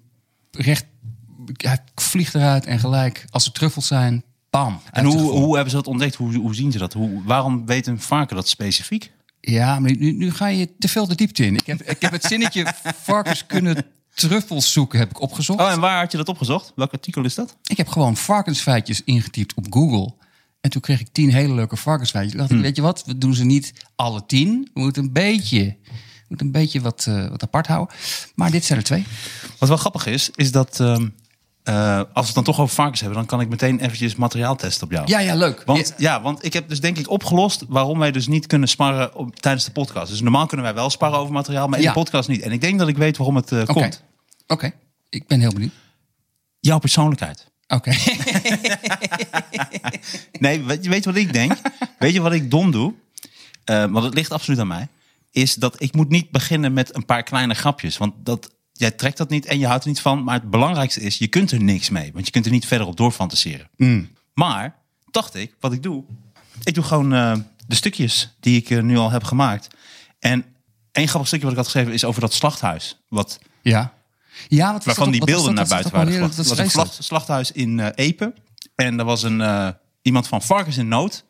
recht. 0.51 0.85
Hij 1.57 1.77
vliegt 1.95 2.35
eruit 2.35 2.65
en 2.65 2.79
gelijk 2.79 3.25
als 3.29 3.45
er 3.45 3.51
truffels 3.51 3.87
zijn, 3.87 4.23
bam. 4.49 4.81
En 4.91 5.05
hoe, 5.05 5.19
hoe 5.31 5.53
hebben 5.53 5.69
ze 5.69 5.75
dat 5.75 5.87
ontdekt? 5.87 6.15
Hoe, 6.15 6.35
hoe 6.35 6.55
zien 6.55 6.71
ze 6.71 6.77
dat? 6.77 6.93
Hoe, 6.93 7.21
waarom 7.25 7.65
weet 7.65 7.87
een 7.87 8.01
varken 8.01 8.35
dat 8.35 8.47
specifiek? 8.47 9.11
Ja, 9.41 9.79
maar 9.79 9.91
nu, 9.97 10.11
nu 10.11 10.31
ga 10.31 10.47
je 10.47 10.69
te 10.79 10.87
veel 10.87 11.07
de 11.07 11.15
diepte 11.15 11.45
in. 11.45 11.55
Ik 11.55 11.65
heb, 11.65 11.81
ik 11.81 12.01
heb 12.01 12.11
het 12.11 12.23
zinnetje 12.23 12.73
varkens 13.03 13.45
kunnen 13.45 13.85
truffels 14.13 14.71
zoeken 14.71 14.99
heb 14.99 15.09
ik 15.09 15.21
opgezocht. 15.21 15.59
Oh, 15.59 15.71
en 15.71 15.79
waar 15.79 15.99
had 15.99 16.11
je 16.11 16.17
dat 16.17 16.27
opgezocht? 16.27 16.71
Welk 16.75 16.93
artikel 16.93 17.25
is 17.25 17.35
dat? 17.35 17.57
Ik 17.63 17.77
heb 17.77 17.87
gewoon 17.87 18.17
varkensfeitjes 18.17 19.03
ingetypt 19.03 19.53
op 19.53 19.65
Google. 19.69 20.13
En 20.61 20.69
toen 20.69 20.81
kreeg 20.81 20.99
ik 20.99 21.07
tien 21.11 21.33
hele 21.33 21.53
leuke 21.53 21.75
varkensfeitjes. 21.75 22.31
Toen 22.31 22.41
dacht 22.41 22.53
ik, 22.53 22.61
weet 22.65 22.75
je 22.75 22.81
wat, 22.81 23.03
we 23.05 23.17
doen 23.17 23.33
ze 23.33 23.43
niet 23.43 23.73
alle 23.95 24.25
tien. 24.25 24.69
We 24.73 24.79
moeten 24.79 25.03
een 25.03 25.13
beetje, 25.13 25.77
we 25.83 26.25
moeten 26.27 26.45
een 26.45 26.51
beetje 26.51 26.81
wat, 26.81 27.05
eh, 27.07 27.27
wat 27.27 27.43
apart 27.43 27.67
houden. 27.67 27.95
Maar 28.35 28.51
dit 28.51 28.65
zijn 28.65 28.79
er 28.79 28.85
twee. 28.85 29.05
Wat 29.59 29.69
wel 29.69 29.77
grappig 29.77 30.05
is, 30.05 30.29
is 30.35 30.51
dat 30.51 30.79
ehm, 30.79 31.07
eh, 31.63 31.97
als 31.97 32.07
we 32.13 32.21
het 32.25 32.33
dan 32.33 32.43
toch 32.43 32.59
over 32.59 32.75
varkens 32.75 32.99
hebben, 32.99 33.17
dan 33.17 33.27
kan 33.27 33.41
ik 33.41 33.49
meteen 33.49 33.79
eventjes 33.79 34.15
materiaal 34.15 34.55
testen 34.55 34.83
op 34.83 34.91
jou. 34.91 35.07
Ja, 35.07 35.19
ja, 35.19 35.35
leuk. 35.35 35.63
Want, 35.65 35.87
Ja. 35.87 35.93
ja, 35.97 36.21
want 36.21 36.45
ik 36.45 36.53
heb 36.53 36.69
dus 36.69 36.79
denk 36.81 36.97
ik 36.97 37.09
opgelost 37.09 37.65
waarom 37.67 37.99
wij 37.99 38.11
dus 38.11 38.27
niet 38.27 38.47
kunnen 38.47 38.69
sparren 38.69 39.15
op, 39.15 39.35
tijdens 39.35 39.65
de 39.65 39.71
podcast. 39.71 40.11
Dus 40.11 40.21
normaal 40.21 40.45
kunnen 40.45 40.65
wij 40.65 40.75
wel 40.75 40.89
sparren 40.89 41.19
over 41.19 41.33
materiaal, 41.33 41.67
maar 41.67 41.77
in 41.79 41.83
Ja. 41.85 41.93
de 41.93 41.99
podcast 41.99 42.29
niet. 42.29 42.41
En 42.41 42.51
ik 42.51 42.61
denk 42.61 42.79
dat 42.79 42.87
ik 42.87 42.97
weet 42.97 43.17
waarom 43.17 43.35
het 43.35 43.51
eh, 43.51 43.63
komt. 43.65 44.03
oké. 44.47 44.71
Ik 45.09 45.27
ben 45.27 45.39
heel 45.39 45.53
benieuwd. 45.53 45.71
Jouw 46.59 46.79
persoonlijkheid. 46.79 47.47
Oké. 47.67 47.91
Nee, 50.39 50.63
weet 50.63 50.83
je, 50.83 50.89
weet 50.89 51.05
wat 51.05 51.15
ik 51.15 51.33
denk? 51.33 51.53
weet 51.99 52.13
je 52.13 52.21
wat 52.21 52.33
ik 52.33 52.51
dom 52.51 52.71
doe? 52.71 52.93
Eh, 53.63 53.85
want 53.85 54.05
het 54.05 54.13
ligt 54.13 54.31
absoluut 54.31 54.59
aan 54.59 54.67
mij. 54.67 54.87
Is 55.31 55.53
dat 55.55 55.81
ik 55.81 55.95
moet 55.95 56.09
niet 56.09 56.31
beginnen 56.31 56.73
met 56.73 56.95
een 56.95 57.05
paar 57.05 57.23
kleine 57.23 57.53
grapjes. 57.53 57.97
Want 57.97 58.13
dat, 58.17 58.51
jij 58.79 58.91
trekt 58.91 59.17
dat 59.17 59.29
niet 59.29 59.45
en 59.45 59.59
je 59.59 59.67
houdt 59.67 59.83
er 59.83 59.89
niet 59.89 59.99
van. 60.01 60.23
Maar 60.23 60.33
het 60.39 60.49
belangrijkste 60.49 61.01
is, 61.01 61.17
je 61.17 61.27
kunt 61.27 61.51
er 61.51 61.61
niks 61.63 61.89
mee. 61.89 62.11
Want 62.13 62.25
je 62.25 62.31
kunt 62.31 62.45
er 62.45 62.51
niet 62.51 62.65
verder 62.67 62.87
op 62.87 62.97
doorfantaseren. 62.97 63.69
Maar, 64.33 64.75
dacht 65.11 65.35
ik, 65.35 65.55
wat 65.59 65.73
ik 65.73 65.83
doe... 65.83 66.03
Ik 66.63 66.73
doe 66.73 66.83
gewoon 66.83 67.13
eh, 67.13 67.35
de 67.67 67.75
stukjes 67.75 68.35
die 68.39 68.57
ik 68.57 68.69
eh, 68.69 68.81
nu 68.81 68.97
al 68.97 69.11
heb 69.11 69.23
gemaakt. 69.23 69.67
En 70.19 70.45
één 70.91 71.07
grappig 71.07 71.27
stukje 71.27 71.45
wat 71.45 71.51
ik 71.55 71.61
had 71.61 71.71
geschreven 71.71 71.93
is 71.93 72.03
over 72.05 72.21
dat 72.21 72.33
slachthuis. 72.33 72.99
Wat, 73.09 73.39
ja. 73.61 73.93
Ja, 74.47 74.71
wat 74.73 74.83
waarvan 74.85 75.03
dat- 75.03 75.11
die 75.13 75.21
wat 75.21 75.29
beelden 75.29 75.53
naar 75.53 75.63
dat? 75.63 75.69
buiten 75.71 75.91
Dat 75.91 75.99
waren 75.99 76.13
gebracht. 76.13 76.37
Het 76.37 76.47
was 76.47 76.57
een 76.57 76.63
dat 76.63 76.65
is 76.65 76.71
slacht- 76.71 77.03
slachthuis 77.03 77.51
in 77.51 77.79
eh, 77.79 78.05
Epe. 78.07 78.33
En 78.75 78.99
er 78.99 79.05
was 79.05 79.23
een, 79.23 79.75
iemand 80.01 80.27
van 80.27 80.41
Varkens 80.41 80.77
in 80.77 80.87
Nood. 80.87 81.25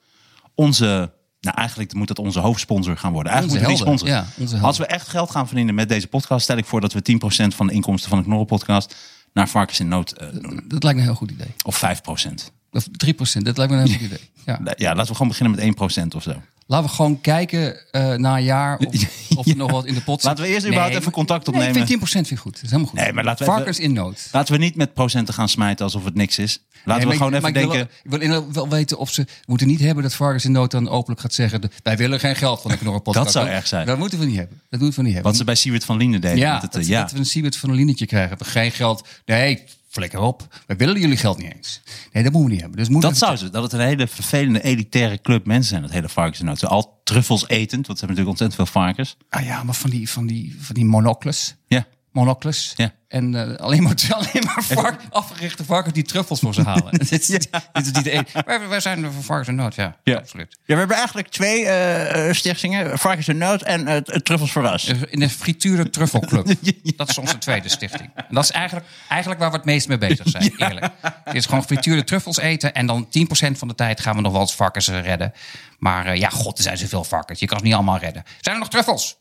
Onze, 0.56 1.12
nou 1.42 1.58
eigenlijk 1.58 1.94
moet 1.94 2.08
dat 2.08 2.20
onze 2.20 2.40
hoofdsponsor 2.40 2.98
gaan 2.98 3.12
worden. 3.12 3.32
Eigenlijk 3.32 3.68
Onze 3.68 3.86
moeten 3.86 4.06
die 4.06 4.16
ja, 4.16 4.26
helden. 4.36 4.62
Als 4.62 4.78
we 4.78 4.86
echt 4.86 5.08
geld 5.08 5.32
gaan 5.32 5.48
verdienen 5.48 5.76
met 5.76 5.90
deze 5.90 6.08
podcast, 6.08 6.44
stel 6.44 6.58
ik 6.58 6.66
voor 6.66 6.82
dat 6.82 6.94
we 6.94 7.02
10% 7.02 7.56
van 7.56 7.68
de 7.68 7.74
inkomsten 7.74 8.10
van 8.10 8.18
de 8.18 8.24
Knorren 8.24 8.48
podcast 8.48 8.96
naar 9.34 9.50
Varkens 9.50 9.80
in 9.80 9.88
Nood 9.88 10.12
eh, 10.12 10.28
doen. 10.32 10.64
Dat 10.68 10.84
lijkt 10.84 10.98
me 10.98 11.04
een 11.04 11.10
heel 11.10 11.20
goed 11.20 11.32
idee. 11.32 11.54
Of 11.66 11.84
5%. 11.84 12.59
Of 12.72 12.88
3%, 12.88 13.42
dat 13.42 13.58
lijkt 13.58 13.72
me 13.74 13.80
een 13.80 13.88
heel 13.88 13.98
goed 13.98 14.06
idee. 14.12 14.30
Ja. 14.46 14.60
Ja, 14.76 14.90
laten 14.96 15.08
we 15.08 15.14
gewoon 15.14 15.28
beginnen 15.28 15.76
met 15.78 16.02
1% 16.12 16.16
of 16.16 16.24
zo. 16.24 16.42
Laten 16.66 16.90
we 16.90 16.96
gewoon 16.96 17.22
kijken 17.22 17.92
eh, 17.92 18.14
na 18.14 18.38
een 18.38 18.44
jaar 18.44 18.78
of, 18.78 18.96
of 19.38 19.48
er 19.48 19.56
nog 19.56 19.72
wat 19.72 19.86
in 19.86 19.94
de 19.94 20.02
pot 20.02 20.16
zit. 20.22 20.30
Laten 20.30 20.44
we 20.44 20.50
eerst 20.50 20.66
überhaupt 20.66 20.96
even 20.96 21.12
contact 21.12 21.46
Nee, 21.48 21.56
opnemen. 21.56 21.82
ik 21.82 21.88
vind 21.88 22.02
10% 22.02 22.12
vind 22.12 22.32
ik 22.32 22.38
goed. 22.38 22.54
Dat 22.54 22.64
is 22.64 22.70
helemaal 22.70 22.90
goed. 22.92 23.00
Nee, 23.00 23.14
maar 23.14 23.24
laten 23.24 23.46
we 23.46 23.52
Varkens 23.52 23.78
even- 23.78 23.90
in 23.90 23.96
nood. 23.96 24.28
Laten 24.32 24.54
we 24.54 24.60
niet 24.60 24.76
met 24.76 24.94
procenten 24.94 25.34
gaan 25.34 25.50
smijten 25.50 25.86
alsof 25.86 26.04
het 26.06 26.16
niks 26.16 26.38
is. 26.40 26.60
Laten 26.86 27.02
Nee, 27.08 27.12
we 27.12 27.18
gewoon 27.24 27.34
ik, 27.34 27.38
even 27.38 27.50
ik 27.50 27.56
wil 27.56 27.70
denken... 27.72 27.90
Ik 28.04 28.10
wil 28.10 28.20
inderdaad 28.20 28.56
wel 28.56 28.70
weten 28.70 28.98
of 28.98 29.12
ze... 29.12 29.26
Moeten 29.46 29.68
niet 29.68 29.80
hebben 29.80 30.04
dat 30.04 30.14
Varkens 30.16 30.46
in 30.46 30.52
nood 30.52 30.72
dan 30.72 30.90
openlijk 30.90 31.22
gaat 31.22 31.34
zeggen... 31.34 31.62
wij 31.84 31.98
willen 31.98 32.20
geen 32.20 32.36
geld 32.36 32.62
van 32.62 32.72
de 32.72 32.78
Knorren 32.78 33.02
podcast. 33.02 33.26
Dat 33.26 33.34
zou 33.44 33.48
erg 33.56 33.68
zijn. 33.68 33.86
Dat 33.86 33.98
moeten 33.98 34.20
we 34.20 34.26
niet 34.26 34.38
hebben. 34.38 34.62
Dat 34.70 34.80
moeten 34.80 35.00
we 35.00 35.06
niet 35.06 35.14
hebben. 35.14 35.32
Wat 35.32 35.40
ze 35.40 35.46
bij 35.46 35.56
Siewert 35.56 35.86
van 35.86 35.98
Lienen 35.98 36.22
deden. 36.22 36.38
ja, 36.38 36.60
het, 36.62 36.72
dat, 36.72 36.88
ja. 36.88 37.02
dat 37.02 37.12
we 37.12 37.18
een 37.18 37.26
Siebert 37.26 37.56
van 37.56 37.70
een 37.70 37.76
linnetje 37.76 38.06
krijgen. 38.06 38.38
We 38.38 38.46
geen 38.46 38.72
geld. 38.72 39.08
Nee, 39.26 39.64
flikker 39.90 40.20
op. 40.20 40.48
Wij 40.68 40.76
willen 40.76 41.00
jullie 41.00 41.18
geld 41.18 41.38
niet 41.38 41.54
eens. 41.56 41.82
Nee, 42.12 42.24
dat 42.24 42.32
moeten 42.32 42.42
we 42.42 42.50
niet 42.50 42.60
hebben. 42.60 42.78
Dus 42.78 42.88
we 42.88 42.94
moeten 42.94 43.12
Dat 43.12 43.22
even 43.22 43.38
zou 43.38 43.50
ze. 43.50 43.54
Dat 43.54 43.64
het 43.64 43.74
een 43.74 43.88
hele 43.88 44.08
vervelende, 44.08 44.62
elitaire 44.62 45.22
club 45.22 45.46
mensen 45.46 45.70
zijn. 45.70 45.82
Dat 45.82 45.92
hele 45.92 46.10
varkens 46.10 46.40
en 46.40 46.46
nood. 46.46 46.60
Ze 46.60 46.68
al 46.68 47.02
truffels 47.04 47.48
etend. 47.48 47.88
Want 47.88 48.00
ze 48.00 48.06
hebben 48.06 48.26
natuurlijk 48.26 48.30
ontzettend 48.30 48.56
veel 48.56 48.82
varkens. 48.82 49.18
Ah 49.30 49.46
ja, 49.46 49.64
maar 49.64 49.76
van 49.76 49.90
die, 49.90 50.10
van 50.10 50.28
die, 50.28 50.56
van 50.60 50.76
die 50.76 50.86
monocles. 50.86 51.56
Ja. 51.68 51.86
Monocles. 52.12 52.74
Ja. 52.76 52.92
En 53.08 53.36
eh, 53.36 53.56
alleen 53.56 53.84
maar, 53.84 53.96
alleen 54.10 54.44
maar 54.46 54.64
vark, 54.64 55.02
afgerichte 55.10 55.66
varkens 55.66 55.94
die 55.94 56.04
truffels 56.04 56.40
voor 56.40 56.54
ze 56.54 56.62
halen. 56.62 56.92
dit, 56.98 57.12
is, 57.12 57.28
dit 57.28 57.50
is 57.74 57.92
niet 57.92 58.04
de 58.04 58.12
enige. 58.12 58.44
Wij, 58.46 58.68
wij 58.68 58.80
zijn 58.80 59.04
er 59.04 59.14
voor 59.14 59.24
varkens 59.24 59.48
en 59.48 59.56
nood, 59.56 59.76
ja. 59.76 59.96
Ja. 60.04 60.18
Absoluut. 60.18 60.58
Ja, 60.66 60.74
we 60.74 60.80
hebben 60.80 60.98
eigenlijk 60.98 61.28
twee 61.28 61.66
eh, 61.66 62.34
stichtingen. 62.34 62.98
Varkens 62.98 63.28
en 63.28 63.38
nood 63.38 63.62
en 63.62 64.04
truffels 64.24 64.52
voor 64.52 64.74
us. 64.74 64.88
In 64.88 65.20
de 65.20 65.30
frituurde 65.30 65.90
truffelclub. 65.90 66.56
Dat 66.98 67.10
is 67.10 67.18
onze 67.18 67.38
tweede 67.38 67.70
stichting. 67.70 68.12
En 68.16 68.36
dat 68.36 68.44
is 68.44 68.52
eigenlijk, 68.52 68.86
eigenlijk 69.10 69.42
waar 69.42 69.52
we 69.52 69.56
het 69.56 69.66
meest 69.66 69.88
mee 69.88 69.98
bezig 69.98 70.30
zijn, 70.30 70.54
eerlijk. 70.58 70.90
Het 71.02 71.36
is 71.36 71.46
gewoon 71.46 71.64
frituurde 71.64 72.04
truffels 72.04 72.38
eten. 72.38 72.74
En 72.74 72.86
dan 72.86 73.06
10% 73.06 73.10
van 73.58 73.68
de 73.68 73.76
tijd 73.76 74.00
gaan 74.00 74.16
we 74.16 74.22
nog 74.22 74.32
wel 74.32 74.42
eens 74.42 74.56
varkens 74.56 74.88
eh, 74.88 75.02
redden. 75.02 75.34
Maar 75.80 76.06
eh, 76.06 76.16
ja, 76.16 76.30
god, 76.30 76.58
er 76.58 76.64
zijn 76.64 76.78
zoveel 76.78 77.04
varkens. 77.04 77.40
Je 77.40 77.46
kan 77.46 77.58
ze 77.58 77.64
niet 77.64 77.74
allemaal 77.74 77.98
redden. 77.98 78.24
Zijn 78.42 78.56
er 78.56 78.62
nog 78.62 78.70
truffels? 78.70 79.18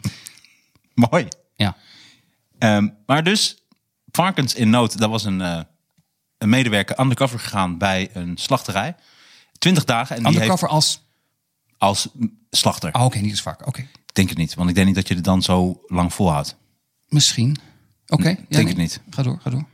Mooi. 0.94 1.28
Ja. 1.56 1.76
Ehm, 2.58 2.88
maar 3.06 3.24
dus, 3.24 3.62
varkens 4.10 4.54
in 4.54 4.70
nood. 4.70 4.98
Dat 4.98 5.10
was 5.10 5.24
een, 5.24 5.40
eh, 5.40 5.60
een 6.38 6.48
medewerker 6.48 7.00
undercover 7.00 7.38
gegaan 7.38 7.78
bij 7.78 8.10
een 8.12 8.36
slachterij. 8.36 8.94
20 9.58 9.84
dagen. 9.84 10.16
En 10.16 10.22
die 10.22 10.30
heeft 10.30 10.42
Undercover 10.42 10.68
als... 10.68 11.02
als 11.78 12.08
mm, 12.12 12.38
slachter. 12.50 12.94
Oh, 12.94 13.04
oké, 13.04 13.18
niet 13.18 13.30
als 13.30 13.42
varken. 13.42 13.66
Oké. 13.66 13.80
Ik 13.80 14.14
denk 14.14 14.28
het 14.28 14.38
niet. 14.38 14.54
Want 14.54 14.68
ik 14.68 14.74
denk 14.74 14.86
niet 14.86 14.96
dat 14.96 15.08
je 15.08 15.14
het 15.14 15.24
dan 15.24 15.42
zo 15.42 15.82
lang 15.86 16.14
volhoudt. 16.14 16.56
Misschien. 17.08 17.56
Oké. 18.06 18.22
denk 18.22 18.48
nee. 18.48 18.66
het 18.66 18.76
niet. 18.76 19.00
Ga 19.10 19.22
door, 19.22 19.38
ga 19.42 19.50
door. 19.50 19.66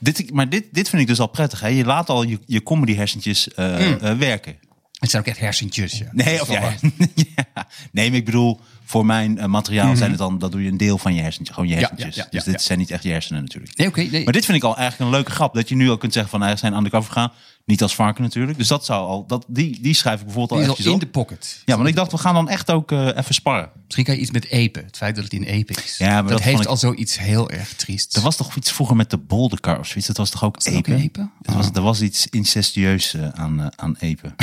Dit, 0.00 0.32
maar 0.32 0.48
dit, 0.48 0.64
dit 0.72 0.88
vind 0.88 1.02
ik 1.02 1.08
dus 1.08 1.20
al 1.20 1.26
prettig. 1.26 1.60
Hè? 1.60 1.68
Je 1.68 1.84
laat 1.84 2.08
al 2.08 2.22
je, 2.22 2.38
je 2.46 2.62
comedy 2.62 2.94
hersentjes 2.94 3.54
eh, 3.54 4.10
eh, 4.10 4.18
werken. 4.18 4.58
Het 4.98 5.10
zijn 5.10 5.22
ook 5.22 5.28
echt 5.28 5.38
hersentjes. 5.38 5.98
Ja. 5.98 6.08
Nee, 6.12 6.40
of 6.40 6.50
ja, 6.52 6.60
ja. 7.14 7.68
nee, 7.92 8.08
maar 8.08 8.18
ik 8.18 8.24
bedoel, 8.24 8.60
voor 8.90 9.06
mijn 9.06 9.38
eh, 9.38 9.46
materiaal 9.46 9.96
zijn 9.96 10.10
het 10.10 10.18
dan, 10.18 10.38
dat 10.38 10.52
doe 10.52 10.62
je 10.62 10.70
een 10.70 10.76
deel 10.76 10.98
van 10.98 11.14
je 11.14 11.20
hersentjes, 11.22 11.54
gewoon 11.56 11.68
je 11.68 11.74
Mhm. 11.74 11.84
Ja, 11.84 11.88
hersentjes. 11.90 12.16
ja, 12.16 12.28
ja, 12.30 12.36
dus 12.44 12.44
dit 12.52 12.62
zijn 12.62 12.78
niet 12.78 12.90
echt 12.90 13.02
je 13.02 13.10
hersenen 13.10 13.42
natuurlijk. 13.42 13.76
Nee, 13.76 13.86
oké. 13.86 14.00
nee. 14.02 14.24
Maar 14.24 14.32
dit 14.32 14.44
vind 14.44 14.56
ik 14.56 14.64
al 14.64 14.76
eigenlijk 14.76 15.10
een 15.10 15.16
leuke 15.16 15.30
grap, 15.30 15.54
dat 15.54 15.68
je 15.68 15.74
nu 15.74 15.90
al 15.90 15.96
kunt 15.98 16.12
zeggen 16.12 16.30
van, 16.30 16.42
hij 16.42 16.56
zijn 16.56 16.74
undercover 16.74 17.12
gegaan, 17.12 17.32
niet 17.64 17.82
als 17.82 17.94
varken 17.94 18.22
natuurlijk. 18.22 18.58
Dus 18.58 18.68
dat 18.68 18.84
zou 18.84 19.06
al, 19.06 19.26
dat, 19.26 19.44
die, 19.48 19.78
die 19.80 19.94
schrijf 19.94 20.18
ik 20.20 20.24
bijvoorbeeld 20.24 20.60
Die 20.60 20.68
al 20.68 20.74
is 20.78 20.84
al 20.84 20.90
in 20.90 20.94
op. 20.94 21.00
de 21.00 21.06
pocket. 21.06 21.62
Ja, 21.64 21.76
want 21.76 21.88
ik 21.88 21.94
dacht, 21.94 22.12
we 22.12 22.18
gaan 22.18 22.34
dan 22.34 22.48
echt 22.48 22.70
ook 22.70 22.92
eh, 22.92 23.06
even 23.06 23.34
sparren. 23.34 23.70
Misschien 23.84 24.04
kan 24.04 24.14
je 24.14 24.20
iets 24.20 24.30
met 24.30 24.46
epen. 24.48 24.84
Het 24.84 24.96
feit 24.96 25.14
dat 25.14 25.24
het 25.24 25.32
in 25.32 25.42
epen 25.42 25.76
is. 25.84 25.94
Ja, 25.98 26.06
maar 26.12 26.22
dat, 26.22 26.30
dat 26.30 26.42
heeft 26.42 26.60
ik- 26.60 26.66
al 26.66 26.76
zoiets 26.76 27.18
heel 27.18 27.50
erg 27.50 27.74
triest. 27.74 28.16
Er 28.16 28.22
was 28.22 28.36
toch 28.36 28.56
iets 28.56 28.72
vroeger 28.72 28.96
met 28.96 29.10
de 29.10 29.18
bolderkar 29.18 29.78
of 29.78 29.86
zoiets, 29.86 30.06
dat 30.06 30.16
was 30.16 30.30
toch 30.30 30.44
ook 30.44 30.64
dat 30.64 30.72
ook 30.74 30.78
epen? 30.86 30.96
epen? 31.02 31.32
Er, 31.42 31.52
was, 31.54 31.68
er 31.74 31.82
was 31.82 32.00
iets 32.02 32.26
incestueus 32.26 33.14
eh, 33.14 33.28
aan, 33.28 33.70
aan 33.76 33.96
epen. 33.98 34.34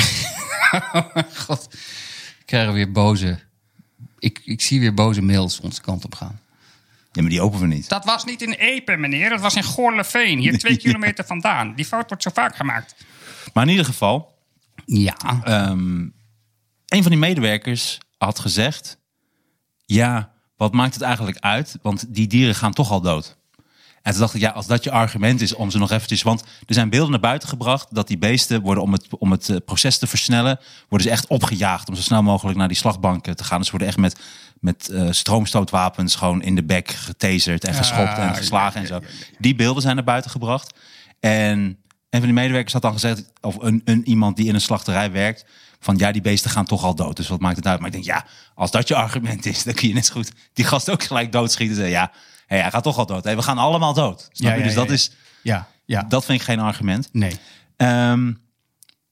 God, 1.46 1.68
krijgen 2.44 2.68
we 2.72 2.76
weer 2.76 2.92
boze. 2.92 3.38
Ik, 4.18 4.40
ik 4.44 4.60
zie 4.60 4.80
weer 4.80 4.94
boze 4.94 5.22
mails 5.22 5.60
onze 5.60 5.80
kant 5.80 6.04
op 6.04 6.14
gaan. 6.14 6.40
Ja, 7.12 7.22
maar 7.22 7.30
die 7.30 7.40
openen 7.40 7.68
we 7.68 7.74
niet. 7.74 7.88
Dat 7.88 8.04
was 8.04 8.24
niet 8.24 8.42
in 8.42 8.52
Epen, 8.52 9.00
meneer. 9.00 9.28
Dat 9.28 9.40
was 9.40 9.54
in 9.54 9.62
Goorleveen. 9.64 10.38
Hier 10.38 10.58
twee 10.58 10.76
kilometer 10.86 11.24
vandaan. 11.24 11.74
Die 11.74 11.84
fout 11.84 12.08
wordt 12.08 12.22
zo 12.22 12.30
vaak 12.34 12.56
gemaakt. 12.56 12.94
Maar 13.52 13.64
in 13.64 13.70
ieder 13.70 13.84
geval, 13.84 14.36
Ja. 14.84 15.16
Ehm, 15.44 16.00
een 16.86 17.02
van 17.02 17.10
die 17.10 17.16
medewerkers 17.18 17.98
had 18.18 18.38
gezegd: 18.38 18.98
Ja, 19.84 20.32
wat 20.56 20.72
maakt 20.72 20.94
het 20.94 21.02
eigenlijk 21.02 21.38
uit? 21.38 21.78
Want 21.82 22.14
die 22.14 22.26
dieren 22.26 22.54
gaan 22.54 22.72
toch 22.72 22.90
al 22.90 23.00
dood. 23.00 23.36
En 24.02 24.12
toen 24.12 24.20
dacht 24.20 24.34
ik, 24.34 24.40
ja, 24.40 24.50
als 24.50 24.66
dat 24.66 24.84
je 24.84 24.90
argument 24.90 25.40
is 25.40 25.54
om 25.54 25.70
ze 25.70 25.78
nog 25.78 25.90
eventjes... 25.90 26.22
Want 26.22 26.42
er 26.66 26.74
zijn 26.74 26.90
beelden 26.90 27.10
naar 27.10 27.20
buiten 27.20 27.48
gebracht 27.48 27.94
dat 27.94 28.08
die 28.08 28.18
beesten 28.18 28.60
worden 28.60 28.82
om 28.82 28.92
het, 28.92 29.06
om 29.10 29.30
het 29.30 29.48
eh, 29.48 29.56
proces 29.64 29.98
te 29.98 30.06
versnellen... 30.06 30.58
worden 30.88 31.06
ze 31.08 31.12
echt 31.12 31.26
opgejaagd 31.26 31.88
om 31.88 31.94
zo 31.94 32.02
snel 32.02 32.22
mogelijk 32.22 32.58
naar 32.58 32.68
die 32.68 32.76
slagbanken 32.76 33.36
te 33.36 33.44
gaan. 33.44 33.58
Dus 33.58 33.66
ze 33.66 33.72
worden 33.72 33.88
echt 33.88 33.98
met, 33.98 34.20
met 34.60 34.88
eh, 34.88 35.06
stroomstootwapens 35.10 36.14
gewoon 36.14 36.42
in 36.42 36.54
de 36.54 36.64
bek 36.64 36.90
getaserd 36.90 37.64
en 37.64 37.74
geschopt 37.74 38.18
en 38.18 38.34
geslagen 38.34 38.80
en 38.80 38.86
zo. 38.86 39.00
Die 39.38 39.54
beelden 39.54 39.82
zijn 39.82 39.94
naar 39.94 40.04
buiten 40.04 40.30
gebracht. 40.30 40.78
En 41.20 41.58
een 42.10 42.20
van 42.20 42.22
die 42.22 42.32
medewerkers 42.32 42.72
had 42.72 42.82
dan 42.82 42.92
gezegd, 42.92 43.32
of 43.40 43.56
een, 43.60 43.82
een 43.84 44.08
iemand 44.08 44.36
die 44.36 44.46
in 44.46 44.54
een 44.54 44.60
slachterij 44.60 45.10
werkt, 45.10 45.44
van 45.80 45.96
ja, 45.96 46.12
die 46.12 46.22
beesten 46.22 46.50
gaan 46.50 46.64
toch 46.64 46.84
al 46.84 46.94
dood. 46.94 47.16
Dus 47.16 47.28
wat 47.28 47.40
maakt 47.40 47.56
het 47.56 47.66
uit? 47.66 47.78
Maar 47.78 47.86
ik 47.86 47.92
denk, 47.92 48.04
ja, 48.04 48.24
als 48.54 48.70
dat 48.70 48.88
je 48.88 48.94
argument 48.94 49.46
is, 49.46 49.62
dan 49.62 49.74
kun 49.74 49.88
je 49.88 49.94
net 49.94 50.06
zo 50.06 50.12
goed 50.12 50.32
die 50.52 50.64
gast 50.64 50.90
ook 50.90 51.02
gelijk 51.02 51.32
doodschieten. 51.32 51.76
En 51.76 51.82
zeggen, 51.82 52.00
ja, 52.00 52.12
hij 52.56 52.70
gaat 52.70 52.82
toch 52.82 52.98
al 52.98 53.06
dood. 53.06 53.24
We 53.24 53.42
gaan 53.42 53.58
allemaal 53.58 53.94
dood. 53.94 54.28
Snap 54.32 54.50
Ja, 54.50 54.56
je? 54.58 54.62
dus 54.62 54.74
dat 54.74 54.90
is, 54.90 55.10
Ja, 55.42 55.68
ja. 55.84 56.02
dat 56.02 56.24
vind 56.24 56.38
ik 56.40 56.44
geen 56.46 56.58
argument. 56.60 57.08
nee. 57.12 57.36
Ehm, 57.76 58.32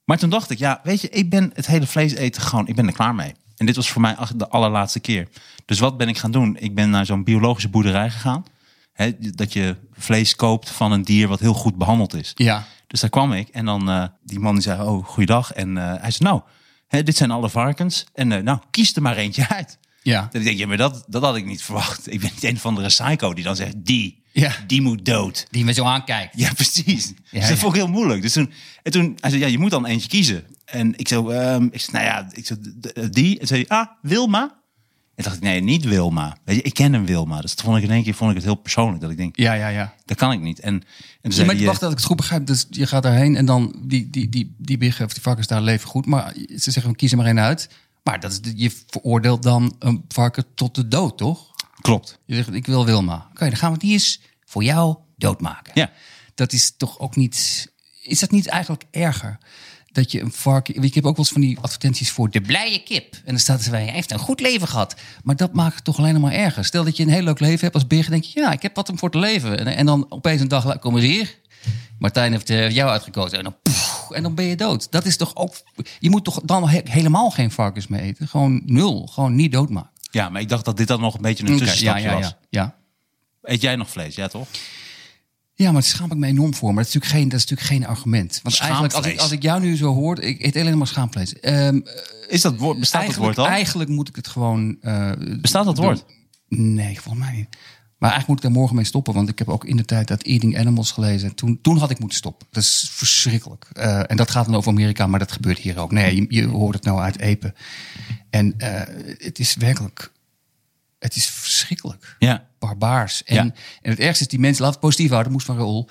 maar 0.05 0.19
toen 0.19 0.31
dacht 0.31 0.51
ik, 0.51 0.59
ja, 0.59 0.81
weet 0.83 1.01
je, 1.01 1.09
ik 1.09 1.31
ben 1.31 1.51
het 1.55 1.67
hele 1.67 1.87
vlees 1.87 2.15
eten 2.15 2.43
gewoon, 2.43 2.67
ik 2.69 2.75
ben 2.77 2.87
er 2.87 2.93
klaar 2.93 3.15
mee. 3.15 3.35
En 3.57 3.67
dit 3.67 3.77
was 3.77 3.89
voor 3.91 4.01
mij 4.01 4.17
de 4.37 4.49
allerlaatste 4.49 5.01
keer. 5.01 5.29
Dus 5.65 5.79
wat 5.79 5.97
ben 5.97 6.09
ik 6.09 6.19
gaan 6.19 6.31
doen? 6.31 6.57
Ik 6.61 6.75
ben 6.75 6.91
naar 6.91 7.07
zo'n 7.07 7.25
biologische 7.25 7.69
boerderij 7.69 8.11
gegaan. 8.11 8.45
Hè, 8.93 9.13
dat 9.19 9.53
je 9.53 9.77
vlees 9.93 10.37
koopt 10.37 10.71
van 10.71 10.93
een 10.93 11.03
dier 11.03 11.29
wat 11.29 11.41
heel 11.41 11.55
goed 11.55 11.77
behandeld 11.77 12.15
is. 12.15 12.33
Ja. 12.35 12.65
Dus 12.87 13.01
daar 13.01 13.11
kwam 13.11 13.33
ik 13.33 13.49
en 13.49 13.65
dan 13.65 13.91
eh, 13.91 14.05
die 14.23 14.39
man 14.39 14.53
die 14.55 14.63
zei, 14.63 14.83
oh, 14.83 15.05
goeiedag. 15.07 15.53
En 15.53 15.79
eh, 15.79 15.85
hij 16.01 16.11
zei, 16.11 16.29
nou, 16.29 16.43
hè, 16.89 17.03
dit 17.03 17.17
zijn 17.17 17.31
alle 17.31 17.49
varkens. 17.51 18.05
En 18.15 18.33
eh, 18.33 18.43
nou, 18.43 18.59
kies 18.71 18.97
er 18.97 19.03
maar 19.03 19.17
eentje 19.17 19.49
uit. 19.57 19.79
Ja. 20.07 20.29
Dan 20.33 20.43
denk 20.43 20.59
ja, 20.59 20.67
maar 20.67 20.77
dat, 20.77 21.05
dat 21.09 21.23
had 21.23 21.37
ik 21.37 21.45
niet 21.45 21.63
verwacht. 21.63 22.13
Ik 22.13 22.21
ben 22.21 22.31
niet 22.35 22.45
een 22.45 22.59
van 22.59 22.75
de 22.75 22.87
psycho 22.87 23.35
die 23.35 23.45
dan 23.45 23.57
zegt, 23.57 23.75
die, 23.77 24.23
Ja. 24.33 24.53
die 24.67 24.83
moet 24.83 25.05
dood. 25.05 25.47
Die 25.51 25.65
me 25.65 25.73
zo 25.73 25.85
aankijkt. 25.85 26.39
Ja, 26.39 26.53
precies. 26.53 26.85
dus 27.07 27.15
dat 27.31 27.49
ja. 27.49 27.57
vond 27.57 27.75
ik 27.75 27.81
heel 27.81 27.91
moeilijk. 27.91 28.23
Dus 28.23 28.33
toen, 28.33 28.51
en 28.83 28.93
toen 28.93 29.17
hij 29.21 29.31
zei, 29.31 29.43
ja, 29.43 29.49
je 29.49 29.59
moet 29.59 29.71
dan 29.71 29.87
eentje 29.87 30.09
kiezen. 30.09 30.45
En 30.65 30.99
ik 30.99 31.09
zo, 31.09 31.29
ehm, 31.29 31.69
ik 31.71 31.81
zei, 31.81 31.93
nou 31.93 32.05
ja, 32.05 32.29
ik 32.33 32.47
zo, 32.47 32.55
d- 32.81 33.13
die. 33.15 33.39
En 33.39 33.47
zei 33.47 33.65
hij, 33.69 33.79
ah, 33.79 33.87
Wilma. 34.03 34.55
En 35.15 35.25
dacht 35.25 35.37
ik, 35.37 35.43
nee, 35.43 35.61
niet 35.63 35.85
Wilma. 35.85 36.37
Weet 36.45 36.57
je, 36.57 36.63
ik 36.63 36.75
ken 36.75 36.93
een 36.93 37.07
Wilma. 37.07 37.41
Dus 37.41 37.55
toen 37.55 37.65
vond 37.65 37.77
ik 37.77 37.83
in 37.85 37.91
één 37.91 38.03
keer 38.03 38.15
vond 38.15 38.31
ik 38.31 38.37
het 38.37 38.45
heel 38.45 38.55
persoonlijk. 38.55 39.01
Dat 39.01 39.11
ik 39.11 39.17
denk, 39.17 39.37
Ja, 39.37 39.53
ja, 39.53 39.69
ja. 39.69 39.95
dat 40.05 40.17
kan 40.17 40.33
ik 40.33 40.41
niet. 40.41 40.61
En, 40.61 40.75
en 41.21 41.31
toen 41.31 41.41
Ja, 41.41 41.45
maar 41.47 41.65
wacht 41.65 41.75
eh, 41.77 41.81
dat 41.81 41.91
ik 41.91 41.97
het 41.97 42.07
goed 42.07 42.17
begrijp. 42.17 42.47
Dus 42.47 42.67
je 42.71 42.87
gaat 42.87 43.03
daarheen 43.03 43.37
en 43.37 43.47
dan 43.47 43.83
die, 43.87 44.11
die, 44.11 44.29
die, 44.29 44.55
die 44.59 44.79
biggen 44.79 45.05
of 45.05 45.13
die 45.13 45.23
varkens 45.23 45.47
daar 45.47 45.63
leven 45.63 45.89
goed. 45.89 46.07
Maar 46.07 46.35
ze 46.57 46.71
zeggen, 46.71 46.97
kies 46.97 47.11
er 47.11 47.17
maar 47.17 47.27
één 47.27 47.41
uit. 47.41 47.69
Maar 48.07 48.21
dat 48.21 48.33
is, 48.33 48.41
de- 48.41 48.53
je 48.57 48.71
veroordeelt 48.87 49.43
dan 49.43 49.77
een 49.79 50.05
varken 50.09 50.45
tot 50.55 50.75
de 50.75 50.89
dood, 50.89 51.19
toch? 51.19 51.55
klopt. 51.81 52.19
Je 52.25 52.35
zegt, 52.35 52.55
ik 52.55 52.67
wil 52.67 52.85
Wilma. 52.85 53.27
Oké, 53.31 53.45
dan 53.49 53.57
gaan 53.57 53.73
we 53.73 53.79
die 53.79 53.93
eens 53.93 54.21
voor 54.45 54.65
jou 54.65 54.97
doodmaken. 55.17 55.73
Ja. 55.75 55.91
Dat 56.35 56.53
is 56.53 56.75
toch 56.77 56.99
ook 56.99 57.17
niet... 57.17 57.67
Is 58.03 58.19
dat 58.21 58.31
niet 58.31 58.47
eigenlijk 58.47 58.85
erger? 58.91 59.39
Dat 59.93 60.13
je 60.13 60.21
een 60.21 60.33
varken... 60.33 60.75
weet 60.75 60.83
je, 60.83 60.89
Ik 60.89 60.95
heb 60.95 61.05
ook 61.07 61.17
wel 61.17 61.25
eens 61.25 61.33
van 61.33 61.41
die 61.41 61.59
advertenties 61.59 62.11
voor 62.11 62.31
de 62.31 62.41
blije 62.41 62.83
kip. 62.83 63.15
En 63.15 63.21
dan 63.25 63.39
staat 63.39 63.65
er 63.65 63.71
bij, 63.71 63.85
hij 63.85 63.93
heeft 63.93 64.13
een 64.13 64.19
goed 64.19 64.41
leven 64.41 64.69
gehad. 64.69 64.95
Maar 65.23 65.37
dat 65.37 65.53
maakt 65.53 65.75
het 65.75 65.85
toch 65.85 65.99
alleen 65.99 66.21
maar 66.21 66.33
erger. 66.33 66.65
Stel 66.65 66.85
dat 66.85 66.97
je 66.97 67.03
een 67.03 67.09
heel 67.09 67.23
leuk 67.23 67.41
leven 67.41 67.61
hebt 67.61 67.75
als 67.75 67.87
beer. 67.87 68.11
Denk 68.11 68.25
je, 68.25 68.41
ja, 68.41 68.53
ik 68.53 68.63
heb 68.63 68.77
wat 68.77 68.89
om 68.89 68.99
voor 68.99 69.11
te 69.11 69.19
leven. 69.19 69.59
En, 69.59 69.67
en 69.67 69.87
dan 69.87 70.07
opeens 70.09 70.41
een 70.41 70.49
dag 70.49 70.65
later, 70.65 70.81
kom 70.81 70.97
eens 70.97 71.05
hier. 71.05 71.39
Martijn 71.99 72.33
heeft 72.33 72.51
eh, 72.51 72.71
jou 72.71 72.91
uitgekozen. 72.91 73.39
En 73.39 73.45
dan, 73.45 73.57
en 74.13 74.23
dan 74.23 74.35
ben 74.35 74.45
je 74.45 74.57
dood. 74.57 74.91
Dat 74.91 75.05
is 75.07 75.17
toch 75.17 75.37
ook... 75.37 75.55
Je 75.99 76.11
moet 76.11 76.25
toch 76.25 76.41
dan 76.45 76.69
he- 76.69 76.81
helemaal 76.85 77.31
geen 77.31 77.51
varkens 77.51 77.87
meer 77.87 78.01
eten? 78.01 78.29
Gewoon 78.29 78.63
nul. 78.65 79.07
Gewoon 79.07 79.35
niet 79.35 79.53
doodmaken. 79.53 79.91
Ja, 80.11 80.29
maar 80.29 80.41
ik 80.41 80.49
dacht 80.49 80.65
dat 80.65 80.77
dit 80.77 80.89
dan 80.89 81.01
nog 81.01 81.15
een 81.15 81.21
beetje 81.23 81.47
een 81.49 81.57
tussenstapje 81.59 82.03
ja, 82.03 82.09
ja, 82.11 82.15
was. 82.21 82.25
ja, 82.27 82.37
ja. 82.63 82.75
Eet 83.43 83.61
jij 83.61 83.77
nog 83.77 83.91
vlees? 83.91 84.15
Ja, 84.15 84.29
toch? 84.29 84.49
Ja, 85.55 85.65
maar 85.65 85.73
daar 85.81 85.83
schaam 85.91 86.11
ik 86.11 86.17
me 86.17 86.27
enorm 86.27 86.55
voor. 86.55 86.75
Maar 86.75 86.85
dat 86.85 86.87
is 86.87 86.95
natuurlijk 86.95 87.21
geen, 87.23 87.29
dat 87.31 87.39
is 87.41 87.47
natuurlijk 87.47 87.69
geen 87.83 87.87
argument. 87.97 88.41
Want 88.43 88.59
eigenlijk, 88.59 88.93
als 88.95 89.07
ik, 89.07 89.19
als 89.19 89.31
ik 89.31 89.43
jou 89.43 89.61
nu 89.61 89.77
zo 89.77 89.95
hoor, 89.95 90.21
ik 90.21 90.43
eet 90.45 90.57
alleen 90.57 90.79
maar 90.79 90.87
schaamvlees. 90.87 91.41
Ehm, 91.41 91.81
Is 92.29 92.41
dat 92.41 92.57
woord, 92.57 92.79
bestaat 92.81 93.01
dat 93.01 93.09
eigenlijk, 93.11 93.37
woord 93.37 93.49
al? 93.49 93.55
Eigenlijk 93.55 93.91
moet 93.91 94.09
ik 94.09 94.17
het 94.17 94.29
gewoon... 94.29 94.77
eh, 94.81 95.13
Bestaat 95.41 95.65
dat 95.65 95.77
doen. 95.77 95.85
woord? 95.85 96.05
Nee, 96.49 97.01
volgens 97.01 97.25
mij 97.25 97.35
niet. 97.37 97.49
Maar 97.99 98.11
eigenlijk 98.11 98.27
moet 98.29 98.37
ik 98.37 98.43
daar 98.43 98.61
morgen 98.61 98.77
mee 98.77 98.85
stoppen. 98.85 99.15
Want 99.15 99.29
ik 99.29 99.39
heb 99.39 99.49
ook 99.49 99.65
in 99.65 99.77
de 99.77 99.85
tijd 99.85 100.09
dat 100.09 100.23
Eating 100.23 100.59
Animals 100.59 100.91
gelezen. 100.93 101.35
Toen, 101.35 101.59
toen 101.63 101.79
had 101.79 101.91
ik 101.91 101.99
moeten 101.99 102.19
stoppen. 102.19 102.47
Dat 102.51 102.63
is 102.63 102.89
verschrikkelijk. 102.93 103.69
Eh, 103.73 104.11
en 104.11 104.17
dat 104.17 104.31
gaat 104.31 104.45
dan 104.47 104.55
over 104.55 104.71
Amerika, 104.71 105.07
maar 105.07 105.19
dat 105.19 105.33
gebeurt 105.33 105.59
hier 105.59 105.79
ook. 105.79 105.93
Nee, 105.93 106.15
je, 106.17 106.27
je 106.29 106.47
hoort 106.47 106.75
het 106.75 106.85
nou 106.85 107.01
uit 107.01 107.19
Epen. 107.19 107.55
En 108.31 108.59
eh, 108.59 108.95
het 109.19 109.39
is 109.39 109.55
werkelijk... 109.55 110.13
Het 110.99 111.17
is 111.17 111.27
verschrikkelijk 111.27 112.17
Ja. 112.19 112.49
barbaars. 112.59 113.25
En, 113.25 113.35
Ja. 113.35 113.43
en 113.83 113.91
het 113.91 113.99
ergste 113.99 114.25
is, 114.25 114.31
die 114.31 114.39
mensen, 114.39 114.63
laat 114.63 114.73
het 114.73 114.81
positief 114.81 115.11
houden, 115.11 115.33
moest 115.33 115.47
van 115.47 115.57
Raoul. 115.57 115.91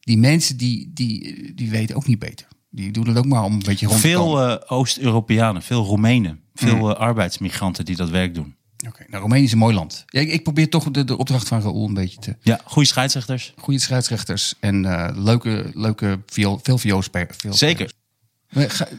Die 0.00 0.18
mensen 0.18 0.56
die, 0.56 0.90
die, 0.94 1.54
die 1.54 1.70
weten 1.70 1.96
ook 1.96 2.06
niet 2.06 2.18
beter. 2.18 2.46
Die 2.70 2.90
doen 2.90 3.08
het 3.08 3.16
ook 3.16 3.26
maar 3.26 3.42
om 3.42 3.52
een 3.52 3.58
beetje 3.58 3.86
rond 3.86 4.00
te 4.00 4.06
Veel 4.08 4.24
komen. 4.24 4.60
eh, 4.60 4.72
Oost-Europeanen, 4.72 5.62
veel 5.62 5.84
Roemenen, 5.84 6.40
veel 6.54 6.76
Mm. 6.76 6.84
arbeidsmigranten 6.90 7.84
die 7.84 7.96
dat 7.96 8.10
werk 8.10 8.34
doen. 8.34 8.54
Oké, 8.88 9.04
nou, 9.08 9.20
Roemenië 9.20 9.42
is 9.44 9.52
een 9.52 9.58
mooi 9.58 9.74
land. 9.74 10.04
Ja, 10.06 10.20
ik, 10.20 10.28
ik 10.32 10.42
probeer 10.42 10.70
toch 10.70 10.90
de, 10.90 11.04
de 11.04 11.16
opdracht 11.18 11.48
van 11.48 11.60
Raoul 11.62 11.86
een 11.88 11.94
beetje 11.94 12.18
te... 12.18 12.36
Ja, 12.42 12.60
goede 12.64 12.88
scheidsrechters. 12.88 13.52
Goede 13.56 13.80
scheidsrechters 13.80 14.54
en 14.60 14.84
eh, 14.84 15.16
leuke, 15.16 15.70
leuke 15.74 16.20
viool, 16.26 16.60
veel 16.62 16.78
vioolspelers. 16.78 17.36
veel 17.38 17.52
Zeker. 17.54 17.92
ga- 18.50 18.86
eh, 18.88 18.94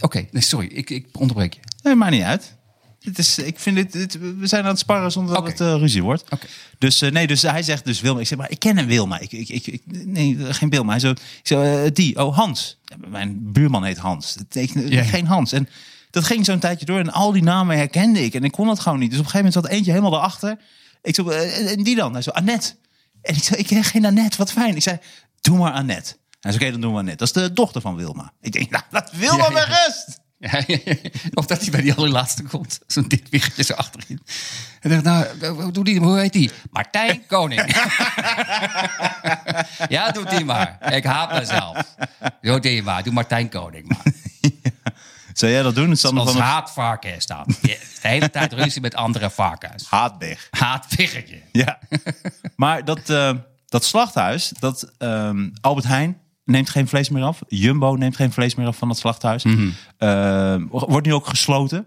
Oké, 0.00 0.26
nee, 0.30 0.42
sorry, 0.42 0.66
ik, 0.66 0.90
ik 0.90 1.06
onderbreek 1.12 1.54
je. 1.54 1.60
Nee, 1.82 1.94
maakt 1.94 2.12
niet 2.12 2.22
uit. 2.22 2.56
Het 2.98 3.18
is, 3.18 3.38
ik 3.38 3.58
vind 3.58 3.76
dit, 3.76 3.92
dit- 3.92 4.18
we 4.38 4.46
zijn 4.46 4.62
aan 4.62 4.68
het 4.70 4.78
sparren 4.78 5.12
zonder 5.12 5.34
dat 5.34 5.46
het 5.46 5.60
eh, 5.60 5.74
ruzie 5.74 6.02
wordt. 6.02 6.22
Oké. 6.30 6.46
Dus 6.78 7.02
eh, 7.02 7.10
nee, 7.10 7.26
dus 7.26 7.42
hij 7.42 7.62
zegt 7.62 7.84
dus 7.84 8.00
Wilma. 8.00 8.20
Ik 8.20 8.26
zeg 8.26 8.38
maar, 8.38 8.50
ik 8.50 8.58
ken 8.58 8.78
een 8.78 8.86
Wilma. 8.86 9.18
Ik, 9.18 9.32
ik, 9.32 9.48
ik, 9.66 9.82
nee, 9.86 10.36
geen 10.54 10.70
Wilma. 10.70 10.90
Hij 10.90 11.00
zo, 11.00 11.10
ik 11.10 11.18
zo 11.42 11.62
eh, 11.62 11.90
die, 11.92 12.24
oh 12.26 12.36
Hans. 12.36 12.78
Mijn 13.08 13.52
buurman 13.52 13.84
heet 13.84 13.98
Hans. 13.98 14.34
Het 14.34 14.50
tekent-. 14.50 14.94
Geen 15.08 15.26
Hans. 15.26 15.52
En 15.52 15.68
dat 16.10 16.24
ging 16.24 16.44
zo'n 16.44 16.58
tijdje 16.58 16.86
door 16.86 16.98
en 16.98 17.12
al 17.12 17.32
die 17.32 17.42
namen 17.42 17.76
herkende 17.76 18.24
ik 18.24 18.34
en 18.34 18.44
ik 18.44 18.52
kon 18.52 18.66
dat 18.66 18.80
gewoon 18.80 18.98
niet. 18.98 19.10
Dus 19.10 19.18
op 19.18 19.24
een 19.24 19.30
gegeven 19.30 19.50
moment 19.52 19.66
zat 19.66 19.76
eentje 19.76 19.90
helemaal 19.90 20.18
erachter. 20.18 20.58
Ik 21.02 21.14
zo, 21.14 21.28
eh, 21.28 21.72
en 21.72 21.82
die 21.82 21.96
dan? 21.96 22.12
Hij 22.12 22.22
zo, 22.22 22.30
Annette. 22.30 22.74
En 23.22 23.34
ik 23.34 23.42
zei, 23.42 23.60
ik 23.60 23.66
ken 23.66 23.84
geen 23.84 24.04
Annette, 24.04 24.36
wat 24.36 24.52
fijn. 24.52 24.76
Ik 24.76 24.82
zei, 24.82 24.98
doe 25.40 25.58
maar 25.58 25.72
Annette. 25.72 26.16
Hij 26.40 26.52
zei, 26.52 26.64
oké, 26.64 26.72
dan 26.72 26.80
doen 26.80 26.92
we 26.92 26.98
Annette. 26.98 27.24
Dat 27.24 27.36
is 27.36 27.42
de 27.42 27.52
dochter 27.52 27.80
van 27.80 27.96
Wilma. 27.96 28.32
Ik 28.40 28.52
denk, 28.52 28.70
nou, 28.70 28.82
laat 28.90 29.10
Wilma 29.12 29.36
Ja, 29.36 29.44
ja. 29.44 29.50
met 29.50 29.64
rust. 29.64 30.20
Ja, 30.40 30.64
of 31.34 31.46
dat 31.46 31.60
hij 31.60 31.70
bij 31.70 31.80
die 31.80 31.94
allerlaatste 31.94 32.42
komt. 32.42 32.78
Zo'n 32.86 33.08
dik 33.08 33.26
wiggetje 33.30 33.62
zo 33.62 33.72
achterin. 33.72 34.22
En 34.80 34.90
dacht, 34.90 35.02
nou, 35.02 35.46
hoe 35.62 35.72
doe 35.72 35.84
die? 35.84 36.00
Hoe 36.00 36.18
heet 36.18 36.32
die? 36.32 36.50
Martijn 36.70 37.26
Koning. 37.26 37.74
ja, 39.88 40.10
doe 40.10 40.24
die 40.24 40.44
maar. 40.44 40.94
Ik 40.94 41.04
haat 41.04 41.32
mezelf. 41.32 41.94
Doe 42.40 42.60
die 42.60 42.82
maar. 42.82 43.02
Doe 43.02 43.12
Martijn 43.12 43.48
Koning 43.48 43.88
maar. 43.88 44.12
Zou 45.38 45.52
jij 45.52 45.62
dat 45.62 45.74
doen? 45.74 45.90
Het 45.90 46.04
Als 46.04 46.32
van 46.32 46.40
haatvarken 46.40 47.14
is 47.14 47.26
dat. 47.26 47.46
De 47.62 47.78
hele 48.00 48.30
tijd 48.30 48.52
ruzie 48.52 48.80
met 48.80 48.94
andere 48.94 49.30
varkens. 49.30 49.86
Haatberg. 49.88 50.48
Haatwiggetje. 50.50 51.40
Ja. 51.52 51.78
maar 52.56 52.84
dat, 52.84 53.10
eh, 53.10 53.30
dat 53.66 53.84
slachthuis, 53.84 54.52
dat 54.58 54.92
ehm, 54.98 55.48
Albert 55.60 55.86
Heijn 55.86 56.18
neemt 56.44 56.70
geen 56.70 56.88
vlees 56.88 57.08
meer 57.08 57.22
af. 57.22 57.38
Jumbo 57.48 57.94
neemt 57.94 58.16
geen 58.16 58.32
vlees 58.32 58.54
meer 58.54 58.66
af 58.66 58.76
van 58.76 58.88
dat 58.88 58.98
slachthuis. 58.98 59.44
Eh, 59.98 60.56
wordt 60.68 61.06
nu 61.06 61.14
ook 61.14 61.26
gesloten. 61.26 61.86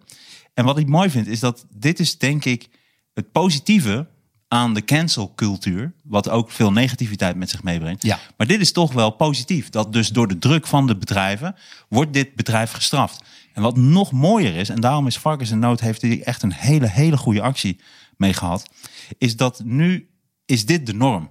En 0.53 0.65
wat 0.65 0.77
ik 0.77 0.87
mooi 0.87 1.09
vind, 1.09 1.27
is 1.27 1.39
dat 1.39 1.65
dit 1.69 1.99
is 1.99 2.17
denk 2.17 2.45
ik 2.45 2.69
het 3.13 3.31
positieve 3.31 4.07
aan 4.47 4.73
de 4.73 4.83
cancelcultuur. 4.83 5.93
Wat 6.03 6.29
ook 6.29 6.51
veel 6.51 6.71
negativiteit 6.71 7.35
met 7.35 7.49
zich 7.49 7.63
meebrengt. 7.63 8.03
Ja. 8.03 8.19
Maar 8.37 8.47
dit 8.47 8.61
is 8.61 8.71
toch 8.71 8.93
wel 8.93 9.09
positief. 9.09 9.69
Dat 9.69 9.93
dus 9.93 10.09
door 10.09 10.27
de 10.27 10.39
druk 10.39 10.67
van 10.67 10.87
de 10.87 10.95
bedrijven 10.95 11.55
wordt 11.89 12.13
dit 12.13 12.35
bedrijf 12.35 12.71
gestraft. 12.71 13.23
En 13.53 13.61
wat 13.61 13.77
nog 13.77 14.11
mooier 14.11 14.55
is, 14.55 14.69
en 14.69 14.81
daarom 14.81 15.07
is 15.07 15.17
Varkens 15.17 15.51
en 15.51 15.59
Nood 15.59 15.79
heeft 15.79 16.01
hier 16.01 16.21
echt 16.21 16.43
een 16.43 16.53
hele, 16.53 16.87
hele 16.87 17.17
goede 17.17 17.41
actie 17.41 17.81
mee 18.17 18.33
gehad. 18.33 18.69
Is 19.17 19.35
dat 19.35 19.61
nu 19.63 20.09
is 20.45 20.65
dit 20.65 20.85
de 20.85 20.93
norm. 20.93 21.29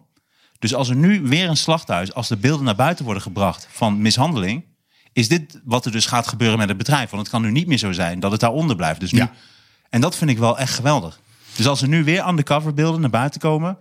Dus 0.58 0.74
als 0.74 0.88
er 0.88 0.96
nu 0.96 1.20
weer 1.20 1.48
een 1.48 1.56
slachthuis, 1.56 2.14
als 2.14 2.28
de 2.28 2.36
beelden 2.36 2.64
naar 2.64 2.74
buiten 2.76 3.04
worden 3.04 3.22
gebracht 3.22 3.68
van 3.70 4.02
mishandeling, 4.02 4.64
is 5.12 5.28
dit 5.28 5.60
wat 5.64 5.84
er 5.84 5.92
dus 5.92 6.06
gaat 6.06 6.28
gebeuren 6.28 6.58
met 6.58 6.68
het 6.68 6.76
bedrijf. 6.76 7.10
Want 7.10 7.22
het 7.22 7.30
kan 7.30 7.42
nu 7.42 7.50
niet 7.50 7.66
meer 7.66 7.78
zo 7.78 7.92
zijn 7.92 8.20
dat 8.20 8.30
het 8.30 8.40
daaronder 8.40 8.76
blijft. 8.76 9.00
Dus 9.00 9.12
nu, 9.12 9.18
Ja. 9.18 9.32
En 9.90 10.00
dat 10.00 10.16
vind 10.16 10.30
ik 10.30 10.38
wel 10.38 10.58
echt 10.58 10.74
geweldig. 10.74 11.20
Dus 11.56 11.66
als 11.66 11.82
er 11.82 11.88
nu 11.88 12.04
weer 12.04 12.28
undercover 12.28 12.74
beelden 12.74 13.00
naar 13.00 13.10
buiten 13.10 13.40
komen. 13.40 13.78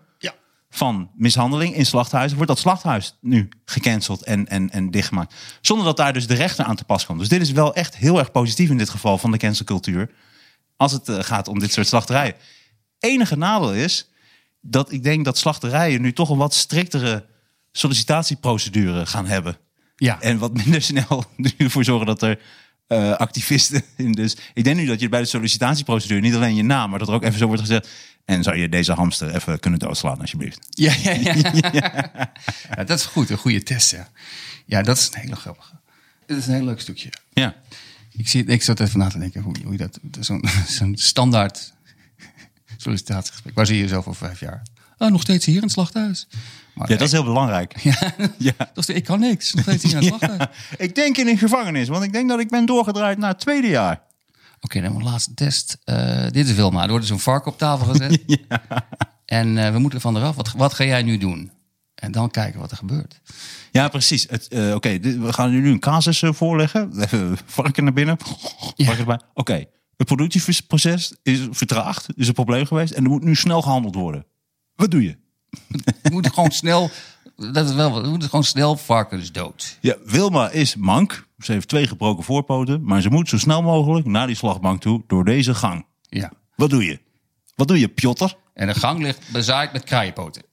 Van 0.69 1.11
mishandeling 1.15 1.75
in 1.75 1.85
slachthuizen, 1.85 2.37
wordt 2.37 2.51
dat 2.51 2.61
slachthuis 2.61 3.17
nu 3.21 3.49
gecanceld 3.65 4.23
en, 4.23 4.47
en, 4.47 4.69
en 4.69 4.91
dichtgemaakt. 4.91 5.33
Zonder 5.61 5.85
dat 5.85 5.97
daar 5.97 6.13
dus 6.13 6.27
de 6.27 6.33
rechter 6.33 6.65
aan 6.65 6.75
te 6.75 6.83
pas 6.83 7.05
komt. 7.05 7.19
Dus 7.19 7.29
dit 7.29 7.41
is 7.41 7.51
wel 7.51 7.75
echt 7.75 7.97
heel 7.97 8.19
erg 8.19 8.31
positief 8.31 8.69
in 8.69 8.77
dit 8.77 8.89
geval 8.89 9.17
van 9.17 9.31
de 9.31 9.37
cancelcultuur. 9.37 10.11
Als 10.77 10.91
het 10.91 11.09
eh, 11.09 11.19
gaat 11.19 11.47
om 11.47 11.59
dit 11.59 11.73
soort 11.73 11.87
slachterijen. 11.87 12.35
Enige 12.99 13.37
nadeel 13.37 13.73
is 13.73 14.09
dat 14.61 14.91
ik 14.91 15.03
denk 15.03 15.25
dat 15.25 15.37
slachterijen 15.37 16.01
nu 16.01 16.13
toch 16.13 16.29
een 16.29 16.37
wat 16.37 16.53
striktere 16.53 17.25
sollicitatieprocedure 17.71 19.05
gaan 19.05 19.25
hebben. 19.25 19.57
Ja. 19.95 20.21
En 20.21 20.37
wat 20.37 20.53
minder 20.53 20.81
snel 20.81 21.25
ervoor 21.57 21.83
zorgen 21.83 22.05
dat 22.05 22.21
er 22.21 22.39
eh, 22.89 23.11
activisten. 23.11 23.83
in. 23.95 24.11
Dus 24.11 24.37
ik 24.53 24.63
denk 24.63 24.75
nu 24.75 24.85
dat 24.85 24.99
je 24.99 25.09
bij 25.09 25.19
de 25.19 25.25
sollicitatieprocedure 25.25 26.21
niet 26.21 26.35
alleen 26.35 26.55
je 26.55 26.63
naam, 26.63 26.89
maar 26.89 26.99
dat 26.99 27.07
er 27.07 27.13
ook 27.13 27.23
even 27.23 27.39
zo 27.39 27.45
wordt 27.45 27.61
gezegd. 27.61 27.87
En 28.25 28.43
zou 28.43 28.57
je 28.57 28.69
deze 28.69 28.93
hamster 28.93 29.35
even 29.35 29.59
kunnen 29.59 29.79
doodslaan, 29.79 30.19
alsjeblieft? 30.19 30.59
Ja, 30.69 30.93
ja, 31.03 31.13
ja. 31.71 32.31
ja, 32.69 32.83
dat 32.83 32.99
is 32.99 33.05
goed. 33.05 33.29
Een 33.29 33.37
goede 33.37 33.63
test, 33.63 33.91
ja. 33.91 34.09
Ja, 34.65 34.81
dat 34.81 34.97
is 34.97 35.09
een 35.13 35.19
hele 35.19 35.35
grappige. 35.35 35.71
Dat 36.25 36.37
is 36.37 36.47
een 36.47 36.53
heel 36.53 36.63
leuk 36.63 36.79
stukje. 36.79 37.09
Ja. 37.33 37.55
Ik, 38.11 38.27
zie, 38.27 38.45
ik 38.45 38.61
zat 38.61 38.79
even 38.79 38.99
na 38.99 39.09
te 39.09 39.19
denken 39.19 39.41
hoe, 39.41 39.55
hoe 39.63 39.71
je 39.71 39.77
dat... 39.77 39.99
Zo'n 40.19 40.43
zo'n 40.67 40.97
standaard 40.97 41.73
sollicitatiegesprek. 42.77 43.55
Waar 43.55 43.65
zie 43.65 43.75
je 43.75 43.81
jezelf 43.81 44.07
over 44.07 44.27
vijf 44.27 44.39
jaar? 44.39 44.61
Ah, 44.97 45.11
nog 45.11 45.21
steeds 45.21 45.45
hier 45.45 45.55
in 45.55 45.61
het 45.61 45.71
slachthuis. 45.71 46.27
Maar 46.79 46.89
ja, 46.89 46.95
dat 46.97 47.07
is 47.07 47.11
heel 47.13 47.23
belangrijk. 47.23 47.75
Ja, 47.83 48.13
Ja. 48.37 48.53
ik 48.85 49.03
kan 49.03 49.19
niks. 49.19 49.53
Nog 49.53 49.63
steeds 49.63 49.93
het. 49.93 50.49
Ik 50.77 50.95
denk 50.95 51.17
in 51.17 51.27
een 51.27 51.37
gevangenis, 51.37 51.87
want 51.87 52.03
ik 52.03 52.13
denk 52.13 52.29
dat 52.29 52.39
ik 52.39 52.49
ben 52.49 52.65
doorgedraaid 52.65 53.17
naar 53.17 53.29
het 53.29 53.39
tweede 53.39 53.67
jaar. 53.67 54.01
Oké, 54.61 54.81
dan 54.81 54.91
mijn 54.93 55.03
laatste 55.05 55.33
test. 55.33 55.77
Eh, 55.83 56.21
dit 56.29 56.47
is 56.47 56.53
Wilma. 56.53 56.83
Er 56.83 56.89
wordt 56.89 57.05
zo'n 57.05 57.19
vark 57.19 57.45
op 57.45 57.57
tafel 57.57 57.85
gezet. 57.85 58.19
En 59.25 59.57
eh, 59.57 59.71
we 59.71 59.79
moeten 59.79 60.01
van 60.01 60.17
eraf. 60.17 60.35
Wat, 60.35 60.51
wat 60.51 60.73
ga 60.73 60.83
jij 60.83 61.03
nu 61.03 61.17
doen? 61.17 61.51
En 61.95 62.11
dan 62.11 62.31
kijken 62.31 62.59
wat 62.59 62.71
er 62.71 62.77
gebeurt. 62.77 63.21
Ja, 63.71 63.87
precies. 63.87 64.27
Eh, 64.27 64.73
Oké, 64.75 64.99
we 64.99 65.33
gaan 65.33 65.49
nu 65.49 65.69
een 65.69 65.79
casus 65.79 66.23
voorleggen. 66.25 66.91
Varken 67.45 67.83
naar 67.83 67.93
binnen. 67.93 68.17
Varken 68.75 68.97
erbij. 68.97 69.19
Oké, 69.33 69.65
het 69.97 70.07
productieproces 70.07 71.15
is 71.23 71.39
vertraagd. 71.51 72.07
Is 72.15 72.27
een 72.27 72.33
probleem 72.33 72.65
geweest. 72.65 72.93
En 72.93 73.03
er 73.03 73.09
moet 73.09 73.23
nu 73.23 73.35
snel 73.35 73.61
gehandeld 73.61 73.95
worden. 73.95 74.25
Wat 74.75 74.91
doe 74.91 75.03
je? 75.03 75.17
We 76.01 76.09
moeten 76.11 76.33
gewoon 76.33 76.51
snel... 76.51 76.89
Dat 77.53 77.69
is 77.69 77.75
wel, 77.75 78.01
we 78.01 78.09
moeten 78.09 78.29
gewoon 78.29 78.43
snel 78.43 78.77
varken 78.77 79.19
is 79.19 79.31
dood. 79.31 79.77
Ja, 79.81 79.95
Wilma 80.05 80.49
is 80.49 80.75
mank. 80.75 81.27
Ze 81.37 81.51
heeft 81.51 81.67
twee 81.67 81.87
gebroken 81.87 82.23
voorpoten. 82.23 82.83
Maar 82.83 83.01
ze 83.01 83.09
moet 83.09 83.29
zo 83.29 83.37
snel 83.37 83.61
mogelijk 83.61 84.05
naar 84.05 84.27
die 84.27 84.35
slagbank 84.35 84.81
toe 84.81 85.03
door 85.07 85.25
deze 85.25 85.53
gang. 85.53 85.85
Ja. 86.01 86.31
Wat 86.55 86.69
doe 86.69 86.85
je? 86.85 86.99
Wat 87.55 87.67
doe 87.67 87.79
je, 87.79 87.87
Piotr? 87.87 88.25
En 88.53 88.67
de 88.67 88.73
gang 88.73 89.01
ligt 89.01 89.31
bezaaid 89.31 89.71
met 89.73 89.83
kraaienpoten. 89.83 90.43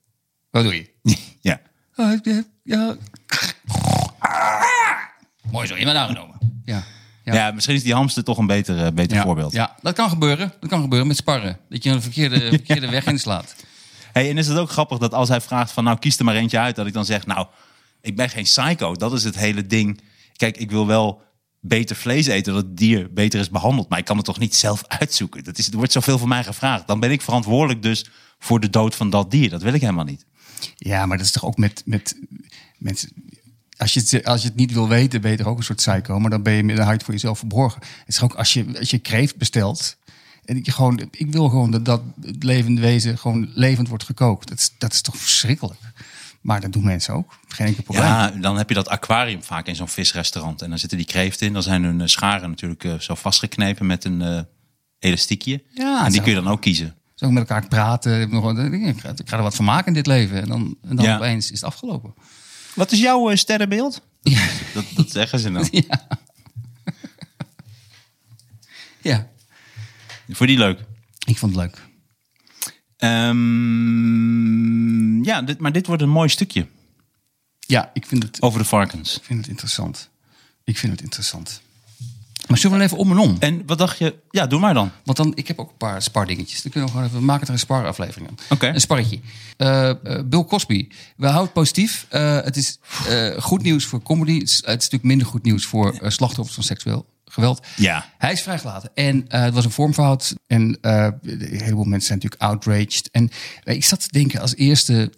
Wat 0.50 0.62
doe 0.62 0.74
je? 0.74 1.16
Ja. 1.40 1.60
Ah, 1.94 2.18
ja, 2.22 2.42
ja. 2.62 2.96
Mooi 5.50 5.66
zo, 5.66 5.76
je 5.76 5.84
bent 5.84 5.96
aangenomen. 5.96 6.60
Ja. 6.64 6.84
Ja. 7.24 7.34
Ja. 7.34 7.50
misschien 7.50 7.74
is 7.74 7.82
die 7.82 7.94
hamster 7.94 8.24
toch 8.24 8.38
een 8.38 8.46
beter, 8.46 8.84
eh, 8.84 8.92
beter 8.92 9.16
Ja, 9.16 9.22
voorbeeld. 9.22 9.52
Ja, 9.52 9.76
dat 9.82 9.94
kan 9.94 10.08
gebeuren. 10.08 10.52
Dat 10.60 10.70
kan 10.70 10.80
gebeuren 10.80 11.08
met 11.08 11.16
sparren. 11.16 11.58
Dat 11.68 11.82
je 11.82 11.90
een 11.90 12.02
verkeerde, 12.02 12.40
verkeerde 12.58 12.90
weg 12.90 13.06
inslaat. 13.06 13.54
En 14.24 14.38
is 14.38 14.46
het 14.46 14.58
ook 14.58 14.70
grappig 14.70 14.98
dat 14.98 15.14
als 15.14 15.28
hij 15.28 15.40
vraagt 15.40 15.72
van 15.72 15.84
nou 15.84 15.98
kies 15.98 16.18
er 16.18 16.24
maar 16.24 16.34
eentje 16.34 16.58
uit, 16.58 16.76
dat 16.76 16.86
ik 16.86 16.92
dan 16.92 17.04
zeg 17.04 17.26
nou 17.26 17.46
ik 18.00 18.16
ben 18.16 18.28
geen 18.28 18.42
psycho. 18.42 18.94
Dat 18.94 19.12
is 19.12 19.24
het 19.24 19.36
hele 19.36 19.66
ding. 19.66 20.00
Kijk, 20.36 20.56
ik 20.56 20.70
wil 20.70 20.86
wel 20.86 21.22
beter 21.60 21.96
vlees 21.96 22.26
eten, 22.26 22.54
dat 22.54 22.76
dier 22.76 23.12
beter 23.12 23.40
is 23.40 23.50
behandeld, 23.50 23.88
maar 23.88 23.98
ik 23.98 24.04
kan 24.04 24.16
het 24.16 24.24
toch 24.24 24.38
niet 24.38 24.54
zelf 24.54 24.84
uitzoeken. 24.86 25.44
Dat 25.44 25.58
is, 25.58 25.68
er 25.68 25.76
wordt 25.76 25.92
zoveel 25.92 26.18
van 26.18 26.28
mij 26.28 26.44
gevraagd. 26.44 26.86
Dan 26.86 27.00
ben 27.00 27.10
ik 27.10 27.22
verantwoordelijk 27.22 27.82
dus 27.82 28.06
voor 28.38 28.60
de 28.60 28.70
dood 28.70 28.94
van 28.94 29.10
dat 29.10 29.30
dier. 29.30 29.50
Dat 29.50 29.62
wil 29.62 29.72
ik 29.72 29.80
helemaal 29.80 30.04
niet. 30.04 30.24
Ja, 30.76 31.06
maar 31.06 31.16
dat 31.16 31.26
is 31.26 31.32
toch 31.32 31.44
ook 31.44 31.56
met, 31.56 31.82
met 31.84 32.20
mensen. 32.78 33.08
Als 33.76 33.94
je, 33.94 34.00
het, 34.00 34.26
als 34.26 34.42
je 34.42 34.48
het 34.48 34.56
niet 34.56 34.72
wil 34.72 34.88
weten, 34.88 35.20
ben 35.20 35.30
je 35.30 35.36
toch 35.36 35.46
ook 35.46 35.58
een 35.58 35.64
soort 35.64 35.78
psycho. 35.78 36.18
Maar 36.18 36.30
dan 36.30 36.42
ben 36.42 36.52
je 36.52 36.62
met 36.62 36.78
hart 36.78 37.02
voor 37.02 37.14
jezelf 37.14 37.38
verborgen. 37.38 37.80
Het 37.80 38.14
is 38.14 38.22
ook 38.22 38.34
als 38.34 38.52
je, 38.52 38.78
als 38.78 38.90
je 38.90 38.98
kreeft 38.98 39.36
bestelt. 39.36 39.96
En 40.46 40.60
je 40.62 40.72
gewoon, 40.72 41.08
ik 41.10 41.32
wil 41.32 41.48
gewoon 41.48 41.70
dat, 41.70 41.84
dat 41.84 42.02
het 42.22 42.42
levende 42.44 42.80
wezen 42.80 43.18
gewoon 43.18 43.50
levend 43.54 43.88
wordt 43.88 44.04
gekookt. 44.04 44.48
Dat 44.48 44.58
is, 44.58 44.72
dat 44.78 44.92
is 44.92 45.00
toch 45.00 45.16
verschrikkelijk. 45.16 45.80
Maar 46.40 46.60
dat 46.60 46.72
doen 46.72 46.84
mensen 46.84 47.14
ook. 47.14 47.38
Geen 47.48 47.66
enkel 47.66 47.82
probleem. 47.82 48.04
Ja, 48.04 48.30
dan 48.30 48.56
heb 48.56 48.68
je 48.68 48.74
dat 48.74 48.88
aquarium 48.88 49.42
vaak 49.42 49.66
in 49.66 49.76
zo'n 49.76 49.88
visrestaurant. 49.88 50.62
En 50.62 50.68
dan 50.68 50.78
zitten 50.78 50.98
die 50.98 51.06
kreeften 51.06 51.46
in. 51.46 51.52
Dan 51.52 51.62
zijn 51.62 51.84
hun 51.84 52.00
eh, 52.00 52.06
scharen 52.06 52.50
natuurlijk 52.50 52.84
eh, 52.84 52.98
zo 52.98 53.14
vastgeknepen 53.14 53.86
met 53.86 54.04
een 54.04 54.22
eh, 54.22 54.40
elastiekje. 54.98 55.62
Ja, 55.74 55.98
en 55.98 56.04
die 56.04 56.14
zo. 56.16 56.22
kun 56.22 56.32
je 56.34 56.42
dan 56.42 56.52
ook 56.52 56.60
kiezen. 56.60 56.94
Zo 57.14 57.30
met 57.30 57.48
elkaar 57.48 57.68
praten. 57.68 58.14
Ik, 58.14 58.20
heb 58.20 58.30
nog, 58.30 58.58
ik, 58.58 59.00
ga, 59.00 59.08
ik 59.16 59.30
er 59.30 59.42
wat 59.42 59.54
van 59.54 59.64
maken 59.64 59.86
in 59.86 59.94
dit 59.94 60.06
leven. 60.06 60.40
En 60.42 60.48
dan, 60.48 60.76
en 60.82 60.96
dan 60.96 61.04
Ja. 61.04 61.16
opeens 61.16 61.50
is 61.50 61.60
het 61.60 61.68
afgelopen. 61.68 62.14
Wat 62.74 62.92
is 62.92 63.00
jouw 63.00 63.36
sterrenbeeld? 63.36 64.02
Ja. 64.22 64.46
Dat, 64.74 64.84
dat 64.94 65.10
zeggen 65.10 65.38
ze 65.38 65.52
dan. 65.52 65.68
ja, 69.00 69.28
Voor 70.28 70.46
die 70.46 70.58
leuk. 70.58 70.80
ik 71.26 71.38
vond 71.38 71.54
het 71.56 71.62
leuk. 71.64 71.80
Ehm, 73.76 75.24
ja, 75.24 75.42
dit, 75.42 75.58
maar 75.58 75.72
dit 75.72 75.86
wordt 75.86 76.02
een 76.02 76.08
mooi 76.08 76.28
stukje 76.28 76.66
Ja, 77.60 77.90
ik 77.94 78.06
vind 78.06 78.22
het, 78.22 78.42
over 78.42 78.58
de 78.58 78.64
varkens. 78.64 79.16
ik 79.16 79.24
vind 79.24 79.38
het 79.38 79.48
interessant. 79.48 80.08
Ik 80.64 80.78
vind 80.78 80.92
het 80.92 81.02
interessant. 81.02 81.60
Maar 82.48 82.58
zullen 82.58 82.78
we 82.78 82.84
even 82.84 82.98
om 82.98 83.10
en 83.10 83.18
om? 83.18 83.36
En 83.38 83.62
wat 83.66 83.78
dacht 83.78 83.98
je? 83.98 84.14
Ja, 84.30 84.46
doe 84.46 84.60
maar 84.60 84.74
dan. 84.74 84.90
Want 85.04 85.18
dan, 85.18 85.32
ik 85.34 85.48
heb 85.48 85.58
ook 85.58 85.70
een 85.70 85.76
paar 85.76 86.02
spardingetjes. 86.02 86.62
Dan 86.62 86.72
kunnen 86.72 86.90
we 86.90 86.96
gewoon 86.96 87.08
even, 87.10 87.20
we 87.20 87.26
maken 87.26 87.46
er 87.46 87.52
een 87.52 87.58
sparaflevering 87.58 88.28
aan. 88.28 88.36
Oké. 88.48 88.66
Een 88.66 88.80
sparretje. 88.80 89.20
Eh, 89.56 89.92
Bill 90.24 90.44
Cosby. 90.44 90.88
We 91.16 91.24
houden 91.24 91.44
het 91.44 91.52
positief. 91.52 92.06
Eh, 92.08 92.40
het 92.40 92.56
is 92.56 92.78
goed 93.38 93.62
nieuws 93.62 93.84
voor 93.84 94.02
comedy. 94.02 94.38
Het 94.38 94.48
is, 94.48 94.56
het 94.56 94.64
is 94.64 94.72
natuurlijk 94.72 95.02
minder 95.02 95.26
goed 95.26 95.42
nieuws 95.42 95.64
voor 95.64 95.98
slachtoffers 96.02 96.54
van 96.54 96.64
seksueel 96.64 97.06
geweld. 97.30 97.66
Ja. 97.76 98.12
Hij 98.18 98.32
is 98.32 98.42
vrijgelaten. 98.42 98.90
En 98.94 99.28
eh, 99.28 99.42
het 99.42 99.54
was 99.54 99.64
een 99.64 99.70
vormfout. 99.70 100.34
En 100.46 100.78
eh, 100.80 101.08
een 101.22 101.60
heleboel 101.62 101.84
mensen 101.84 102.06
zijn 102.06 102.18
natuurlijk 102.18 102.42
outraged. 102.42 103.08
En 103.10 103.30
eh, 103.62 103.74
ik 103.74 103.84
zat 103.84 104.00
te 104.00 104.08
denken 104.10 104.40
als 104.40 104.56
eerste... 104.56 105.12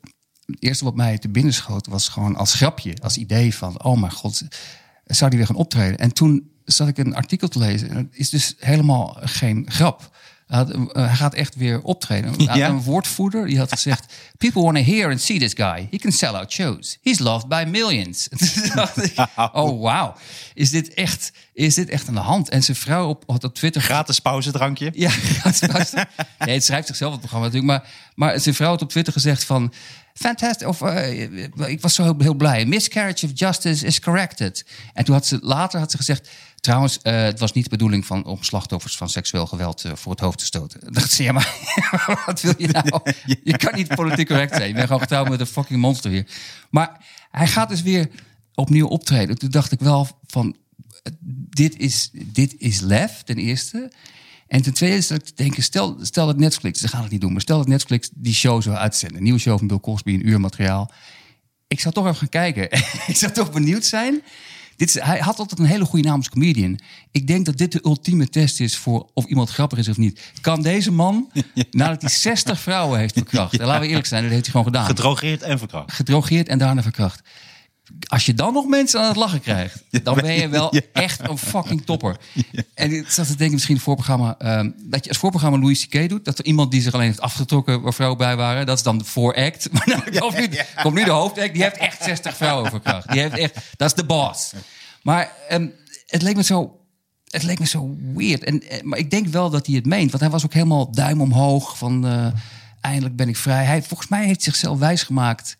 Het 0.46 0.62
eerste 0.62 0.84
wat 0.84 0.94
mij 0.94 1.18
te 1.18 1.28
binnen 1.28 1.52
schoot 1.52 1.86
was 1.86 2.09
gewoon 2.09 2.36
als 2.36 2.54
grapje. 2.54 2.96
Als 3.02 3.16
idee 3.16 3.54
van, 3.54 3.82
oh 3.82 4.00
mijn 4.00 4.12
god, 4.12 4.42
zou 5.04 5.30
die 5.30 5.38
weer 5.38 5.48
gaan 5.48 5.56
optreden? 5.56 5.98
En 5.98 6.12
toen 6.12 6.50
zat 6.64 6.88
ik 6.88 6.98
een 6.98 7.14
artikel 7.14 7.48
te 7.48 7.59
lezen. 7.59 7.88
En 7.88 7.96
het 7.96 8.06
is 8.11 8.30
dus 8.30 8.54
helemaal 8.59 9.16
geen 9.20 9.66
grap. 9.70 10.16
Hij, 10.49 10.59
had, 10.59 10.72
hij 10.92 11.14
gaat 11.14 11.34
echt 11.34 11.55
weer 11.57 11.82
optreden. 11.82 12.34
Hij 12.36 12.46
had 12.46 12.57
Ja. 12.57 12.68
Een 12.68 12.82
woordvoerder 12.82 13.46
die 13.46 13.59
had 13.59 13.72
gezegd... 13.72 14.12
People 14.38 14.62
want 14.62 14.76
to 14.76 14.82
hear 14.82 15.11
and 15.11 15.20
see 15.20 15.38
this 15.38 15.53
guy. 15.55 15.88
He 15.90 15.96
can 15.96 16.12
sell 16.12 16.28
out 16.28 16.53
shows. 16.53 16.99
He's 17.03 17.18
loved 17.18 17.49
by 17.49 17.64
millions. 17.68 18.28
Ik, 18.28 19.26
oh 19.36 19.80
wow. 19.80 20.16
Is 20.55 20.70
dit, 20.70 20.94
echt, 20.94 21.32
is 21.53 21.74
dit 21.74 21.88
echt 21.88 22.09
aan 22.09 22.14
de 22.14 22.20
hand? 22.20 22.49
En 22.49 22.62
zijn 22.62 22.76
vrouw 22.76 23.09
op, 23.09 23.24
had 23.26 23.44
op 23.44 23.55
Twitter... 23.55 23.82
Gratis 23.82 24.18
pauzedrankje. 24.18 24.90
Ja, 24.94 25.11
het, 25.49 25.72
was- 25.72 25.92
nee, 26.38 26.55
het 26.55 26.64
schrijft 26.64 26.86
zichzelf 26.86 27.11
het 27.11 27.20
programma 27.20 27.46
natuurlijk. 27.46 27.72
Maar, 27.72 27.90
maar 28.14 28.40
zijn 28.40 28.55
vrouw 28.55 28.68
had 28.70 28.82
op 28.82 28.90
Twitter 28.90 29.12
gezegd 29.12 29.44
van... 29.44 29.72
Fantastic, 30.14 30.68
of 30.68 30.80
eh, 30.82 31.22
ik 31.66 31.80
was 31.80 31.94
zo 31.94 32.03
heel, 32.03 32.14
heel 32.18 32.34
blij. 32.34 32.64
Miscarriage 32.66 33.26
of 33.26 33.32
justice 33.34 33.86
is 33.86 34.01
corrected. 34.01 34.64
En 34.94 35.05
toen 35.05 35.14
had 35.14 35.26
ze 35.26 35.38
later 35.42 35.78
had 35.80 35.90
ze 35.90 35.96
gezegd... 35.96 36.28
Trouwens, 36.61 36.98
eh, 37.02 37.22
het 37.22 37.38
was 37.38 37.52
niet 37.52 37.64
de 37.64 37.70
bedoeling 37.70 38.06
van, 38.06 38.24
om 38.24 38.42
slachtoffers 38.42 38.96
van 38.96 39.09
seksueel 39.09 39.46
geweld 39.46 39.84
eh, 39.84 39.92
voor 39.94 40.12
het 40.12 40.20
hoofd 40.20 40.38
te 40.38 40.44
stoten. 40.44 40.80
Dan 40.80 40.92
dacht 40.92 41.12
ze, 41.12 41.22
ja, 41.22 41.32
maar 41.38 42.22
wat 42.26 42.40
wil 42.40 42.54
je 42.59 42.68
nou? 42.68 43.00
Je 43.44 43.56
kan 43.56 43.74
niet 43.74 43.94
politiek 43.94 44.28
correct 44.28 44.54
zijn. 44.54 44.68
Je 44.68 44.74
bent 44.74 44.86
gewoon 44.86 45.02
getrouwd 45.02 45.28
met 45.28 45.40
een 45.40 45.46
fucking 45.46 45.80
monster 45.80 46.11
hier. 46.11 46.26
Maar 46.70 47.04
hij 47.30 47.46
gaat 47.46 47.68
dus 47.68 47.82
weer 47.82 48.11
opnieuw 48.54 48.86
optreden. 48.86 49.38
Toen 49.38 49.50
dacht 49.50 49.72
ik 49.72 49.80
wel 49.80 50.09
van, 50.26 50.56
dit 51.50 51.76
is, 51.76 52.11
dit 52.12 52.54
is 52.59 52.80
lef, 52.80 53.22
ten 53.22 53.36
eerste. 53.36 53.92
En 54.46 54.62
ten 54.62 54.74
tweede 54.74 54.96
is 54.96 55.06
dat 55.06 55.18
ik 55.18 55.24
te 55.24 55.34
denken, 55.34 55.62
stel, 55.62 55.96
stel 56.00 56.26
dat 56.26 56.36
Netflix, 56.36 56.80
ze 56.80 56.88
gaan 56.88 57.02
het 57.02 57.11
niet 57.11 57.20
doen, 57.20 57.32
maar 57.32 57.40
stel 57.40 57.59
dat 57.59 57.68
Netflix 57.68 58.11
die 58.14 58.34
show 58.34 58.62
zou 58.62 58.76
uitzenden. 58.76 59.16
Een 59.16 59.22
nieuwe 59.22 59.38
show 59.38 59.59
van 59.59 59.66
Bill 59.66 59.80
Cosby, 59.80 60.12
een 60.12 60.28
uur 60.28 60.40
materiaal. 60.40 60.92
Ik 61.66 61.80
zou 61.80 61.94
toch 61.94 62.04
even 62.04 62.16
gaan 62.16 62.28
kijken. 62.28 62.70
ik 63.12 63.16
zou 63.16 63.32
toch 63.32 63.52
benieuwd 63.52 63.84
zijn. 63.84 64.22
Dit 64.79 64.89
is, 64.89 65.01
hij 65.03 65.18
had 65.18 65.39
altijd 65.39 65.61
een 65.61 65.66
hele 65.66 65.85
goede 65.85 66.09
naam 66.09 66.16
als 66.16 66.29
comedian. 66.29 66.79
Ik 67.11 67.26
denk 67.26 67.47
dat 67.47 67.57
dit 67.57 67.72
de 67.72 67.81
ultieme 67.85 68.29
test 68.29 68.61
is 68.61 68.76
voor 68.76 69.09
of 69.14 69.24
iemand 69.24 69.51
grappig 69.51 69.79
is 69.79 69.89
of 69.89 69.97
niet. 69.97 70.33
Kan 70.41 70.62
deze 70.62 70.93
man, 70.93 71.31
nadat 71.70 72.01
hij 72.01 72.11
60 72.11 72.61
vrouwen 72.61 72.99
heeft 72.99 73.12
verkracht, 73.14 73.53
en 73.59 73.66
laten 73.66 73.81
we 73.81 73.89
eerlijk 73.89 74.07
zijn, 74.07 74.22
dat 74.22 74.31
heeft 74.31 74.43
hij 74.43 74.51
gewoon 74.51 74.66
gedaan 74.66 74.87
Gedrogeerd 74.87 75.43
en 75.43 75.59
verkracht. 75.59 75.93
gedrogeerd 75.93 76.49
en 76.49 76.59
daarna 76.59 76.83
verkracht. 76.83 77.20
Als 78.07 78.26
je 78.26 78.34
dan 78.34 78.53
nog 78.53 78.66
mensen 78.66 79.01
aan 79.01 79.07
het 79.09 79.16
lachen 79.16 79.41
krijgt, 79.41 79.82
dan 80.05 80.14
ben 80.14 80.32
je 80.32 80.49
wel 80.49 80.74
Ja. 80.74 80.80
echt 80.93 81.28
een 81.28 81.39
fucking 81.39 81.84
topper. 81.86 82.16
En 82.74 82.93
ik 82.93 83.09
zat 83.11 83.26
te 83.26 83.34
denken, 83.36 83.55
misschien 83.55 83.74
het 83.74 83.84
voorprogramma, 83.84 84.34
ehm, 84.39 84.70
dat 84.76 85.03
je 85.05 85.09
als 85.11 85.18
voorprogramma 85.18 85.59
Louis 85.59 85.86
C.K. 85.89 86.09
doet, 86.09 86.24
dat 86.24 86.39
er 86.39 86.45
iemand 86.45 86.70
die 86.70 86.80
zich 86.82 86.93
alleen 86.93 87.07
heeft 87.07 87.20
afgetrokken 87.20 87.80
waar 87.82 87.95
vrouwen 87.95 88.18
bij 88.18 88.36
waren, 88.36 88.66
dat 88.66 88.76
is 88.76 88.82
dan 88.82 88.99
de 88.99 89.05
vooract. 89.05 89.68
Maar 89.72 89.86
dan 89.86 90.20
komt, 90.20 90.39
nu, 90.39 90.49
komt 90.82 90.95
nu 90.95 91.05
de 91.05 91.11
hoofdact, 91.11 91.53
die 91.53 91.62
heeft 91.62 91.76
echt 91.76 92.03
60 92.03 92.36
vrouwen 92.36 92.70
verkracht. 92.70 93.09
Die 93.12 93.20
heeft 93.20 93.36
echt, 93.36 93.55
dat 93.76 93.89
is 93.89 93.95
de 93.95 94.05
boss. 94.05 94.53
Maar 95.03 95.32
ehm, 95.49 95.66
het 96.07 96.22
leek 96.22 96.36
me 96.36 96.43
zo 96.43 96.72
het 97.28 97.43
leek 97.43 97.59
me 97.59 97.66
zo 97.66 97.97
weird. 98.14 98.45
En, 98.45 98.62
eh, 98.68 98.82
maar 98.82 98.99
ik 98.99 99.11
denk 99.11 99.26
wel 99.26 99.51
dat 99.51 99.66
hij 99.66 99.74
het 99.76 99.86
meent. 99.86 100.11
Want 100.11 100.22
hij 100.22 100.32
was 100.32 100.45
ook 100.45 100.53
helemaal 100.53 100.91
duim 100.93 101.20
omhoog 101.20 101.78
van... 101.78 102.07
eh, 102.07 102.26
eindelijk 102.80 103.16
ben 103.16 103.28
ik 103.28 103.36
vrij. 103.36 103.64
Hij, 103.64 103.82
volgens 103.82 104.09
mij 104.09 104.26
heeft 104.26 104.43
zichzelf 104.43 104.78
wijsgemaakt... 104.78 105.57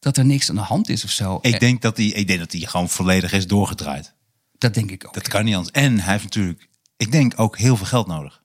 dat 0.00 0.16
er 0.16 0.24
niks 0.24 0.48
aan 0.48 0.54
de 0.54 0.60
hand 0.60 0.88
is 0.88 1.04
of 1.04 1.10
zo. 1.10 1.38
Eh, 1.42 1.52
Ik 1.52 1.60
denk 1.60 1.82
dat 1.82 1.96
hij, 1.96 2.06
ik 2.06 2.26
denk 2.26 2.38
dat 2.38 2.52
hij 2.52 2.60
gewoon 2.60 2.88
volledig 2.88 3.32
is 3.32 3.46
doorgedraaid. 3.46 4.14
dat 4.58 4.74
denk 4.74 4.90
ik 4.90 5.06
ook. 5.06 5.14
Dat 5.14 5.28
kan 5.28 5.44
niet 5.44 5.54
anders. 5.54 5.74
En 5.74 6.00
hij 6.00 6.12
heeft 6.12 6.24
natuurlijk, 6.24 6.68
ik 6.96 7.12
denk 7.12 7.32
ook 7.36 7.58
heel 7.58 7.76
veel 7.76 7.86
geld 7.86 8.06
nodig. 8.06 8.42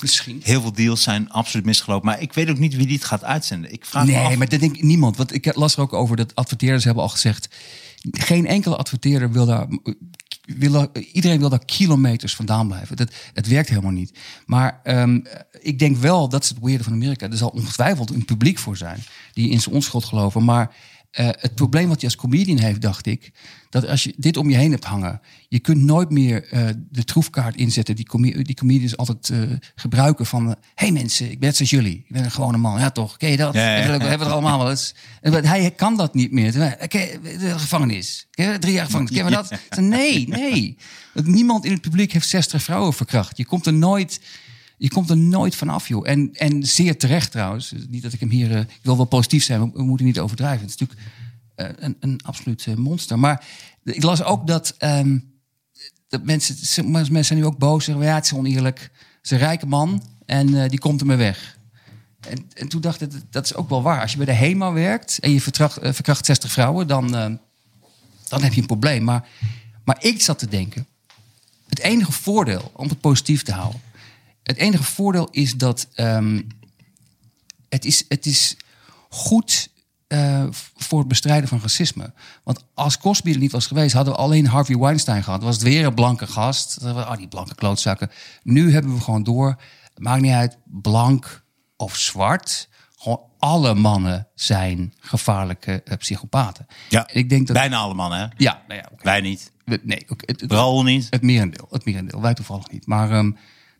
Misschien. 0.00 0.40
Heel 0.44 0.60
veel 0.60 0.72
deals 0.72 1.02
zijn 1.02 1.30
absoluut 1.30 1.66
misgelopen. 1.66 2.06
Maar 2.06 2.20
ik 2.20 2.32
weet 2.32 2.50
ook 2.50 2.58
niet 2.58 2.74
wie 2.76 2.86
die 2.86 2.96
het 2.96 3.04
gaat 3.04 3.24
uitzenden. 3.24 3.72
Ik 3.72 3.84
vraag 3.86 4.04
me 4.06 4.10
Nee, 4.12 4.24
af. 4.24 4.36
maar 4.36 4.48
dat 4.48 4.60
denk 4.60 4.76
ik 4.76 4.82
niemand. 4.82 5.16
Want 5.16 5.34
ik 5.34 5.54
las 5.54 5.74
er 5.76 5.80
ook 5.80 5.92
over 5.92 6.16
dat 6.16 6.34
adverteerders 6.34 6.84
hebben 6.84 7.02
al 7.02 7.08
gezegd... 7.08 7.48
geen 8.10 8.46
enkele 8.46 8.76
adverteerder 8.76 9.32
wil 9.32 9.46
daar 9.46 9.66
iedereen 11.12 11.38
wil 11.38 11.48
daar 11.48 11.64
kilometers 11.64 12.34
vandaan 12.34 12.66
blijven. 12.66 12.96
Dat, 12.96 13.12
het 13.32 13.48
werkt 13.48 13.68
helemaal 13.68 13.90
niet. 13.90 14.18
Maar 14.46 14.80
ehm, 14.82 15.20
ik 15.60 15.78
denk 15.78 15.96
wel, 15.96 16.28
dat 16.28 16.42
is 16.42 16.48
het 16.48 16.58
weirde 16.60 16.84
van 16.84 16.92
Amerika. 16.92 17.30
Er 17.30 17.36
zal 17.36 17.48
ongetwijfeld 17.48 18.10
een 18.10 18.24
publiek 18.24 18.58
voor 18.58 18.76
zijn 18.76 18.98
die 19.32 19.50
in 19.50 19.60
zijn 19.60 19.74
onschuld 19.74 20.04
geloven. 20.04 20.44
Maar 20.44 20.74
eh, 21.10 21.28
het 21.30 21.54
probleem 21.54 21.88
wat 21.88 22.00
je 22.00 22.06
als 22.06 22.16
comedian 22.16 22.58
heeft, 22.58 22.80
dacht 22.80 23.06
ik, 23.06 23.32
dat 23.70 23.86
als 23.86 24.04
je 24.04 24.14
dit 24.16 24.36
om 24.36 24.50
je 24.50 24.56
heen 24.56 24.70
hebt 24.70 24.84
hangen, 24.84 25.20
je 25.48 25.58
kunt 25.58 25.82
nooit 25.82 26.10
meer 26.10 26.48
eh, 26.48 26.68
de 26.90 27.04
troefkaart 27.04 27.56
inzetten 27.56 27.96
die, 27.96 28.04
come 28.04 28.42
die 28.42 28.54
comedians 28.54 28.96
altijd 28.96 29.30
eh, 29.30 29.38
gebruiken 29.74 30.26
van, 30.26 30.46
hé 30.46 30.54
hey 30.74 30.92
mensen, 30.92 31.30
ik 31.30 31.38
ben 31.38 31.48
net 31.48 31.56
zoals 31.56 31.70
jullie, 31.70 31.96
ik 31.96 32.12
ben 32.12 32.24
een 32.24 32.30
gewone 32.30 32.56
man, 32.56 32.80
ja 32.80 32.90
toch, 32.90 33.16
ken 33.16 33.30
je 33.30 33.36
dat? 33.36 33.54
Ja. 33.54 33.60
Hebben 33.60 34.18
we 34.18 34.24
er 34.24 34.30
allemaal 34.30 34.58
wel 34.58 34.70
eens. 34.70 34.94
En 35.20 35.44
hij 35.46 35.70
kan 35.70 35.96
dat 35.96 36.14
niet 36.14 36.32
meer. 36.32 36.52
De 36.52 37.54
gevangenis, 37.56 38.26
drie 38.30 38.72
jaar 38.72 38.84
gevangenis, 38.84 39.12
ken 39.16 39.24
je 39.24 39.30
dat? 39.30 39.52
Nee, 39.80 40.28
nee. 40.28 40.76
Want 41.14 41.26
Niemand 41.26 41.64
in 41.64 41.72
het 41.72 41.80
publiek 41.80 42.12
heeft 42.12 42.28
60 42.28 42.62
vrouwen 42.62 42.92
verkracht. 42.92 43.36
Je 43.36 43.44
komt 43.44 43.66
er 43.66 43.72
nooit... 43.72 44.20
Je 44.78 44.88
komt 44.88 45.10
er 45.10 45.16
nooit 45.16 45.56
vanaf, 45.56 45.88
joh. 45.88 46.08
En, 46.08 46.30
en 46.32 46.62
zeer 46.62 46.98
terecht 46.98 47.30
trouwens. 47.30 47.72
Niet 47.88 48.02
dat 48.02 48.12
ik 48.12 48.20
hem 48.20 48.30
hier... 48.30 48.52
eh, 48.52 48.60
ik 48.60 48.78
wil 48.82 48.96
wel 48.96 49.04
positief 49.04 49.44
zijn, 49.44 49.60
maar 49.60 49.70
we 49.72 49.82
moeten 49.82 50.06
niet 50.06 50.18
overdrijven. 50.18 50.60
Het 50.60 50.70
is 50.70 50.76
natuurlijk 50.76 51.08
eh, 51.08 51.14
een, 51.56 51.96
een 52.00 52.20
absoluut 52.24 52.66
eh, 52.66 52.74
monster. 52.74 53.18
Maar 53.18 53.46
ik 53.84 54.02
las 54.02 54.22
ook 54.22 54.46
dat, 54.46 54.74
ehm, 54.78 55.18
dat 56.08 56.24
mensen... 56.24 56.90
Mensen 56.90 57.24
zijn 57.24 57.38
nu 57.38 57.44
ook 57.44 57.58
boos. 57.58 57.84
Zeggen, 57.84 58.04
ja, 58.04 58.14
het 58.14 58.24
is 58.24 58.32
oneerlijk. 58.32 58.80
Het 58.80 59.24
is 59.24 59.30
een 59.30 59.38
rijke 59.38 59.66
man 59.66 60.02
en 60.26 60.62
eh, 60.62 60.68
die 60.68 60.78
komt 60.78 61.00
ermee 61.00 61.16
weg. 61.16 61.58
En, 62.20 62.50
en 62.54 62.68
toen 62.68 62.80
dacht 62.80 63.00
ik, 63.00 63.10
dat, 63.30 63.44
is 63.44 63.54
ook 63.54 63.68
wel 63.68 63.82
waar. 63.82 64.00
Als 64.00 64.10
je 64.10 64.16
bij 64.16 64.26
de 64.26 64.32
HEMA 64.32 64.72
werkt 64.72 65.18
en 65.18 65.30
je 65.30 65.40
eh, 65.40 65.92
verkracht 65.92 66.26
60 66.26 66.50
vrouwen... 66.50 66.86
dan, 66.86 67.16
eh, 67.16 67.32
dan 68.28 68.42
heb 68.42 68.52
je 68.52 68.60
een 68.60 68.66
probleem. 68.66 69.04
Maar, 69.04 69.28
maar 69.84 69.96
ik 70.04 70.22
zat 70.22 70.38
te 70.38 70.48
denken... 70.48 70.86
Het 71.68 71.78
enige 71.78 72.12
voordeel, 72.12 72.70
om 72.74 72.88
het 72.88 73.00
positief 73.00 73.42
te 73.42 73.52
houden... 73.52 73.80
Het 74.42 74.56
enige 74.56 74.82
voordeel 74.82 75.28
is 75.30 75.54
dat 75.54 75.88
ehm, 75.94 76.42
het, 77.68 77.84
is, 77.84 78.04
het 78.08 78.26
is 78.26 78.56
goed 79.08 79.68
eh, 80.06 80.44
voor 80.76 80.98
het 80.98 81.08
bestrijden 81.08 81.48
van 81.48 81.60
racisme. 81.62 82.12
Want 82.44 82.64
als 82.74 82.98
Cosby 82.98 83.30
er 83.32 83.38
niet 83.38 83.52
was 83.52 83.66
geweest, 83.66 83.94
hadden 83.94 84.12
we 84.14 84.18
alleen 84.18 84.46
Harvey 84.46 84.76
Weinstein 84.76 85.22
gehad. 85.22 85.42
Was 85.42 85.54
het 85.54 85.64
weer 85.64 85.84
een 85.86 85.94
blanke 85.94 86.26
gast. 86.26 86.78
We, 86.80 86.88
Oh, 86.90 87.16
die 87.16 87.28
blanke 87.28 87.54
klootzakken. 87.54 88.10
Nu 88.42 88.72
hebben 88.72 88.94
we 88.94 89.00
gewoon 89.00 89.22
door. 89.22 89.56
Maakt 89.96 90.22
niet 90.22 90.32
uit, 90.32 90.58
blank 90.64 91.44
of 91.76 91.96
zwart. 91.96 92.68
Gewoon 92.96 93.20
alle 93.38 93.74
mannen 93.74 94.28
zijn 94.34 94.94
gevaarlijke 95.00 95.82
eh, 95.82 95.96
psychopaten. 95.96 96.66
Ja, 96.88 97.06
En 97.06 97.14
ik 97.16 97.28
denk 97.28 97.46
dat. 97.46 97.56
bijna 97.56 97.76
allemaal, 97.76 98.12
hè? 98.12 98.26
Ja, 98.36 98.62
nou 98.68 98.80
ja. 98.80 98.88
Wij 99.02 99.20
niet. 99.20 99.52
We- 99.64 99.80
Nee, 99.82 100.04
oké, 100.08 100.24
het, 100.26 100.40
het, 100.40 100.52
Raoul 100.52 100.82
niet. 100.82 101.06
het 101.10 101.22
merendeel. 101.22 101.66
Het 101.70 101.84
merendeel. 101.84 102.20
Wij 102.20 102.34
toevallig 102.34 102.70
niet. 102.70 102.86
Maar 102.86 103.10
ehm, 103.10 103.32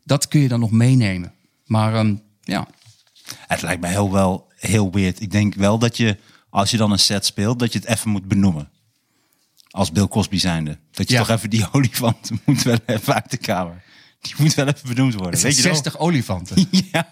dat 0.03 0.27
kun 0.27 0.39
je 0.39 0.47
dan 0.47 0.59
nog 0.59 0.71
meenemen. 0.71 1.33
Maar 1.65 1.93
ehm, 1.95 2.15
ja. 2.41 2.67
Het 3.47 3.61
lijkt 3.61 3.81
mij 3.81 3.89
heel 3.89 4.11
wel 4.11 4.47
heel 4.57 4.91
weird. 4.91 5.21
Ik 5.21 5.31
denk 5.31 5.53
wel 5.53 5.77
dat 5.79 5.97
je, 5.97 6.17
als 6.49 6.71
je 6.71 6.77
dan 6.77 6.91
een 6.91 6.99
set 6.99 7.25
speelt, 7.25 7.59
dat 7.59 7.73
je 7.73 7.79
het 7.79 7.87
even 7.87 8.09
moet 8.09 8.27
benoemen. 8.27 8.69
Als 9.69 9.91
Bill 9.91 10.07
Cosby 10.07 10.37
zijnde. 10.37 10.77
Dat 10.91 11.07
je 11.09 11.13
Ja. 11.13 11.19
toch 11.19 11.29
even 11.29 11.49
die 11.49 11.65
olifant 11.73 12.31
moet 12.45 12.63
wel 12.63 12.77
even 12.85 13.13
uit 13.13 13.31
de 13.31 13.37
kamer. 13.37 13.83
Die 14.21 14.33
moet 14.37 14.53
wel 14.53 14.67
even 14.67 14.87
benoemd 14.87 15.13
worden. 15.13 15.31
Weet 15.41 15.41
zijn 15.41 15.55
je 15.55 15.61
60 15.61 15.97
olifanten. 15.97 16.67
Ja. 16.91 17.07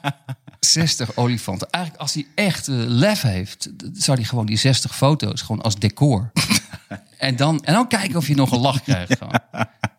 60 0.60 1.16
olifanten. 1.16 1.70
Eigenlijk, 1.70 2.04
als 2.04 2.14
hij 2.14 2.28
echt 2.36 2.68
eh, 2.68 2.76
lef 2.78 3.22
heeft, 3.22 3.70
zou 3.94 4.18
hij 4.18 4.28
gewoon 4.28 4.46
die 4.46 4.58
60 4.58 4.96
foto's 4.96 5.42
gewoon 5.42 5.62
als 5.62 5.76
decor. 5.76 6.32
en, 7.18 7.36
dan, 7.36 7.64
en 7.64 7.74
dan 7.74 7.88
kijken 7.88 8.16
of 8.16 8.28
je 8.28 8.36
nog 8.36 8.52
een 8.52 8.60
lach 8.60 8.84
krijgt. 8.84 9.18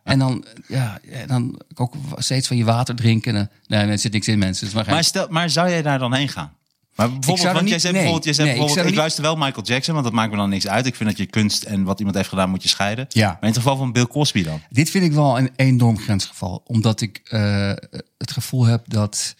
En 0.04 0.18
dan, 0.18 0.44
ja, 0.68 0.98
en 1.10 1.28
dan 1.28 1.60
ook 1.74 1.94
steeds 2.16 2.48
van 2.48 2.56
je 2.56 2.64
water 2.64 2.94
drinken. 2.94 3.36
En, 3.36 3.50
eh, 3.66 3.78
nee, 3.80 3.90
er 3.90 3.98
zit 3.98 4.12
niks 4.12 4.28
in, 4.28 4.38
mensen. 4.38 4.68
Maar, 4.86 5.04
stel, 5.04 5.26
maar 5.30 5.50
zou 5.50 5.68
jij 5.68 5.82
daar 5.82 5.98
dan 5.98 6.14
heen 6.14 6.28
gaan? 6.28 6.52
Maar 6.96 7.10
bijvoorbeeld, 7.10 7.52
want 7.52 7.60
niet- 7.60 7.68
jij 7.68 7.78
zei 7.78 7.92
nee, 7.92 8.02
bijvoorbeeld, 8.02 8.24
jij 8.24 8.34
zei 8.34 8.46
nee, 8.46 8.56
ik 8.56 8.62
bijvoorbeeld 8.62 8.86
zou 8.86 8.86
ik, 8.86 8.92
er 8.92 8.98
luister 8.98 9.22
wel 9.22 9.46
Michael 9.46 9.66
Jackson, 9.66 9.94
want 9.94 10.06
dat 10.06 10.14
maakt 10.14 10.30
me 10.30 10.36
dan 10.36 10.48
niks 10.48 10.68
uit. 10.68 10.86
Ik 10.86 10.94
vind 10.94 11.08
dat 11.08 11.18
je 11.18 11.26
kunst 11.26 11.62
en 11.62 11.82
wat 11.84 11.98
iemand 11.98 12.16
heeft 12.16 12.28
gedaan 12.28 12.50
moet 12.50 12.62
je 12.62 12.68
scheiden. 12.68 13.06
Ja. 13.08 13.26
Maar 13.26 13.38
in 13.40 13.48
het 13.48 13.56
geval 13.56 13.76
van 13.76 13.92
Bill 13.92 14.06
Cosby 14.06 14.42
dan? 14.42 14.60
Dit 14.70 14.90
vind 14.90 15.04
ik 15.04 15.12
wel 15.12 15.38
een 15.38 15.50
enorm 15.56 15.98
grensgeval. 15.98 16.62
Omdat 16.66 17.00
ik 17.00 17.20
eh, 17.24 17.72
het 18.18 18.30
gevoel 18.30 18.64
heb 18.64 18.84
dat. 18.88 19.34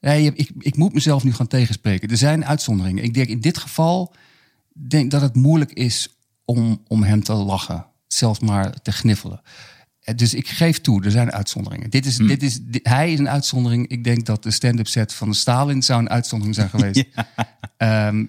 Nee, 0.00 0.32
ik, 0.34 0.50
ik 0.58 0.76
moet 0.76 0.92
mezelf 0.92 1.24
nu 1.24 1.32
gaan 1.32 1.46
tegenspreken. 1.46 2.08
Er 2.08 2.16
zijn 2.16 2.44
uitzonderingen. 2.46 3.04
Ik 3.04 3.14
denk 3.14 3.28
in 3.28 3.40
dit 3.40 3.58
geval 3.58 4.14
denk 4.88 5.10
dat 5.10 5.20
het 5.20 5.34
moeilijk 5.34 5.72
is 5.72 6.08
om, 6.44 6.82
om 6.88 7.02
hem 7.02 7.22
te 7.22 7.32
lachen. 7.32 7.86
Zelfs 8.06 8.38
maar 8.38 8.82
te 8.82 8.92
gniffelen. 8.92 9.40
Eh, 10.04 10.14
Dus 10.16 10.34
ik 10.34 10.48
geef 10.48 10.80
toe, 10.80 11.04
er 11.04 11.10
zijn 11.10 11.32
uitzonderingen. 11.32 11.90
Dit 11.90 12.06
is, 12.06 12.16
dit 12.16 12.42
is, 12.42 12.58
dit- 12.62 12.88
hij 12.88 13.12
is 13.12 13.18
een 13.18 13.28
uitzondering. 13.28 13.88
Ik 13.88 14.04
denk 14.04 14.26
dat 14.26 14.42
de 14.42 14.50
stand-up 14.50 14.86
set 14.86 15.14
van 15.14 15.28
de 15.30 15.36
Stalin 15.36 15.82
zou 15.82 16.00
een 16.00 16.10
uitzondering 16.10 16.54
zijn 16.56 16.68
geweest. 16.74 17.04
Ehm, 17.76 18.24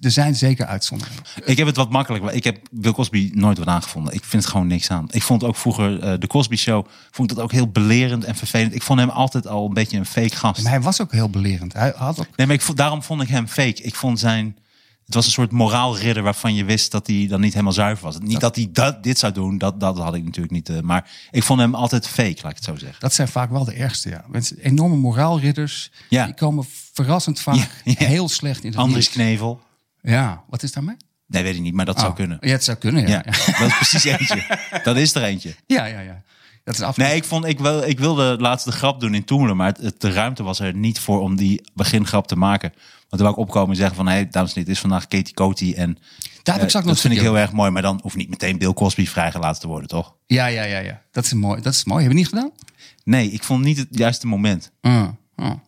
er 0.00 0.10
zijn 0.10 0.34
zeker 0.36 0.66
uitzonderingen. 0.66 1.22
Ik 1.44 1.56
heb 1.56 1.66
het 1.66 1.76
wat 1.76 1.90
makkelijk. 1.90 2.24
Ik 2.24 2.44
heb 2.44 2.58
Bill 2.70 2.92
Cosby 2.92 3.30
nooit 3.34 3.58
wat 3.58 3.66
aangevonden. 3.66 4.14
Ik 4.14 4.24
vind 4.24 4.42
het 4.42 4.52
gewoon 4.52 4.66
niks 4.66 4.90
aan. 4.90 5.06
Ik 5.10 5.22
vond 5.22 5.44
ook 5.44 5.56
vroeger 5.56 6.00
eh, 6.00 6.18
de 6.18 6.26
Cosby 6.26 6.56
Show 6.56 6.86
vond 7.10 7.30
ik 7.30 7.36
dat 7.36 7.44
ook 7.44 7.52
heel 7.52 7.68
belerend 7.68 8.24
en 8.24 8.34
vervelend. 8.34 8.74
Ik 8.74 8.82
vond 8.82 9.00
hem 9.00 9.08
altijd 9.08 9.46
al 9.46 9.66
een 9.66 9.74
beetje 9.74 9.98
een 9.98 10.06
fake 10.06 10.36
gast. 10.36 10.62
Maar 10.62 10.72
hij 10.72 10.80
was 10.80 11.00
ook 11.00 11.12
heel 11.12 11.30
belerend. 11.30 11.72
Hij 11.72 11.92
had 11.96 12.18
ook 12.20 12.26
Nee, 12.36 12.46
maar 12.46 12.56
ik 12.56 12.62
vond, 12.62 12.78
daarom 12.78 13.02
vond 13.02 13.22
ik 13.22 13.28
hem 13.28 13.48
fake. 13.48 13.82
Ik 13.82 13.94
vond 13.94 14.18
zijn. 14.18 14.56
Het 15.12 15.20
was 15.24 15.26
een 15.26 15.42
soort 15.42 15.50
moraalridder 15.52 16.22
waarvan 16.22 16.54
je 16.54 16.64
wist 16.64 16.90
dat 16.90 17.06
hij 17.06 17.26
dan 17.28 17.40
niet 17.40 17.52
helemaal 17.52 17.72
zuiver 17.72 18.04
was. 18.04 18.18
Niet 18.18 18.40
dat 18.40 18.56
hij 18.56 18.68
dat, 18.72 19.02
dit 19.02 19.18
zou 19.18 19.32
doen, 19.32 19.58
dat, 19.58 19.80
dat 19.80 19.98
had 19.98 20.14
ik 20.14 20.24
natuurlijk 20.24 20.52
niet. 20.54 20.68
eh, 20.68 20.80
maar 20.80 21.10
ik 21.30 21.42
vond 21.42 21.60
hem 21.60 21.74
altijd 21.74 22.08
fake, 22.08 22.38
laat 22.42 22.50
ik 22.50 22.56
het 22.56 22.64
zo 22.64 22.76
zeggen. 22.76 23.00
Dat 23.00 23.14
zijn 23.14 23.28
vaak 23.28 23.50
wel 23.50 23.64
de 23.64 23.72
ergste, 23.72 24.08
ja. 24.08 24.24
Mensen, 24.28 24.58
enorme 24.58 24.96
moraalridders, 24.96 25.90
Ja. 26.08 26.24
die 26.24 26.34
komen 26.34 26.64
verrassend 26.92 27.40
vaak 27.40 27.54
Ja, 27.54 27.66
ja. 27.84 28.06
heel 28.06 28.28
slecht 28.28 28.64
in 28.64 28.70
het 28.70 28.78
Andries. 28.78 29.08
Knevel. 29.10 29.60
Ja, 30.02 30.42
wat 30.48 30.62
is 30.62 30.72
daarmee? 30.72 30.96
Nee, 31.26 31.42
weet 31.42 31.54
ik 31.54 31.60
niet, 31.60 31.74
maar 31.74 31.84
dat 31.84 31.98
zou 31.98 32.10
Oh, 32.10 32.16
kunnen. 32.16 32.38
Ja, 32.40 32.50
het 32.50 32.64
zou 32.64 32.76
kunnen, 32.78 33.08
ja. 33.08 33.22
Dat 33.58 33.66
is 33.68 33.76
precies 33.76 34.04
eentje. 34.04 34.58
Dat 34.84 34.96
is 34.96 35.14
er 35.14 35.22
eentje. 35.22 35.54
ja, 35.66 35.84
ja. 35.84 36.00
ja. 36.00 36.22
Dat 36.64 36.74
is 36.74 36.80
af. 36.80 36.96
Nee, 36.96 37.16
ik, 37.16 37.24
vond, 37.24 37.44
ik, 37.44 37.58
wil, 37.58 37.82
ik 37.82 37.98
wilde 37.98 38.36
laatst 38.38 38.64
de 38.66 38.72
grap 38.72 39.00
doen 39.00 39.14
in 39.14 39.24
Toemelen, 39.24 39.56
maar 39.56 39.66
het, 39.66 39.78
het- 39.78 40.00
de 40.00 40.12
ruimte 40.12 40.42
was 40.42 40.60
er 40.60 40.74
niet 40.74 40.98
voor 41.00 41.20
om 41.20 41.36
die 41.36 41.62
begingrap 41.74 42.26
te 42.26 42.36
maken. 42.36 42.72
Want 43.12 43.24
wou 43.24 43.34
ik 43.34 43.40
opkomen 43.40 43.70
en 43.70 43.76
zeggen 43.76 43.96
van, 43.96 44.06
hé, 44.08 44.28
dames 44.28 44.34
en 44.34 44.54
heren, 44.54 44.60
het 44.62 44.68
is 44.68 44.78
vandaag 44.80 45.08
Katie 45.08 45.34
Coty 45.34 45.72
en 45.76 45.98
Daar 46.42 46.58
heb 46.58 46.68
ik 46.68 46.74
eh, 46.74 46.84
dat 46.84 47.00
vind 47.00 47.14
ik 47.14 47.20
heel 47.20 47.38
erg 47.38 47.52
mooi. 47.52 47.70
Maar 47.70 47.82
dan 47.82 48.00
hoeft 48.02 48.16
niet 48.16 48.28
meteen 48.28 48.58
Bill 48.58 48.72
Cosby 48.72 49.06
vrijgelaten 49.06 49.60
te 49.60 49.66
worden, 49.66 49.88
toch? 49.88 50.14
Ja, 50.26 50.46
ja, 50.46 50.62
ja, 50.62 50.78
ja. 50.78 51.02
Dat 51.10 51.24
is 51.24 51.32
mooi. 51.32 51.60
Dat 51.62 51.72
is 51.74 51.84
mooi. 51.84 52.02
Hebben 52.04 52.16
we 52.18 52.22
niet 52.24 52.32
gedaan? 52.34 52.50
Nee, 53.04 53.30
ik 53.30 53.42
vond 53.44 53.64
niet 53.64 53.76
het 53.76 53.86
juiste 53.90 54.26
moment. 54.26 54.70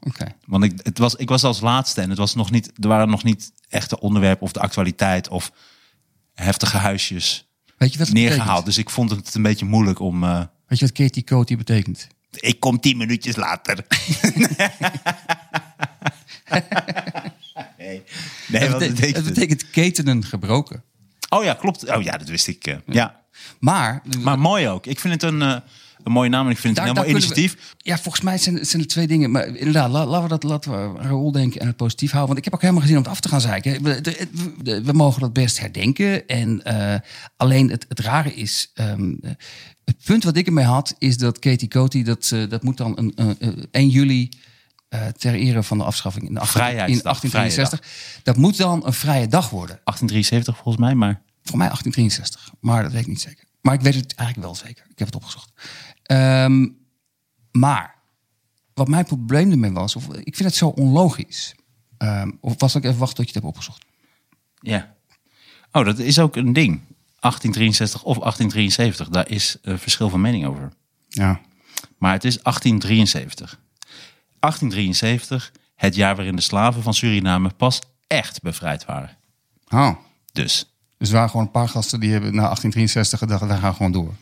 Oké. 0.01 0.27
Want 0.47 0.65
ik, 0.65 0.73
het 0.83 0.99
was, 0.99 1.15
ik 1.15 1.29
was 1.29 1.45
als 1.45 1.61
laatste 1.61 2.01
en 2.01 2.09
het 2.09 2.19
was 2.19 2.35
nog 2.35 2.51
niet, 2.51 2.73
er 2.81 2.89
waren 2.89 3.09
nog 3.11 3.23
niet 3.25 3.53
echte 3.69 4.01
onderwerpen 4.01 4.43
of 4.43 4.53
de 4.53 4.61
actualiteit 4.61 5.29
of 5.29 5.53
heftige 6.35 6.77
huisjes 6.77 7.49
Weet 7.79 7.93
je 7.93 7.99
wat 7.99 8.09
neergehaald. 8.13 8.47
betekent? 8.47 8.67
Dus 8.67 8.79
ik 8.79 8.91
vond 8.91 9.11
het 9.11 9.35
een 9.35 9.43
beetje 9.43 9.65
moeilijk 9.65 9.99
om... 9.99 10.25
eh, 10.25 10.41
Weet 10.67 10.79
je 10.79 10.85
wat 10.87 10.95
Katie 10.95 11.25
Coty 11.25 11.57
betekent? 11.57 12.07
ik 12.31 12.61
kom 12.61 12.81
tien 12.81 12.97
minuutjes 12.97 13.37
later. 13.37 13.87
nee, 17.85 18.03
nee 18.49 18.61
het, 18.63 18.79
betekent, 18.79 18.95
betekent 18.95 19.17
het 19.17 19.35
betekent 19.35 19.71
ketenen 19.71 20.25
gebroken. 20.25 20.83
Oh 21.29 21.45
ja, 21.45 21.55
klopt. 21.55 21.91
Oh 21.97 22.03
ja, 22.03 22.17
dat 22.19 22.29
wist 22.29 22.47
ik. 22.47 22.67
eh, 22.67 22.77
ja. 22.87 23.23
Maar, 23.61 24.03
Maar 24.21 24.39
mooi 24.39 24.69
ook. 24.69 24.87
Ik 24.87 25.01
vind 25.01 25.15
het 25.23 25.33
een, 25.33 25.43
eh, 25.43 25.57
een 26.05 26.13
mooie 26.13 26.29
naam 26.29 26.47
en 26.47 26.53
ik 26.53 26.59
vind 26.59 26.77
het 26.77 26.87
een 26.87 26.93
heel 26.95 27.03
mooi 27.03 27.15
we- 27.15 27.19
initiatief. 27.19 27.75
ja, 27.79 27.99
volgens 27.99 28.25
mij 28.25 28.39
zijn, 28.39 28.67
zijn 28.67 28.83
er 28.83 28.89
twee 28.89 29.07
dingen. 29.07 29.31
Maar 29.31 29.47
inderdaad, 29.47 29.91
la- 29.91 30.07
laten 30.07 30.23
we 30.23 30.29
dat 30.29 30.43
laten 30.43 30.71
we 30.95 31.01
Raoul 31.01 31.33
denken 31.33 31.61
en 31.61 31.67
het 31.67 31.77
positief 31.77 32.11
houden. 32.11 32.27
Want 32.35 32.39
ik 32.39 32.45
heb 32.45 32.55
ook 32.55 32.61
helemaal 32.61 32.83
gezien 32.83 32.97
om 32.97 33.03
het 33.03 33.13
af 33.13 33.21
te 33.21 33.29
gaan 33.29 33.41
zeiken. 33.41 33.83
We, 33.83 34.01
de- 34.01 34.29
we, 34.63 34.83
we 34.83 34.93
mogen 34.93 35.21
dat 35.21 35.33
best 35.33 35.59
herdenken. 35.61 36.27
En 36.27 36.63
eh, 36.65 37.01
alleen 37.37 37.71
het, 37.71 37.85
het 37.89 38.01
rare 38.01 38.35
is. 38.35 38.71
ehm, 38.75 39.13
eh, 39.23 39.31
het 39.85 39.97
punt 40.05 40.25
wat 40.25 40.37
ik 40.37 40.47
ermee 40.47 40.65
had, 40.65 40.95
is 40.99 41.17
dat 41.17 41.39
Katie 41.39 41.69
Coty, 41.69 42.03
dat, 42.03 42.33
dat 42.49 42.63
moet 42.63 42.77
dan 42.77 43.13
een 43.15 43.15
1 43.71 43.89
juli. 43.89 44.29
Eh, 44.95 45.07
ter 45.07 45.35
ere 45.35 45.63
van 45.63 45.79
de 45.79 45.85
afschaffing 45.85 46.27
in, 46.27 46.35
de 46.35 46.41
18 46.41 46.61
in 46.61 46.67
Vrijheidsdag, 46.67 47.21
1863. 47.21 48.23
Dat 48.23 48.37
moet 48.37 48.57
dan 48.57 48.87
een 48.87 48.93
vrije 48.93 49.27
dag 49.27 49.51
worden. 49.51 49.81
1873 49.85 50.57
volgens 50.57 50.85
mij, 50.85 50.95
maar 50.95 51.23
Voor 51.43 51.59
mij 51.59 51.67
1863, 51.67 52.55
maar 52.61 52.83
dat 52.83 52.93
weet 52.93 53.01
ik 53.01 53.07
niet 53.07 53.21
zeker. 53.21 53.45
Maar 53.61 53.75
ik 53.75 53.81
weet 53.81 53.95
het 53.95 54.15
eigenlijk 54.15 54.49
wel 54.49 54.57
zeker. 54.67 54.85
Ik 54.89 54.99
heb 54.99 55.07
het 55.07 55.17
opgezocht. 55.17 55.53
Ehm, 56.03 56.69
maar 57.53 57.95
wat 58.75 58.89
mijn 58.89 59.05
probleem 59.05 59.51
ermee 59.51 59.73
was, 59.73 59.97
of 59.97 60.09
ik 60.09 60.37
vind 60.37 60.49
het 60.49 60.55
zo 60.55 60.69
onlogisch. 60.69 61.55
Ehm, 61.99 62.31
of 62.41 62.55
was 62.59 62.75
ik 62.75 62.85
even 62.85 62.99
wachten 62.99 63.17
tot 63.17 63.27
je 63.29 63.33
het 63.33 63.43
hebt 63.43 63.57
opgezocht? 63.57 63.85
ja. 64.61 64.95
Oh, 65.73 65.85
dat 65.85 65.99
is 65.99 66.19
ook 66.19 66.37
een 66.37 66.53
ding. 66.53 66.81
1863 67.21 68.03
of 68.03 68.19
1873, 68.19 69.09
daar 69.09 69.29
is 69.31 69.57
een 69.63 69.79
verschil 69.79 70.09
van 70.09 70.21
mening 70.21 70.47
over. 70.47 70.73
Ja. 71.09 71.41
Maar 71.99 72.13
het 72.13 72.25
is 72.25 72.43
1873. 72.43 73.63
1873, 74.45 75.53
het 75.75 75.95
jaar 75.95 76.17
waarin 76.17 76.37
de 76.37 76.43
slaven 76.43 76.83
van 76.83 76.95
Suriname 76.95 77.51
pas 77.57 77.81
echt 78.07 78.43
bevrijd 78.43 78.85
waren. 78.85 79.11
Oh. 79.69 79.91
Dus 80.33 80.69
Dus 80.99 81.09
er 81.09 81.15
waren 81.15 81.31
gewoon 81.31 81.47
een 81.47 81.53
paar 81.53 81.69
gasten 81.69 82.01
die 82.01 82.11
hebben 82.11 82.35
na 82.35 82.43
1863 82.43 83.19
gedacht, 83.19 83.47
wij 83.47 83.59
gaan 83.59 83.75
gewoon 83.75 83.93
door. 83.93 84.15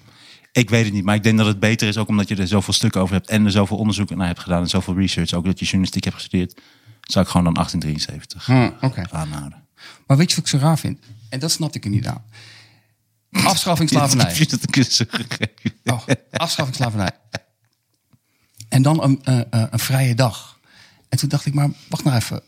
Ik 0.53 0.71
weet 0.71 0.85
het 0.85 0.93
niet, 0.93 1.05
maar 1.05 1.15
ik 1.15 1.23
denk 1.23 1.39
dat 1.39 1.47
het 1.47 1.61
beter 1.61 1.89
is 1.89 1.97
ook 1.97 2.09
omdat 2.09 2.29
je 2.29 2.37
er 2.37 2.47
zoveel 2.49 2.73
stukken 2.75 3.01
over 3.01 3.15
hebt 3.15 3.29
en 3.29 3.45
er 3.45 3.51
zoveel 3.51 3.77
onderzoek 3.77 4.11
naar 4.15 4.27
hebt 4.27 4.41
gedaan 4.41 4.63
en 4.63 4.69
zoveel 4.69 4.97
research, 4.97 5.33
ook 5.33 5.45
dat 5.45 5.59
je 5.59 5.65
journalistiek 5.65 6.05
hebt 6.05 6.17
gestudeerd. 6.17 6.61
Zou 7.01 7.25
ik 7.25 7.31
gewoon 7.31 7.45
dan 7.45 7.55
1873 7.55 8.47
Hm, 8.47 8.87
oké. 8.87 9.03
aanhouden. 9.11 9.65
Maar 10.07 10.17
weet 10.17 10.31
je 10.31 10.37
wat 10.37 10.45
ik 10.45 10.51
zo 10.51 10.59
raar 10.67 10.79
vind? 10.79 10.99
En 11.29 11.39
dat 11.39 11.51
snapte 11.51 11.79
ik 11.79 11.85
er 11.85 11.91
niet 11.91 12.07
aan. 12.07 12.25
Afschaffing 13.33 13.89
slavernij. 13.89 14.35
Oh, 15.85 16.01
afschaffing 16.33 16.77
slavernij. 16.77 17.11
En 18.73 18.83
dan 18.83 19.03
een, 19.03 19.21
eh, 19.25 19.41
eh, 19.41 19.45
een 19.71 19.79
vrije 19.79 20.15
dag. 20.15 20.59
En 21.09 21.19
toen 21.19 21.29
dacht 21.29 21.47
ik, 21.47 21.55
maar 21.55 21.71
wacht 21.89 22.05
nou 22.05 22.17
even. 22.17 22.43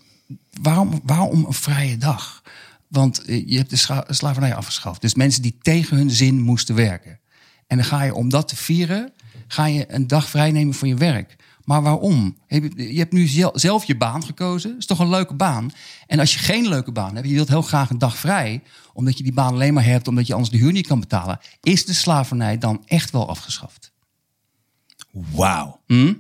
Waarom, 0.63 1.01
waarom 1.05 1.45
een 1.45 1.53
vrije 1.53 1.97
dag? 1.99 2.43
Want 2.89 3.25
eh, 3.25 3.49
je 3.49 3.57
hebt 3.57 3.71
de 3.71 4.05
slavernij 4.15 4.55
afgeschaft. 4.55 5.01
Dus 5.01 5.15
mensen 5.15 5.43
die 5.43 5.59
tegen 5.63 5.97
hun 5.97 6.11
zin 6.11 6.41
moesten 6.41 6.75
werken. 6.75 7.19
En 7.67 7.77
dan 7.77 7.87
ga 7.87 8.03
je 8.03 8.15
om 8.15 8.29
dat 8.29 8.49
te 8.49 8.57
vieren, 8.57 9.13
ga 9.47 9.67
je 9.67 9.95
een 9.95 10.07
dag 10.07 10.29
vrij 10.29 10.51
nemen 10.51 10.75
van 10.75 10.89
je 10.89 10.95
werk. 10.95 11.37
Maar 11.65 11.83
waarom? 11.83 12.37
Je 12.49 12.99
hebt 12.99 13.13
nu 13.13 13.27
zel- 13.27 13.59
zelf 13.59 13.85
je 13.85 13.97
baan 13.97 14.25
gekozen. 14.25 14.71
Dat 14.71 14.79
is 14.79 14.87
toch 14.87 14.99
een 14.99 15.11
leuke 15.11 15.35
baan? 15.35 15.71
En 16.07 16.19
als 16.19 16.33
je 16.33 16.39
geen 16.39 16.69
leuke 16.69 16.93
baan 16.93 17.15
hebt, 17.15 17.29
je 17.29 17.35
wilt 17.35 17.49
heel 17.49 17.63
graag 17.63 17.91
een 17.91 17.99
dag 17.99 18.17
vrij, 18.17 18.63
omdat 18.93 19.17
je 19.17 19.23
die 19.23 19.33
baan 19.33 19.53
alleen 19.53 19.75
maar 19.75 19.85
hebt, 19.85 20.09
omdat 20.09 20.27
je 20.27 20.33
anders 20.33 20.51
de 20.53 20.59
huur 20.59 20.73
niet 20.73 20.87
kan 20.87 21.01
betalen, 21.01 21.39
is 21.61 21.85
de 21.85 21.93
slavernij 21.93 22.59
dan 22.59 22.83
echt 22.87 23.11
wel 23.11 23.29
afgeschaft? 23.29 23.93
Wauw. 25.33 25.81
Hm? 25.87 26.13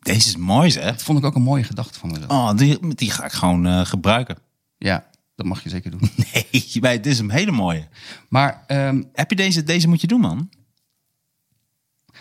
Deze 0.00 0.28
is 0.28 0.36
mooi 0.36 0.70
zeg. 0.70 0.84
Dat 0.84 1.02
vond 1.02 1.18
ik 1.18 1.24
ook 1.24 1.34
een 1.34 1.42
mooie 1.42 1.64
gedachte 1.64 1.98
van 1.98 2.10
mezelf. 2.10 2.30
Oh, 2.30 2.54
die, 2.56 2.94
die 2.94 3.10
ga 3.10 3.24
ik 3.24 3.32
gewoon 3.32 3.66
eh, 3.66 3.84
gebruiken. 3.84 4.36
Ja, 4.78 5.06
dat 5.34 5.46
mag 5.46 5.62
je 5.62 5.68
zeker 5.68 5.90
doen. 5.90 6.00
Nee, 6.32 6.80
bij- 6.80 7.00
dit 7.00 7.12
is 7.12 7.18
een 7.18 7.30
hele 7.30 7.50
mooie. 7.52 7.88
Maar, 8.28 8.64
ehm 8.66 9.02
Heb 9.12 9.30
je 9.30 9.36
deze? 9.36 9.62
Deze 9.62 9.88
moet 9.88 10.00
je 10.00 10.06
doen, 10.06 10.20
man. 10.20 10.50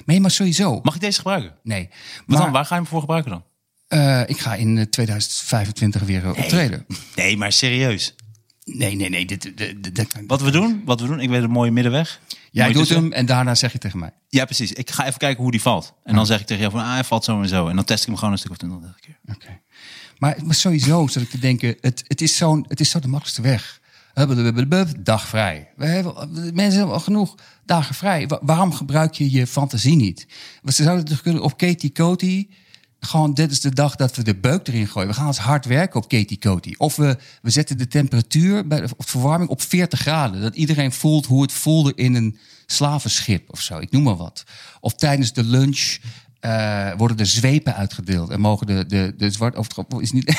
nee, 0.05 0.19
maar 0.19 0.31
sowieso. 0.31 0.79
Mag 0.83 0.95
ik 0.95 1.01
deze 1.01 1.17
gebruiken? 1.17 1.53
Nee. 1.63 1.89
Maar 2.25 2.37
dan? 2.41 2.51
Waar 2.51 2.65
ga 2.65 2.75
je 2.75 2.81
hem 2.81 2.89
voor 2.89 2.99
gebruiken 2.99 3.31
dan? 3.31 3.43
eh, 3.87 4.21
ik 4.29 4.39
ga 4.39 4.55
in 4.55 4.77
eh, 4.77 4.83
2025 4.85 6.01
weer 6.01 6.23
eh, 6.23 6.29
optreden. 6.29 6.85
Nee, 7.15 7.37
maar 7.37 7.51
serieus. 7.51 8.15
Nee, 8.63 8.95
nee, 8.95 9.09
nee. 9.09 9.25
Dit, 9.25 9.41
dit, 9.41 9.57
dit- 9.57 9.95
dit- 9.95 10.23
Wat 10.27 10.41
we 10.41 10.51
doen, 10.51 10.81
wat 10.85 11.01
we 11.01 11.07
doen, 11.07 11.19
ik 11.19 11.29
weet 11.29 11.43
een 11.43 11.49
mooie 11.51 11.71
middenweg. 11.71 12.19
Jij 12.55 12.71
doet 12.71 12.89
hem 12.89 13.11
en 13.11 13.25
daarna 13.25 13.55
zeg 13.55 13.71
je 13.71 13.77
tegen 13.77 13.99
mij. 13.99 14.13
Ja, 14.27 14.45
precies. 14.45 14.73
Ik 14.73 14.91
ga 14.91 15.05
even 15.05 15.17
kijken 15.17 15.41
hoe 15.43 15.51
die 15.51 15.61
valt. 15.61 15.93
En 16.03 16.15
dan 16.15 16.25
zeg 16.25 16.39
ik 16.39 16.45
tegen 16.45 16.61
jou 16.61 16.75
van, 16.75 16.85
ah, 16.85 16.93
hij 16.93 17.03
valt 17.03 17.23
zo 17.23 17.41
en 17.41 17.47
zo. 17.47 17.67
En 17.67 17.75
dan 17.75 17.85
test 17.85 18.01
ik 18.01 18.07
hem 18.07 18.15
gewoon 18.17 18.31
een 18.31 18.37
stuk 18.37 18.51
of 18.51 18.57
twintig 18.57 18.99
keer. 18.99 19.19
Oké. 19.35 19.59
Maar, 20.17 20.37
maar 20.43 20.55
sowieso 20.55 21.07
zat 21.07 21.23
ik 21.23 21.29
te 21.29 21.39
denken, 21.39 21.77
het, 21.81 22.03
het, 22.07 22.21
is 22.21 22.37
zo'n, 22.37 22.65
het 22.67 22.79
is 22.79 22.89
zo 22.89 22.99
de 22.99 23.07
makkelijkste 23.07 23.41
weg. 23.41 23.81
Dag 25.03 25.27
vrij. 25.27 25.69
We 25.75 25.85
hebben, 25.85 26.29
mensen 26.53 26.77
hebben 26.77 26.95
al 26.95 27.01
genoeg 27.01 27.35
dagen 27.65 27.95
vrij. 27.95 28.27
Wa- 28.27 28.39
waarom 28.41 28.73
gebruik 28.73 29.13
je 29.13 29.31
je 29.31 29.47
fantasie 29.47 29.95
niet? 29.95 30.27
Want 30.61 30.75
ze 30.75 30.83
zouden 30.83 31.05
toch 31.05 31.21
kunnen 31.21 31.43
op 31.43 31.57
Katie 31.57 31.91
Coty... 31.91 32.47
Gewoon, 33.05 33.33
dit 33.33 33.51
is 33.51 33.61
de 33.61 33.73
dag 33.73 33.95
dat 33.95 34.15
we 34.15 34.23
de 34.23 34.35
beuk 34.35 34.67
erin 34.67 34.87
gooien. 34.87 35.09
We 35.09 35.15
gaan 35.15 35.27
eens 35.27 35.37
hard 35.37 35.65
werken 35.65 35.99
op 35.99 36.09
Katie 36.09 36.37
Coty. 36.37 36.73
Of 36.77 36.95
we, 36.95 37.17
we 37.41 37.49
zetten 37.49 37.77
de 37.77 37.87
temperatuur 37.87 38.67
bij 38.67 38.81
de 38.81 38.87
of 38.97 39.05
verwarming 39.05 39.49
op 39.49 39.61
40 39.61 39.99
graden. 39.99 40.41
Dat 40.41 40.55
iedereen 40.55 40.91
voelt 40.91 41.25
hoe 41.25 41.41
het 41.41 41.51
voelde 41.51 41.93
in 41.95 42.15
een 42.15 42.37
slavenschip 42.65 43.51
of 43.51 43.61
zo. 43.61 43.77
Ik 43.77 43.91
noem 43.91 44.03
maar 44.03 44.15
wat. 44.15 44.43
Of 44.79 44.93
tijdens 44.93 45.33
de 45.33 45.43
lunch 45.43 45.97
eh, 46.39 46.91
worden 46.97 47.17
er 47.17 47.25
zwepen 47.25 47.75
uitgedeeld. 47.75 48.29
En 48.29 48.39
mogen 48.39 48.67
de, 48.67 48.85
de, 48.85 49.13
de 49.17 49.31
zwart 49.31 49.55
over 49.55 49.71
het 49.77 50.01
is 50.01 50.11
niet. 50.11 50.29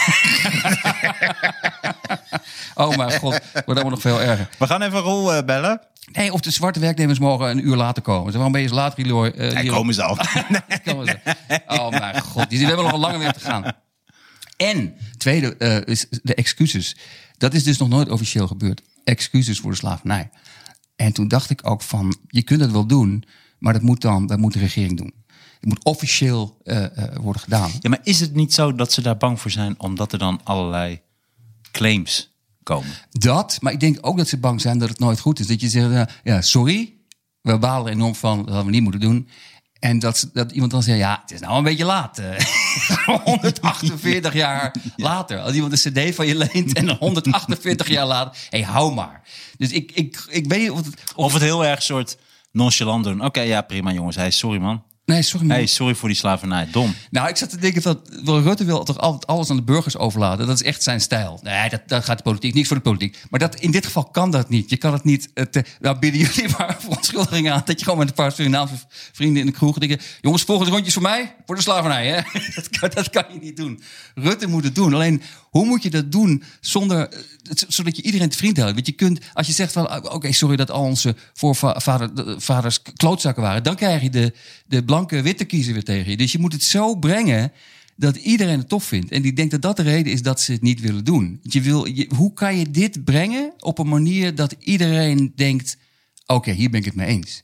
oh 2.75 2.97
mijn 2.97 3.19
god, 3.19 3.41
wordt 3.53 3.67
allemaal 3.67 3.91
nog 3.91 4.01
veel 4.01 4.21
erger. 4.21 4.49
We 4.59 4.67
gaan 4.67 4.83
even 4.83 4.99
Rol 4.99 5.35
eh, 5.35 5.45
bellen. 5.45 5.81
Nee, 6.13 6.33
of 6.33 6.41
de 6.41 6.51
zwarte 6.51 6.81
werknemers 6.81 7.19
mogen 7.19 7.49
een 7.49 7.67
uur 7.67 7.77
later 7.77 8.03
komen. 8.03 8.27
Ze 8.27 8.33
waarom 8.33 8.53
ben 8.53 8.63
je 8.63 8.69
zo 8.69 8.75
laat, 8.75 8.95
Riloy? 8.95 9.33
Uh, 9.37 9.53
Hij 9.53 9.67
komen 9.67 9.95
ze 9.95 10.03
al. 10.03 10.17
Komen 10.85 11.07
ze. 11.07 11.19
Oh 11.67 11.91
mijn 11.91 12.23
god, 12.23 12.51
die, 12.51 12.59
we 12.59 12.67
hebben 12.67 12.85
nog 12.85 12.95
een 12.95 13.01
lange 13.01 13.19
weg 13.19 13.33
te 13.33 13.41
gaan. 13.41 13.73
En, 14.57 14.95
tweede, 15.17 15.57
eh, 15.57 15.93
is 15.95 16.07
de 16.23 16.35
excuses. 16.35 16.97
Dat 17.39 17.55
is 17.55 17.63
dus 17.63 17.79
nog 17.79 17.89
nooit 17.89 18.11
officieel 18.11 18.47
gebeurd. 18.47 18.83
Excuses 19.05 19.61
voor 19.61 19.71
de 19.71 19.77
slavernij. 19.77 20.31
En 20.97 21.13
toen 21.13 21.29
dacht 21.29 21.51
ik 21.51 21.69
ook 21.69 21.83
van, 21.83 22.17
je 22.29 22.43
kunt 22.43 22.61
het 22.61 22.73
wel 22.73 22.87
doen, 22.87 23.25
maar 23.59 23.73
dat 23.73 23.83
moet 23.83 24.01
dan, 24.01 24.27
dat 24.27 24.39
moet 24.39 24.53
de 24.53 24.59
regering 24.59 24.97
doen. 24.97 25.15
Het 25.61 25.69
moet 25.69 25.85
officieel 25.85 26.59
eh, 26.65 26.85
eh, 26.85 27.17
worden 27.21 27.43
gedaan. 27.43 27.71
Ja, 27.81 27.91
maar 27.91 28.01
is 28.03 28.21
het 28.21 28.35
niet 28.35 28.55
zo 28.55 28.75
dat 28.75 28.93
ze 28.93 29.01
daar 29.01 29.17
bang 29.17 29.41
voor 29.41 29.51
zijn 29.51 29.81
omdat 29.81 30.13
er 30.13 30.19
dan 30.19 30.41
allerlei 30.45 31.01
claims 31.71 32.36
komen? 32.67 32.89
Dat, 33.11 33.59
maar 33.61 33.73
ik 33.73 33.81
denk 33.81 33.99
ook 34.01 34.17
dat 34.17 34.29
ze 34.29 34.39
bang 34.39 34.61
zijn 34.61 34.79
dat 34.79 34.89
het 34.89 34.99
nooit 34.99 35.21
goed 35.21 35.39
is. 35.39 35.47
Dat 35.47 35.61
je 35.61 35.69
zegt, 35.69 35.91
eh, 35.91 36.15
ja, 36.25 36.43
sorry, 36.43 36.95
we 37.41 37.59
balen 37.59 37.93
enorm 37.93 38.15
van, 38.15 38.37
dat 38.39 38.47
hadden 38.47 38.65
we 38.65 38.71
niet 38.71 38.83
moeten 38.83 39.01
doen. 39.01 39.29
En 39.79 39.99
dat, 39.99 40.19
ze- 40.19 40.31
dat 40.33 40.53
iemand 40.53 40.71
dan 40.71 40.83
zegt, 40.83 40.99
ja, 40.99 41.19
het 41.23 41.31
is 41.31 41.41
nou 41.41 41.57
een 41.57 41.63
beetje 41.65 41.85
laat. 41.85 42.19
eh. 42.19 42.39
148 43.25 44.33
jaar 44.35 44.75
later. 44.97 45.39
Als 45.41 45.53
iemand 45.55 45.85
een 45.85 45.93
cd 45.93 46.15
van 46.15 46.27
je 46.27 46.35
leent 46.37 46.73
en 46.73 46.87
dan 46.87 46.97
148 46.97 47.89
jaar 47.89 48.07
later, 48.07 48.41
hé, 48.51 48.59
hey, 48.59 48.67
hou 48.67 48.95
maar. 48.95 49.23
Dus 49.57 49.71
ik, 49.71 49.93
ik, 49.95 50.25
ik 50.29 50.47
weet 50.47 50.61
niet 50.61 50.71
of 50.71 50.77
het... 50.77 50.87
Of, 50.89 51.15
Of 51.25 51.33
het 51.33 51.43
heel 51.43 51.65
erg 51.65 51.83
soort 51.83 52.19
nonchalant 52.53 53.05
doen. 53.05 53.25
Oké, 53.25 53.41
ja, 53.41 53.61
prima 53.63 53.93
jongens. 53.93 54.17
Hey, 54.17 54.31
sorry 54.31 54.59
man. 54.61 54.83
Nee, 55.07 55.23
sorry 55.23 55.47
man. 55.47 55.69
Sorry 55.69 55.95
voor 55.95 56.09
die 56.09 56.17
slavernij. 56.17 56.69
Dom. 56.71 56.95
Nou, 57.11 57.29
ik 57.29 57.37
zat 57.37 57.51
te 57.51 57.57
denken 57.59 57.83
dat 57.83 58.01
Rutte 58.25 58.65
wil 58.65 58.85
toch 58.85 58.99
altijd 58.99 59.27
alles 59.27 59.51
aan 59.51 59.57
de 59.57 59.63
burgers 59.63 59.97
overlaten. 59.97 60.47
Dat 60.47 60.61
is 60.61 60.67
echt 60.67 60.83
zijn 60.83 61.01
stijl. 61.01 61.41
Nee, 61.43 61.69
dat, 61.69 61.83
dat 61.87 62.05
gaat 62.05 62.17
de 62.17 62.23
politiek. 62.23 62.55
Niks 62.55 62.69
voor 62.69 62.77
de 62.77 62.83
politiek. 62.83 63.19
Maar 63.31 63.41
dat, 63.41 63.55
in 63.55 63.71
dit 63.71 63.85
geval 63.87 64.05
kan 64.05 64.31
dat 64.31 64.49
niet. 64.49 64.71
Je 64.71 64.77
kan 64.77 64.93
het 64.93 65.05
niet. 65.05 65.31
eh, 65.35 65.45
te, 65.45 65.65
nou, 65.81 65.99
bieden 65.99 66.21
jullie 66.21 66.51
maar 66.59 66.77
verontschuldigingen 66.79 67.53
aan. 67.53 67.63
Dat 67.65 67.79
je 67.79 67.85
gewoon 67.85 67.99
met 67.99 68.09
een 68.09 68.15
paar 68.15 68.33
Surinaamse 68.33 68.75
vrienden 69.13 69.41
in 69.41 69.47
de 69.47 69.53
kroeg. 69.53 69.77
Jongens, 70.21 70.43
volgende 70.43 70.73
rondjes 70.73 70.95
voor 70.95 71.03
mij. 71.03 71.35
Voor 71.47 71.57
de 71.57 71.63
slavernij, 71.63 72.07
hè? 72.07 72.21
Dat 72.55 72.69
kan, 72.79 72.91
dat 72.95 73.11
kan 73.11 73.25
je 73.33 73.39
niet 73.41 73.57
doen. 73.57 73.83
Rutte 74.15 74.47
moet 74.47 74.65
het 74.65 74.75
doen. 74.75 74.95
Alleen, 74.95 75.23
hoe 75.57 75.67
moet 75.67 75.83
je 75.83 75.91
dat 75.91 76.13
doen 76.13 76.43
zonder. 76.61 77.09
eh, 77.09 77.19
zodat 77.69 77.97
je 77.97 78.03
iedereen 78.03 78.29
te 78.29 78.37
vriend 78.37 78.57
houdt? 78.57 78.75
Want 78.75 78.87
je 78.87 78.93
kunt, 78.93 79.21
als 79.33 79.47
je 79.47 79.53
zegt 79.53 79.73
van. 79.73 80.13
Oké, 80.13 80.33
sorry 80.33 80.57
dat 80.57 80.71
al 80.71 80.83
onze 80.83 81.17
voorvaders 81.33 82.83
klootzakken 82.97 83.43
waren. 83.43 83.63
Dan 83.63 83.77
krijg 83.77 84.03
je 84.03 84.11
de, 84.11 84.33
de 84.67 84.85
blanke 84.85 85.23
witte 85.23 85.45
kiezer 85.45 85.73
weer 85.73 85.85
tegen 85.85 86.11
je. 86.11 86.17
Dus 86.17 86.33
je 86.33 86.39
moet 86.39 86.53
het 86.53 86.63
zo 86.63 86.95
brengen 86.95 87.53
dat 87.97 88.17
iedereen 88.17 88.59
het 88.59 88.69
tof 88.69 88.85
vindt. 88.85 89.11
En 89.11 89.23
die 89.23 89.33
denkt 89.33 89.51
dat 89.51 89.63
dat 89.63 89.77
de 89.77 89.83
reden 89.83 90.13
is 90.13 90.23
dat 90.23 90.41
ze 90.41 90.53
het 90.53 90.63
niet 90.63 90.81
willen 90.81 91.05
doen. 91.05 91.41
Je 91.43 91.61
wil, 91.61 91.89
hoe 92.17 92.33
kan 92.33 92.59
je 92.59 92.71
dit 92.71 93.05
brengen 93.05 93.53
op 93.59 93.79
een 93.79 93.89
manier 93.89 94.35
dat 94.35 94.55
iedereen 94.59 95.33
denkt... 95.37 95.77
oké, 96.27 96.51
hier 96.51 96.71
ben 96.71 96.81
ik 96.81 96.87
het 96.87 96.95
mee 96.95 97.07
eens. 97.07 97.43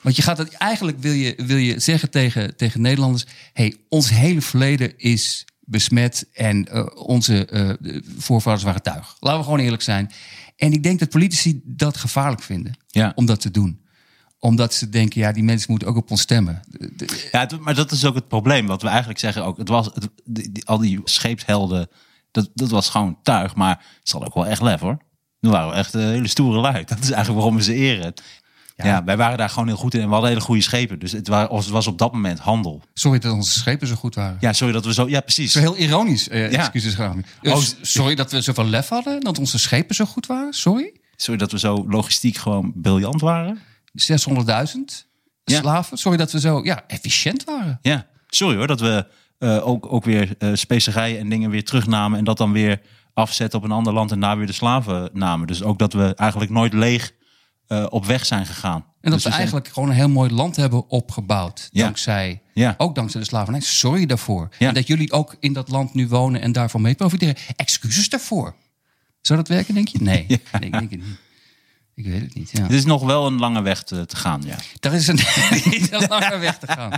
Want 0.00 0.16
je 0.16 0.22
gaat 0.22 0.38
het, 0.38 0.52
eigenlijk 0.52 0.98
wil 1.00 1.12
je, 1.12 1.34
wil 1.46 1.56
je 1.56 1.80
zeggen 1.80 2.10
tegen, 2.10 2.56
tegen 2.56 2.80
Nederlanders... 2.80 3.26
hey, 3.52 3.74
ons 3.88 4.10
hele 4.10 4.40
verleden 4.40 4.92
is 4.96 5.44
besmet 5.68 6.26
en 6.32 6.68
eh, 6.68 6.86
onze 6.94 7.46
eh, 7.46 7.68
de 7.80 8.02
voorvaders 8.18 8.62
waren 8.62 8.82
tuig. 8.82 9.16
Laten 9.20 9.38
we 9.38 9.44
gewoon 9.44 9.58
eerlijk 9.58 9.82
zijn. 9.82 10.10
En 10.56 10.72
ik 10.72 10.82
denk 10.82 10.98
dat 10.98 11.08
politici 11.08 11.60
dat 11.64 11.96
gevaarlijk 11.96 12.42
vinden 12.42 12.72
Ja. 12.86 13.12
om 13.14 13.26
dat 13.26 13.40
te 13.40 13.50
doen 13.50 13.86
omdat 14.40 14.74
ze 14.74 14.88
denken, 14.88 15.20
ja, 15.20 15.32
die 15.32 15.42
mensen 15.42 15.70
moeten 15.70 15.88
ook 15.88 15.96
op 15.96 16.10
ons 16.10 16.20
stemmen. 16.20 16.60
Ja, 17.32 17.48
maar 17.60 17.74
dat 17.74 17.92
is 17.92 18.04
ook 18.04 18.14
het 18.14 18.28
probleem. 18.28 18.66
Wat 18.66 18.82
we 18.82 18.88
eigenlijk 18.88 19.18
zeggen 19.18 19.44
ook. 19.44 19.58
Het 19.58 19.68
was, 19.68 19.86
het, 19.86 20.08
die, 20.24 20.66
al 20.66 20.78
die 20.78 21.00
scheepshelden, 21.04 21.88
dat, 22.30 22.50
dat 22.54 22.70
was 22.70 22.88
gewoon 22.88 23.18
tuig. 23.22 23.54
Maar 23.54 23.84
het 23.98 24.08
zal 24.08 24.24
ook 24.24 24.34
wel 24.34 24.46
echt 24.46 24.62
lef 24.62 24.80
hoor. 24.80 24.98
Nu 25.40 25.50
waren 25.50 25.68
we 25.68 25.74
echt 25.74 25.94
een 25.94 26.08
hele 26.08 26.28
stoere 26.28 26.58
lui. 26.60 26.84
Dat 26.84 26.98
is 26.98 27.10
eigenlijk 27.10 27.34
waarom 27.34 27.56
we 27.56 27.62
ze 27.62 27.74
eren. 27.74 28.12
Ja. 28.86 29.04
wij 29.04 29.16
waren 29.16 29.38
daar 29.38 29.48
gewoon 29.50 29.68
heel 29.68 29.76
goed 29.76 29.94
in. 29.94 30.00
En 30.00 30.06
we 30.06 30.12
hadden 30.12 30.30
hele 30.30 30.42
goede 30.42 30.62
schepen. 30.62 30.98
Dus 30.98 31.12
het, 31.12 31.28
of 31.48 31.60
het 31.64 31.68
was 31.68 31.86
op 31.86 31.98
dat 31.98 32.12
moment 32.12 32.38
handel. 32.38 32.82
Sorry 32.94 33.18
dat 33.18 33.32
onze 33.32 33.58
schepen 33.58 33.86
zo 33.86 33.94
goed 33.94 34.14
waren. 34.14 34.36
Ja, 34.40 34.52
sorry 34.52 34.72
dat 34.72 34.84
we 34.84 34.92
zo... 34.92 35.08
Ja, 35.08 35.20
precies. 35.20 35.52
Zo 35.52 35.60
heel 35.60 35.76
ironisch, 35.76 36.28
eh, 36.28 36.50
Ja. 36.50 36.58
excuses. 36.58 36.96
Dus, 37.40 37.52
Oh, 37.52 37.62
sorry 37.82 38.14
dat 38.14 38.30
we 38.30 38.40
zoveel 38.40 38.64
lef 38.66 38.88
hadden, 38.88 39.20
dat 39.20 39.38
onze 39.38 39.58
schepen 39.58 39.94
zo 39.94 40.04
goed 40.04 40.26
waren. 40.26 40.52
Sorry. 40.52 40.92
Sorry 41.16 41.38
dat 41.38 41.52
we 41.52 41.58
zo 41.58 41.84
logistiek 41.88 42.36
gewoon 42.36 42.72
briljant 42.74 43.20
waren. 43.20 43.58
600.000 43.92 45.06
Ja. 45.44 45.58
slaven. 45.60 45.96
Sorry 45.98 46.18
dat 46.18 46.32
we 46.32 46.40
zo 46.40 46.64
ja, 46.64 46.84
efficiënt 46.86 47.44
waren. 47.44 47.78
Ja, 47.82 48.06
sorry 48.28 48.56
hoor 48.56 48.66
dat 48.66 48.80
we 48.80 49.06
eh, 49.38 49.66
ook, 49.68 49.92
ook 49.92 50.04
weer 50.04 50.34
eh, 50.38 50.50
specerijen 50.54 51.18
en 51.18 51.28
dingen 51.28 51.50
weer 51.50 51.64
terugnamen 51.64 52.18
en 52.18 52.24
dat 52.24 52.36
dan 52.38 52.52
weer 52.52 52.80
afzetten 53.14 53.58
op 53.58 53.64
een 53.64 53.72
ander 53.72 53.92
land 53.92 54.10
en 54.12 54.20
daar 54.20 54.36
weer 54.38 54.46
de 54.46 54.52
slaven 54.52 55.10
namen. 55.12 55.46
Dus 55.46 55.62
ook 55.62 55.78
dat 55.78 55.92
we 55.92 56.14
eigenlijk 56.14 56.50
nooit 56.50 56.72
leeg 56.72 57.12
eh, 57.68 57.86
op 57.88 58.06
weg 58.06 58.26
zijn 58.26 58.46
gegaan. 58.46 58.74
En 58.80 58.84
dat 59.00 59.12
Dus 59.12 59.22
zijn- 59.22 59.34
eigenlijk 59.34 59.68
gewoon 59.68 59.88
een 59.88 59.94
heel 59.94 60.08
mooi 60.08 60.30
land 60.30 60.56
hebben 60.56 60.88
opgebouwd. 60.90 61.68
Ja. 61.72 61.82
Dankzij, 61.84 62.42
Ja. 62.54 62.74
ook 62.78 62.94
dankzij 62.94 63.20
de 63.20 63.26
slavernij. 63.26 63.60
Sorry 63.60 64.06
daarvoor. 64.06 64.48
Ja. 64.58 64.68
En 64.68 64.74
dat 64.74 64.86
jullie 64.86 65.12
ook 65.12 65.36
in 65.40 65.52
dat 65.52 65.68
land 65.68 65.94
nu 65.94 66.08
wonen 66.08 66.40
en 66.40 66.52
daarvan 66.52 66.80
mee 66.80 66.94
profiteren. 66.94 67.36
Excuses 67.56 68.08
daarvoor. 68.08 68.54
Zou 69.20 69.38
dat 69.38 69.48
werken, 69.48 69.74
denk 69.74 69.88
je? 69.88 69.98
Nee, 70.02 70.26
nee 70.28 70.38
ik 70.60 70.72
denk 70.72 70.90
het 70.90 71.00
niet. 71.00 71.18
Ik 71.94 72.04
weet 72.06 72.20
het 72.20 72.34
niet. 72.34 72.50
Ja. 72.52 72.62
Het 72.62 72.72
is 72.72 72.84
nog 72.84 73.02
wel 73.02 73.26
een 73.26 73.38
lange 73.38 73.62
weg 73.62 73.82
te, 73.82 74.06
te 74.06 74.16
gaan, 74.16 74.42
ja. 74.46 74.56
Daar 74.80 74.92
is 74.94 75.06
een, 75.06 75.18
een 76.00 76.06
lange 76.08 76.38
weg 76.38 76.58
te 76.58 76.66
gaan. 76.66 76.92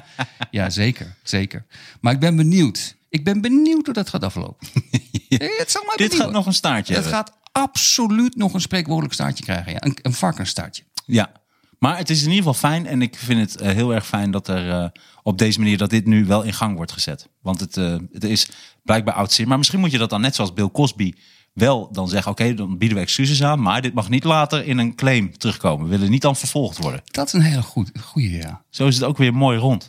Ja, 0.50 0.70
zeker, 0.70 1.16
zeker. 1.22 1.66
Maar 2.00 2.12
ik 2.12 2.20
ben 2.20 2.36
benieuwd. 2.36 2.96
Ik 3.08 3.24
ben 3.24 3.40
benieuwd 3.40 3.84
hoe 3.84 3.94
dat 3.94 4.08
gaat 4.08 4.24
aflopen. 4.24 4.66
Het 5.28 5.70
zal 5.70 5.82
mij 5.86 5.96
Dit 5.96 6.14
gaat 6.14 6.30
nog 6.32 6.46
een 6.46 6.54
staartje 6.54 6.94
Het 6.94 7.04
hebben. 7.04 7.20
gaat 7.24 7.36
absoluut 7.52 8.36
nog 8.36 8.54
een 8.54 8.60
spreekwoordelijk 8.60 9.14
staartje 9.14 9.44
krijgen. 9.44 9.72
Ja. 9.72 9.82
Een, 9.84 9.98
een 10.02 10.12
varkensstaartje. 10.12 10.82
Ja, 11.06 11.30
Maar 11.78 11.96
het 11.96 12.10
is 12.10 12.18
in 12.22 12.28
ieder 12.30 12.44
geval 12.44 12.70
fijn. 12.70 12.86
En 12.86 13.02
ik 13.02 13.16
vind 13.16 13.40
het 13.40 13.60
eh, 13.60 13.72
heel 13.72 13.94
erg 13.94 14.06
fijn 14.06 14.30
dat 14.30 14.48
er 14.48 14.70
eh, 14.70 14.88
op 15.22 15.38
deze 15.38 15.58
manier 15.58 15.78
dat 15.78 15.90
dit 15.90 16.06
nu 16.06 16.24
wel 16.26 16.42
in 16.42 16.52
gang 16.52 16.76
wordt 16.76 16.92
gezet. 16.92 17.28
Want 17.42 17.60
het, 17.60 17.76
eh, 17.76 17.96
het 18.12 18.24
is 18.24 18.48
blijkbaar 18.82 19.14
oud 19.14 19.32
zeer. 19.32 19.48
Maar 19.48 19.58
misschien 19.58 19.80
moet 19.80 19.90
je 19.90 19.98
dat 19.98 20.10
dan 20.10 20.20
net 20.20 20.34
zoals 20.34 20.52
Bill 20.52 20.70
Cosby 20.70 21.12
wel 21.52 21.92
dan 21.92 22.08
zeggen. 22.08 22.32
Oké, 22.32 22.54
dan 22.54 22.78
bieden 22.78 22.96
we 22.98 23.02
excuses 23.04 23.42
aan. 23.42 23.60
Maar 23.62 23.82
dit 23.82 23.94
mag 23.94 24.08
niet 24.08 24.24
later 24.24 24.66
in 24.66 24.78
een 24.78 24.94
claim 24.94 25.38
terugkomen. 25.38 25.84
We 25.84 25.90
willen 25.90 26.10
niet 26.10 26.22
dan 26.22 26.36
vervolgd 26.36 26.78
worden. 26.78 27.02
Dat 27.04 27.26
is 27.26 27.32
een 27.32 27.42
hele 27.42 27.62
goed, 27.62 27.90
goede, 28.00 28.30
ja. 28.30 28.62
Zo 28.70 28.86
is 28.86 28.94
het 28.94 29.04
ook 29.04 29.16
weer 29.16 29.34
mooi 29.34 29.58
rond. 29.58 29.88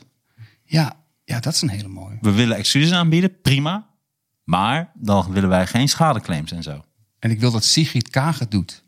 ja. 0.65 0.99
Ja, 1.25 1.39
dat 1.39 1.53
is 1.53 1.61
een 1.61 1.69
hele 1.69 1.87
mooie. 1.87 2.17
We 2.21 2.31
willen 2.31 2.57
excuses 2.57 2.91
aanbieden, 2.91 3.41
prima. 3.41 3.87
Maar 4.43 4.91
dan 4.93 5.31
willen 5.31 5.49
wij 5.49 5.67
geen 5.67 5.89
schadeclaims 5.89 6.51
en 6.51 6.63
zo. 6.63 6.83
En 7.21 7.31
ik 7.31 7.39
wil 7.39 7.51
dat 7.51 7.63
Sigrid 7.65 8.09
Kaag 8.09 8.39
het 8.39 8.51
doet. 8.51 8.83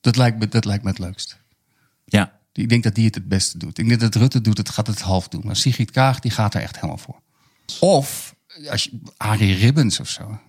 Dat 0.00 0.16
lijkt 0.16 0.38
me, 0.38 0.48
dat 0.48 0.64
lijkt 0.64 0.82
me 0.84 0.90
het 0.90 0.98
leukst. 0.98 1.38
Ja, 2.04 2.38
Ik 2.52 2.68
denk 2.68 2.82
dat 2.82 2.94
die 2.94 3.04
het 3.06 3.14
het 3.14 3.28
beste 3.28 3.58
doet. 3.58 3.78
Ik 3.78 3.88
denk 3.88 4.00
dat 4.00 4.14
Rutte 4.14 4.40
doet, 4.40 4.58
het 4.58 4.68
gaat 4.68 4.86
het 4.86 5.00
half 5.00 5.28
doen. 5.28 5.42
Maar 5.44 5.56
Sigrid 5.56 5.90
Kaag, 5.90 6.20
die 6.20 6.30
gaat 6.30 6.54
er 6.54 6.60
echt 6.62 6.74
helemaal 6.74 6.98
voor. 6.98 7.20
Of, 7.80 8.34
als 8.70 8.84
je, 8.84 8.90
Arie 9.16 9.54
Ribbens 9.54 10.00
of 10.00 10.08
zo. 10.08 10.40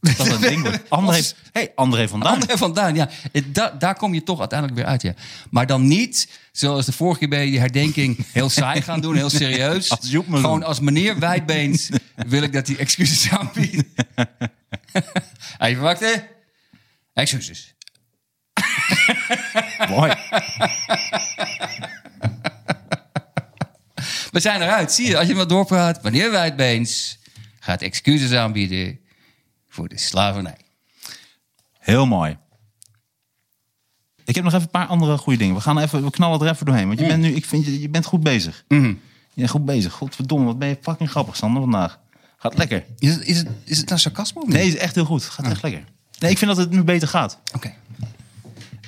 dat 0.00 0.26
een 0.26 0.40
ding 0.40 0.62
wordt. 0.62 0.90
André, 0.90 1.22
hey, 1.52 1.72
André 1.74 2.08
van 2.08 2.20
Duin. 2.20 2.34
André 2.34 2.56
van 2.56 2.74
Duin, 2.74 2.94
ja. 2.94 3.08
Da- 3.46 3.70
daar 3.78 3.96
kom 3.96 4.14
je 4.14 4.22
toch 4.22 4.38
uiteindelijk 4.38 4.78
weer 4.78 4.88
uit, 4.88 5.02
ja. 5.02 5.14
Maar 5.50 5.66
dan 5.66 5.86
niet, 5.86 6.28
zoals 6.52 6.86
de 6.86 6.92
vorige 6.92 7.18
keer 7.18 7.28
bij 7.28 7.44
die 7.46 7.58
herdenking, 7.58 8.26
heel 8.32 8.48
saai 8.50 8.82
gaan 8.82 9.00
doen, 9.00 9.16
heel 9.16 9.30
serieus. 9.30 9.90
Als. 9.90 10.10
Gewoon 10.30 10.62
als 10.62 10.80
meneer 10.80 11.18
Wijdbeens 11.18 11.88
wil 12.26 12.42
ik 12.42 12.52
dat 12.52 12.66
hij 12.66 12.76
excuses 12.76 13.30
aanbiedt. 13.30 13.84
Even 15.58 15.82
wachten. 15.82 16.28
Excuses. 17.12 17.74
Mooi. 19.88 20.12
We 24.30 24.40
zijn 24.40 24.62
eruit. 24.62 24.92
Zie 24.92 25.08
je, 25.08 25.18
als 25.18 25.28
je 25.28 25.34
maar 25.34 25.46
doorpraat. 25.46 26.02
Meneer 26.02 26.30
Wijdbeens 26.30 27.18
gaat 27.60 27.82
excuses 27.82 28.32
aanbieden 28.32 29.00
voor 29.68 29.88
de 29.88 29.98
slavernij. 29.98 30.58
Heel 31.78 32.06
mooi. 32.06 32.38
Ik 34.24 34.34
heb 34.34 34.44
nog 34.44 34.52
even 34.52 34.64
een 34.64 34.70
paar 34.70 34.86
andere 34.86 35.18
goede 35.18 35.38
dingen. 35.38 35.54
We 35.54 35.60
gaan 35.60 35.78
even, 35.78 36.04
we 36.04 36.10
knallen 36.10 36.40
er 36.40 36.52
even 36.52 36.66
doorheen. 36.66 36.86
Want 36.86 36.98
je 36.98 37.06
bent 37.06 37.22
nu, 37.22 37.34
ik 37.34 37.44
vind 37.44 37.64
je, 37.64 37.80
je 37.80 37.88
bent 37.88 38.04
goed 38.04 38.22
bezig. 38.22 38.64
Je 38.68 38.96
bent 39.34 39.50
goed 39.50 39.64
bezig. 39.64 39.92
Godverdomme, 39.92 40.46
wat 40.46 40.58
ben 40.58 40.68
je 40.68 40.78
fucking 40.82 41.10
grappig, 41.10 41.36
Sander, 41.36 41.62
vandaag. 41.62 41.98
Gaat 42.48 42.58
lekker. 42.58 42.84
Is 42.98 43.14
het, 43.14 43.24
is 43.24 43.38
het, 43.38 43.48
is 43.64 43.76
het 43.78 43.88
nou 43.88 44.00
sarcasme 44.00 44.40
of 44.40 44.46
niet? 44.46 44.56
Nee, 44.56 44.66
is 44.66 44.76
echt 44.76 44.94
heel 44.94 45.04
goed. 45.04 45.24
Gaat 45.24 45.46
echt 45.46 45.62
lekker. 45.62 45.84
Nee, 46.18 46.30
ik 46.30 46.38
vind 46.38 46.50
dat 46.50 46.60
het 46.60 46.70
nu 46.70 46.82
beter 46.84 47.08
gaat. 47.08 47.38
Oké. 47.54 47.72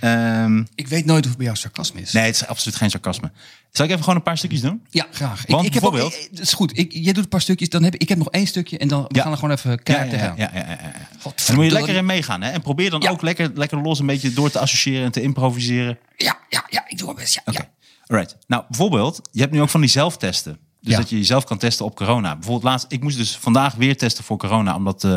Ehm, 0.01 0.65
Ik 0.75 0.89
weet 0.89 1.05
nooit 1.05 1.23
of 1.23 1.29
het 1.29 1.37
bij 1.37 1.47
jou 1.47 1.59
sarcasme 1.59 2.01
is. 2.01 2.13
nee, 2.13 2.25
het 2.25 2.35
is 2.35 2.47
absoluut 2.47 2.77
geen 2.77 2.91
sarcasme. 2.91 3.31
Zal 3.71 3.85
ik 3.85 3.91
even 3.91 4.03
gewoon 4.03 4.19
een 4.19 4.25
paar 4.25 4.39
stukjes 4.39 4.61
doen? 4.61 4.83
Ja, 4.91 5.07
graag. 5.13 5.45
Want 5.47 5.61
ik, 5.63 5.69
ik 5.69 5.75
heb 5.75 5.85
ook, 5.85 5.93
bijvoorbeeld- 5.93 6.23
ik- 6.25 6.29
dat 6.37 6.45
is 6.45 6.53
goed. 6.53 6.79
Ik, 6.79 6.93
jij 6.93 7.13
doet 7.13 7.23
een 7.23 7.29
paar 7.29 7.41
stukjes, 7.41 7.69
dan 7.69 7.83
heb 7.83 7.95
ik, 7.95 8.01
ik 8.03 8.09
heb 8.09 8.19
nog 8.19 8.31
één 8.31 8.47
stukje 8.47 8.79
en 8.79 8.89
dan 8.89 9.03
we 9.09 9.15
Ja. 9.15 9.23
gaan 9.23 9.33
er 9.33 9.39
gewoon 9.39 9.55
even 9.55 9.83
kijken. 9.83 10.19
ja, 10.19 10.25
ja, 10.25 10.35
ja, 10.37 10.51
ja, 10.55 10.69
ja. 10.69 10.79
En 10.79 11.33
dan 11.47 11.55
moet 11.55 11.65
je 11.65 11.71
lekker 11.71 11.95
in 11.95 12.07
meegaan. 12.07 12.43
Hè? 12.43 12.51
En 12.51 12.61
probeer 12.61 12.91
dan 12.91 13.09
ook 13.09 13.23
lekker, 13.23 13.51
lekker 13.55 13.81
los 13.83 13.99
een 13.99 14.07
beetje 14.07 14.33
door 14.33 14.51
te 14.51 14.59
associëren 14.59 15.05
en 15.05 15.13
te 15.13 15.21
improviseren. 15.23 15.99
Ja, 16.17 16.39
ja, 16.49 16.65
ja, 16.71 16.85
ik 16.89 16.97
doe 16.99 17.07
mijn 17.07 17.19
best. 17.19 17.35
Ja, 17.35 17.43
Oké. 17.45 17.59
ja. 17.59 17.69
Alright. 18.07 18.37
Nou, 18.47 18.65
bijvoorbeeld, 18.69 19.21
je 19.33 19.41
hebt 19.41 19.53
nu 19.53 19.61
ook 19.61 19.69
van 19.69 19.81
die 19.81 19.91
zelftesten. 19.91 20.59
Dus 20.89 20.97
Ja. 20.97 21.03
dat 21.03 21.11
je 21.11 21.17
jezelf 21.17 21.45
kan 21.45 21.59
testen 21.59 21.85
op 21.85 21.97
corona. 21.97 22.33
Bijvoorbeeld 22.35 22.65
laatst, 22.65 22.87
ik 22.89 23.03
moest 23.03 23.17
dus 23.17 23.37
vandaag 23.37 23.75
weer 23.75 23.97
testen 23.97 24.25
voor 24.25 24.37
corona. 24.37 24.75
Omdat 24.75 25.05
eh, 25.05 25.17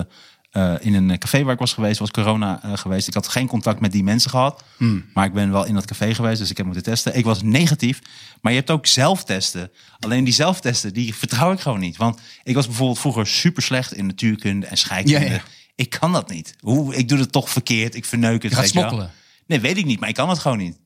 eh, 0.52 0.74
in 0.80 0.94
een 0.94 1.18
café 1.18 1.44
waar 1.44 1.54
ik 1.54 1.60
was 1.60 1.74
geweest, 1.74 2.00
was 2.00 2.12
corona 2.12 2.64
eh, 2.64 2.78
geweest. 2.78 3.08
Ik 3.08 3.14
had 3.14 3.28
geen 3.28 3.48
contact 3.48 3.80
met 3.80 3.92
die 3.92 4.04
mensen 4.04 4.30
gehad. 4.30 4.64
Hmm. 4.78 5.06
Maar 5.14 5.26
ik 5.26 5.34
ben 5.34 5.52
wel 5.52 5.66
in 5.66 5.74
dat 5.74 5.86
café 5.86 6.14
geweest, 6.14 6.40
dus 6.40 6.50
ik 6.50 6.58
heb 6.58 6.66
moeten 6.66 6.84
testen. 6.84 7.18
Ik 7.18 7.26
was 7.26 7.42
negatief. 7.42 8.00
Maar 8.42 8.52
je 8.52 8.58
hebt 8.58 8.72
ook 8.72 8.86
zelftesten. 8.86 9.72
Alleen 10.00 10.24
die 10.24 10.34
zelftesten, 10.34 10.94
die 10.94 11.16
vertrouw 11.16 11.52
ik 11.52 11.60
gewoon 11.60 11.80
niet. 11.80 11.98
Want 11.98 12.20
ik 12.44 12.56
was 12.56 12.66
bijvoorbeeld 12.66 13.00
vroeger 13.00 13.28
super 13.28 13.64
slecht 13.64 13.94
in 13.94 14.06
natuurkunde 14.06 14.66
en 14.66 14.78
scheikunde. 14.78 15.26
Ja, 15.26 15.32
ja. 15.32 15.42
Ik 15.76 15.90
kan 15.90 16.12
dat 16.12 16.30
niet. 16.30 16.56
Hoe, 16.60 16.96
ik 16.96 17.10
doe 17.10 17.20
het 17.20 17.32
toch 17.32 17.50
verkeerd. 17.50 17.96
Ik 17.96 18.06
verneuk 18.06 18.44
het. 18.44 18.52
Je 18.52 18.58
gaat 18.58 18.68
smokkelen. 18.68 19.12
Nee, 19.46 19.60
weet 19.60 19.78
ik 19.78 19.86
niet. 19.86 20.00
Maar 20.00 20.10
ik 20.10 20.16
kan 20.16 20.30
het 20.30 20.40
gewoon 20.40 20.58
niet. 20.58 20.78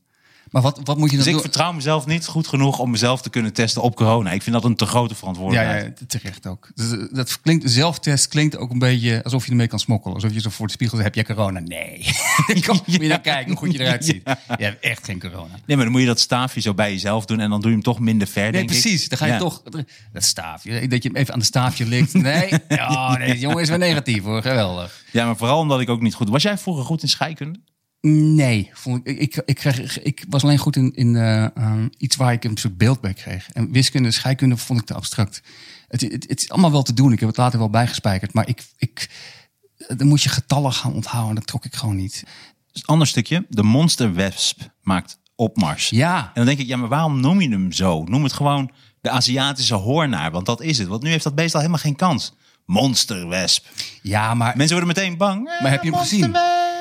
Maar 0.51 0.61
wat, 0.61 0.79
wat 0.83 0.97
moet 0.97 1.09
je 1.11 1.15
dan 1.15 1.25
Dus 1.25 1.25
ik 1.25 1.31
doen? 1.33 1.41
vertrouw 1.41 1.71
mezelf 1.71 2.05
niet 2.05 2.25
goed 2.25 2.47
genoeg 2.47 2.79
om 2.79 2.91
mezelf 2.91 3.21
te 3.21 3.29
kunnen 3.29 3.53
testen 3.53 3.81
op 3.81 3.95
corona. 3.95 4.31
Ik 4.31 4.41
vind 4.41 4.55
dat 4.55 4.65
een 4.65 4.75
te 4.75 4.85
grote 4.85 5.09
Ja, 5.13 5.15
verantwoordelijkheid. 5.19 5.99
ja, 5.99 6.05
terecht 6.07 6.47
ook. 6.47 6.69
Dus, 6.75 6.91
eh, 6.91 6.99
dat 7.11 7.41
klinkt, 7.41 7.71
zelftest 7.71 8.27
klinkt 8.27 8.57
ook 8.57 8.71
een 8.71 8.79
beetje 8.79 9.23
alsof 9.23 9.43
je 9.45 9.49
ermee 9.51 9.67
kan 9.67 9.79
smokkelen. 9.79 10.15
Alsof 10.15 10.33
je 10.33 10.41
zo 10.41 10.49
voor 10.49 10.65
de 10.67 10.73
spiegel 10.73 10.97
zegt, 10.97 11.15
heb 11.15 11.25
jij 11.27 11.35
corona? 11.35 11.59
Nee. 11.59 12.05
Kom 12.67 12.79
je 12.85 13.07
naar 13.07 13.21
kijken 13.21 13.47
hoe 13.47 13.57
goed 13.57 13.71
je 13.71 13.79
eruit 13.79 14.05
ziet. 14.05 14.21
Je 14.57 14.63
hebt 14.63 14.83
echt 14.83 15.05
geen 15.05 15.19
corona. 15.19 15.53
Nee, 15.65 15.75
maar 15.75 15.85
dan 15.85 15.91
moet 15.91 16.01
je 16.01 16.07
dat 16.07 16.19
staafje 16.19 16.61
zo 16.61 16.73
bij 16.73 16.91
jezelf 16.91 17.25
doen 17.25 17.39
en 17.39 17.49
dan 17.49 17.59
doe 17.59 17.69
je 17.69 17.75
hem 17.75 17.83
toch 17.85 17.99
minder 17.99 18.27
ver, 18.27 18.41
Nee, 18.43 18.51
denk 18.51 18.63
ik. 18.71 18.79
precies. 18.81 19.09
Dan 19.09 19.17
ga 19.17 19.25
je 19.25 19.31
Ja. 19.31 19.37
toch... 19.37 19.61
Dat 20.13 20.23
staafje, 20.23 20.87
dat 20.87 21.03
je 21.03 21.09
hem 21.09 21.17
even 21.17 21.33
aan 21.33 21.39
de 21.39 21.45
staafje 21.45 21.85
likt. 21.85 22.13
Nee, 22.13 22.53
ja, 22.67 23.17
nee, 23.17 23.39
jongen 23.39 23.61
is 23.61 23.69
weer 23.69 23.77
negatief 23.77 24.23
hoor. 24.23 24.41
Geweldig. 24.41 25.03
Ja, 25.11 25.25
maar 25.25 25.37
vooral 25.37 25.59
omdat 25.59 25.79
ik 25.79 25.89
ook 25.89 26.01
niet 26.01 26.13
goed... 26.13 26.29
Was 26.29 26.43
jij 26.43 26.57
vroeger 26.57 26.83
goed 26.85 27.01
in 27.01 27.09
scheikunde? 27.09 27.59
Nee, 28.11 28.69
vond 28.73 29.07
ik, 29.07 29.19
ik, 29.19 29.41
ik, 29.45 29.55
kreeg, 29.55 30.01
ik 30.01 30.25
was 30.29 30.43
alleen 30.43 30.57
goed 30.57 30.75
in, 30.75 30.93
in 30.93 31.15
eh, 31.15 31.43
eh, 31.43 31.73
iets 31.97 32.15
waar 32.15 32.33
ik 32.33 32.43
een 32.43 32.57
soort 32.57 32.77
beeld 32.77 33.01
bij 33.01 33.13
kreeg. 33.13 33.49
En 33.51 33.71
wiskunde, 33.71 34.11
scheikunde 34.11 34.57
vond 34.57 34.79
ik 34.79 34.85
te 34.85 34.93
abstract. 34.93 35.41
Het, 35.87 36.01
het, 36.01 36.25
het 36.29 36.41
is 36.41 36.49
allemaal 36.49 36.71
wel 36.71 36.83
te 36.83 36.93
doen. 36.93 37.11
Ik 37.11 37.19
heb 37.19 37.29
het 37.29 37.37
later 37.37 37.59
wel 37.59 37.69
bijgespijkerd. 37.69 38.33
Maar 38.33 38.47
ik, 38.47 38.63
ik, 38.77 39.09
dan 39.97 40.07
moet 40.07 40.23
je 40.23 40.29
getallen 40.29 40.73
gaan 40.73 40.93
onthouden. 40.93 41.35
Dat 41.35 41.47
trok 41.47 41.65
ik 41.65 41.75
gewoon 41.75 41.95
niet. 41.95 42.23
Dus 42.71 42.81
een 42.81 42.87
ander 42.87 43.07
stukje. 43.07 43.45
De 43.49 43.63
monster 43.63 44.13
wesp 44.13 44.61
maakt 44.81 45.19
opmars. 45.35 45.89
Ja, 45.89 46.19
En 46.25 46.31
dan 46.33 46.45
denk 46.45 46.59
ik, 46.59 46.67
ja, 46.67 46.77
maar 46.77 46.89
waarom 46.89 47.19
noem 47.19 47.41
je 47.41 47.49
hem 47.49 47.71
zo? 47.71 48.03
Noem 48.03 48.23
het 48.23 48.33
gewoon 48.33 48.71
de 49.01 49.09
Aziatische 49.09 49.75
hoornaar, 49.75 50.31
want 50.31 50.45
dat 50.45 50.61
is 50.61 50.77
het. 50.77 50.87
Want 50.87 51.03
nu 51.03 51.09
heeft 51.09 51.23
dat 51.23 51.35
beest 51.35 51.53
al 51.53 51.59
helemaal 51.59 51.81
geen 51.81 51.95
kans. 51.95 52.33
Monsterwesp. 52.65 53.65
ja 54.01 54.33
maar, 54.33 54.57
Mensen 54.57 54.77
worden 54.77 54.95
meteen 54.95 55.17
bang. 55.17 55.43
maar 55.43 55.71
heb 55.71 55.83
je 55.83 55.89
hem 55.89 55.99
gezien? 55.99 56.31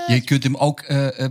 Je 0.07 0.20
kunt 0.20 0.42
hem 0.42 0.57
ook, 0.57 0.80
eh, 0.80 1.24
eh, 1.24 1.30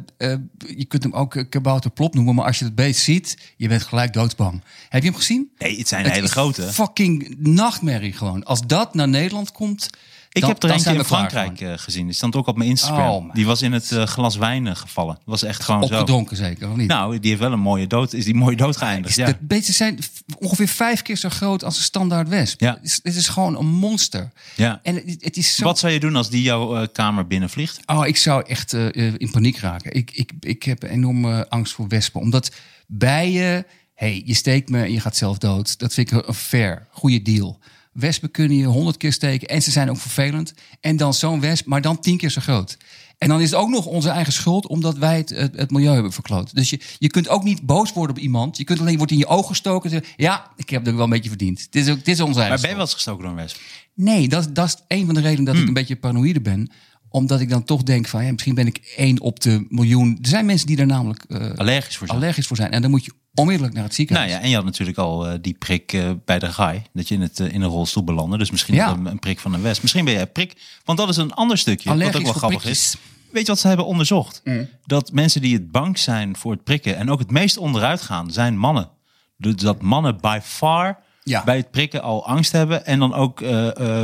je 0.76 0.86
kunt 0.88 1.03
hem 1.03 1.13
ook 1.13 1.36
eh, 1.36 1.43
kabouter 1.49 1.91
plop 1.91 2.13
noemen. 2.13 2.36
Maar 2.36 2.45
als 2.45 2.59
je 2.59 2.65
het 2.65 2.76
beest 2.76 3.01
ziet, 3.01 3.38
je 3.57 3.67
bent 3.67 3.84
gelijk 3.84 4.13
doodsbang. 4.13 4.61
Heb 4.89 5.03
je 5.03 5.09
hem 5.09 5.17
gezien? 5.17 5.51
Nee, 5.57 5.78
het 5.78 5.88
zijn 5.88 6.03
Het 6.03 6.13
hele 6.13 6.28
grote. 6.28 6.61
Fucking 6.61 7.36
nachtmerrie 7.39 8.13
gewoon. 8.13 8.43
Als 8.43 8.61
dat 8.67 8.93
naar 8.93 9.07
Nederland 9.07 9.51
komt. 9.51 9.89
Ik 10.34 10.41
dan- 10.41 10.49
heb 10.49 10.63
er 10.63 10.69
eentje 10.69 10.93
in 10.93 11.03
Frankrijk 11.03 11.61
eh, 11.61 11.73
gezien. 11.75 12.05
Die 12.05 12.15
stond 12.15 12.36
ook 12.36 12.47
op 12.47 12.57
mijn 12.57 12.69
Instagram. 12.69 13.27
Oh, 13.27 13.34
die 13.34 13.45
was 13.45 13.61
in 13.61 13.71
het 13.71 13.91
eh, 13.91 14.05
glas 14.05 14.36
wijn 14.36 14.67
eh, 14.67 14.75
gevallen. 14.75 15.13
Dat 15.13 15.23
was 15.25 15.43
echt 15.43 15.63
gewoon 15.63 15.88
zo. 15.88 15.93
Opgedronken 15.93 16.38
zeker, 16.38 16.69
of 16.69 16.75
niet? 16.75 16.88
Nou, 16.88 17.19
die 17.19 17.29
heeft 17.29 17.41
wel 17.41 17.51
een 17.51 17.59
mooie 17.59 17.88
dood. 17.88 18.13
Is 18.13 18.25
die 18.25 18.34
mooie 18.34 18.55
dood 18.55 18.77
geëindigd? 18.77 19.15
Ja. 19.15 19.25
De 19.25 19.38
beesten 19.41 19.73
zijn 19.73 19.99
ongeveer 20.38 20.67
vijf 20.67 21.01
keer 21.01 21.15
zo 21.15 21.29
groot 21.29 21.63
als 21.63 21.77
een 21.77 21.84
standaard 21.84 22.29
wesp. 22.29 22.59
Ja. 22.59 22.73
Het, 22.73 22.84
is, 22.84 22.99
het 23.03 23.15
is 23.15 23.27
gewoon 23.27 23.57
een 23.57 23.67
monster. 23.67 24.31
Ja. 24.55 24.79
En 24.84 24.95
het, 24.95 25.17
het 25.19 25.38
is 25.38 25.55
zo... 25.55 25.63
Wat 25.63 25.79
zou 25.79 25.93
je 25.93 25.99
doen 25.99 26.15
als 26.15 26.29
die 26.29 26.41
jouw 26.41 26.88
kamer 26.88 27.27
binnenvliegt? 27.27 27.79
Oh, 27.86 28.07
ik 28.07 28.17
zou 28.17 28.43
echt 28.47 28.73
in 28.73 29.29
paniek 29.31 29.57
raken. 29.57 29.93
Ik, 29.93 30.11
ik, 30.13 30.31
ik 30.39 30.63
heb 30.63 30.84
enorme 30.84 31.49
angst 31.49 31.73
voor 31.73 31.88
wespen. 31.88 32.21
Omdat 32.21 32.51
bijen... 32.88 33.65
hey, 33.93 34.21
je 34.25 34.34
steekt 34.34 34.69
me 34.69 34.84
en 34.84 34.91
je 34.91 34.99
gaat 34.99 35.17
zelf 35.17 35.38
dood. 35.38 35.79
Dat 35.79 35.93
vind 35.93 36.11
ik 36.11 36.27
een 36.27 36.34
fair, 36.34 36.88
goede 36.91 37.21
deal. 37.21 37.59
Wespen 37.94 38.32
kunnen 38.32 38.58
je 38.58 38.66
honderd 38.66 38.98
keer 38.98 39.14
steken 39.14 39.48
en 39.48 39.62
ze 39.62 39.72
zijn 39.72 39.89
ook 39.89 39.98
vervelend. 39.98 40.54
En 40.80 40.98
dan 40.98 41.14
zo'n 41.14 41.39
wesp, 41.39 41.66
maar 41.66 41.82
dan 41.82 42.00
tien 42.00 42.18
keer 42.18 42.30
zo 42.30 42.41
groot. 42.41 42.78
En 43.18 43.30
dan 43.30 43.41
is 43.41 43.50
het 43.52 43.60
ook 43.60 43.70
nog 43.70 43.86
onze 43.86 44.10
eigen 44.10 44.34
schuld, 44.34 44.68
omdat 44.68 44.98
wij 44.98 45.18
het, 45.18 45.30
het, 45.30 45.56
het 45.56 45.72
milieu 45.72 45.94
hebben 45.94 46.12
verkloot. 46.12 46.56
Dus 46.56 46.70
je, 46.70 46.80
je 47.00 47.08
kunt 47.10 47.30
ook 47.30 47.44
niet 47.44 47.62
boos 47.62 47.94
worden 47.94 48.16
op 48.16 48.22
iemand. 48.22 48.58
Je 48.58 48.64
kunt 48.64 48.80
alleen 48.80 48.98
wordt 48.98 49.12
in 49.12 49.18
je 49.18 49.28
ogen 49.28 49.48
gestoken. 49.48 49.91
en 49.91 49.98
zeggen, 49.98 50.14
Ja, 50.18 50.52
ik 50.56 50.70
heb 50.70 50.80
het 50.80 50.89
ook 50.89 50.96
wel 50.96 51.04
een 51.04 51.10
beetje 51.12 51.30
verdiend. 51.30 51.62
Het 51.62 51.76
is, 51.76 51.89
ook, 51.89 51.98
het 51.98 52.08
is 52.08 52.20
onze 52.20 52.39
eigen 52.39 52.50
Maar 52.50 52.60
ben 52.60 52.70
je 52.70 52.76
wel 52.76 52.86
eens 52.86 52.94
gestoken 52.94 53.22
door 53.22 53.32
een 53.32 53.38
wesp? 53.38 53.60
Nee, 53.96 54.28
dat, 54.28 54.56
dat 54.56 54.68
is 54.68 54.98
een 54.98 55.06
van 55.06 55.14
de 55.16 55.22
redenen 55.22 55.46
dat 55.46 55.56
ik 55.56 55.68
een 55.68 55.74
beetje 55.74 55.96
paranoïde 55.96 56.41
ben. 56.41 56.70
Omdat 57.10 57.39
ik 57.39 57.50
dan 57.50 57.64
toch 57.64 57.84
denk 57.84 58.08
van, 58.08 58.26
ja, 58.26 58.32
misschien 58.32 58.56
ben 58.56 58.68
ik 58.68 58.94
één 58.98 59.20
op 59.22 59.39
de 59.39 59.66
miljoen. 59.70 60.18
Er 60.22 60.28
zijn 60.28 60.46
mensen 60.46 60.68
die 60.68 60.76
daar 60.76 60.86
namelijk 60.86 61.24
eh, 61.28 61.52
Allergisch 61.56 61.98
voor 61.98 62.08
zijn? 62.08 62.20
allergisch 62.20 62.48
voor 62.48 62.58
zijn. 62.58 62.72
En 62.72 62.82
dan 62.82 62.91
moet 62.91 63.06
je 63.06 63.12
onmiddellijk 63.36 63.73
naar 63.75 63.84
het 63.84 63.97
Nou 63.97 64.07
ziekenhuis. 64.07 64.31
ja, 64.31 64.39
en 64.39 64.49
je 64.49 64.55
had 64.55 64.65
natuurlijk 64.65 64.97
al 64.97 65.27
eh, 65.27 65.34
die 65.41 65.53
prik 65.53 65.93
eh, 65.93 66.11
bij 66.25 66.39
de 66.39 66.51
gaai. 66.53 66.81
Dat 66.93 67.07
je 67.07 67.15
in, 67.15 67.21
het, 67.21 67.39
eh, 67.39 67.53
in 67.53 67.61
een 67.61 67.69
rolstoel 67.69 68.03
belandde. 68.03 68.38
Dus 68.38 68.51
misschien 68.51 68.75
Ja. 68.75 68.89
een, 68.91 69.05
een 69.05 69.19
prik 69.19 69.39
van 69.39 69.53
een 69.53 69.61
wesp. 69.61 69.81
Misschien 69.81 70.05
ben 70.05 70.13
jij 70.13 70.27
prik. 70.27 70.53
Want 70.86 70.97
dat 70.97 71.09
is 71.09 71.17
een 71.17 71.34
ander 71.34 71.57
stukje. 71.57 71.89
wat 71.97 72.15
ook 72.15 72.21
wel 72.23 72.34
grappig 72.34 72.61
prikjes. 72.61 72.79
is. 72.93 72.95
Weet 73.31 73.45
je 73.45 73.51
wat 73.51 73.59
ze 73.61 73.67
hebben 73.67 73.86
onderzocht? 73.86 74.41
Dat 74.86 75.11
mensen 75.11 75.41
die 75.41 75.53
het 75.53 75.71
bang 75.71 75.97
zijn 75.99 76.36
voor 76.38 76.51
het 76.51 76.63
prikken. 76.63 76.97
En 76.97 77.09
ook 77.11 77.19
het 77.19 77.31
meest 77.31 77.57
onderuit 77.57 78.01
gaan, 78.01 78.31
zijn 78.31 78.57
mannen. 78.57 78.89
Dus 79.38 79.55
dat 79.55 79.81
mannen 79.81 80.17
by 80.21 80.39
far 80.43 80.99
Ja. 81.23 81.43
bij 81.43 81.57
het 81.57 81.71
prikken 81.71 82.01
al 82.01 82.25
angst 82.27 82.51
hebben. 82.51 82.86
En 82.86 82.99
dan 82.99 83.13
ook 83.13 83.43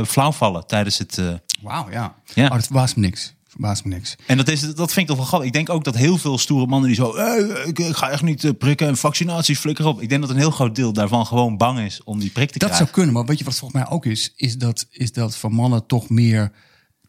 flauw 0.06 0.32
vallen 0.32 0.66
tijdens 0.66 0.98
het... 0.98 1.22
Wauw, 1.60 1.90
ja. 1.90 2.14
Ja. 2.34 2.44
Oh, 2.44 2.50
dat 2.50 2.70
me 2.70 3.02
niks. 3.02 3.34
Verbaast 3.50 3.84
me 3.84 3.94
niks. 3.94 4.16
En 4.26 4.36
dat, 4.36 4.48
is, 4.48 4.60
dat 4.60 4.92
vind 4.92 4.96
ik 4.96 5.06
toch 5.06 5.16
wel 5.16 5.26
grappig. 5.26 5.46
Ik 5.48 5.52
denk 5.54 5.70
ook 5.70 5.84
dat 5.84 5.96
heel 5.96 6.18
veel 6.18 6.38
stoere 6.38 6.66
mannen 6.66 6.88
die 6.88 6.96
zo... 6.96 7.14
"Eh, 7.14 7.66
ik, 7.68 7.78
ik 7.78 7.96
ga 7.96 8.10
echt 8.10 8.22
niet 8.22 8.44
eh, 8.44 8.50
prikken 8.58 8.86
en 8.86 8.96
vaccinaties 8.96 9.58
flikker 9.58 9.86
op. 9.86 10.00
Ik 10.02 10.08
denk 10.08 10.20
dat 10.20 10.30
een 10.30 10.36
heel 10.36 10.50
groot 10.50 10.74
deel 10.74 10.92
daarvan 10.92 11.26
gewoon 11.26 11.56
bang 11.56 11.78
is 11.80 12.00
om 12.04 12.18
die 12.20 12.30
prik 12.30 12.50
te 12.50 12.58
Dat 12.58 12.68
krijgen. 12.68 12.76
zou 12.76 12.90
kunnen, 12.90 13.14
maar 13.14 13.24
weet 13.24 13.38
je 13.38 13.44
wat 13.44 13.54
volgens 13.54 13.82
mij 13.82 13.90
ook 13.90 14.06
is? 14.06 14.32
Is 14.36 14.56
dat, 14.58 14.86
is 14.90 15.12
dat 15.12 15.36
voor 15.36 15.52
mannen 15.52 15.86
toch 15.86 16.08
meer... 16.08 16.52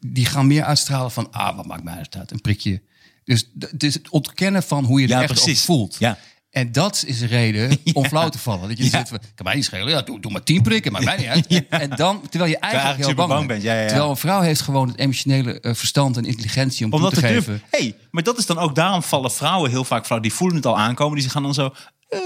Die 0.00 0.26
gaan 0.26 0.46
meer 0.46 0.62
uitstralen 0.64 1.10
van, 1.10 1.28
ah, 1.32 1.56
wat 1.56 1.66
maakt 1.66 1.84
mij 1.84 1.94
uit? 2.12 2.30
Een 2.30 2.40
prikje. 2.40 2.82
Dus, 3.24 3.42
d- 3.58 3.80
dus 3.80 3.94
het 3.94 4.08
ontkennen 4.08 4.62
van 4.62 4.84
hoe 4.84 5.00
je 5.00 5.06
er 5.06 5.12
Ja, 5.12 5.22
echt 5.22 5.60
voelt. 5.60 5.96
Ja. 5.98 6.18
En 6.52 6.72
dat 6.72 7.04
is 7.06 7.20
een 7.20 7.28
reden 7.28 7.78
om 7.92 8.04
flauw 8.04 8.28
te 8.28 8.38
vallen. 8.38 8.68
Dat 8.68 8.78
je 8.78 8.84
zit 8.84 9.08
van, 9.08 9.18
kan 9.34 9.44
mij 9.46 9.54
niet 9.54 9.64
schelen. 9.64 9.88
Ja, 9.88 10.02
doe, 10.02 10.20
doe 10.20 10.32
maar 10.32 10.42
tien 10.42 10.62
prikken, 10.62 10.92
maar 10.92 11.02
mij 11.02 11.16
niet 11.16 11.26
uit. 11.26 11.46
En 11.68 11.90
dan, 11.90 12.20
terwijl 12.30 12.50
je 12.50 12.58
eigenlijk, 12.58 13.04
heel 13.04 13.14
bang, 13.14 13.28
bang 13.28 13.46
bent. 13.46 13.62
Terwijl 13.62 14.10
een 14.10 14.16
vrouw 14.16 14.40
heeft 14.40 14.60
gewoon 14.60 14.88
het 14.88 14.98
emotionele 14.98 15.60
eh, 15.60 15.74
verstand 15.74 16.16
en 16.16 16.24
intelligentie 16.24 16.84
om 16.84 16.90
toe 16.90 16.98
Omdat 17.00 17.14
te 17.14 17.20
de 17.20 17.26
geven. 17.26 17.62
Hé, 17.70 17.78
hey, 17.78 17.96
maar 18.10 18.22
dat 18.22 18.38
is 18.38 18.46
dan 18.46 18.58
ook 18.58 18.74
daarom 18.74 19.02
vallen 19.02 19.30
vrouwen 19.30 19.70
heel 19.70 19.84
vaak 19.84 20.06
flauw. 20.06 20.20
Die 20.20 20.32
voelen 20.32 20.56
het 20.56 20.66
al 20.66 20.78
aankomen. 20.78 21.18
Die 21.18 21.28
gaan 21.30 21.42
dan 21.42 21.54
zo. 21.54 21.70
eh, 22.08 22.18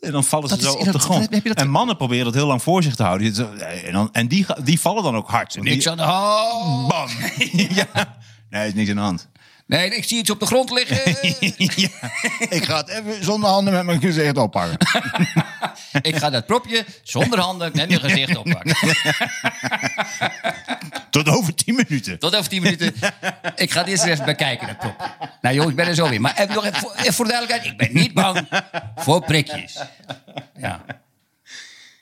en 0.00 0.12
dan 0.12 0.24
vallen 0.24 0.48
ze 0.48 0.56
is- 0.56 0.62
zo 0.62 0.72
op 0.72 0.84
dat- 0.84 0.92
de 0.92 0.98
grond. 0.98 1.30
dat- 1.44 1.56
En 1.56 1.70
mannen 1.70 1.96
proberen 1.96 2.24
dat 2.24 2.34
heel 2.34 2.46
lang 2.46 2.62
voor 2.62 2.82
zich 2.82 2.94
te 2.94 3.02
houden. 3.02 3.34
En, 3.84 3.92
dan, 3.92 4.08
en 4.12 4.28
die, 4.28 4.46
die 4.64 4.80
vallen 4.80 5.02
dan 5.02 5.16
ook 5.16 5.28
hard. 5.30 5.62
Niks 5.62 5.76
die- 5.84 5.90
aan 5.90 5.96
de 5.96 6.02
hand. 6.02 6.88
Bam. 6.88 7.08
ja. 7.94 8.16
Nee, 8.50 8.66
is 8.68 8.74
niks 8.74 8.88
aan 8.90 8.94
de 8.96 9.00
hand. 9.02 9.28
Nee, 9.66 9.90
ik 9.90 10.04
zie 10.04 10.18
iets 10.18 10.30
op 10.30 10.40
de 10.40 10.46
grond 10.46 10.70
liggen. 10.70 10.96
ja. 11.82 11.88
Ik 12.48 12.64
ga 12.64 12.76
het 12.76 12.88
even 12.88 13.24
zonder 13.24 13.50
handen 13.50 13.72
met 13.72 13.84
mijn 13.84 14.00
gezicht 14.00 14.36
oppakken. 14.36 14.78
ik 16.10 16.16
ga 16.16 16.30
dat 16.30 16.46
propje 16.46 16.84
zonder 17.02 17.38
handen 17.38 17.70
met 17.74 17.88
mijn 17.88 18.00
gezicht 18.00 18.36
oppakken. 18.44 18.76
Tot 21.10 21.28
over 21.28 21.54
tien 21.54 21.74
minuten. 21.74 22.18
Tot 22.18 22.36
over 22.36 22.48
tien 22.48 22.62
minuten. 22.62 22.94
Ik 23.56 23.70
ga 23.70 23.78
het 23.80 23.88
eerst 23.88 24.04
even 24.04 24.24
bekijken, 24.24 24.66
dat 24.66 24.78
propje. 24.78 25.06
Nou 25.40 25.54
jongens, 25.54 25.70
ik 25.70 25.76
ben 25.76 25.86
er 25.86 25.94
zo 25.94 26.08
weer. 26.08 26.20
Maar 26.20 26.38
even 26.38 26.54
nog 26.54 26.64
even 26.64 26.78
voor, 26.78 26.94
even 26.96 27.14
voor 27.14 27.24
de 27.24 27.30
duidelijkheid. 27.30 27.72
Ik 27.72 27.78
ben 27.78 28.02
niet 28.02 28.14
bang 28.14 28.48
voor 28.96 29.24
prikjes. 29.24 29.78
Ja. 30.56 30.84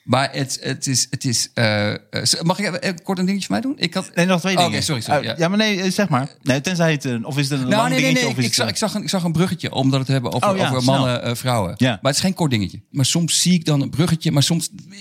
Maar 0.05 0.29
het, 0.31 0.57
het 0.61 0.87
is... 0.87 1.07
Het 1.09 1.25
is 1.25 1.49
eh, 1.53 1.91
eh, 1.93 1.97
mag 2.41 2.59
ik 2.59 2.65
even, 2.65 2.81
even 2.81 3.03
kort 3.03 3.19
een 3.19 3.25
dingetje 3.25 3.47
van 3.47 3.55
mij 3.59 3.69
doen? 3.69 3.79
Ik 3.79 3.93
had, 3.93 4.11
Nee, 4.15 4.25
nog 4.25 4.39
twee 4.39 4.53
Oh, 4.55 4.59
dingen. 4.63 4.75
Oké, 4.75 4.85
sorry, 4.85 5.01
sorry. 5.01 5.19
Uh, 5.21 5.25
ja. 5.27 5.35
ja. 5.37 5.47
maar 5.47 5.57
nee, 5.57 5.81
eh, 5.81 5.91
zeg 5.91 6.09
maar. 6.09 6.29
Nee, 6.41 6.61
tenzij 6.61 6.91
het 6.91 7.03
een... 7.03 7.25
Of 7.25 7.37
is 7.37 7.49
het 7.49 7.59
een 7.59 7.67
Nou, 7.67 7.75
lang 7.75 7.89
nee, 7.89 8.01
nee, 8.01 8.13
dingetje? 8.13 8.35
nee. 8.35 8.37
Ik, 8.37 8.43
het, 8.45 8.55
zag, 8.55 8.65
eh, 8.65 8.71
ik, 8.71 8.77
zag 8.77 8.93
een, 8.93 9.01
ik 9.01 9.09
zag 9.09 9.23
een 9.23 9.31
bruggetje 9.31 9.71
om 9.73 9.89
dat 9.91 9.99
het 9.99 10.07
hebben 10.09 10.31
over, 10.33 10.49
Oh 10.49 10.57
ja, 10.57 10.69
over 10.69 10.83
mannen, 10.83 11.23
eh, 11.23 11.35
vrouwen. 11.35 11.73
Ja. 11.77 11.89
Maar 11.89 11.99
het 12.01 12.15
is 12.15 12.21
geen 12.21 12.33
kort 12.33 12.51
dingetje. 12.51 12.81
Maar 12.91 13.05
soms 13.05 13.41
zie 13.41 13.53
ik 13.53 13.65
dan 13.65 13.81
een 13.81 13.89
bruggetje, 13.89 14.31
maar 14.31 14.43
soms 14.43 14.69
eh, 14.69 14.97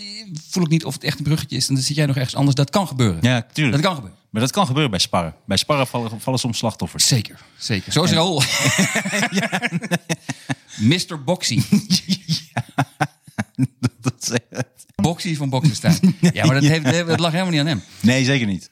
voel 0.50 0.62
ik 0.64 0.68
niet 0.70 0.84
of 0.84 0.94
het 0.94 1.04
echt 1.04 1.18
een 1.18 1.24
bruggetje 1.24 1.56
is. 1.56 1.68
En 1.68 1.74
dan 1.74 1.82
zit 1.82 1.96
jij 1.96 2.06
nog 2.06 2.16
ergens 2.16 2.34
anders. 2.34 2.54
Dat 2.56 2.70
kan 2.70 2.86
gebeuren. 2.86 3.18
Ja, 3.22 3.46
tuurlijk. 3.52 3.76
Dat 3.76 3.84
kan 3.86 3.94
gebeuren. 3.94 4.18
Maar 4.30 4.42
dat 4.42 4.52
kan 4.52 4.66
gebeuren 4.66 4.90
bij 4.90 5.00
sparren. 5.00 5.34
Bij 5.46 5.56
sparren 5.56 5.86
vallen, 5.86 6.20
vallen 6.20 6.38
soms 6.38 6.58
slachtoffers. 6.58 7.06
Zeker, 7.06 7.38
zeker. 7.56 7.92
Zo 7.92 8.02
is 8.02 8.10
Raoul. 8.10 8.42
Mr. 10.90 11.24
Boxy. 11.24 11.62
dat 14.00 14.40
Boxy 14.94 15.36
van 15.36 15.50
Boxenstein. 15.50 15.98
Ja, 16.32 16.46
maar 16.46 16.60
dat, 16.60 16.64
heeft, 16.64 17.06
dat 17.06 17.20
lag 17.20 17.32
helemaal 17.32 17.52
niet 17.52 17.60
aan 17.60 17.66
hem. 17.66 17.82
Nee, 18.00 18.24
zeker 18.24 18.46
niet. 18.46 18.70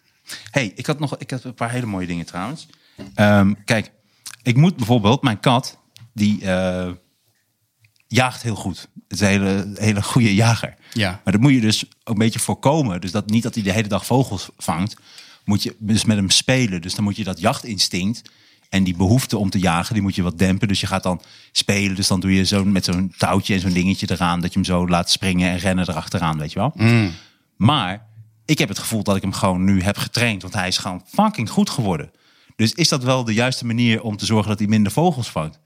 hey, 0.51 0.73
ik 0.75 0.87
had 0.87 0.99
nog 0.99 1.17
ik 1.19 1.31
had 1.31 1.45
een 1.45 1.55
paar 1.55 1.71
hele 1.71 1.87
mooie 1.87 2.07
dingen 2.07 2.27
trouwens. 2.27 2.67
Ehm, 3.15 3.53
kijk, 3.65 3.91
ik 4.43 4.57
moet 4.57 4.77
bijvoorbeeld... 4.77 5.23
Mijn 5.23 5.41
kat, 5.41 5.79
die 6.13 6.45
eh, 6.45 6.91
jaagt 8.07 8.43
heel 8.43 8.55
goed. 8.55 8.89
Het 9.09 9.21
is 9.21 9.21
een 9.21 9.27
hele, 9.27 9.73
hele 9.75 10.03
goede 10.03 10.35
jager. 10.35 10.75
Ja. 10.93 11.21
Maar 11.25 11.33
dat 11.33 11.43
moet 11.43 11.53
je 11.53 11.61
dus 11.61 11.85
ook 11.85 11.93
een 12.05 12.19
beetje 12.19 12.39
voorkomen. 12.39 13.01
Dus 13.01 13.11
dat 13.11 13.31
niet 13.31 13.43
dat 13.43 13.55
hij 13.55 13.63
de 13.63 13.73
hele 13.73 13.89
dag 13.89 14.07
vogels 14.07 14.51
vangt. 14.57 14.97
Moet 15.45 15.63
je 15.63 15.77
dus 15.79 16.05
met 16.05 16.17
hem 16.17 16.31
spelen. 16.31 16.81
Dus 16.81 16.95
dan 16.95 17.05
moet 17.05 17.17
je 17.17 17.25
dat 17.25 17.41
jachtinstinct... 17.41 18.31
En 18.73 18.85
die 18.85 18.97
behoefte 18.97 19.39
om 19.39 19.51
te 19.51 19.59
jagen, 19.59 19.95
die 19.95 20.03
moet 20.03 20.15
je 20.15 20.23
wat 20.23 20.39
dempen. 20.39 20.69
Dus 20.69 20.81
je 20.81 20.87
gaat 20.87 21.03
dan 21.03 21.21
spelen. 21.53 21.97
Dus 21.97 22.07
dan 22.07 22.21
doe 22.21 22.35
je 22.35 22.45
zo 22.45 22.65
met 22.65 22.85
zo'n 22.85 23.15
touwtje 23.17 23.55
en 23.55 23.61
zo'n 23.61 23.73
dingetje 23.73 24.11
eraan. 24.11 24.41
Dat 24.41 24.53
je 24.53 24.59
hem 24.59 24.69
zo 24.69 24.89
laat 24.89 25.11
springen 25.11 25.51
en 25.51 25.59
rennen 25.59 25.89
erachteraan, 25.89 26.39
weet 26.39 26.53
je 26.53 26.59
wel. 26.59 26.73
Maar 27.57 28.07
ik 28.45 28.59
heb 28.59 28.69
het 28.69 28.79
gevoel 28.79 29.03
dat 29.03 29.17
ik 29.17 29.23
hem 29.23 29.33
gewoon 29.33 29.65
nu 29.65 29.83
heb 29.83 29.97
getraind. 29.97 30.43
Want 30.43 30.55
hij 30.55 30.69
is 30.69 30.79
gewoon 30.79 31.03
fucking 31.07 31.51
goed 31.51 31.71
geworden. 31.71 32.11
Dus 32.57 32.73
is 32.73 32.89
dat 32.89 33.03
wel 33.03 33.25
de 33.25 33.35
juiste 33.35 33.67
manier 33.67 34.03
om 34.03 34.17
te 34.17 34.27
zorgen 34.27 34.49
dat 34.49 34.59
hij 34.59 34.69
minder 34.69 34.93
vogels 34.93 35.31
vangt? 35.31 35.61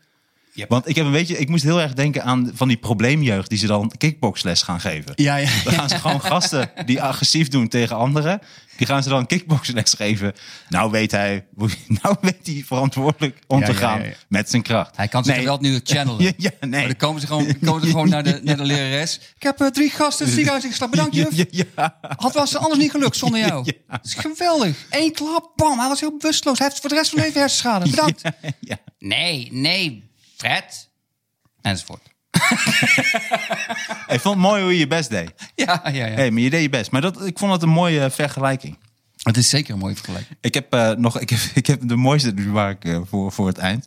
Yep. 0.57 0.69
Want 0.69 0.89
ik 0.89 0.97
heb 0.97 1.07
een 1.07 1.13
beetje, 1.13 1.39
ik 1.39 1.49
moest 1.49 1.63
heel 1.63 1.81
erg 1.81 1.93
denken 1.93 2.23
aan 2.25 2.51
van 2.55 2.69
die 2.69 2.77
probleemjeugd 2.77 3.49
die 3.49 3.59
ze 3.59 3.67
dan 3.67 3.93
kickboxles 3.99 4.63
gaan 4.63 4.81
geven. 4.81 5.13
Ja, 5.15 5.37
ja. 5.37 5.49
Dan 5.65 5.73
gaan 5.73 5.89
ze 5.89 5.99
gewoon 5.99 6.21
gasten 6.21 6.71
die 6.87 7.03
agressief 7.03 7.49
doen 7.49 7.69
tegen 7.69 7.97
anderen. 7.97 8.41
Die 8.77 8.87
gaan 8.87 9.03
ze 9.03 9.09
dan 9.09 9.27
kickboxles 9.27 9.93
geven. 9.95 10.33
Nou 10.69 10.91
weet 10.91 11.11
hij, 11.11 11.47
nou 12.03 12.17
weet 12.21 12.47
hij 12.47 12.63
verantwoordelijk 12.67 13.39
om 13.47 13.61
Ja, 13.61 13.67
te 13.67 13.75
gaan 13.75 14.01
ja, 14.01 14.07
ja. 14.07 14.13
met 14.29 14.51
zijn 14.51 14.63
kracht. 14.63 14.97
Hij 14.97 15.09
kan 15.09 15.25
zich 15.25 15.37
Nee. 15.37 15.45
wel 15.45 15.59
nu 15.61 15.81
channelen. 15.85 16.35
Ja, 16.37 16.51
nee. 16.61 16.71
Maar 16.71 16.87
dan 16.87 16.97
komen 16.97 17.21
ze 17.21 17.27
gewoon, 17.27 17.59
komen 17.65 17.81
ze 17.83 17.87
gewoon 17.91 18.09
naar, 18.09 18.23
de, 18.23 18.41
naar 18.43 18.57
de 18.57 18.65
lerares. 18.65 19.21
Ik 19.37 19.43
heb 19.43 19.61
eh, 19.61 19.67
drie 19.67 19.91
gasten 19.91 20.19
in 20.19 20.25
het 20.25 20.35
ziekenhuis 20.35 20.65
ingeslagen. 20.65 20.97
Bedankt, 21.11 21.51
juf. 21.51 21.67
Had 22.17 22.35
was 22.35 22.57
anders 22.57 22.81
niet 22.81 22.91
gelukt 22.91 23.17
zonder 23.17 23.41
jou. 23.41 23.65
Ja. 23.65 23.73
Dat 23.97 24.05
is 24.05 24.15
geweldig. 24.15 24.87
Eén 24.91 25.13
klap, 25.13 25.53
bam. 25.57 25.79
Hij 25.79 25.89
was 25.89 26.01
heel 26.01 26.17
bewusteloos. 26.17 26.59
Hij 26.59 26.67
heeft 26.67 26.81
voor 26.81 26.89
de 26.91 26.95
rest 26.97 27.11
van 27.11 27.19
zijn 27.19 27.31
leven 27.31 27.41
hersenschade. 27.47 27.91
Bedankt. 27.91 28.23
ja. 28.61 28.77
Nee, 28.99 29.49
nee, 29.53 30.11
Fred. 30.37 30.89
Enzovoort. 31.61 32.03
Ik 34.15 34.21
vond 34.21 34.35
het 34.35 34.45
mooi 34.45 34.63
hoe 34.63 34.73
je 34.73 34.79
je 34.79 34.87
best 34.87 35.11
deed. 35.11 35.33
Ja, 35.55 35.81
ja, 35.85 35.91
ja. 36.07 36.15
Hey, 36.15 36.31
maar 36.31 36.43
je 36.43 36.51
deed 36.51 36.63
je 36.63 36.69
best. 36.69 36.91
Maar 36.91 37.01
dat, 37.01 37.27
ik 37.27 37.39
vond 37.39 37.53
het 37.53 37.63
een 37.63 37.69
mooie 37.69 38.01
eh, 38.05 38.11
vergelijking. 38.11 38.79
Het 39.23 39.37
is 39.37 39.49
zeker 39.49 39.73
een 39.75 39.79
mooie 39.79 39.95
vergelijking. 39.95 40.39
Ik 40.41 40.55
heb 40.55 40.75
eh, 40.75 40.91
nog, 40.91 41.21
ik 41.21 41.31
heb, 41.31 41.39
ik 41.55 41.67
heb 41.67 41.89
de 41.89 41.97
mooiste 41.97 42.51
waar 42.51 42.71
ik 42.71 42.85
eh, 42.85 43.01
voor, 43.05 43.33
voor 43.33 43.47
het 43.47 43.59
eind. 43.59 43.87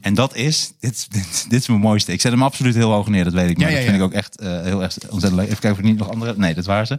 En 0.00 0.14
dat 0.14 0.34
is, 0.34 0.72
dit, 0.80 1.12
dit, 1.12 1.50
dit 1.50 1.60
is 1.60 1.68
mijn 1.68 1.80
mooiste. 1.80 2.12
Ik 2.12 2.20
zet 2.20 2.32
hem 2.32 2.42
absoluut 2.42 2.74
heel 2.74 2.90
hoog 2.92 3.08
neer, 3.08 3.24
dat 3.24 3.32
weet 3.32 3.50
ik. 3.50 3.58
Maar 3.58 3.70
Ja, 3.70 3.72
ja, 3.72 3.76
dat 3.76 3.84
vind 3.90 3.96
ik 3.96 4.08
ook 4.08 4.12
echt 4.12 4.40
heel 4.40 4.82
erg 4.82 4.96
ontzettend 4.96 5.32
leuk. 5.32 5.48
Even 5.48 5.60
kijken 5.60 5.70
of 5.72 5.78
ik 5.78 5.84
niet 5.84 5.98
nog 5.98 6.10
andere. 6.10 6.34
Nee, 6.36 6.54
dat 6.54 6.64
waren 6.64 6.86
ze. 6.86 6.98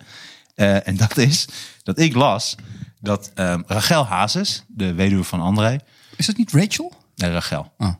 En 0.83 0.97
dat 0.97 1.17
is 1.17 1.47
dat 1.83 1.99
ik 1.99 2.13
las 2.15 2.55
dat 3.01 3.31
ehm, 3.33 3.61
Rachel 3.67 4.05
Hazes, 4.05 4.63
de 4.67 4.93
weduwe 4.93 5.23
van 5.23 5.41
André, 5.41 5.77
Is 6.15 6.25
dat 6.25 6.37
niet 6.37 6.51
Rachel? 6.51 6.93
nee, 7.15 7.31
Rachel. 7.31 7.73
Oh. 7.77 7.93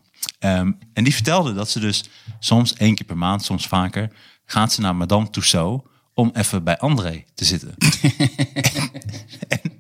Ehm, 0.44 0.72
en 0.94 1.04
die 1.04 1.14
vertelde 1.14 1.54
dat 1.54 1.70
ze 1.70 1.80
dus 1.80 2.04
soms 2.40 2.74
één 2.74 2.96
keer 2.96 3.06
per 3.06 3.18
maand, 3.18 3.44
soms 3.44 3.68
vaker, 3.68 4.12
gaat 4.46 4.74
ze 4.74 4.82
naar 4.82 4.96
Madame 4.96 5.30
Tussauds 5.30 5.84
om 6.14 6.32
even 6.34 6.64
bij 6.64 6.78
André 6.78 7.24
te 7.34 7.46
zitten. 7.46 7.76
en, 9.48 9.62
toen, 9.62 9.72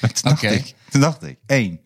dacht 0.00 0.24
Oké. 0.24 0.48
ik, 0.48 0.74
toen 0.90 1.00
dacht 1.00 1.22
ik, 1.22 1.38
één, 1.46 1.80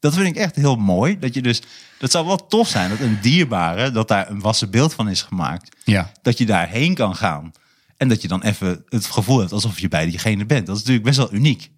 dat 0.00 0.14
vind 0.14 0.26
ik 0.26 0.36
echt 0.36 0.56
heel 0.56 0.76
mooi. 0.76 1.18
Dat 1.18 1.34
je 1.34 1.42
dus, 1.42 1.62
dat 1.98 2.10
zou 2.10 2.26
wel 2.26 2.46
tof 2.46 2.68
zijn 2.68 2.90
dat 2.90 3.00
een 3.00 3.18
dierbare, 3.20 3.90
dat 3.90 4.08
daar 4.08 4.30
een 4.30 4.40
wassen 4.40 4.70
beeld 4.70 4.94
van 4.94 5.08
is 5.08 5.22
gemaakt, 5.22 5.76
Ja. 5.84 6.12
dat 6.22 6.38
je 6.38 6.46
daarheen 6.46 6.94
kan 6.94 7.16
gaan. 7.16 7.52
En 7.96 8.08
dat 8.08 8.22
je 8.22 8.28
dan 8.28 8.42
even 8.42 8.84
het 8.88 9.06
gevoel 9.06 9.38
hebt 9.38 9.52
alsof 9.52 9.78
je 9.78 9.88
bij 9.88 10.06
diegene 10.06 10.46
bent. 10.46 10.66
Dat 10.66 10.76
is 10.76 10.80
natuurlijk 10.82 11.06
best 11.06 11.18
wel 11.18 11.32
uniek. 11.32 11.70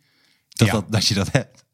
Dat, 0.49 0.67
Ja. 0.67 0.73
dat, 0.73 0.93
dat 0.93 1.07
je 1.07 1.15
dat 1.15 1.33
hebt. 1.33 1.65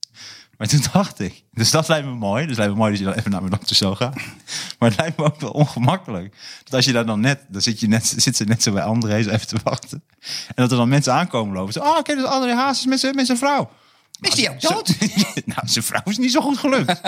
Maar 0.59 0.69
toen 0.69 0.83
dacht 0.93 1.21
ik, 1.21 1.45
dus 1.53 1.71
dat 1.71 1.89
lijkt 1.89 2.07
me 2.07 2.13
mooi. 2.15 2.47
Dus 2.47 2.57
lijkt 2.57 2.73
me 2.73 2.79
mooi 2.79 2.91
dat 2.91 3.01
je 3.01 3.07
dan 3.07 3.15
even 3.15 3.31
naar 3.31 3.43
Madame 3.43 3.65
Tussauds 3.65 3.99
gaat. 3.99 4.15
Maar 4.79 4.89
het 4.89 4.99
lijkt 4.99 5.17
me 5.17 5.25
ook 5.25 5.41
wel 5.41 5.51
ongemakkelijk. 5.51 6.37
Dat 6.65 6.75
als 6.75 6.85
je 6.85 6.93
daar 6.93 7.07
dan 7.07 7.21
net, 7.21 7.45
dan 7.49 7.61
zit, 7.61 7.81
je 7.81 7.89
net, 7.89 8.15
zit 8.17 8.37
ze 8.37 8.45
net 8.45 8.63
zo 8.63 8.73
bij 8.73 8.83
André 8.83 9.23
zo 9.23 9.31
even 9.31 9.47
te 9.47 9.57
wachten. 9.63 10.03
En 10.47 10.55
dat 10.55 10.71
er 10.71 10.77
dan 10.77 10.89
mensen 10.89 11.13
aankomen 11.13 11.55
lopen. 11.55 11.73
Zo, 11.73 11.81
oh, 11.81 12.03
kijk, 12.03 12.19
is 12.19 12.25
André 12.25 12.73
met 12.87 13.01
zijn, 13.01 13.15
met 13.15 13.27
zijn 13.27 13.39
vrouw. 13.39 13.71
Is 14.21 14.35
die 14.35 14.51
ook 14.51 14.61
dood? 14.61 14.95
nou, 15.45 15.61
zijn 15.65 15.85
vrouw 15.85 16.03
is 16.05 16.19
niet 16.19 16.33
zo 16.33 16.41
goed 16.41 16.59
gelukt. 16.59 17.01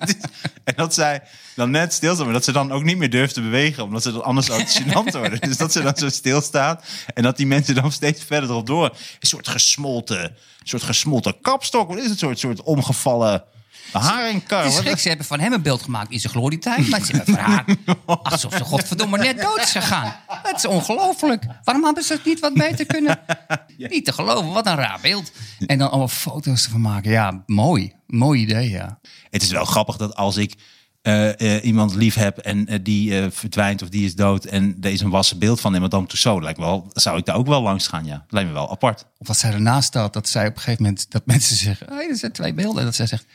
en 0.64 0.74
dat 0.76 0.94
zij 0.94 1.22
dan 1.54 1.70
net 1.70 1.92
stilstaat, 1.92 2.24
maar 2.24 2.34
dat 2.34 2.44
ze 2.44 2.52
dan 2.52 2.72
ook 2.72 2.82
niet 2.82 2.96
meer 2.96 3.10
durft 3.10 3.34
te 3.34 3.40
bewegen, 3.40 3.84
omdat 3.84 4.02
ze 4.02 4.12
dan 4.12 4.24
anders 4.24 4.46
zou 4.46 4.60
het 4.62 4.82
gênant 4.82 5.12
worden. 5.12 5.40
Dus 5.40 5.56
dat 5.56 5.72
ze 5.72 5.82
dan 5.82 5.96
zo 5.96 6.08
stilstaat 6.08 6.84
en 7.14 7.22
dat 7.22 7.36
die 7.36 7.46
mensen 7.46 7.74
dan 7.74 7.92
steeds 7.92 8.24
verder 8.24 8.50
erop 8.50 8.66
door. 8.66 8.84
Een 9.20 9.28
soort 9.28 9.48
gesmolten, 9.48 10.22
een 10.22 10.36
soort 10.62 10.82
gesmolten 10.82 11.40
kapstok. 11.40 11.88
Wat 11.88 11.96
is 11.96 12.02
het? 12.02 12.12
Een 12.12 12.18
soort, 12.18 12.38
soort 12.38 12.62
omgevallen 12.62 13.44
haringkar. 13.92 14.64
Het 14.64 14.86
is 14.86 15.02
ze 15.02 15.08
hebben 15.08 15.26
van 15.26 15.40
hem 15.40 15.52
een 15.52 15.62
beeld 15.62 15.82
gemaakt 15.82 16.10
in 16.10 16.20
zijn 16.20 16.32
glorietijd. 16.32 16.88
Maar 16.88 17.04
ze 17.04 17.16
hebben 17.16 17.34
van 17.34 17.44
haar 17.44 17.64
alsof 18.22 18.54
ze 18.54 18.64
godverdomme 18.64 19.18
net 19.18 19.40
dood 19.40 19.58
is 19.58 19.70
gegaan. 19.70 20.14
Het 20.26 20.56
is 20.56 20.66
ongelooflijk. 20.66 21.44
Waarom 21.64 21.84
hebben 21.84 22.02
ze 22.02 22.12
het 22.12 22.24
niet 22.24 22.40
wat 22.40 22.54
beter 22.54 22.86
kunnen? 22.86 23.20
Niet 23.76 24.04
te 24.04 24.12
geloven, 24.12 24.52
wat 24.52 24.66
een 24.66 24.76
raar 24.76 24.98
beeld. 25.02 25.32
En 25.66 25.78
dan 25.78 25.88
allemaal 25.88 26.08
foto's 26.08 26.64
ervan 26.64 26.80
maken. 26.80 27.10
Ja, 27.10 27.42
mooi. 27.46 27.92
Mooi 28.06 28.40
idee, 28.40 28.70
ja. 28.70 28.98
Het 29.30 29.42
is 29.42 29.50
wel 29.50 29.64
grappig 29.64 29.96
dat 29.96 30.16
als 30.16 30.36
ik 30.36 30.54
eh, 31.02 31.40
eh, 31.40 31.64
iemand 31.64 31.94
lief 31.94 32.14
heb 32.14 32.38
en 32.38 32.66
eh, 32.66 32.78
die 32.82 33.30
verdwijnt 33.30 33.82
of 33.82 33.88
die 33.88 34.04
is 34.04 34.14
dood 34.14 34.44
en 34.44 34.76
er 34.80 34.90
is 34.90 35.00
een 35.00 35.10
wassen 35.10 35.38
beeld 35.38 35.60
van 35.60 35.74
in 35.74 35.80
Madame 35.80 36.06
Tussauds, 36.06 36.44
lijkt 36.44 36.58
wel, 36.58 36.90
zou 36.92 37.18
ik 37.18 37.24
daar 37.24 37.36
ook 37.36 37.46
wel 37.46 37.62
langs 37.62 37.86
gaan, 37.86 38.04
ja. 38.04 38.24
Lijkt 38.28 38.48
me 38.48 38.54
wel 38.54 38.70
apart. 38.70 39.06
Of 39.18 39.26
wat 39.26 39.36
zij 39.36 39.52
ernaast 39.52 39.86
staat, 39.88 40.12
dat 40.12 40.28
zij 40.28 40.46
op 40.46 40.54
een 40.54 40.60
gegeven 40.60 40.82
moment... 40.82 41.10
dat 41.10 41.26
mensen 41.26 41.56
zeggen, 41.56 41.86
hey, 41.92 42.08
er 42.08 42.16
zijn 42.16 42.32
twee 42.32 42.54
beelden. 42.54 42.78
En 42.78 42.84
dat 42.84 42.94
zij 42.94 43.06
zegt, 43.06 43.26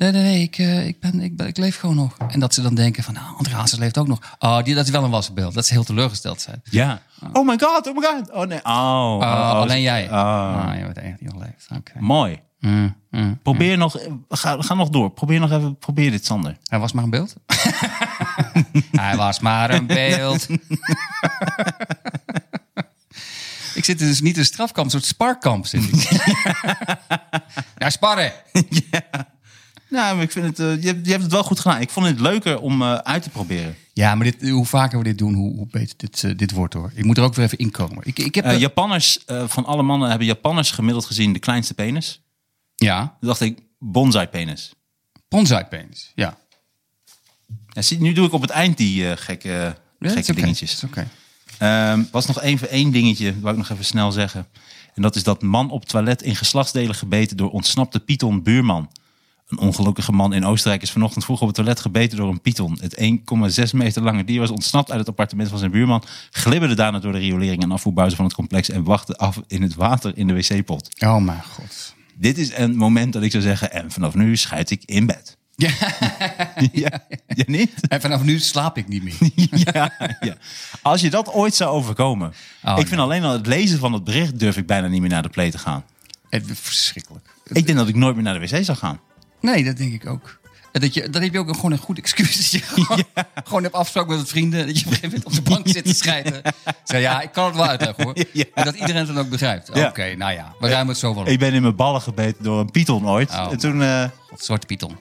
nee, 0.00 0.12
nee, 0.12 0.22
nee, 0.22 0.42
ik, 0.42 0.58
eh, 0.58 0.86
ik, 0.86 1.00
ben, 1.00 1.20
ik, 1.20 1.36
ben, 1.36 1.46
ik 1.46 1.56
leef 1.56 1.78
gewoon 1.78 1.96
nog. 1.96 2.16
En 2.28 2.40
dat 2.40 2.54
ze 2.54 2.62
dan 2.62 2.74
denken 2.74 3.02
van, 3.02 3.14
nou, 3.14 3.36
André 3.36 3.54
Hazes 3.54 3.78
leeft 3.78 3.98
ook 3.98 4.08
nog. 4.08 4.18
Oh, 4.38 4.62
die, 4.62 4.74
dat 4.74 4.84
is 4.84 4.90
wel 4.90 5.04
een 5.04 5.10
wassen 5.10 5.34
beeld. 5.34 5.54
Dat 5.54 5.66
ze 5.66 5.72
heel 5.72 5.84
teleurgesteld 5.84 6.40
zijn. 6.40 6.60
Ja. 6.64 7.02
Oh 7.32 7.46
my 7.46 7.58
god, 7.58 7.86
oh 7.86 7.96
my 7.96 8.02
god. 8.02 8.30
Oh 8.30 8.46
nee. 8.46 8.58
Oh, 8.62 8.72
oh, 8.72 9.14
Oh, 9.14 9.20
oh, 9.20 9.52
alleen 9.52 9.80
jij. 9.80 10.04
Oh. 10.04 10.12
Ah, 10.12 10.76
je 10.76 10.82
bent 10.82 10.94
de 10.94 11.00
enige 11.02 11.18
die 11.18 11.28
nog 11.32 11.42
leeft. 11.42 11.66
Oké. 11.76 11.92
Mooi. 11.98 12.40
Mm, 12.60 12.96
mm. 13.10 13.38
Probeer 13.42 13.78
nog, 13.78 13.96
ga, 14.28 14.62
ga 14.62 14.74
nog 14.74 14.88
door. 14.88 15.10
Probeer 15.10 15.40
nog 15.40 15.50
even, 15.50 15.78
probeer 15.78 16.10
dit, 16.10 16.26
Sander. 16.26 16.56
Hij 16.64 16.78
was 16.78 16.92
maar 16.92 17.04
een 17.04 17.10
beeld. 17.10 17.34
Hij 18.92 19.16
was 19.16 19.40
maar 19.40 19.70
een 19.70 19.86
beeld. 20.00 20.48
ik 23.74 23.84
zit 23.84 23.98
dus 23.98 24.20
niet 24.20 24.34
in 24.34 24.40
een 24.40 24.46
strafkamp, 24.46 24.86
een 24.86 24.92
soort 24.92 25.04
sparkamp 25.04 25.66
zit 25.66 25.82
ik. 25.82 26.10
ja, 27.78 27.90
sparren. 27.90 28.32
Nou, 29.90 30.20
ik 30.20 30.30
vind 30.30 30.46
het, 30.46 30.58
eh, 30.58 30.82
je, 30.82 30.86
hebt, 30.88 31.04
je 31.04 31.10
hebt 31.10 31.22
het 31.22 31.32
wel 31.32 31.42
goed 31.42 31.60
gedaan. 31.60 31.80
Ik 31.80 31.90
vond 31.90 32.06
het 32.06 32.20
leuker 32.20 32.60
om 32.60 32.82
eh, 32.82 32.94
uit 32.94 33.22
te 33.22 33.30
proberen. 33.30 33.76
Ja, 33.92 34.14
maar 34.14 34.24
dit, 34.24 34.48
hoe 34.50 34.66
vaker 34.66 34.98
we 34.98 35.04
dit 35.04 35.18
doen, 35.18 35.34
hoe, 35.34 35.54
hoe 35.56 35.66
beter 35.70 35.94
dit, 35.96 36.24
eh, 36.24 36.36
dit 36.36 36.50
wordt 36.52 36.74
hoor. 36.74 36.92
Ik 36.94 37.04
moet 37.04 37.16
er 37.18 37.22
ook 37.24 37.34
weer 37.34 37.44
even 37.44 37.58
inkomen. 37.58 38.02
Ik, 38.06 38.18
ik 38.18 38.34
heb, 38.34 38.58
Japanners, 38.58 39.24
eh, 39.24 39.48
van 39.48 39.64
alle 39.64 39.82
mannen 39.82 40.08
hebben 40.08 40.26
Japanners 40.26 40.70
gemiddeld 40.70 41.04
gezien 41.06 41.32
de 41.32 41.38
kleinste 41.38 41.74
penis. 41.74 42.20
ja, 42.74 43.16
Toen 43.20 43.28
dacht 43.28 43.40
ik, 43.40 43.58
bonsai 43.78 44.26
penis. 44.26 44.72
bonsai 45.28 45.64
penis. 45.64 46.12
Ja. 46.14 46.38
Ja, 47.68 47.82
zie, 47.82 48.00
nu 48.00 48.12
doe 48.12 48.26
ik 48.26 48.32
op 48.32 48.40
het 48.40 48.50
eind 48.50 48.76
die 48.76 49.10
eh, 49.10 49.16
gekke, 49.16 49.48
Ja, 49.48 49.74
gekke 50.00 50.18
is 50.20 50.28
oké, 50.30 50.40
dingetjes. 50.40 50.72
is 50.72 50.84
oké. 50.84 51.08
Ehm, 51.58 52.02
was 52.10 52.26
nog 52.26 52.40
even 52.40 52.68
één 52.70 52.90
dingetje, 52.90 53.40
wou 53.40 53.52
ik 53.52 53.58
nog 53.60 53.70
even 53.70 53.84
snel 53.84 54.12
zeggen. 54.12 54.46
En 54.94 55.02
dat 55.02 55.16
is 55.16 55.22
dat 55.22 55.42
man 55.42 55.70
op 55.70 55.84
toilet 55.84 56.22
in 56.22 56.36
geslachtsdelen 56.36 56.94
gebeten 56.94 57.36
door 57.36 57.50
ontsnapte 57.50 58.00
Python 58.00 58.42
buurman. 58.42 58.90
Een 59.50 59.58
ongelukkige 59.58 60.12
man 60.12 60.32
in 60.32 60.44
Oostenrijk 60.44 60.82
is 60.82 60.90
vanochtend 60.90 61.24
vroeg 61.24 61.40
op 61.40 61.46
het 61.46 61.56
toilet 61.56 61.80
gebeten 61.80 62.18
door 62.18 62.28
een 62.28 62.40
python. 62.40 62.78
Het 62.80 63.00
1,6 63.00 63.70
meter 63.72 64.02
lange 64.02 64.24
dier 64.24 64.40
was 64.40 64.50
ontsnapt 64.50 64.90
uit 64.90 64.98
het 64.98 65.08
appartement 65.08 65.48
van 65.48 65.58
zijn 65.58 65.70
buurman, 65.70 66.02
glibberde 66.30 66.74
daarna 66.74 66.98
door 66.98 67.12
de 67.12 67.18
riolering 67.18 67.62
en 67.62 67.72
afvoerbuizen 67.72 68.16
van 68.16 68.26
het 68.26 68.34
complex 68.34 68.70
en 68.70 68.84
wachtte 68.84 69.16
af 69.16 69.40
in 69.46 69.62
het 69.62 69.74
water 69.74 70.12
in 70.16 70.26
de 70.26 70.34
wc-pot. 70.34 70.88
Oh 70.98 71.16
mijn 71.16 71.42
god. 71.42 71.94
Dit 72.14 72.38
is 72.38 72.56
een 72.56 72.76
moment 72.76 73.12
dat 73.12 73.22
ik 73.22 73.30
zou 73.30 73.42
zeggen, 73.42 73.72
en 73.72 73.90
vanaf 73.90 74.14
nu 74.14 74.36
scheid 74.36 74.70
ik 74.70 74.82
in 74.84 75.06
bed. 75.06 75.38
Ja. 75.56 75.70
Ja, 76.72 77.02
ja 77.26 77.44
niet? 77.46 77.88
En 77.88 78.00
vanaf 78.00 78.22
nu 78.22 78.38
slaap 78.38 78.76
ik 78.76 78.88
niet 78.88 79.02
meer. 79.02 79.30
ja, 79.72 79.92
ja. 80.20 80.36
Als 80.82 81.00
je 81.00 81.10
dat 81.10 81.32
ooit 81.32 81.54
zou 81.54 81.70
overkomen. 81.70 82.32
Oh, 82.64 82.78
ik 82.78 82.86
vind 82.86 83.00
alleen 83.00 83.24
al 83.24 83.32
het 83.32 83.46
lezen 83.46 83.78
van 83.78 83.92
het 83.92 84.04
bericht 84.04 84.38
durf 84.38 84.56
ik 84.56 84.66
bijna 84.66 84.86
niet 84.86 85.00
meer 85.00 85.10
naar 85.10 85.22
de 85.22 85.28
play 85.28 85.50
te 85.50 85.58
gaan. 85.58 85.84
Het 86.28 86.50
is 86.50 86.58
verschrikkelijk. 86.58 87.28
Ik 87.44 87.66
denk 87.66 87.78
dat 87.78 87.88
ik 87.88 87.94
nooit 87.94 88.14
meer 88.14 88.24
naar 88.24 88.40
de 88.40 88.40
wc 88.40 88.64
zou 88.64 88.78
gaan. 88.78 89.00
Nee, 89.40 89.64
dat 89.64 89.76
denk 89.76 89.92
ik 89.92 90.06
ook. 90.08 90.38
Dat 90.72 90.94
je, 90.94 91.10
dan 91.10 91.22
heb 91.22 91.32
je 91.32 91.38
ook 91.38 91.54
gewoon 91.54 91.72
een 91.72 91.78
goed 91.78 91.98
excuus. 91.98 92.36
Dat 92.36 92.50
je 92.50 92.60
gewoon, 92.84 93.04
gewoon 93.44 93.62
hebt 93.62 93.74
afgesproken 93.74 94.16
met 94.16 94.28
vrienden. 94.28 94.66
Dat 94.66 94.78
je 94.80 94.86
op 94.86 94.92
een 94.92 94.98
gegeven 94.98 95.20
moment 95.24 95.38
op 95.38 95.44
de 95.44 95.50
bank 95.50 95.68
zit 95.68 95.84
te 95.84 95.94
schijten. 95.94 96.42
Zeg 96.84 97.00
ja, 97.00 97.20
ik 97.20 97.32
kan 97.32 97.44
het 97.44 97.54
wel 97.54 97.66
uitleggen 97.66 98.04
hoor. 98.04 98.14
Ja. 98.32 98.44
En 98.54 98.64
dat 98.64 98.74
iedereen 98.74 98.96
het 98.96 99.06
dan 99.06 99.18
ook 99.18 99.28
begrijpt. 99.28 99.70
Ja. 99.74 99.88
Oké, 99.88 100.14
nou 100.16 100.32
ja, 100.32 100.54
we 100.60 100.68
ruimen 100.68 100.88
het 100.88 100.98
zo 100.98 101.14
wel 101.14 101.22
op. 101.22 101.28
Ik 101.28 101.38
ben 101.38 101.52
in 101.52 101.62
mijn 101.62 101.76
ballen 101.76 102.00
gebeten 102.00 102.44
door 102.44 102.60
een 102.60 102.70
python 102.70 103.08
ooit. 103.08 103.30
Oh. 103.30 103.48
En 103.50 103.58
toen... 103.58 103.82
eh, 103.82 104.04
zwarte 104.36 104.66
python. 104.66 104.96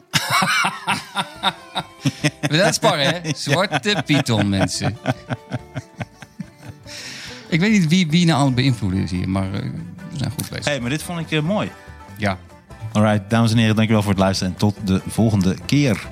we 2.41 2.59
aan 2.59 2.65
het 2.65 2.75
sparren, 2.75 3.05
hè? 3.05 3.19
Zwarte 3.35 4.03
python, 4.05 4.49
mensen. 4.49 4.97
ik 7.49 7.59
weet 7.59 7.71
niet 7.71 7.87
wie, 7.87 8.07
wie 8.09 8.25
nou 8.25 8.39
aan 8.39 8.45
het 8.45 8.55
beïnvloeden 8.55 9.03
is 9.03 9.11
hier, 9.11 9.29
maar 9.29 9.53
eh, 9.53 9.61
we 10.11 10.17
zijn 10.17 10.31
goed 10.31 10.49
bezig. 10.49 10.65
hey, 10.65 10.79
maar 10.79 10.89
dit 10.89 11.03
vond 11.03 11.19
ik 11.19 11.31
eh, 11.31 11.41
mooi. 11.41 11.71
Ja. 12.17 12.37
Alright, 12.91 13.29
dames 13.29 13.51
en 13.51 13.57
heren, 13.57 13.75
dankjewel 13.75 14.03
voor 14.03 14.11
het 14.11 14.21
luisteren. 14.21 14.53
En 14.53 14.59
tot 14.59 14.75
de 14.83 15.01
volgende 15.07 15.55
keer. 15.65 16.07